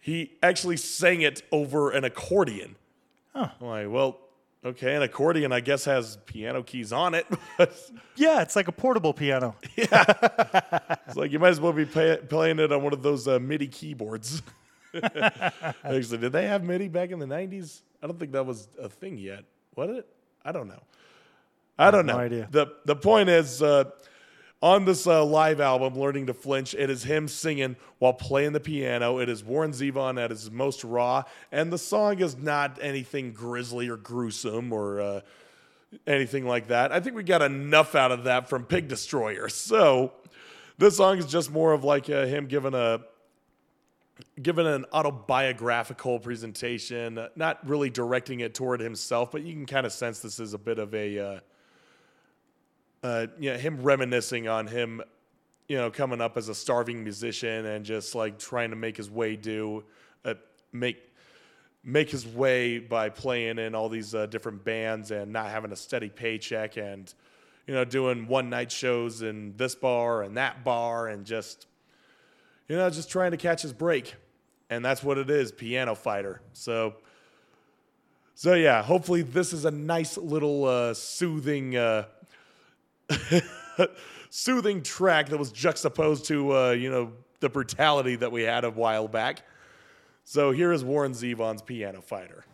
he 0.00 0.32
actually 0.42 0.76
sang 0.76 1.20
it 1.22 1.42
over 1.52 1.90
an 1.90 2.04
accordion. 2.04 2.76
I'm 3.34 3.50
like, 3.60 3.88
well, 3.88 4.18
okay, 4.64 4.96
an 4.96 5.02
accordion, 5.02 5.52
I 5.52 5.60
guess, 5.60 5.84
has 5.84 6.16
piano 6.26 6.62
keys 6.62 6.92
on 6.92 7.14
it. 7.14 7.26
yeah, 8.16 8.42
it's 8.42 8.56
like 8.56 8.68
a 8.68 8.72
portable 8.72 9.12
piano. 9.12 9.54
Yeah. 9.76 10.04
It's 11.06 11.16
like 11.16 11.32
you 11.32 11.38
might 11.38 11.50
as 11.50 11.60
well 11.60 11.72
be 11.72 11.86
play, 11.86 12.16
playing 12.16 12.58
it 12.58 12.72
on 12.72 12.82
one 12.82 12.92
of 12.92 13.02
those 13.02 13.26
uh, 13.28 13.38
MIDI 13.38 13.68
keyboards. 13.68 14.42
Actually, 14.94 16.18
did 16.18 16.32
they 16.32 16.46
have 16.46 16.64
MIDI 16.64 16.88
back 16.88 17.10
in 17.10 17.18
the 17.18 17.26
90s? 17.26 17.82
I 18.02 18.06
don't 18.06 18.18
think 18.18 18.32
that 18.32 18.44
was 18.44 18.68
a 18.80 18.88
thing 18.88 19.18
yet. 19.18 19.44
Was 19.76 19.90
it? 19.90 20.06
I 20.44 20.52
don't 20.52 20.68
know. 20.68 20.82
I 21.78 21.90
don't 21.90 22.06
no 22.06 22.14
know. 22.14 22.18
idea. 22.18 22.48
The, 22.50 22.66
the 22.84 22.96
point 22.96 23.28
is, 23.28 23.62
uh, 23.62 23.84
on 24.62 24.84
this 24.84 25.06
uh, 25.06 25.24
live 25.24 25.60
album, 25.60 25.98
Learning 25.98 26.26
to 26.26 26.34
Flinch, 26.34 26.74
it 26.74 26.90
is 26.90 27.02
him 27.02 27.28
singing 27.28 27.76
while 27.98 28.12
playing 28.12 28.52
the 28.52 28.60
piano. 28.60 29.18
It 29.18 29.28
is 29.28 29.42
Warren 29.42 29.72
Zevon 29.72 30.22
at 30.22 30.30
his 30.30 30.50
most 30.50 30.84
raw, 30.84 31.24
and 31.50 31.72
the 31.72 31.78
song 31.78 32.20
is 32.20 32.36
not 32.36 32.78
anything 32.82 33.32
grisly 33.32 33.88
or 33.88 33.96
gruesome 33.96 34.72
or 34.72 35.00
uh, 35.00 35.20
anything 36.06 36.46
like 36.46 36.68
that. 36.68 36.92
I 36.92 37.00
think 37.00 37.16
we 37.16 37.22
got 37.22 37.42
enough 37.42 37.94
out 37.94 38.12
of 38.12 38.24
that 38.24 38.48
from 38.48 38.64
Pig 38.64 38.88
Destroyer. 38.88 39.48
So 39.48 40.12
this 40.76 40.98
song 40.98 41.18
is 41.18 41.26
just 41.26 41.50
more 41.50 41.72
of 41.72 41.82
like 41.84 42.10
uh, 42.10 42.26
him 42.26 42.46
giving 42.46 42.74
a 42.74 43.00
giving 44.42 44.66
an 44.66 44.84
autobiographical 44.92 46.18
presentation, 46.18 47.16
uh, 47.16 47.28
not 47.36 47.66
really 47.66 47.88
directing 47.88 48.40
it 48.40 48.54
toward 48.54 48.80
himself, 48.80 49.30
but 49.30 49.42
you 49.42 49.54
can 49.54 49.64
kind 49.64 49.86
of 49.86 49.92
sense 49.92 50.20
this 50.20 50.38
is 50.38 50.52
a 50.52 50.58
bit 50.58 50.78
of 50.78 50.94
a, 50.94 51.40
uh, 53.02 53.26
you 53.38 53.52
know, 53.52 53.58
him 53.58 53.82
reminiscing 53.82 54.48
on 54.48 54.66
him, 54.66 55.02
you 55.68 55.76
know, 55.76 55.90
coming 55.90 56.20
up 56.20 56.36
as 56.36 56.48
a 56.48 56.54
starving 56.54 57.02
musician 57.02 57.66
and 57.66 57.84
just 57.84 58.14
like 58.14 58.38
trying 58.38 58.70
to 58.70 58.76
make 58.76 58.96
his 58.96 59.10
way 59.10 59.36
do, 59.36 59.84
uh, 60.24 60.34
make 60.72 60.98
make 61.82 62.10
his 62.10 62.26
way 62.26 62.78
by 62.78 63.08
playing 63.08 63.58
in 63.58 63.74
all 63.74 63.88
these 63.88 64.14
uh, 64.14 64.26
different 64.26 64.62
bands 64.64 65.10
and 65.10 65.32
not 65.32 65.48
having 65.48 65.72
a 65.72 65.76
steady 65.76 66.10
paycheck 66.10 66.76
and 66.76 67.14
you 67.66 67.72
know 67.72 67.84
doing 67.84 68.26
one 68.26 68.50
night 68.50 68.70
shows 68.70 69.22
in 69.22 69.56
this 69.56 69.74
bar 69.74 70.22
and 70.22 70.36
that 70.36 70.62
bar 70.62 71.08
and 71.08 71.24
just 71.24 71.66
you 72.68 72.76
know 72.76 72.90
just 72.90 73.10
trying 73.10 73.30
to 73.30 73.36
catch 73.36 73.62
his 73.62 73.72
break. 73.72 74.14
And 74.68 74.84
that's 74.84 75.02
what 75.02 75.18
it 75.18 75.30
is 75.30 75.50
piano 75.50 75.94
fighter. 75.94 76.42
So 76.52 76.94
so 78.34 78.54
yeah 78.54 78.82
hopefully 78.82 79.22
this 79.22 79.52
is 79.52 79.64
a 79.64 79.70
nice 79.70 80.18
little 80.18 80.64
uh, 80.64 80.94
soothing 80.94 81.76
uh, 81.76 82.04
soothing 84.30 84.82
track 84.82 85.28
that 85.28 85.38
was 85.38 85.52
juxtaposed 85.52 86.24
to 86.26 86.56
uh, 86.56 86.70
you 86.70 86.90
know 86.90 87.12
the 87.40 87.48
brutality 87.48 88.16
that 88.16 88.30
we 88.30 88.42
had 88.42 88.64
a 88.64 88.70
while 88.70 89.08
back 89.08 89.42
so 90.24 90.52
here 90.52 90.70
is 90.70 90.84
Warren 90.84 91.10
Zevon's 91.10 91.60
Piano 91.60 92.00
Fighter. 92.00 92.44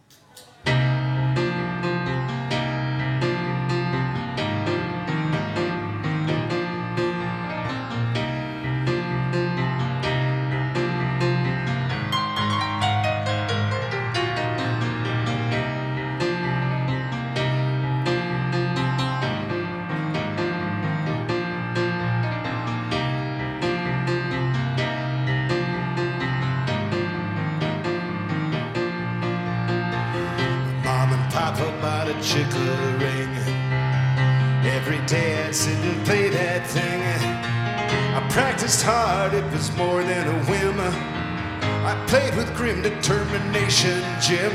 Hard, 38.86 39.34
it 39.34 39.44
was 39.50 39.76
more 39.76 40.00
than 40.04 40.28
a 40.28 40.44
whim. 40.44 40.78
I 40.78 41.94
played 42.06 42.36
with 42.36 42.54
grim 42.54 42.82
determination, 42.82 44.00
Jim. 44.20 44.54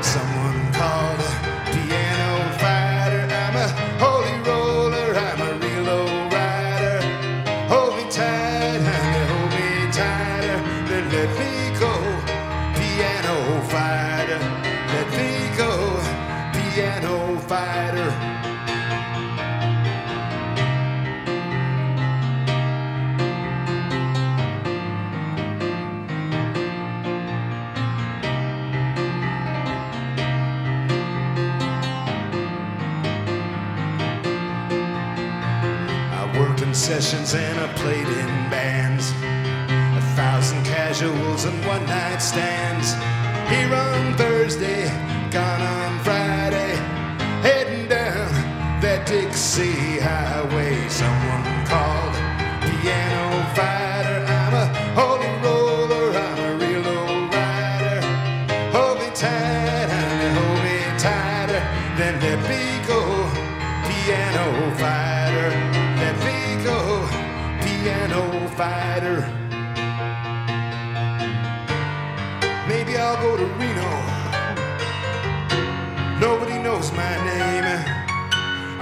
Someone 0.00 0.72
called 0.72 1.49
sessions 36.98 37.34
and 37.34 37.60
I 37.60 37.72
played 37.74 38.08
in 38.08 38.50
bands. 38.50 39.10
A 39.96 40.02
thousand 40.16 40.64
casuals 40.64 41.44
and 41.44 41.56
one 41.64 41.86
night 41.86 42.18
stands. 42.18 42.94
Here 43.48 43.72
on 43.72 44.16
Thursday, 44.16 44.88
gone 45.30 45.62
on 45.62 46.00
Friday. 46.00 46.74
Heading 47.46 47.86
down 47.86 48.32
that 48.82 49.06
Dixie 49.06 50.00
Highway. 50.00 50.29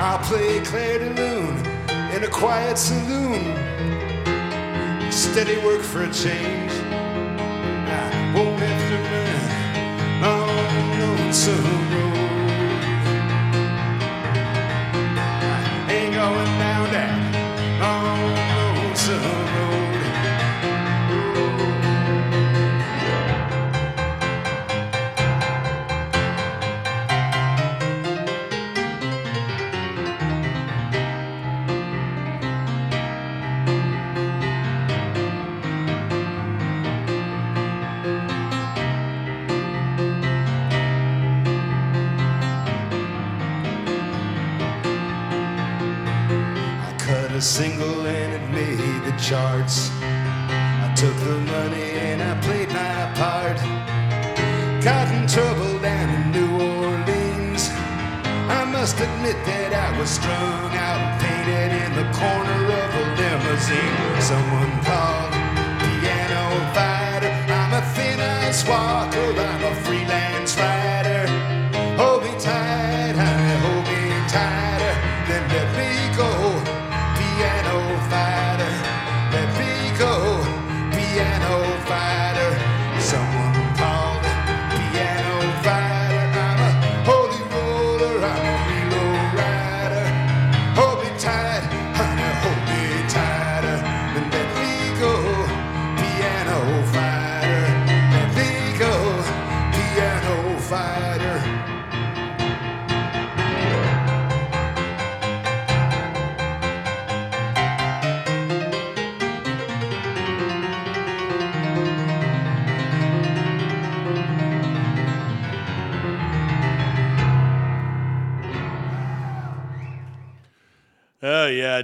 I'll 0.01 0.21
play 0.21 0.61
Claire 0.61 1.01
de 1.01 1.11
Lune 1.11 1.59
in 2.15 2.23
a 2.23 2.29
quiet 2.29 2.79
saloon. 2.79 3.43
Steady 5.11 5.59
work 5.65 5.83
for 5.83 6.05
a 6.05 6.13
change. 6.13 6.71
I 7.91 8.33
won't 8.33 8.61
have 8.61 8.83
to 8.91 8.97
run 9.11 10.25
on 10.25 11.01
lonesome 11.01 11.91
road. 11.93 12.18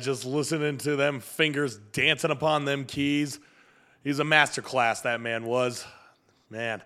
Just 0.05 0.25
listening 0.25 0.79
to 0.79 0.97
them 0.97 1.21
fingers 1.21 1.79
dancing 1.93 2.31
upon 2.31 2.65
them 2.65 2.85
keys. 2.85 3.41
he's 4.03 4.19
a 4.19 4.25
master 4.25 4.63
class. 4.63 5.01
That 5.03 5.21
man 5.21 5.45
was, 5.45 5.85
man. 6.51 6.83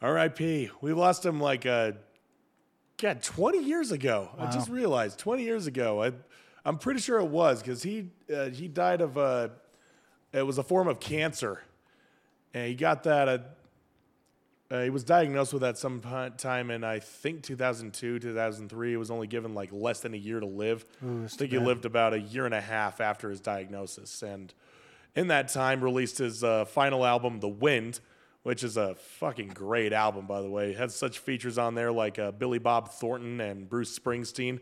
R.I.P. 0.00 0.70
We 0.80 0.92
lost 0.92 1.24
him 1.24 1.40
like 1.40 1.66
uh, 1.66 1.92
God, 2.98 3.22
20 3.22 3.58
years 3.58 3.92
ago. 3.92 4.30
I 4.38 4.50
just 4.50 4.68
realized 4.68 5.18
20 5.18 5.42
years 5.42 5.66
ago. 5.66 6.02
I, 6.02 6.12
I'm 6.64 6.78
pretty 6.78 7.00
sure 7.00 7.18
it 7.18 7.28
was 7.28 7.60
because 7.60 7.82
he 7.82 8.10
uh, 8.34 8.46
he 8.50 8.68
died 8.68 9.00
of 9.00 9.16
a 9.16 9.52
it 10.32 10.42
was 10.42 10.58
a 10.58 10.62
form 10.62 10.88
of 10.88 11.00
cancer, 11.00 11.62
and 12.52 12.68
he 12.68 12.74
got 12.74 13.04
that. 13.04 13.28
Uh, 13.28 13.38
uh, 14.70 14.82
he 14.82 14.90
was 14.90 15.04
diagnosed 15.04 15.52
with 15.52 15.62
that 15.62 15.78
sometime 15.78 16.70
in 16.70 16.82
I 16.82 16.98
think 16.98 17.42
2002, 17.42 18.18
2003. 18.18 18.90
He 18.90 18.96
was 18.96 19.10
only 19.10 19.26
given 19.26 19.54
like 19.54 19.70
less 19.72 20.00
than 20.00 20.12
a 20.12 20.16
year 20.16 20.40
to 20.40 20.46
live. 20.46 20.84
I 21.02 21.28
think 21.28 21.52
he 21.52 21.58
lived 21.58 21.84
about 21.84 22.14
a 22.14 22.20
year 22.20 22.46
and 22.46 22.54
a 22.54 22.60
half 22.60 23.00
after 23.00 23.30
his 23.30 23.40
diagnosis, 23.40 24.22
and 24.22 24.52
in 25.14 25.28
that 25.28 25.48
time 25.48 25.82
released 25.82 26.18
his 26.18 26.42
uh, 26.42 26.64
final 26.64 27.06
album, 27.06 27.40
The 27.40 27.48
Wind, 27.48 28.00
which 28.42 28.64
is 28.64 28.76
a 28.76 28.96
fucking 28.96 29.48
great 29.48 29.92
album, 29.92 30.26
by 30.26 30.42
the 30.42 30.50
way. 30.50 30.70
It 30.70 30.76
has 30.78 30.94
such 30.94 31.18
features 31.20 31.58
on 31.58 31.74
there 31.74 31.92
like 31.92 32.18
uh, 32.18 32.32
Billy 32.32 32.58
Bob 32.58 32.90
Thornton 32.90 33.40
and 33.40 33.68
Bruce 33.68 33.96
Springsteen, 33.96 34.60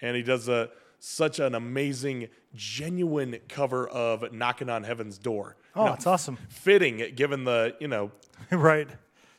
and 0.00 0.16
he 0.16 0.22
does 0.22 0.48
a 0.48 0.70
such 1.00 1.38
an 1.38 1.54
amazing, 1.54 2.28
genuine 2.54 3.38
cover 3.48 3.88
of 3.88 4.32
"Knocking 4.32 4.68
on 4.68 4.84
Heaven's 4.84 5.18
Door." 5.18 5.56
Oh, 5.76 5.92
it's 5.92 6.06
awesome. 6.06 6.38
Fitting, 6.48 7.14
given 7.14 7.44
the 7.44 7.74
you 7.80 7.88
know 7.88 8.12
right. 8.50 8.88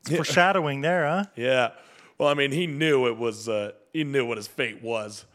It's 0.01 0.15
foreshadowing 0.15 0.81
there, 0.81 1.07
huh? 1.07 1.25
Yeah. 1.35 1.71
Well, 2.17 2.29
I 2.29 2.33
mean, 2.33 2.51
he 2.51 2.67
knew 2.67 3.07
it 3.07 3.17
was. 3.17 3.49
Uh, 3.49 3.71
he 3.93 4.03
knew 4.03 4.25
what 4.25 4.37
his 4.37 4.47
fate 4.47 4.81
was. 4.81 5.25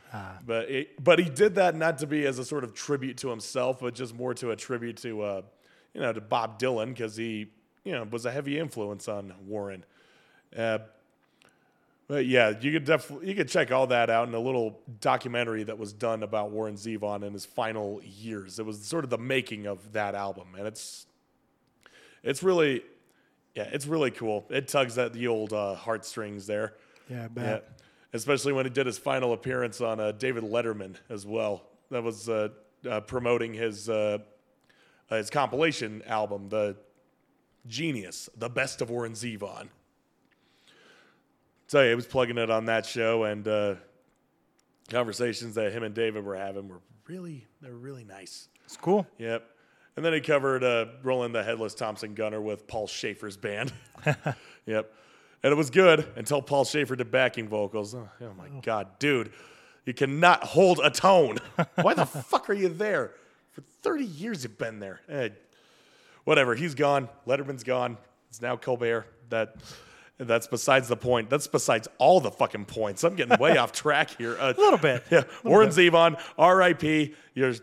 But 0.46 0.70
it, 0.70 1.02
but 1.02 1.18
he 1.18 1.28
did 1.28 1.56
that 1.56 1.74
not 1.74 1.98
to 1.98 2.06
be 2.06 2.24
as 2.24 2.38
a 2.38 2.44
sort 2.44 2.62
of 2.62 2.72
tribute 2.72 3.16
to 3.18 3.30
himself, 3.30 3.80
but 3.80 3.94
just 3.94 4.14
more 4.14 4.32
to 4.34 4.52
a 4.52 4.56
tribute 4.56 4.98
to 4.98 5.22
uh, 5.22 5.42
you 5.92 6.00
know 6.00 6.12
to 6.12 6.20
Bob 6.20 6.60
Dylan 6.60 6.88
because 6.88 7.16
he 7.16 7.48
you 7.84 7.92
know 7.92 8.04
was 8.04 8.24
a 8.24 8.30
heavy 8.30 8.58
influence 8.58 9.08
on 9.08 9.34
Warren. 9.46 9.84
Uh, 10.56 10.78
but 12.06 12.26
yeah, 12.26 12.52
you 12.60 12.70
could 12.70 12.84
definitely 12.84 13.28
you 13.28 13.34
could 13.34 13.48
check 13.48 13.72
all 13.72 13.88
that 13.88 14.08
out 14.08 14.28
in 14.28 14.34
a 14.34 14.38
little 14.38 14.78
documentary 15.00 15.64
that 15.64 15.78
was 15.78 15.92
done 15.92 16.22
about 16.22 16.50
Warren 16.50 16.76
Zevon 16.76 17.24
in 17.24 17.32
his 17.32 17.44
final 17.44 18.00
years. 18.04 18.58
It 18.58 18.66
was 18.66 18.84
sort 18.84 19.02
of 19.02 19.10
the 19.10 19.18
making 19.18 19.66
of 19.66 19.94
that 19.94 20.14
album, 20.14 20.48
and 20.56 20.66
it's 20.66 21.06
it's 22.22 22.42
really 22.42 22.82
yeah, 23.54 23.68
it's 23.72 23.86
really 23.86 24.10
cool. 24.10 24.44
It 24.50 24.68
tugs 24.68 24.98
at 24.98 25.12
the 25.12 25.28
old 25.28 25.52
uh, 25.52 25.74
heartstrings 25.74 26.46
there. 26.46 26.74
Yeah, 27.08 27.24
I 27.24 27.28
bet. 27.28 27.64
Yeah, 27.68 27.84
especially 28.12 28.52
when 28.52 28.66
he 28.66 28.70
did 28.70 28.86
his 28.86 28.98
final 28.98 29.32
appearance 29.32 29.80
on 29.80 30.00
uh, 30.00 30.12
David 30.12 30.44
Letterman 30.44 30.96
as 31.08 31.26
well. 31.26 31.64
That 31.90 32.02
was 32.02 32.28
uh, 32.28 32.48
uh, 32.88 33.00
promoting 33.00 33.54
his 33.54 33.88
uh, 33.88 34.18
uh, 35.10 35.16
his 35.16 35.30
compilation 35.30 36.02
album, 36.06 36.48
the 36.48 36.76
Genius, 37.66 38.28
the 38.36 38.48
best 38.48 38.80
of 38.80 38.90
Warren 38.90 39.12
Zevon. 39.12 39.68
So 41.66 41.80
yeah, 41.82 41.90
he 41.90 41.94
was 41.94 42.06
plugging 42.06 42.38
it 42.38 42.50
on 42.50 42.66
that 42.66 42.86
show, 42.86 43.24
and 43.24 43.46
uh, 43.46 43.74
conversations 44.90 45.54
that 45.54 45.72
him 45.72 45.82
and 45.82 45.94
David 45.94 46.24
were 46.24 46.36
having 46.36 46.68
were 46.68 46.80
really 47.06 47.46
they 47.60 47.68
were 47.70 47.76
really 47.76 48.04
nice. 48.04 48.48
It's 48.64 48.76
cool. 48.76 49.06
Yep. 49.18 49.48
And 49.96 50.04
then 50.04 50.12
he 50.12 50.20
covered 50.20 50.64
uh, 50.64 50.86
Roland 51.02 51.34
the 51.34 51.42
Headless 51.44 51.74
Thompson 51.74 52.14
Gunner 52.14 52.40
with 52.40 52.66
Paul 52.66 52.86
Shaffer's 52.88 53.36
band. 53.36 53.72
yep. 54.66 54.92
And 55.42 55.52
it 55.52 55.56
was 55.56 55.70
good 55.70 56.06
until 56.16 56.42
Paul 56.42 56.64
Schaefer 56.64 56.96
did 56.96 57.10
backing 57.10 57.48
vocals. 57.48 57.94
Oh, 57.94 58.08
oh 58.22 58.32
my 58.36 58.48
God, 58.62 58.98
dude. 58.98 59.30
You 59.86 59.92
cannot 59.94 60.42
hold 60.42 60.80
a 60.82 60.90
tone. 60.90 61.38
Why 61.76 61.94
the 61.94 62.06
fuck 62.06 62.48
are 62.48 62.54
you 62.54 62.70
there? 62.70 63.12
For 63.52 63.60
30 63.82 64.04
years 64.04 64.42
you've 64.42 64.58
been 64.58 64.80
there. 64.80 65.00
Eh, 65.08 65.28
whatever. 66.24 66.54
He's 66.54 66.74
gone. 66.74 67.08
Letterman's 67.26 67.62
gone. 67.62 67.98
It's 68.30 68.40
now 68.40 68.56
Colbert. 68.56 69.06
That 69.28 69.54
that's 70.18 70.46
besides 70.46 70.88
the 70.88 70.96
point. 70.96 71.28
That's 71.28 71.46
besides 71.46 71.86
all 71.98 72.20
the 72.20 72.30
fucking 72.30 72.64
points. 72.64 73.04
I'm 73.04 73.14
getting 73.14 73.38
way 73.38 73.56
off 73.58 73.72
track 73.72 74.10
here. 74.16 74.36
Uh, 74.40 74.54
A 74.56 74.60
little 74.60 74.78
bit. 74.78 75.04
yeah, 75.10 75.24
Warren 75.44 75.68
Zevon, 75.70 76.20
R.I.P. 76.38 77.14
You're 77.34 77.54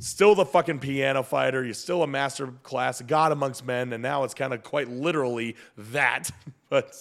still 0.00 0.34
the 0.34 0.44
fucking 0.44 0.80
piano 0.80 1.22
fighter. 1.22 1.64
You're 1.64 1.74
still 1.74 2.02
a 2.02 2.06
master 2.06 2.48
class, 2.62 3.00
God 3.02 3.30
amongst 3.30 3.64
men, 3.64 3.92
and 3.92 4.02
now 4.02 4.24
it's 4.24 4.34
kind 4.34 4.52
of 4.52 4.64
quite 4.64 4.88
literally 4.88 5.56
that. 5.76 6.30
but 6.68 6.96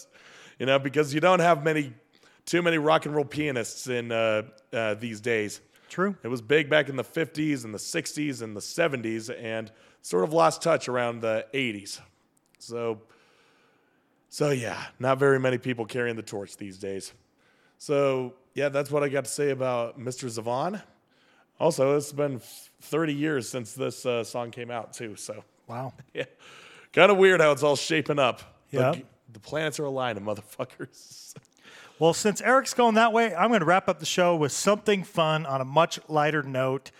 you 0.59 0.65
know, 0.65 0.77
because 0.77 1.13
you 1.13 1.19
don't 1.19 1.39
have 1.39 1.63
many, 1.63 1.93
too 2.45 2.61
many 2.61 2.77
rock 2.77 3.05
and 3.05 3.15
roll 3.15 3.26
pianists 3.26 3.88
in 3.88 4.11
uh, 4.11 4.43
uh, 4.71 4.93
these 4.95 5.19
days. 5.21 5.61
True. 5.89 6.15
It 6.21 6.27
was 6.27 6.41
big 6.41 6.69
back 6.69 6.88
in 6.88 6.95
the 6.95 7.03
50s 7.03 7.65
and 7.65 7.73
the 7.73 7.80
60s 7.80 8.43
and 8.43 8.55
the 8.55 8.59
70s, 8.59 9.34
and 9.41 9.71
sort 10.03 10.23
of 10.23 10.34
lost 10.34 10.61
touch 10.61 10.88
around 10.88 11.21
the 11.21 11.47
80s. 11.53 11.99
So, 12.59 13.01
so 14.27 14.51
yeah, 14.51 14.84
not 14.99 15.17
very 15.17 15.39
many 15.39 15.57
people 15.57 15.85
carrying 15.85 16.15
the 16.15 16.21
torch 16.21 16.57
these 16.57 16.77
days. 16.77 17.13
So 17.80 18.35
yeah, 18.53 18.69
that's 18.69 18.91
what 18.91 19.03
I 19.03 19.09
got 19.09 19.26
to 19.26 19.31
say 19.31 19.49
about 19.49 19.99
Mr. 19.99 20.30
Zavon. 20.30 20.81
Also, 21.60 21.98
it's 21.98 22.11
been 22.11 22.40
30 22.81 23.14
years 23.14 23.49
since 23.49 23.73
this 23.73 24.06
uh, 24.06 24.23
song 24.23 24.52
came 24.52 24.72
out 24.72 24.94
too. 24.94 25.15
So 25.15 25.44
Wow. 25.69 25.94
yeah, 26.14 26.26
kind 26.91 27.11
of 27.11 27.18
weird 27.18 27.40
how 27.40 27.52
it's 27.52 27.64
all 27.64 27.77
shaping 27.77 28.19
up. 28.19 28.41
Yeah. 28.72 28.95
The 29.31 29.40
planets 29.40 29.80
are 29.80 29.86
aligning, 29.86 30.23
motherfuckers. 30.23 31.36
Well, 31.99 32.14
since 32.14 32.40
Eric's 32.40 32.73
going 32.73 32.95
that 32.95 33.11
way, 33.11 33.36
I'm 33.36 33.49
going 33.49 33.60
to 33.60 33.65
wrap 33.65 33.90
up 33.90 33.99
the 33.99 34.06
show 34.06 34.34
with 34.38 34.53
something 34.53 35.03
fun 35.03 35.45
on 35.45 35.60
a 35.60 35.65
much 35.65 35.99
lighter 36.07 36.41
note. 36.41 36.91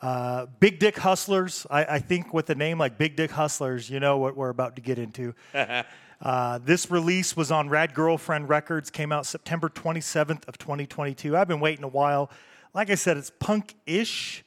Uh, 0.00 0.46
Big 0.60 0.78
Dick 0.78 0.96
Hustlers. 0.96 1.66
I, 1.68 1.84
I 1.84 1.98
think 1.98 2.32
with 2.32 2.48
a 2.48 2.54
name 2.54 2.78
like 2.78 2.96
Big 2.96 3.16
Dick 3.16 3.32
Hustlers, 3.32 3.90
you 3.90 4.00
know 4.00 4.16
what 4.16 4.34
we're 4.34 4.48
about 4.48 4.76
to 4.76 4.80
get 4.80 4.98
into. 4.98 5.34
uh, 6.22 6.58
this 6.64 6.90
release 6.90 7.36
was 7.36 7.50
on 7.50 7.68
Rad 7.68 7.92
Girlfriend 7.92 8.48
Records. 8.48 8.90
Came 8.90 9.12
out 9.12 9.26
September 9.26 9.68
27th 9.68 10.48
of 10.48 10.56
2022. 10.56 11.36
I've 11.36 11.48
been 11.48 11.60
waiting 11.60 11.84
a 11.84 11.88
while. 11.88 12.30
Like 12.76 12.90
I 12.90 12.94
said, 12.94 13.16
it's 13.16 13.30
punk-ish. 13.40 14.44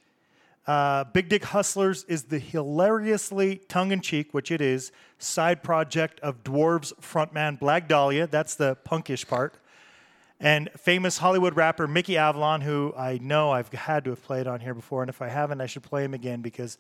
Uh, 0.68 1.03
Big 1.06 1.30
Dick 1.30 1.45
Hustlers 1.45 2.03
is 2.03 2.26
the 2.26 2.38
hilariously 2.38 3.61
tongue-in-cheek, 3.68 4.35
which 4.35 4.51
it 4.51 4.61
is, 4.61 4.91
side 5.18 5.64
project 5.64 6.19
of 6.19 6.43
Dwarves 6.43 6.93
frontman 7.01 7.60
Blag 7.60 7.88
Dahlia. 7.88 8.27
That's 8.27 8.53
the 8.53 8.77
punkish 8.85 9.27
part 9.27 9.56
and 10.39 10.69
famous 10.77 11.18
Hollywood 11.18 11.56
rapper 11.56 11.88
Mickey 11.88 12.18
Avalon, 12.18 12.61
who 12.61 12.93
I 12.95 13.18
know 13.19 13.49
I've 13.49 13.73
had 13.73 14.03
to 14.03 14.11
have 14.11 14.23
played 14.23 14.45
on 14.45 14.60
here 14.60 14.76
before, 14.76 15.01
and 15.01 15.10
if 15.10 15.23
I 15.23 15.27
haven't, 15.27 15.60
I 15.60 15.65
should 15.65 15.81
play 15.81 16.03
him 16.03 16.14
again 16.14 16.41
because 16.41 16.77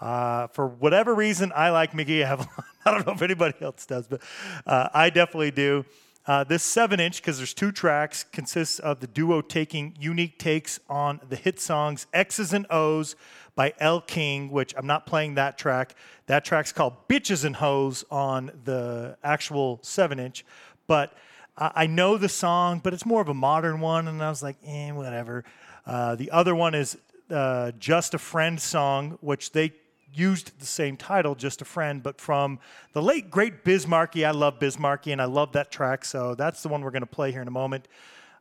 uh, 0.00 0.48
for 0.48 0.66
whatever 0.66 1.14
reason, 1.14 1.52
I 1.54 1.70
like 1.70 1.94
Mickey 1.94 2.24
Avalon. 2.24 2.50
I 2.84 2.90
don't 2.90 3.06
know 3.06 3.12
if 3.12 3.22
anybody 3.22 3.54
else 3.60 3.86
does, 3.86 4.08
but 4.08 4.20
uh, 4.66 4.88
I 4.92 5.10
definitely 5.10 5.52
do. 5.52 5.84
Uh, 6.28 6.44
this 6.44 6.62
seven 6.62 7.00
inch, 7.00 7.22
because 7.22 7.38
there's 7.38 7.54
two 7.54 7.72
tracks, 7.72 8.22
consists 8.32 8.78
of 8.80 9.00
the 9.00 9.06
duo 9.06 9.40
taking 9.40 9.96
unique 9.98 10.38
takes 10.38 10.78
on 10.86 11.18
the 11.26 11.36
hit 11.36 11.58
songs 11.58 12.06
X's 12.12 12.52
and 12.52 12.66
O's 12.68 13.16
by 13.54 13.72
Elle 13.80 14.02
King, 14.02 14.50
which 14.50 14.74
I'm 14.76 14.86
not 14.86 15.06
playing 15.06 15.36
that 15.36 15.56
track. 15.56 15.94
That 16.26 16.44
track's 16.44 16.70
called 16.70 17.08
Bitches 17.08 17.46
and 17.46 17.56
Hoes 17.56 18.04
on 18.10 18.50
the 18.64 19.16
actual 19.24 19.78
seven 19.80 20.20
inch. 20.20 20.44
But 20.86 21.14
I 21.56 21.72
I 21.74 21.86
know 21.86 22.18
the 22.18 22.28
song, 22.28 22.80
but 22.84 22.92
it's 22.92 23.06
more 23.06 23.22
of 23.22 23.30
a 23.30 23.34
modern 23.34 23.80
one, 23.80 24.06
and 24.06 24.22
I 24.22 24.28
was 24.28 24.42
like, 24.42 24.58
eh, 24.66 24.90
whatever. 24.90 25.44
Uh, 25.86 26.14
the 26.14 26.30
other 26.30 26.54
one 26.54 26.74
is 26.74 26.98
uh, 27.30 27.72
Just 27.78 28.12
a 28.12 28.18
Friend 28.18 28.60
song, 28.60 29.16
which 29.22 29.52
they 29.52 29.72
used 30.12 30.58
the 30.58 30.66
same 30.66 30.96
title, 30.96 31.34
Just 31.34 31.62
a 31.62 31.64
Friend, 31.64 32.02
but 32.02 32.20
from 32.20 32.58
the 32.92 33.02
late 33.02 33.30
great 33.30 33.64
Biz 33.64 33.86
Markie. 33.86 34.24
I 34.24 34.30
love 34.30 34.58
Biz 34.58 34.78
Markie, 34.78 35.12
and 35.12 35.20
I 35.20 35.26
love 35.26 35.52
that 35.52 35.70
track, 35.70 36.04
so 36.04 36.34
that's 36.34 36.62
the 36.62 36.68
one 36.68 36.82
we're 36.82 36.90
going 36.90 37.02
to 37.02 37.06
play 37.06 37.32
here 37.32 37.42
in 37.42 37.48
a 37.48 37.52
moment. 37.52 37.88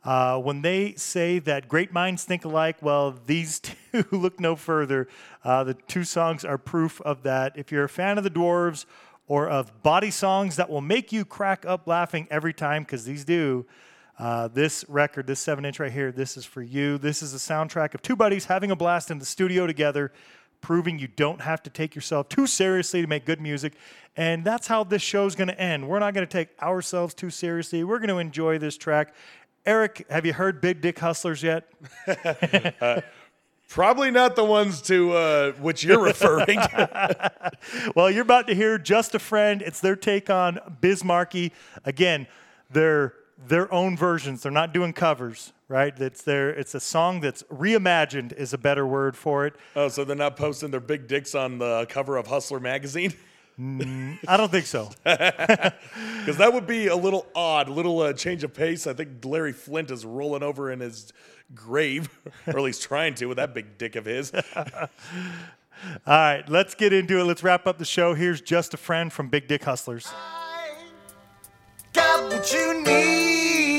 Uh, 0.04 0.40
when 0.40 0.62
they 0.62 0.94
say 0.96 1.40
that 1.40 1.68
great 1.68 1.92
minds 1.92 2.24
think 2.24 2.46
alike, 2.46 2.78
well, 2.82 3.16
these 3.26 3.60
two 3.92 4.06
look 4.12 4.40
no 4.40 4.56
further. 4.56 5.08
Uh, 5.44 5.64
the 5.64 5.74
two 5.74 6.04
songs 6.04 6.46
are 6.46 6.58
proof 6.58 7.02
of 7.02 7.24
that. 7.24 7.58
If 7.58 7.72
you're 7.72 7.84
a 7.84 7.90
fan 7.90 8.18
of 8.18 8.24
the 8.24 8.30
Dwarves 8.30 8.86
or 9.28 9.50
of 9.50 9.84
body 9.84 10.12
songs 10.12 10.56
that 10.56 10.70
will 10.70 10.82
make 10.82 11.12
you 11.12 11.26
crack 11.26 11.66
up 11.66 11.88
laughing 11.88 12.28
every 12.32 12.54
time, 12.54 12.84
because 12.84 13.04
these 13.04 13.26
do, 13.26 13.66
uh, 14.20 14.48
this 14.48 14.86
record, 14.88 15.28
this 15.28 15.40
seven 15.40 15.66
inch 15.66 15.80
right 15.80 15.92
here, 15.92 16.12
this 16.12 16.38
is 16.38 16.46
for 16.46 16.62
you. 16.62 16.98
This 16.98 17.22
is 17.22 17.34
a 17.34 17.38
soundtrack 17.38 17.94
of 17.94 18.02
two 18.02 18.16
buddies 18.16 18.46
having 18.46 18.72
a 18.72 18.76
blast 18.76 19.12
in 19.12 19.20
the 19.20 19.26
studio 19.26 19.68
together, 19.68 20.12
proving 20.62 21.00
you 21.00 21.08
don't 21.08 21.42
have 21.42 21.62
to 21.64 21.70
take 21.70 21.96
yourself 21.96 22.30
too 22.30 22.48
seriously 22.48 23.02
to 23.02 23.08
make 23.08 23.26
good 23.26 23.42
music. 23.42 23.74
And 24.16 24.44
that's 24.44 24.68
how 24.68 24.84
this 24.84 25.02
show's 25.02 25.36
going 25.36 25.50
to 25.50 25.60
end. 25.60 25.88
We're 25.88 26.00
not 26.00 26.14
going 26.14 26.26
to 26.26 26.32
take 26.32 26.50
ourselves 26.62 27.14
too 27.14 27.30
seriously. 27.30 27.84
We're 27.84 28.00
going 28.00 28.10
to 28.10 28.18
enjoy 28.18 28.58
this 28.58 28.78
track. 28.78 29.14
Eric, 29.66 30.06
have 30.10 30.26
you 30.26 30.34
heard 30.34 30.62
Big 30.62 30.82
Dick 30.82 30.98
Hustlers 30.98 31.44
yet? 31.44 31.70
Probably 33.70 34.12
not 34.12 34.38
the 34.38 34.46
ones 34.46 34.82
to 34.84 35.12
uh, 35.12 35.52
which 35.54 35.84
you're 35.84 36.02
referring. 36.02 36.60
Well, 37.96 38.10
you're 38.10 38.22
about 38.22 38.48
to 38.48 38.56
hear 38.56 38.78
Just 38.78 39.16
a 39.16 39.20
Friend. 39.20 39.62
It's 39.62 39.82
their 39.82 39.96
take 39.96 40.30
on 40.30 40.60
Biz 40.80 41.04
Markie. 41.04 41.52
Again, 41.84 42.28
they're 42.70 43.14
their 43.46 43.72
own 43.74 43.98
versions. 43.98 44.44
They're 44.44 44.52
not 44.52 44.74
doing 44.74 44.94
covers. 44.94 45.54
Right? 45.70 45.96
That's 45.96 46.22
there. 46.22 46.50
It's 46.50 46.74
a 46.76 46.80
song 46.80 47.20
that's 47.20 47.44
reimagined 47.44 48.34
is 48.34 48.54
a 48.54 48.58
better 48.58 48.88
word 48.88 49.18
for 49.18 49.46
it. 49.46 49.56
Oh, 49.76 49.90
so 49.90 50.06
they're 50.06 50.16
not 50.16 50.38
posting 50.38 50.72
their 50.72 50.80
big 50.80 51.08
dicks 51.08 51.36
on 51.36 51.58
the 51.58 51.86
cover 51.90 52.16
of 52.16 52.28
Hustler 52.28 52.62
magazine? 52.62 53.14
I 53.60 54.38
don't 54.38 54.52
think 54.52 54.66
so. 54.66 54.90
Because 56.20 56.40
that 56.40 56.52
would 56.52 56.68
be 56.68 56.88
a 56.88 56.96
little 56.96 57.26
odd, 57.34 57.70
a 57.70 57.72
little 57.72 58.02
uh, 58.02 58.12
change 58.12 58.44
of 58.44 58.54
pace. 58.54 58.86
I 58.86 58.94
think 58.94 59.24
Larry 59.24 59.54
Flynt 59.54 59.92
is 59.92 60.04
rolling 60.04 60.44
over 60.44 60.70
in 60.70 60.82
his 60.82 61.14
grave, 61.56 62.10
or 62.48 62.58
at 62.58 62.62
least 62.62 62.84
trying 62.84 63.16
to, 63.16 63.28
with 63.28 63.38
that 63.38 63.54
big 63.54 63.78
dick 63.78 63.96
of 63.96 64.04
his. 64.04 64.34
All 64.56 64.90
right, 66.06 66.44
let's 66.50 66.76
get 66.76 66.92
into 66.92 67.18
it. 67.18 67.24
Let's 67.24 67.44
wrap 67.44 67.66
up 67.66 67.78
the 67.78 67.86
show. 67.86 68.14
Here's 68.14 68.42
just 68.42 68.74
a 68.74 68.78
friend 68.78 69.14
from 69.14 69.30
Big 69.30 69.48
Dick 69.48 69.64
Hustlers. 69.64 70.12
Got 71.94 72.30
what 72.30 72.52
you 72.52 72.84
need. 72.84 73.77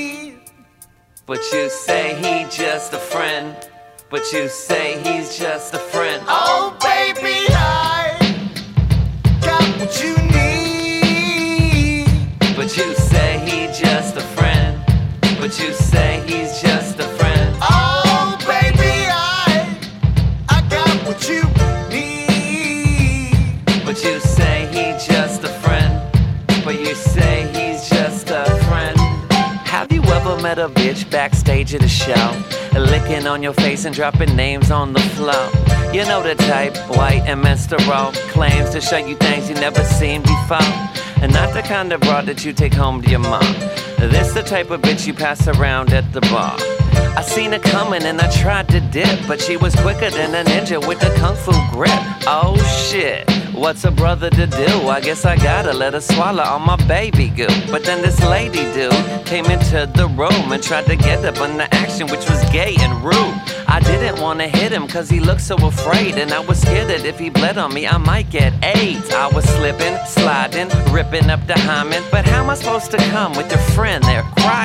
But 1.28 1.52
you 1.52 1.68
say 1.68 2.14
he 2.16 2.48
just 2.48 2.94
a 2.94 2.98
friend. 2.98 3.54
But 4.08 4.32
you 4.32 4.48
say 4.48 4.98
he's 5.02 5.38
just 5.38 5.74
a 5.74 5.78
friend. 5.78 6.24
Oh, 6.26 6.74
met 30.38 30.58
a 30.58 30.68
bitch 30.68 31.10
backstage 31.10 31.74
at 31.74 31.82
a 31.82 31.88
show? 31.88 32.42
Licking 32.78 33.26
on 33.26 33.42
your 33.42 33.52
face 33.52 33.84
and 33.84 33.94
dropping 33.94 34.34
names 34.36 34.70
on 34.70 34.92
the 34.92 35.00
floor. 35.00 35.50
You 35.92 36.04
know 36.04 36.22
the 36.22 36.34
type, 36.34 36.76
white 36.96 37.22
and 37.26 37.42
menstrual. 37.42 38.12
Claims 38.30 38.70
to 38.70 38.80
show 38.80 38.98
you 38.98 39.16
things 39.16 39.48
you 39.48 39.54
never 39.56 39.82
seen 39.84 40.22
before. 40.22 40.72
And 41.22 41.32
not 41.32 41.54
the 41.54 41.62
kind 41.62 41.92
of 41.92 42.00
broad 42.00 42.26
that 42.26 42.44
you 42.44 42.52
take 42.52 42.74
home 42.74 43.02
to 43.02 43.10
your 43.10 43.20
mom. 43.20 43.54
This 43.98 44.32
the 44.32 44.42
type 44.42 44.70
of 44.70 44.80
bitch 44.80 45.06
you 45.06 45.14
pass 45.14 45.48
around 45.48 45.92
at 45.92 46.12
the 46.12 46.20
bar. 46.22 46.56
I 47.16 47.22
seen 47.22 47.52
her 47.52 47.58
coming 47.58 48.02
and 48.04 48.20
I 48.20 48.30
tried 48.30 48.68
to 48.68 48.80
dip, 48.80 49.26
but 49.26 49.40
she 49.40 49.56
was 49.56 49.74
quicker 49.76 50.10
than 50.10 50.34
a 50.34 50.48
ninja 50.48 50.78
with 50.86 51.02
a 51.02 51.14
kung 51.16 51.36
fu 51.36 51.52
grip. 51.72 51.90
Oh 52.26 52.56
shit. 52.88 53.28
What's 53.54 53.84
a 53.84 53.90
brother 53.90 54.30
to 54.30 54.46
do? 54.46 54.88
I 54.88 55.00
guess 55.00 55.24
I 55.24 55.36
gotta 55.36 55.72
let 55.72 55.94
her 55.94 56.00
swallow 56.00 56.44
all 56.44 56.60
my 56.60 56.76
baby 56.86 57.28
goo. 57.28 57.48
But 57.72 57.82
then 57.82 58.02
this 58.02 58.22
lady 58.22 58.62
dude 58.72 59.26
came 59.26 59.46
into 59.46 59.90
the 59.96 60.06
room 60.06 60.52
and 60.52 60.62
tried 60.62 60.86
to 60.86 60.94
get 60.94 61.24
up 61.24 61.40
on 61.40 61.56
the 61.56 61.72
action, 61.74 62.06
which 62.06 62.28
was 62.30 62.40
gay 62.50 62.76
and 62.78 63.02
rude. 63.02 63.34
I 63.66 63.80
didn't 63.80 64.20
wanna 64.20 64.46
hit 64.46 64.70
him 64.70 64.86
cause 64.86 65.10
he 65.10 65.18
looked 65.18 65.40
so 65.40 65.56
afraid, 65.56 66.18
and 66.18 66.32
I 66.32 66.38
was 66.38 66.60
scared 66.60 66.88
that 66.88 67.04
if 67.04 67.18
he 67.18 67.30
bled 67.30 67.58
on 67.58 67.74
me, 67.74 67.86
I 67.86 67.98
might 67.98 68.30
get 68.30 68.52
AIDS. 68.64 69.10
I 69.10 69.26
was 69.26 69.44
slipping, 69.44 69.96
sliding, 70.06 70.68
ripping 70.92 71.28
up 71.28 71.44
the 71.46 71.58
hymen. 71.58 72.02
But 72.12 72.26
how 72.26 72.44
am 72.44 72.50
I 72.50 72.54
supposed 72.54 72.92
to 72.92 72.98
come 73.10 73.32
with 73.36 73.50
your 73.50 73.60
friend 73.74 74.04
there 74.04 74.22
crying? 74.38 74.57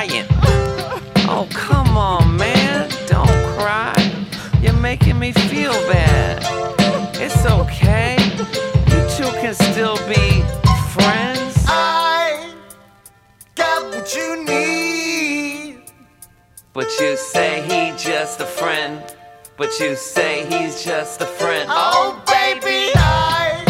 But 19.76 19.88
you 19.88 19.96
say 19.96 20.46
he's 20.46 20.84
just 20.84 21.20
a 21.20 21.26
friend. 21.26 21.68
Oh, 21.68 21.74
oh 21.74 22.22
baby, 22.28 22.92
I 22.94 23.64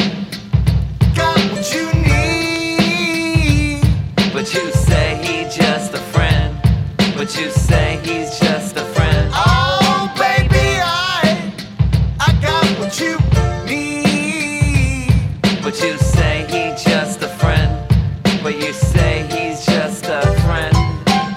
got 1.16 1.39
what 1.50 1.74
you 1.74 1.86
need. 2.05 3.81
But 4.31 4.52
you 4.52 4.70
say 4.70 5.16
he 5.24 5.44
just 5.44 5.94
a 5.94 5.99
friend. 6.12 6.58
But 7.16 7.34
you 7.39 7.49
say 7.49 8.00
he's 8.05 8.39
just 8.39 8.76
a 8.76 8.84
friend. 8.84 9.31
Oh, 9.33 10.12
baby, 10.18 10.78
I 10.83 11.50
I 12.20 12.33
got 12.42 12.66
what 12.78 13.00
you 13.00 13.16
need. 13.65 15.10
But 15.62 15.81
you 15.83 15.97
say 15.97 16.44
he 16.50 16.74
just 16.84 17.23
a 17.23 17.28
friend. 17.28 17.89
But 18.42 18.57
you 18.57 18.74
say 18.74 19.23
he's 19.31 19.65
just 19.65 20.05
a 20.05 20.20
friend. 20.44 20.76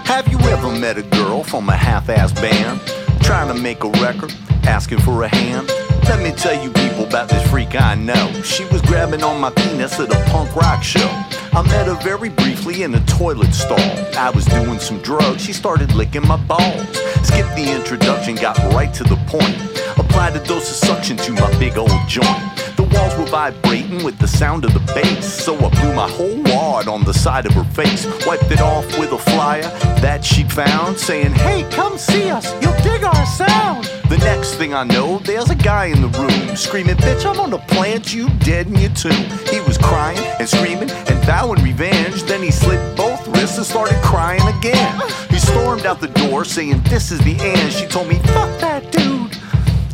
Have 0.06 0.28
you 0.28 0.38
ever 0.40 0.70
met 0.78 0.98
a 0.98 1.04
girl 1.04 1.46
from 1.46 1.70
a 1.70 1.78
half-ass 1.78 2.34
band 2.34 2.82
trying 3.28 3.54
to 3.54 3.62
make 3.62 3.84
a 3.84 3.90
record, 4.00 4.34
asking 4.64 5.00
for 5.00 5.24
a 5.24 5.28
hand? 5.28 5.68
Let 6.08 6.24
me 6.24 6.32
tell 6.32 6.64
you 6.64 6.72
people 6.72 7.04
about 7.04 7.28
this 7.28 7.46
freak 7.50 7.76
I 7.76 7.94
know. 7.94 8.32
She 8.42 8.64
was 8.68 8.82
grabbing 8.84 9.22
on 9.22 9.42
my 9.42 9.50
penis 9.50 10.00
at 10.00 10.10
a 10.10 10.32
punk 10.32 10.56
rock 10.56 10.82
show. 10.82 11.10
I 11.52 11.62
met 11.68 11.88
her 11.88 11.96
very 11.96 12.30
briefly 12.30 12.84
in 12.84 12.96
a 12.96 13.02
toilet 13.02 13.54
stall. 13.54 13.92
I 14.18 14.30
was 14.30 14.46
doing 14.46 14.80
some 14.80 15.00
drugs, 15.02 15.44
she 15.44 15.52
started 15.52 15.94
licking 15.94 16.26
my 16.26 16.38
balls. 16.38 16.88
Skipped 17.28 17.54
the 17.58 17.70
introduction, 17.70 18.36
got 18.36 18.58
right 18.74 18.94
to 18.94 19.04
the 19.04 19.18
point. 19.28 19.58
Applied 20.00 20.38
a 20.38 20.44
dose 20.46 20.70
of 20.70 20.88
suction 20.88 21.18
to 21.18 21.34
my 21.34 21.52
big 21.60 21.78
old 21.78 21.92
joint. 22.08 22.58
The 22.78 22.84
walls 22.84 23.18
were 23.18 23.26
vibrating 23.26 24.04
with 24.04 24.20
the 24.20 24.28
sound 24.28 24.64
of 24.64 24.72
the 24.72 24.80
bass, 24.94 25.26
so 25.26 25.56
I 25.56 25.70
blew 25.70 25.94
my 25.96 26.08
whole 26.08 26.42
wad 26.44 26.88
on 26.88 27.04
the 27.04 27.14
side 27.14 27.48
of 27.48 27.54
her 27.54 27.64
face. 27.64 28.06
Wiped 28.28 28.52
it 28.52 28.62
off 28.62 28.86
with 29.00 29.12
a 29.14 29.18
flyer 29.18 29.64
that 30.00 30.24
she 30.24 30.44
found, 30.44 31.00
saying, 31.00 31.34
Hey, 31.34 31.68
come 31.72 31.98
see 31.98 32.30
us, 32.30 32.54
you'll 32.62 32.78
dig 32.84 33.04
our 33.04 33.26
sound. 33.26 33.86
The 34.10 34.20
next 34.20 34.56
thing 34.56 34.76
I 34.76 34.84
know, 34.84 35.18
there's 35.18 35.50
a 35.50 35.56
guy 35.56 35.86
in 35.86 36.02
the 36.02 36.08
room 36.20 36.56
screaming, 36.56 36.98
Bitch, 36.98 37.26
I'm 37.26 37.36
gonna 37.36 37.58
plant 37.58 38.14
you 38.14 38.30
dead 38.46 38.68
in 38.68 38.76
your 38.76 38.92
tomb. 38.92 39.26
He 39.50 39.60
was 39.62 39.80
crying 39.80 40.20
and 40.40 40.48
screaming 40.48 40.92
and 40.92 41.26
vowing 41.26 41.64
revenge. 41.64 42.24
Then 42.24 42.44
he 42.44 42.52
slit 42.52 42.96
both 42.96 43.28
wrists 43.30 43.58
and 43.58 43.66
started 43.66 44.00
crying 44.04 44.48
again. 44.56 45.02
He 45.32 45.40
stormed 45.40 45.88
out 45.88 46.00
the 46.00 46.10
door 46.10 46.46
saying, 46.46 46.84
This 46.84 47.12
is 47.12 47.20
the 47.22 47.38
end. 47.40 47.74
She 47.74 47.88
told 47.88 48.08
me, 48.08 48.20
Fuck 48.36 48.60
that 48.60 48.92
dude. 48.92 49.36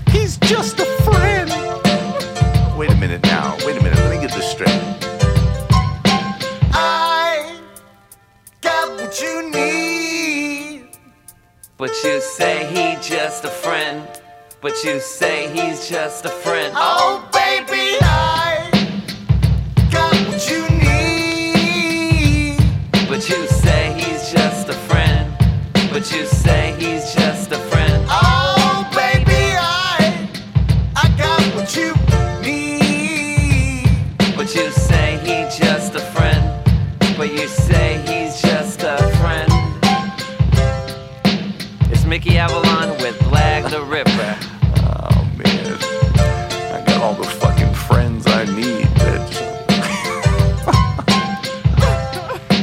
He's 0.10 0.36
just 0.38 0.80
a 0.82 0.86
friend. 1.04 1.63
Wait 2.78 2.90
a 2.90 2.96
minute 2.96 3.22
now. 3.24 3.56
Wait 3.66 3.78
a 3.78 3.84
minute. 3.84 4.00
Let 4.00 4.12
me 4.16 4.20
get 4.20 4.32
this 4.36 4.52
straight. 4.52 4.70
I 6.74 7.60
got 8.62 8.90
what 9.00 9.22
you 9.22 9.52
need. 9.52 10.88
But 11.78 11.92
you 12.04 12.20
say 12.20 12.66
he 12.74 12.96
just 13.02 13.46
a 13.46 13.50
friend. 13.50 14.08
But 14.62 14.84
you 14.84 15.00
say 15.00 15.50
he's 15.54 15.88
just 15.88 16.26
a 16.26 16.30
friend. 16.30 16.74
Oh, 16.76 17.30
baby, 17.32 17.98
I 18.02 18.72
got 19.92 20.16
what 20.28 20.50
you 20.50 20.68
need. 20.70 22.58
But 23.08 23.30
you 23.30 23.48
say 23.48 23.94
he's 24.00 24.32
just 24.32 24.70
a 24.70 24.74
friend. 24.74 25.32
But 25.92 26.12
you 26.12 26.26
say 26.26 26.76
It's 42.26 42.36
Avalon 42.36 42.90
with 43.02 43.20
Blag 43.20 43.70
the 43.70 43.82
Ripper. 43.84 44.38
Oh 44.78 45.30
man, 45.38 45.78
I 46.74 46.82
got 46.86 47.02
all 47.02 47.14
the 47.16 47.26
fucking 47.26 47.74
friends 47.74 48.26
I 48.28 48.46
need, 48.46 48.86
bitch. 48.96 49.50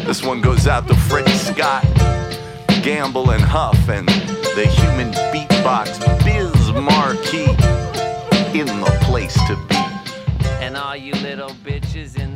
this 0.06 0.24
one 0.24 0.40
goes 0.40 0.66
out 0.66 0.88
to 0.88 0.94
Freddie 0.94 1.32
Scott, 1.32 1.84
Gamble 2.82 3.32
and 3.32 3.42
Huff, 3.42 3.88
and 3.90 4.08
the 4.08 4.66
human 4.66 5.12
beatbox 5.30 5.98
Biz 6.24 6.72
Markie 6.72 7.50
in 8.58 8.66
the 8.66 8.98
place 9.02 9.34
to 9.46 9.56
be. 9.68 9.76
And 10.64 10.74
all 10.76 10.96
you 10.96 11.12
little 11.16 11.50
bitches 11.50 12.18
in 12.18 12.29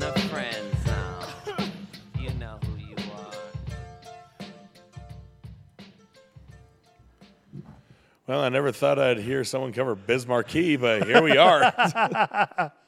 Well, 8.26 8.40
I 8.40 8.48
never 8.48 8.72
thought 8.72 8.98
I'd 8.98 9.18
hear 9.18 9.44
someone 9.44 9.72
cover 9.72 9.94
Biz 9.94 10.26
Markie, 10.26 10.76
but 10.76 11.06
here 11.06 11.22
we 11.22 11.36
are. 11.36 12.72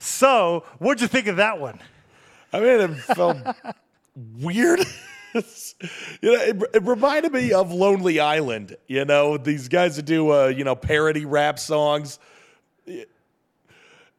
So, 0.00 0.64
what'd 0.78 1.02
you 1.02 1.06
think 1.06 1.26
of 1.26 1.36
that 1.36 1.60
one? 1.60 1.78
I 2.50 2.60
mean, 2.60 2.80
it 2.80 2.94
felt 3.14 3.36
weird. 4.40 4.78
you 5.34 5.42
know, 6.22 6.40
it, 6.40 6.62
it 6.72 6.82
reminded 6.82 7.30
me 7.30 7.52
of 7.52 7.70
Lonely 7.70 8.20
Island. 8.20 8.78
You 8.86 9.04
know, 9.04 9.36
these 9.36 9.68
guys 9.68 9.96
that 9.96 10.06
do 10.06 10.32
uh, 10.32 10.46
you 10.46 10.64
know 10.64 10.74
parody 10.74 11.26
rap 11.26 11.58
songs. 11.58 12.18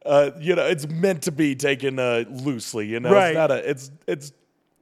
Uh, 0.06 0.30
you 0.38 0.54
know, 0.54 0.64
it's 0.64 0.86
meant 0.88 1.22
to 1.22 1.32
be 1.32 1.56
taken 1.56 1.98
uh, 1.98 2.22
loosely. 2.30 2.86
You 2.86 3.00
know, 3.00 3.10
Right. 3.12 3.30
it's 3.30 3.36
not 3.36 3.50
a. 3.50 3.68
It's 3.68 3.90
it's 4.06 4.32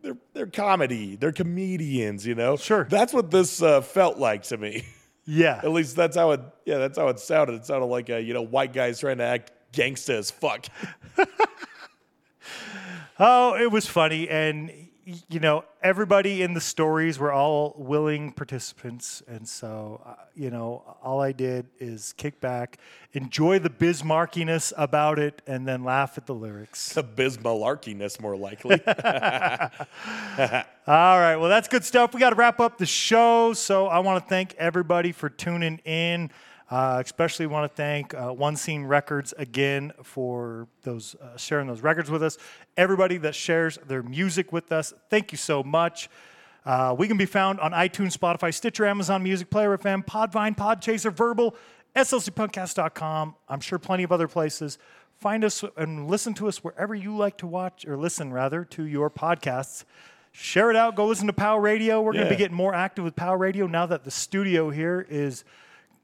they're 0.03 0.19
they're 0.35 0.47
comedy, 0.47 1.17
they're 1.17 1.33
comedians, 1.33 2.27
you 2.27 2.35
know. 2.35 2.59
Sure. 2.59 2.85
That's 2.85 3.15
what 3.15 3.31
this 3.31 3.63
uh, 3.63 3.81
felt 3.81 4.19
like 4.19 4.43
to 4.45 4.59
me. 4.59 4.85
Yeah. 5.33 5.61
At 5.63 5.71
least 5.71 5.95
that's 5.95 6.17
how 6.17 6.33
it. 6.33 6.41
Yeah, 6.65 6.79
that's 6.79 6.99
how 6.99 7.07
it 7.07 7.21
sounded. 7.21 7.55
It 7.55 7.65
sounded 7.65 7.87
like 7.87 8.09
a 8.09 8.21
you 8.21 8.35
know 8.35 8.43
white 8.43 8.73
guys 8.73 8.99
trying 8.99 9.19
to 9.19 9.25
act 9.25 9.53
gangsta 9.73 10.15
as 10.19 10.31
fuck. 10.31 10.67
Oh, 13.23 13.55
it 13.55 13.71
was 13.71 13.87
funny, 13.87 14.31
and 14.31 14.73
you 15.29 15.41
know 15.41 15.65
everybody 15.83 16.43
in 16.43 16.55
the 16.55 16.61
stories 16.61 17.19
were 17.19 17.33
all 17.33 17.75
willing 17.77 18.33
participants, 18.33 19.23
and 19.27 19.49
so 19.49 20.03
uh, 20.05 20.15
you 20.35 20.51
know 20.51 20.97
all 21.03 21.21
I 21.21 21.33
did 21.33 21.67
is 21.79 22.13
kick 22.17 22.41
back, 22.41 22.79
enjoy 23.13 23.59
the 23.59 23.71
Bismarckiness 23.71 24.73
about 24.77 25.19
it, 25.19 25.43
and 25.47 25.67
then 25.67 25.85
laugh 25.85 26.19
at 26.19 26.27
the 26.27 26.35
lyrics. 26.35 26.95
Abysmalarchiness, 26.95 28.21
more 28.21 28.37
likely. 28.37 28.81
All 30.87 31.19
right, 31.19 31.37
well 31.37 31.49
that's 31.49 31.69
good 31.69 31.85
stuff. 31.85 32.15
We 32.15 32.21
got 32.21 32.31
to 32.31 32.37
wrap 32.37 32.61
up 32.61 32.79
the 32.79 32.87
show, 32.87 33.53
so 33.53 33.87
I 33.87 34.01
want 34.01 34.23
to 34.25 34.29
thank 34.29 34.55
everybody 34.55 35.13
for 35.13 35.29
tuning 35.29 35.79
in. 35.85 36.31
Uh, 36.71 37.03
especially 37.05 37.47
want 37.47 37.69
to 37.69 37.77
thank 37.77 38.15
uh, 38.15 38.29
One 38.31 38.55
Scene 38.55 38.85
Records 38.85 39.35
again 39.37 39.93
for 40.05 40.69
those 40.83 41.17
uh, 41.21 41.37
sharing 41.37 41.67
those 41.67 41.81
records 41.81 42.11
with 42.11 42.23
us. 42.23 42.39
Everybody 42.77 43.17
that 43.19 43.35
shares 43.35 43.77
their 43.89 44.05
music 44.05 44.53
with 44.53 44.71
us, 44.71 44.95
thank 45.11 45.33
you 45.33 45.39
so 45.39 45.65
much. 45.65 46.09
Uh, 46.65 46.95
we 46.97 47.09
can 47.09 47.17
be 47.17 47.27
found 47.27 47.59
on 47.59 47.73
iTunes, 47.73 48.17
Spotify, 48.17 48.55
Stitcher, 48.55 48.87
Amazon 48.87 49.23
Music, 49.25 49.51
Player 49.51 49.77
FM, 49.77 50.05
Podbean, 50.05 50.57
Podchaser, 50.57 51.11
Vurbl, 51.11 51.55
SLCPunkcast.com. 51.97 53.35
I'm 53.49 53.61
sure 53.61 53.79
plenty 53.81 54.05
of 54.05 54.13
other 54.13 54.29
places. 54.29 54.79
Find 55.19 55.43
us 55.45 55.65
and 55.77 56.09
listen 56.09 56.35
to 56.35 56.47
us 56.47 56.63
wherever 56.63 56.95
you 56.95 57.17
like 57.17 57.37
to 57.39 57.47
watch 57.47 57.85
or 57.85 57.97
listen, 57.97 58.33
rather, 58.33 58.65
to 58.67 58.85
your 58.85 59.11
podcasts. 59.11 59.85
Share 60.33 60.71
it 60.71 60.77
out. 60.77 60.95
Go 60.95 61.07
listen 61.07 61.27
to 61.27 61.33
Power 61.33 61.61
Radio. 61.61 62.01
We're 62.01 62.13
going 62.13 62.27
to 62.27 62.31
be 62.31 62.37
getting 62.37 62.57
more 62.57 62.75
active 62.75 63.05
with 63.05 63.17
Power 63.17 63.37
Radio 63.37 63.67
now 63.67 63.87
that 63.87 64.05
the 64.05 64.11
studio 64.11 64.71
here 64.71 65.05
is 65.11 65.45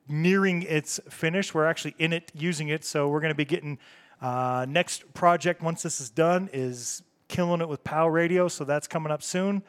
nearing 0.09 0.63
its 0.63 1.01
finish. 1.09 1.55
We're 1.55 1.67
actually 1.67 1.95
in 1.99 2.13
it, 2.13 2.31
using 2.35 2.69
it. 2.69 2.85
So 2.85 3.09
we're 3.09 3.21
going 3.21 3.33
to 3.33 3.37
be 3.37 3.45
getting 3.45 3.79
uh, 4.21 4.67
next 4.69 5.13
project 5.15 5.63
once 5.63 5.83
this 5.83 6.01
is 6.01 6.11
done 6.11 6.49
is 6.53 7.03
killing 7.29 7.61
it 7.61 7.69
with 7.69 7.85
Power 7.85 8.11
Radio. 8.11 8.49
So 8.49 8.65
that's 8.65 8.87
coming 8.87 9.13
up 9.13 9.23
soon. 9.23 9.63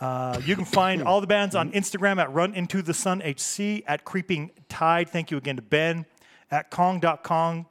Uh, 0.00 0.38
you 0.44 0.54
can 0.54 0.66
find 0.66 1.02
all 1.02 1.20
the 1.20 1.26
bands 1.26 1.54
on 1.54 1.72
Instagram 1.72 2.18
at 2.20 2.32
Run 2.32 2.54
Into 2.54 2.82
the 2.82 2.92
Sun 2.92 3.22
HC 3.22 3.82
at 3.86 4.04
Creeping 4.04 4.50
Tide. 4.68 5.08
Thank 5.08 5.30
you 5.30 5.38
again 5.38 5.56
to 5.56 5.62
Ben 5.62 6.04
at 6.50 6.70
Kong.Kong. 6.70 7.66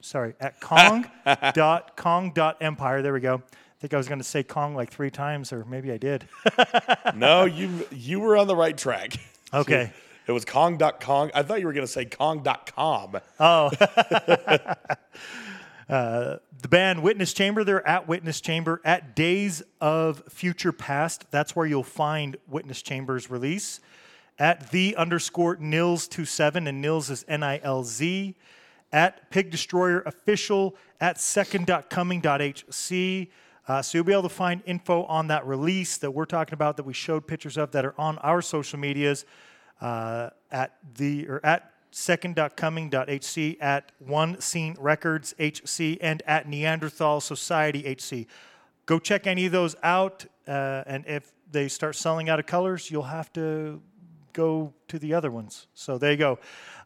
Sorry, 0.00 0.34
at 0.40 0.60
Kong 0.60 1.10
dot 1.54 1.96
Kong 1.96 2.32
dot 2.32 2.56
Empire. 2.62 3.02
There 3.02 3.12
we 3.12 3.20
go. 3.20 3.34
I 3.34 3.80
think 3.80 3.92
I 3.92 3.96
was 3.96 4.08
going 4.08 4.20
to 4.20 4.24
say 4.24 4.42
Kong 4.42 4.74
like 4.74 4.90
three 4.90 5.10
times, 5.10 5.52
or 5.52 5.64
maybe 5.64 5.92
I 5.92 5.98
did. 5.98 6.26
no, 7.14 7.44
you 7.46 7.86
you 7.90 8.20
were 8.20 8.36
on 8.36 8.46
the 8.46 8.56
right 8.56 8.76
track. 8.76 9.16
Okay. 9.52 9.92
It 10.30 10.32
was 10.32 10.44
Kong.Kong. 10.44 11.32
I 11.34 11.42
thought 11.42 11.58
you 11.58 11.66
were 11.66 11.72
going 11.72 11.84
to 11.84 11.92
say 11.92 12.04
Kong.com. 12.04 13.18
Oh. 13.40 13.72
The 16.62 16.68
band 16.68 17.02
Witness 17.02 17.32
Chamber. 17.32 17.64
They're 17.64 17.84
at 17.84 18.06
Witness 18.06 18.40
Chamber 18.40 18.80
at 18.84 19.16
Days 19.16 19.60
of 19.80 20.22
Future 20.28 20.70
Past. 20.70 21.28
That's 21.32 21.56
where 21.56 21.66
you'll 21.66 21.82
find 21.82 22.36
Witness 22.46 22.80
Chamber's 22.80 23.28
release. 23.28 23.80
At 24.38 24.70
the 24.70 24.94
underscore 24.94 25.56
Nilz27, 25.56 26.68
and 26.68 26.84
Nilz 26.84 27.10
is 27.10 27.24
N 27.26 27.42
I 27.42 27.58
L 27.64 27.82
Z. 27.82 28.36
At 28.92 29.30
Pig 29.30 29.50
Destroyer 29.50 30.02
Official. 30.02 30.76
At 31.00 31.20
second.coming.hc. 31.20 33.28
Uh, 33.66 33.82
so 33.82 33.98
you'll 33.98 34.04
be 34.04 34.12
able 34.12 34.22
to 34.22 34.28
find 34.28 34.62
info 34.66 35.02
on 35.04 35.26
that 35.26 35.44
release 35.44 35.96
that 35.96 36.12
we're 36.12 36.24
talking 36.24 36.54
about 36.54 36.76
that 36.76 36.84
we 36.84 36.92
showed 36.92 37.26
pictures 37.26 37.56
of 37.56 37.72
that 37.72 37.84
are 37.84 37.94
on 37.98 38.16
our 38.18 38.40
social 38.40 38.78
medias 38.78 39.24
uh, 39.80 40.30
at 40.50 40.76
the 40.96 41.26
or 41.28 41.40
at 41.44 41.72
second.coming.hc 41.92 43.56
at 43.60 43.90
one 43.98 44.40
scene 44.40 44.76
records 44.78 45.34
hc 45.40 45.98
and 46.00 46.22
at 46.24 46.48
neanderthal 46.48 47.20
society 47.20 47.82
hc 47.82 48.26
go 48.86 48.98
check 49.00 49.26
any 49.26 49.46
of 49.46 49.52
those 49.52 49.74
out 49.82 50.24
uh, 50.46 50.84
and 50.86 51.04
if 51.06 51.32
they 51.50 51.66
start 51.66 51.96
selling 51.96 52.28
out 52.28 52.38
of 52.38 52.46
colors 52.46 52.90
you'll 52.90 53.02
have 53.02 53.32
to 53.32 53.80
go 54.32 54.72
to 54.86 54.96
the 55.00 55.12
other 55.12 55.28
ones. 55.28 55.66
So 55.74 55.98
there 55.98 56.12
you 56.12 56.16
go. 56.16 56.38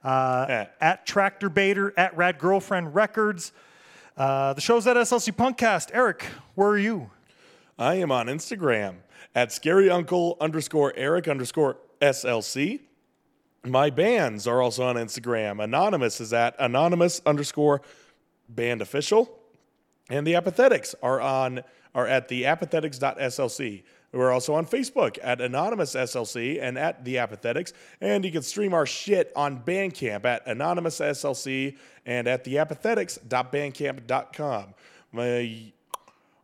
Uh, 0.02 0.46
Yeah. 0.48 0.66
at 0.80 1.06
tractorbator 1.06 1.92
at 1.96 2.16
rad 2.16 2.38
girlfriend 2.38 2.94
records 2.94 3.52
uh, 4.16 4.52
the 4.54 4.60
show's 4.62 4.86
at 4.86 4.96
slc 4.96 5.30
punkcast. 5.32 5.90
Eric 5.92 6.24
where 6.54 6.68
are 6.68 6.78
you? 6.78 7.10
I 7.78 7.96
am 7.96 8.10
on 8.10 8.28
Instagram 8.28 8.96
at 9.34 9.52
scary 9.52 9.90
uncle 9.90 10.36
underscore 10.40 10.94
Eric 10.96 11.28
underscore 11.28 11.76
SLC. 12.00 12.80
My 13.64 13.90
bands 13.90 14.46
are 14.46 14.60
also 14.60 14.84
on 14.84 14.96
Instagram. 14.96 15.62
Anonymous 15.62 16.20
is 16.20 16.32
at 16.32 16.54
anonymous 16.58 17.22
underscore 17.24 17.80
band 18.48 18.82
official. 18.82 19.38
And 20.10 20.26
the 20.26 20.34
apathetics 20.34 20.94
are 21.02 21.20
on 21.20 21.62
are 21.94 22.06
at 22.06 22.28
the 22.28 22.42
apathetics.slc. 22.42 23.82
We're 24.12 24.32
also 24.32 24.54
on 24.54 24.66
Facebook 24.66 25.18
at 25.22 25.40
Anonymous 25.40 25.94
SLC 25.94 26.60
and 26.62 26.78
at 26.78 27.04
the 27.04 27.16
Apathetics. 27.16 27.72
And 28.00 28.24
you 28.24 28.30
can 28.30 28.42
stream 28.42 28.72
our 28.72 28.86
shit 28.86 29.32
on 29.34 29.64
Bandcamp 29.64 30.24
at 30.24 30.46
Anonymous 30.46 31.00
SLC 31.00 31.76
and 32.06 32.28
at 32.28 32.44
theapathetics.bandcamp.com. 32.44 34.74
My 35.10 35.72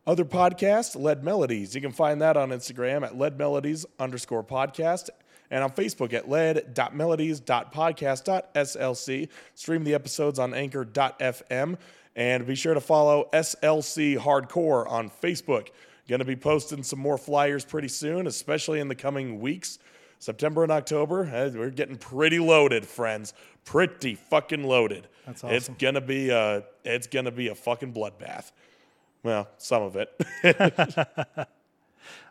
other 0.05 0.25
podcast, 0.25 1.01
Lead 1.01 1.23
Melodies. 1.23 1.73
You 1.73 1.79
can 1.79 1.93
find 1.93 2.21
that 2.21 2.35
on 2.35 2.49
Instagram 2.49 3.05
at 3.05 3.17
Lead 3.17 3.37
Melodies 3.37 3.85
underscore 3.99 4.43
podcast 4.43 5.09
and 5.51 5.63
on 5.63 5.69
Facebook 5.71 6.13
at 6.13 6.27
lead.melodies.podcast.slc. 6.29 9.29
Stream 9.53 9.83
the 9.83 9.93
episodes 9.93 10.39
on 10.39 10.55
anchor.fm 10.55 11.77
and 12.15 12.47
be 12.47 12.55
sure 12.55 12.73
to 12.73 12.81
follow 12.81 13.29
SLC 13.33 14.17
Hardcore 14.17 14.89
on 14.89 15.11
Facebook. 15.21 15.67
Going 16.07 16.17
to 16.19 16.25
be 16.25 16.35
posting 16.35 16.81
some 16.83 16.99
more 16.99 17.17
flyers 17.17 17.63
pretty 17.63 17.87
soon, 17.89 18.27
especially 18.27 18.79
in 18.79 18.87
the 18.87 18.95
coming 18.95 19.39
weeks. 19.39 19.77
September 20.19 20.63
and 20.63 20.71
October, 20.71 21.29
eh, 21.33 21.51
we're 21.53 21.69
getting 21.69 21.97
pretty 21.97 22.39
loaded, 22.39 22.85
friends. 22.85 23.33
Pretty 23.65 24.15
fucking 24.15 24.63
loaded. 24.63 25.07
That's 25.25 25.43
awesome. 25.43 25.55
It's 25.55 25.67
gonna 25.79 26.01
be 26.01 26.29
a, 26.29 26.63
it's 26.83 27.07
gonna 27.07 27.31
be 27.31 27.47
a 27.47 27.55
fucking 27.55 27.93
bloodbath. 27.93 28.51
Well, 29.23 29.47
some 29.57 29.83
of 29.83 29.95
it. 29.95 30.11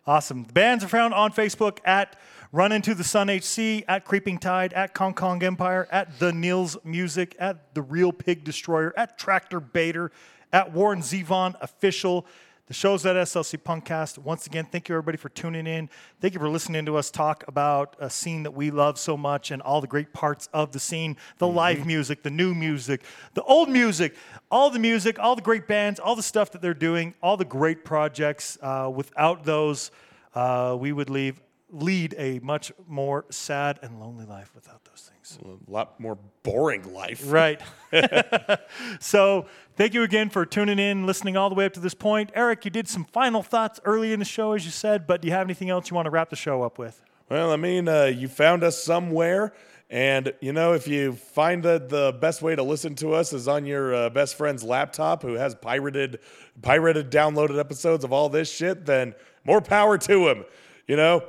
Awesome. 0.07 0.45
The 0.45 0.53
bands 0.53 0.83
are 0.83 0.89
found 0.89 1.15
on 1.15 1.33
Facebook 1.33 1.79
at 1.85 2.17
Run 2.53 2.73
Into 2.73 2.97
the 2.97 3.05
Sun 3.05 3.31
HC, 3.31 3.85
at 3.87 4.05
Creeping 4.05 4.39
Tide, 4.39 4.73
at 4.73 4.93
Kong 4.93 5.15
Kong 5.15 5.41
Empire, 5.41 5.87
at 5.93 6.19
The 6.19 6.33
Nilz 6.33 6.85
Music, 6.85 7.37
at 7.39 7.75
The 7.77 7.83
Real 7.83 8.11
Pig 8.11 8.43
Destroyer, 8.43 8.93
at 8.97 9.17
Tractorbator, 9.17 10.11
at 10.53 10.73
Warren 10.73 10.99
Zevon 11.01 11.55
Official. 11.61 12.27
The 12.67 12.75
show's 12.75 13.07
at 13.07 13.15
SLC 13.15 13.57
Punkcast. 13.57 14.19
Once 14.19 14.49
again, 14.49 14.67
thank 14.69 14.89
you 14.89 14.97
everybody 14.97 15.17
for 15.17 15.29
tuning 15.29 15.69
in. 15.69 15.89
Thank 16.21 16.35
you 16.35 16.41
for 16.41 16.49
listening 16.49 16.87
to 16.87 16.97
us 16.97 17.09
talk 17.09 17.45
about 17.47 17.95
a 18.01 18.11
scene 18.11 18.43
that 18.43 18.51
we 18.51 18.73
love 18.73 18.99
so 18.99 19.17
much 19.17 19.53
and 19.53 19.63
all 19.63 19.81
the 19.81 19.87
great 19.87 20.13
parts 20.13 20.49
of 20.53 20.73
the 20.73 20.81
scene 20.81 21.17
the 21.39 21.47
live 21.47 21.87
music, 21.87 22.25
the 22.25 22.31
new 22.31 22.53
music, 22.53 23.05
the 23.35 23.45
old 23.45 23.69
music, 23.69 24.17
all 24.51 24.71
the 24.71 24.81
music, 24.81 25.21
all 25.21 25.37
the 25.37 25.43
great 25.43 25.69
bands, 25.69 26.01
all 26.01 26.17
the 26.17 26.23
stuff 26.23 26.51
that 26.51 26.61
they're 26.61 26.75
doing, 26.75 27.15
all 27.23 27.37
the 27.37 27.45
great 27.45 27.85
projects. 27.85 28.59
Uh, 28.61 28.91
without 28.93 29.45
those, 29.45 29.93
uh, 30.35 30.77
we 30.79 30.93
would 30.93 31.11
leave, 31.11 31.41
lead 31.71 32.15
a 32.19 32.39
much 32.41 32.73
more 32.87 33.25
sad 33.31 33.79
and 33.83 34.01
lonely 34.01 34.25
life 34.25 34.53
without 34.55 34.85
those 34.85 35.11
things. 35.11 35.39
a 35.45 35.71
lot 35.71 35.99
more 36.01 36.19
boring 36.43 36.93
life. 36.93 37.23
Right. 37.27 37.61
so, 39.01 39.47
thank 39.77 39.95
you 39.95 40.03
again 40.03 40.31
for 40.31 40.45
tuning 40.45 40.79
in, 40.79 41.07
listening 41.07 41.37
all 41.37 41.49
the 41.49 41.55
way 41.55 41.67
up 41.67 41.73
to 41.75 41.81
this 41.81 41.95
point. 41.95 42.31
Eric, 42.35 42.65
you 42.65 42.71
did 42.71 42.89
some 42.89 43.05
final 43.05 43.43
thoughts 43.43 43.81
early 43.85 44.13
in 44.13 44.19
the 44.19 44.25
show, 44.25 44.53
as 44.53 44.65
you 44.65 44.71
said, 44.71 45.07
but 45.07 45.23
do 45.23 45.29
you 45.29 45.35
have 45.35 45.47
anything 45.47 45.71
else 45.71 45.91
you 45.91 45.95
want 45.95 46.07
to 46.07 46.11
wrap 46.11 46.31
the 46.31 46.37
show 46.37 46.63
up 46.63 46.79
with? 46.79 47.03
Well, 47.29 47.53
I 47.53 47.57
mean, 47.57 47.89
uh, 47.89 48.05
you 48.05 48.29
found 48.29 48.65
us 48.65 48.83
somewhere. 48.83 49.53
And, 49.89 50.33
you 50.41 50.53
know, 50.53 50.73
if 50.75 50.87
you 50.87 51.15
find 51.15 51.65
that 51.65 51.89
the 51.89 52.17
best 52.21 52.43
way 52.43 52.55
to 52.55 52.63
listen 52.63 52.95
to 52.97 53.13
us 53.15 53.33
is 53.33 53.49
on 53.49 53.67
your 53.67 53.93
uh, 53.93 54.11
best 54.11 54.37
friend's 54.37 54.63
laptop 54.63 55.23
who 55.23 55.35
has 55.35 55.57
pirated, 55.57 56.21
pirated 56.63 57.11
downloaded 57.11 57.59
episodes 57.59 58.05
of 58.05 58.13
all 58.13 58.29
this 58.29 58.49
shit, 58.49 58.87
then 58.87 59.15
more 59.45 59.61
power 59.61 59.99
to 59.99 60.29
him. 60.29 60.45
You 60.87 60.95
know, 60.95 61.25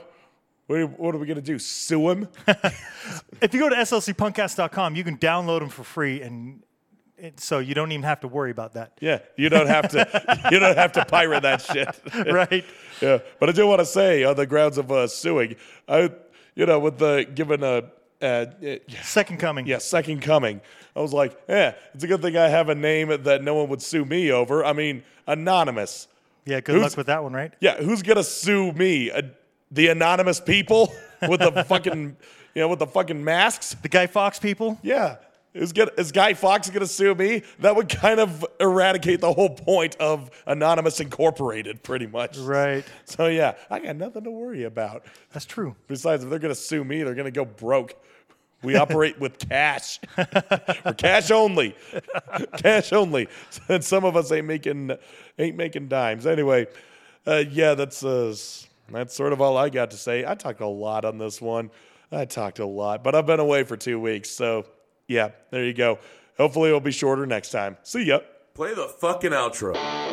what 0.72 0.80
are, 0.80 0.88
what 0.88 1.16
are 1.16 1.18
we 1.18 1.28
going 1.28 1.36
to 1.36 1.42
do? 1.42 1.60
Sue 1.60 2.10
him? 2.10 2.28
If 3.42 3.56
you 3.56 3.60
go 3.60 3.70
to 3.70 3.76
slcpunkcast.com, 3.76 4.96
you 4.96 5.04
can 5.04 5.18
download 5.18 5.62
them 5.62 5.70
for 5.70 5.84
free, 5.84 6.22
and 6.22 6.62
so 7.38 7.58
you 7.58 7.74
don't 7.74 7.92
even 7.92 8.04
have 8.04 8.20
to 8.20 8.28
worry 8.28 8.52
about 8.52 8.74
that. 8.74 9.00
yeah, 9.02 9.20
you 9.36 9.50
don't 9.50 9.66
have 9.66 9.90
to. 9.90 10.48
you 10.52 10.60
don't 10.60 10.78
have 10.78 10.92
to 10.92 11.04
pirate 11.06 11.42
that 11.42 11.62
shit. 11.62 11.88
right? 12.32 12.64
Yeah, 13.02 13.18
but 13.40 13.50
I 13.50 13.52
do 13.52 13.66
want 13.66 13.80
to 13.80 13.86
say, 13.86 14.24
on 14.24 14.36
the 14.36 14.46
grounds 14.46 14.78
of 14.78 14.92
uh, 14.92 15.08
suing, 15.08 15.56
I, 15.88 16.12
you 16.54 16.68
know, 16.68 16.78
with 16.78 17.00
the 17.00 17.28
given 17.34 17.64
a, 17.64 17.86
uh, 18.22 18.46
Second 19.02 19.40
coming. 19.40 19.66
yeah, 19.66 19.80
second 19.80 20.22
coming, 20.22 20.62
I 20.96 21.02
was 21.02 21.12
like, 21.12 21.36
yeah, 21.50 21.74
it's 21.96 22.04
a 22.04 22.08
good 22.08 22.22
thing 22.22 22.38
I 22.38 22.48
have 22.50 22.70
a 22.70 22.76
name 22.76 23.08
that 23.24 23.44
no 23.44 23.56
one 23.56 23.70
would 23.70 23.82
sue 23.82 24.06
me 24.06 24.32
over. 24.32 24.64
I 24.64 24.74
mean, 24.74 25.02
anonymous. 25.26 26.08
Yeah, 26.46 26.60
good 26.60 26.74
Who's- 26.76 26.92
luck 26.92 26.98
with 26.98 27.08
that 27.08 27.24
one, 27.24 27.34
right? 27.34 27.52
Yeah, 27.60 27.78
who's 27.82 28.04
gonna 28.04 28.24
sue 28.24 28.72
me? 28.72 29.12
The 29.72 29.88
anonymous 29.88 30.40
people 30.40 30.94
with 31.28 31.40
the 31.40 31.64
fucking, 31.68 32.18
you 32.56 32.62
know, 32.62 32.68
with 32.68 32.80
the 32.80 32.88
fucking 32.88 33.24
masks. 33.24 33.76
The 33.82 33.90
Guy 33.90 34.08
Fawkes 34.08 34.40
people? 34.40 34.80
Yeah. 34.84 35.18
Is, 35.54 35.74
gonna, 35.74 35.92
is 35.98 36.14
Guy 36.14 36.34
Fawkes 36.34 36.70
going 36.70 36.80
to 36.80 36.88
sue 36.88 37.14
me? 37.14 37.44
That 37.60 37.76
would 37.76 37.90
kind 37.90 38.22
of 38.22 38.46
eradicate 38.60 39.20
the 39.20 39.34
whole 39.34 39.50
point 39.50 39.98
of 39.98 40.32
Anonymous 40.48 41.02
Incorporated, 41.02 41.84
pretty 41.84 42.08
much. 42.08 42.38
Right. 42.38 42.86
So, 43.04 43.28
yeah, 43.28 43.56
I 43.70 43.80
got 43.80 43.98
nothing 43.98 44.24
to 44.24 44.32
worry 44.32 44.64
about. 44.64 45.06
That's 45.34 45.46
true. 45.46 45.76
Besides, 45.88 46.24
if 46.24 46.30
they're 46.30 46.40
going 46.40 46.54
to 46.54 46.60
sue 46.60 46.86
me, 46.86 47.04
they're 47.04 47.16
going 47.16 47.26
to 47.26 47.32
go 47.32 47.44
broke. 47.44 47.96
We 48.64 48.76
operate 48.76 49.20
with 49.20 49.40
cash. 49.40 50.00
We're 50.18 50.94
cash 50.96 51.32
only. 51.32 51.76
cash 52.58 52.94
only. 52.94 53.28
And 53.68 53.84
some 53.84 54.06
of 54.06 54.16
us 54.16 54.32
ain't 54.32 54.46
making 54.46 54.92
ain't 55.40 55.58
making 55.58 55.88
dimes. 55.88 56.28
Anyway, 56.28 56.68
uh, 57.26 57.44
yeah, 57.50 57.74
that's 57.74 58.04
uh, 58.04 58.36
that's 58.92 59.16
sort 59.16 59.34
of 59.34 59.42
all 59.42 59.58
I 59.58 59.70
got 59.70 59.92
to 59.92 59.98
say. 59.98 60.26
I 60.26 60.36
talked 60.36 60.62
a 60.62 60.68
lot 60.68 61.06
on 61.06 61.18
this 61.18 61.42
one. 61.42 61.72
I 62.12 62.26
talked 62.26 62.60
a 62.60 62.66
lot, 62.66 63.04
but 63.04 63.16
I've 63.16 63.26
been 63.26 63.40
away 63.40 63.64
for 63.64 63.78
two 63.78 64.00
weeks, 64.00 64.30
so 64.30 64.66
yeah, 65.08 65.30
there 65.50 65.64
you 65.64 65.74
go. 65.74 66.00
Hopefully, 66.38 66.70
it'll 66.70 66.80
be 66.82 66.92
shorter 66.92 67.26
next 67.26 67.52
time. 67.52 67.78
See 67.84 68.04
ya. 68.04 68.20
Play 68.54 68.74
the 68.74 68.88
fucking 68.88 69.32
outro. 69.32 70.11